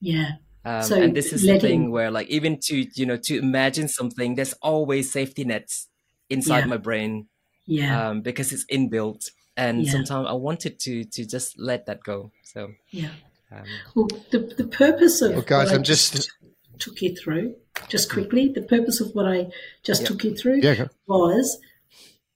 Yeah. 0.00 0.32
Um, 0.64 0.82
so 0.82 1.00
and 1.00 1.16
this 1.16 1.32
is 1.32 1.42
letting... 1.42 1.60
the 1.60 1.68
thing 1.68 1.90
where, 1.90 2.10
like, 2.10 2.28
even 2.28 2.58
to 2.64 2.86
you 2.94 3.06
know 3.06 3.16
to 3.16 3.38
imagine 3.38 3.88
something, 3.88 4.34
there's 4.34 4.52
always 4.62 5.10
safety 5.10 5.44
nets 5.44 5.88
inside 6.28 6.60
yeah. 6.60 6.66
my 6.66 6.76
brain. 6.76 7.28
Yeah. 7.66 8.08
Um, 8.08 8.22
because 8.22 8.52
it's 8.52 8.66
inbuilt. 8.66 9.30
And 9.56 9.84
yeah. 9.84 9.92
sometimes 9.92 10.26
I 10.28 10.32
wanted 10.32 10.78
to 10.80 11.04
to 11.04 11.24
just 11.24 11.58
let 11.58 11.86
that 11.86 12.02
go. 12.02 12.30
So 12.44 12.72
yeah. 12.90 13.10
Um, 13.52 13.64
well, 13.94 14.08
the 14.30 14.38
the 14.56 14.68
purpose 14.68 15.20
of 15.22 15.32
well, 15.32 15.42
guys, 15.42 15.72
I'm 15.72 15.82
just, 15.82 16.12
just 16.14 16.30
took 16.78 17.02
you 17.02 17.14
through 17.14 17.56
just 17.88 18.10
quickly. 18.10 18.48
The 18.48 18.62
purpose 18.62 19.00
of 19.00 19.14
what 19.14 19.26
I 19.26 19.48
just 19.82 20.06
took 20.06 20.24
you 20.24 20.36
through 20.36 20.60
yeah, 20.60 20.86
was 21.06 21.58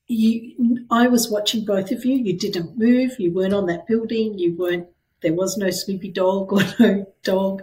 you. 0.06 0.86
I 0.90 1.06
was 1.06 1.30
watching 1.30 1.64
both 1.64 1.90
of 1.92 2.04
you. 2.04 2.16
You 2.16 2.36
didn't 2.36 2.78
move. 2.78 3.18
You 3.18 3.32
weren't 3.32 3.54
on 3.54 3.66
that 3.66 3.86
building. 3.86 4.38
You 4.38 4.56
weren't. 4.56 4.88
There 5.22 5.34
was 5.34 5.56
no 5.56 5.70
Snoopy 5.70 6.10
dog 6.10 6.52
or 6.52 6.62
no 6.78 7.06
dog, 7.22 7.62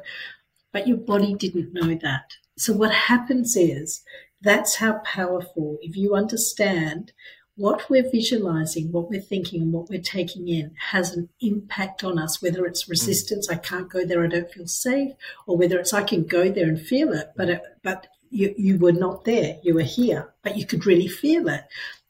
but 0.71 0.87
your 0.87 0.97
body 0.97 1.35
didn't 1.35 1.73
know 1.73 1.95
that. 2.01 2.31
So 2.57 2.73
what 2.73 2.93
happens 2.93 3.55
is 3.55 4.03
that's 4.41 4.75
how 4.75 5.01
powerful. 5.03 5.77
If 5.81 5.95
you 5.95 6.15
understand 6.15 7.11
what 7.55 7.89
we're 7.89 8.09
visualizing, 8.09 8.91
what 8.91 9.09
we're 9.09 9.21
thinking, 9.21 9.61
and 9.61 9.73
what 9.73 9.89
we're 9.89 10.01
taking 10.01 10.47
in 10.47 10.71
has 10.89 11.11
an 11.11 11.29
impact 11.41 12.03
on 12.03 12.17
us, 12.17 12.41
whether 12.41 12.65
it's 12.65 12.89
resistance, 12.89 13.49
I 13.49 13.55
can't 13.55 13.89
go 13.89 14.05
there, 14.05 14.23
I 14.23 14.27
don't 14.27 14.51
feel 14.51 14.67
safe, 14.67 15.13
or 15.45 15.57
whether 15.57 15.77
it's 15.77 15.93
I 15.93 16.03
can 16.03 16.23
go 16.23 16.49
there 16.49 16.67
and 16.67 16.81
feel 16.81 17.13
it, 17.13 17.31
but 17.35 17.49
it, 17.49 17.61
but 17.83 18.07
you, 18.29 18.53
you 18.57 18.77
were 18.77 18.93
not 18.93 19.25
there, 19.25 19.57
you 19.63 19.73
were 19.73 19.81
here, 19.81 20.33
but 20.43 20.57
you 20.57 20.65
could 20.65 20.85
really 20.85 21.07
feel 21.07 21.49
it. 21.49 21.65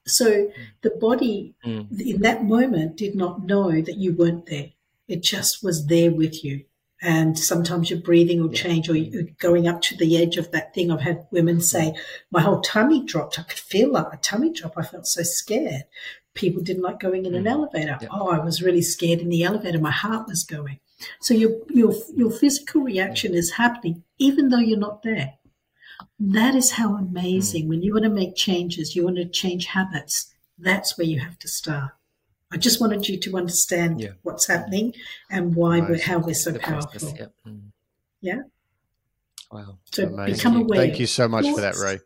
So 0.05 0.51
the 0.81 0.91
body 0.91 1.55
mm. 1.65 1.99
in 1.99 2.21
that 2.21 2.43
moment 2.43 2.97
did 2.97 3.15
not 3.15 3.45
know 3.45 3.81
that 3.81 3.97
you 3.97 4.13
weren't 4.13 4.45
there. 4.45 4.71
It 5.07 5.23
just 5.23 5.63
was 5.63 5.87
there 5.87 6.11
with 6.11 6.43
you 6.43 6.63
and 7.01 7.37
sometimes 7.37 7.89
your 7.89 7.99
breathing 7.99 8.41
will 8.41 8.51
change 8.51 8.87
or 8.87 8.95
you're 8.95 9.23
going 9.39 9.67
up 9.67 9.81
to 9.81 9.97
the 9.97 10.17
edge 10.17 10.37
of 10.37 10.51
that 10.51 10.73
thing. 10.73 10.91
I've 10.91 11.01
had 11.01 11.25
women 11.31 11.59
say, 11.59 11.95
my 12.29 12.41
whole 12.41 12.61
tummy 12.61 13.03
dropped. 13.03 13.39
I 13.39 13.43
could 13.43 13.57
feel 13.57 13.91
like 13.91 14.13
a 14.13 14.17
tummy 14.17 14.53
drop. 14.53 14.73
I 14.77 14.83
felt 14.83 15.07
so 15.07 15.23
scared. 15.23 15.83
People 16.35 16.61
didn't 16.61 16.83
like 16.83 16.99
going 16.99 17.25
in 17.25 17.33
an 17.33 17.45
mm. 17.45 17.49
elevator. 17.49 17.97
Yeah. 18.01 18.07
Oh, 18.11 18.29
I 18.29 18.39
was 18.39 18.61
really 18.61 18.83
scared 18.83 19.19
in 19.19 19.29
the 19.29 19.43
elevator. 19.43 19.79
My 19.79 19.91
heart 19.91 20.27
was 20.27 20.43
going. 20.43 20.79
So 21.19 21.33
your, 21.33 21.51
your, 21.69 21.93
your 22.15 22.29
physical 22.29 22.81
reaction 22.81 23.33
is 23.33 23.51
happening 23.51 24.03
even 24.19 24.49
though 24.49 24.59
you're 24.59 24.77
not 24.77 25.01
there. 25.01 25.33
That 26.19 26.53
is 26.53 26.71
how 26.71 26.95
amazing. 26.95 27.65
Mm. 27.65 27.69
When 27.69 27.81
you 27.81 27.93
want 27.93 28.03
to 28.03 28.11
make 28.11 28.35
changes, 28.35 28.95
you 28.95 29.05
want 29.05 29.17
to 29.17 29.25
change 29.25 29.65
habits, 29.65 30.31
that's 30.59 30.97
where 30.97 31.07
you 31.07 31.19
have 31.19 31.39
to 31.39 31.47
start. 31.47 31.93
I 32.51 32.57
just 32.57 32.81
wanted 32.81 33.07
you 33.07 33.17
to 33.19 33.37
understand 33.37 34.01
yeah. 34.01 34.09
what's 34.23 34.47
happening 34.47 34.93
and 35.29 35.55
why 35.55 35.79
nice. 35.79 35.89
we're 35.89 36.01
how 36.01 36.19
we're 36.19 36.33
so 36.33 36.51
the 36.51 36.59
powerful. 36.59 36.89
Process, 36.89 37.13
yeah. 37.17 37.51
Mm. 37.51 37.61
yeah. 38.19 38.41
Wow. 39.51 39.77
So 39.91 40.07
Amazing. 40.07 40.35
become 40.35 40.55
aware. 40.57 40.79
Thank 40.79 40.99
you 40.99 41.07
so 41.07 41.27
much 41.27 41.45
for 41.45 41.61
that, 41.61 41.75
Rae. 41.75 41.99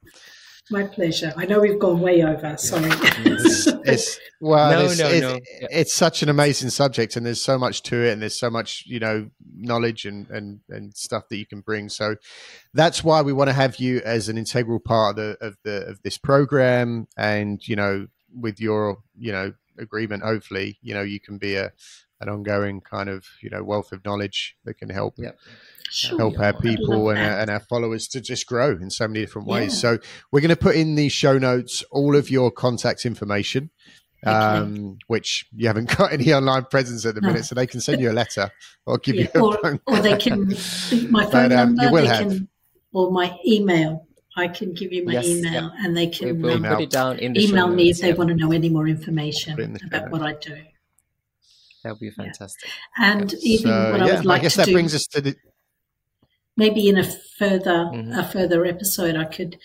My 0.72 0.84
pleasure. 0.84 1.32
I 1.38 1.46
know 1.46 1.60
we've 1.60 1.78
gone 1.78 2.00
way 2.00 2.24
over. 2.24 2.58
Sorry. 2.58 2.90
it's, 2.90 3.68
it's, 3.86 4.20
well, 4.42 4.72
no, 4.72 4.86
it's, 4.86 4.98
no, 4.98 5.08
it's, 5.10 5.22
no. 5.22 5.40
it's 5.70 5.94
such 5.94 6.24
an 6.24 6.30
amazing 6.30 6.72
subject, 6.72 7.16
and 7.16 7.24
there's 7.24 7.42
so 7.42 7.60
much 7.60 7.84
to 7.84 8.04
it, 8.04 8.14
and 8.14 8.22
there's 8.22 8.40
so 8.40 8.50
much 8.50 8.84
you 8.88 9.00
know 9.00 9.30
knowledge 9.56 10.06
and 10.06 10.28
and 10.32 10.62
and 10.70 10.96
stuff 10.96 11.30
that 11.30 11.38
you 11.38 11.46
can 11.46 11.62
bring. 11.62 11.90
So 11.90 12.16
that's 12.74 13.04
why 13.04 13.22
we 13.22 13.32
want 13.32 13.50
to 13.50 13.54
have 13.54 13.76
you 13.76 14.02
as 14.04 14.28
an 14.28 14.40
integral 14.40 14.80
part 14.80 15.12
of 15.12 15.16
the 15.18 15.46
of 15.46 15.56
the 15.64 15.86
of 15.86 16.02
this 16.02 16.18
program, 16.18 17.08
and 17.16 17.60
you 17.68 17.76
know 17.76 18.08
with 18.34 18.60
your 18.60 18.98
you 19.16 19.32
know 19.32 19.54
agreement, 19.78 20.24
hopefully, 20.24 20.78
you 20.82 20.94
know, 20.94 21.02
you 21.02 21.20
can 21.20 21.38
be 21.38 21.56
a 21.56 21.72
an 22.22 22.30
ongoing 22.30 22.82
kind 22.82 23.10
of 23.10 23.26
you 23.42 23.50
know 23.50 23.64
wealth 23.64 23.92
of 23.92 24.04
knowledge 24.06 24.56
that 24.64 24.76
can 24.76 24.90
help 24.90 25.16
yep. 25.18 25.38
sure. 25.90 26.18
help 26.18 26.40
our 26.40 26.54
people 26.54 27.10
and 27.10 27.20
our, 27.20 27.40
and 27.40 27.50
our, 27.50 27.60
followers 27.60 28.08
to 28.08 28.22
just 28.22 28.46
grow 28.48 28.72
in 28.72 28.90
so 28.90 29.08
many 29.08 29.20
different 29.20 29.48
ways. 29.48 29.74
Yeah. 29.74 29.98
So 29.98 29.98
we're 30.32 30.42
going 30.42 30.50
to 30.50 30.56
put 30.56 30.76
in 30.76 30.96
the 30.96 31.10
show 31.10 31.38
notes 31.38 31.84
all 31.92 32.16
of 32.16 32.30
your 32.30 32.52
contact 32.52 33.06
information. 33.06 33.70
Um, 34.28 34.98
which 35.06 35.46
you 35.56 35.68
haven't 35.68 35.96
got 35.96 36.12
any 36.12 36.34
online 36.34 36.66
presence 36.66 37.06
at 37.06 37.14
the 37.14 37.22
no. 37.22 37.28
minute, 37.28 37.46
so 37.46 37.54
they 37.54 37.68
can 37.68 37.80
send 37.80 38.02
you 38.02 38.10
a 38.10 38.14
letter 38.14 38.50
or 38.88 38.98
give 38.98 39.14
yeah. 39.14 39.28
you 39.36 39.40
a 39.40 39.44
or, 39.44 39.58
phone 39.62 39.80
or 39.86 40.00
they 40.00 40.18
can 40.18 40.48
my 41.12 41.26
phone 41.26 41.50
but, 41.50 41.52
um, 41.52 41.76
number, 41.76 42.02
they 42.02 42.08
have. 42.08 42.30
can, 42.30 42.48
or 42.92 43.12
my 43.12 43.38
email. 43.46 44.08
I 44.36 44.48
can 44.50 44.74
give 44.74 44.92
you 44.92 45.06
my 45.06 45.14
yes, 45.14 45.28
email 45.28 45.72
yeah. 45.74 45.86
and 45.86 45.96
they 45.96 46.08
can 46.08 46.42
we'll 46.42 46.56
um, 46.56 46.64
put 46.64 46.82
it 46.82 46.90
down 46.90 47.20
in 47.20 47.34
the 47.34 47.44
email 47.44 47.68
me 47.70 47.90
if 47.90 48.00
they 48.00 48.10
yeah. 48.10 48.16
want 48.16 48.30
to 48.30 48.36
know 48.36 48.52
any 48.52 48.70
more 48.70 48.88
information 48.88 49.78
about 49.86 50.12
what 50.12 50.22
I 50.22 50.34
do. 50.34 50.58
That 51.84 51.92
would 51.92 52.00
be 52.00 52.10
fantastic. 52.10 52.70
Yeah. 53.00 53.12
And 53.12 53.34
even 53.36 53.72
so, 53.72 53.92
what 53.92 54.02
I 54.02 54.16
would 54.16 54.26
like 54.26 54.40
I 54.40 54.44
guess 54.44 54.54
to 54.54 54.58
that 54.58 54.66
do, 54.66 54.74
brings 54.74 54.96
us 54.96 55.08
to 55.08 55.22
the 55.22 55.36
maybe 56.58 56.88
in 56.88 56.98
a 56.98 57.04
further 57.04 57.90
mm-hmm. 57.94 58.12
a 58.12 58.28
further 58.28 58.66
episode, 58.66 59.16
I 59.16 59.26
could 59.26 59.58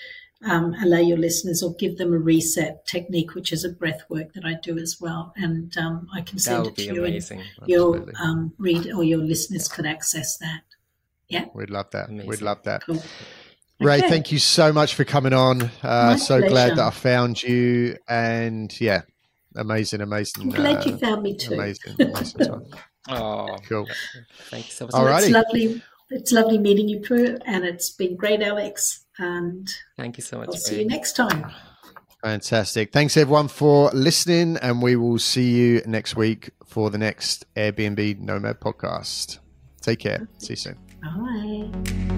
um, 0.44 0.74
allow 0.82 0.98
your 0.98 1.18
listeners 1.18 1.62
or 1.62 1.74
give 1.74 1.98
them 1.98 2.12
a 2.12 2.18
reset 2.18 2.86
technique, 2.86 3.34
which 3.34 3.52
is 3.52 3.64
a 3.64 3.68
breath 3.68 4.02
work 4.08 4.32
that 4.34 4.44
I 4.44 4.54
do 4.54 4.78
as 4.78 4.98
well, 5.00 5.32
and 5.36 5.76
um, 5.76 6.08
I 6.14 6.22
can 6.22 6.38
send 6.38 6.66
it 6.66 6.76
to 6.76 6.94
you, 6.94 7.04
amazing. 7.04 7.40
and 7.40 7.68
your 7.68 8.06
um, 8.20 8.54
read 8.58 8.90
or 8.92 9.04
your 9.04 9.18
listeners 9.18 9.68
could 9.68 9.86
access 9.86 10.38
that. 10.38 10.62
Yeah, 11.28 11.46
we'd 11.54 11.70
love 11.70 11.90
that. 11.92 12.08
Amazing. 12.08 12.28
We'd 12.28 12.42
love 12.42 12.62
that. 12.64 12.84
Cool. 12.84 13.02
Rae, 13.80 13.98
okay. 13.98 14.08
thank 14.08 14.32
you 14.32 14.38
so 14.38 14.72
much 14.72 14.94
for 14.94 15.04
coming 15.04 15.32
on. 15.32 15.70
Uh, 15.82 16.16
so 16.16 16.38
pleasure. 16.38 16.50
glad 16.50 16.76
that 16.76 16.86
I 16.86 16.90
found 16.90 17.42
you. 17.42 17.96
And 18.08 18.78
yeah, 18.80 19.02
amazing, 19.56 20.00
amazing. 20.00 20.44
I'm 20.44 20.50
glad 20.50 20.86
uh, 20.86 20.90
you 20.90 20.98
found 20.98 21.22
me 21.22 21.36
too. 21.36 21.54
Amazing, 21.54 21.94
amazing 21.98 22.66
oh, 23.08 23.56
cool. 23.68 23.86
Thanks 24.50 24.74
so 24.74 24.86
much. 24.86 24.94
All 24.94 25.04
right. 25.04 25.22
It's 25.22 25.32
lovely. 25.32 25.82
It's 26.10 26.32
lovely 26.32 26.58
meeting 26.58 26.88
you, 26.88 27.00
Prue, 27.00 27.38
and 27.46 27.64
it's 27.64 27.90
been 27.90 28.16
great, 28.16 28.42
Alex. 28.42 29.04
And 29.18 29.68
thank 29.96 30.16
you 30.16 30.22
so 30.22 30.38
much. 30.38 30.48
I'll 30.48 30.54
Rae. 30.54 30.58
see 30.58 30.82
you 30.82 30.88
next 30.88 31.12
time. 31.14 31.50
Fantastic. 32.22 32.92
Thanks 32.92 33.16
everyone 33.16 33.48
for 33.48 33.90
listening, 33.92 34.58
and 34.58 34.82
we 34.82 34.96
will 34.96 35.18
see 35.18 35.50
you 35.52 35.82
next 35.86 36.16
week 36.16 36.50
for 36.66 36.90
the 36.90 36.98
next 36.98 37.46
Airbnb 37.54 38.18
Nomad 38.20 38.60
podcast. 38.60 39.38
Take 39.80 40.00
care. 40.00 40.28
See 40.38 40.52
you 40.52 40.56
soon. 40.56 40.78
Bye. 41.02 42.09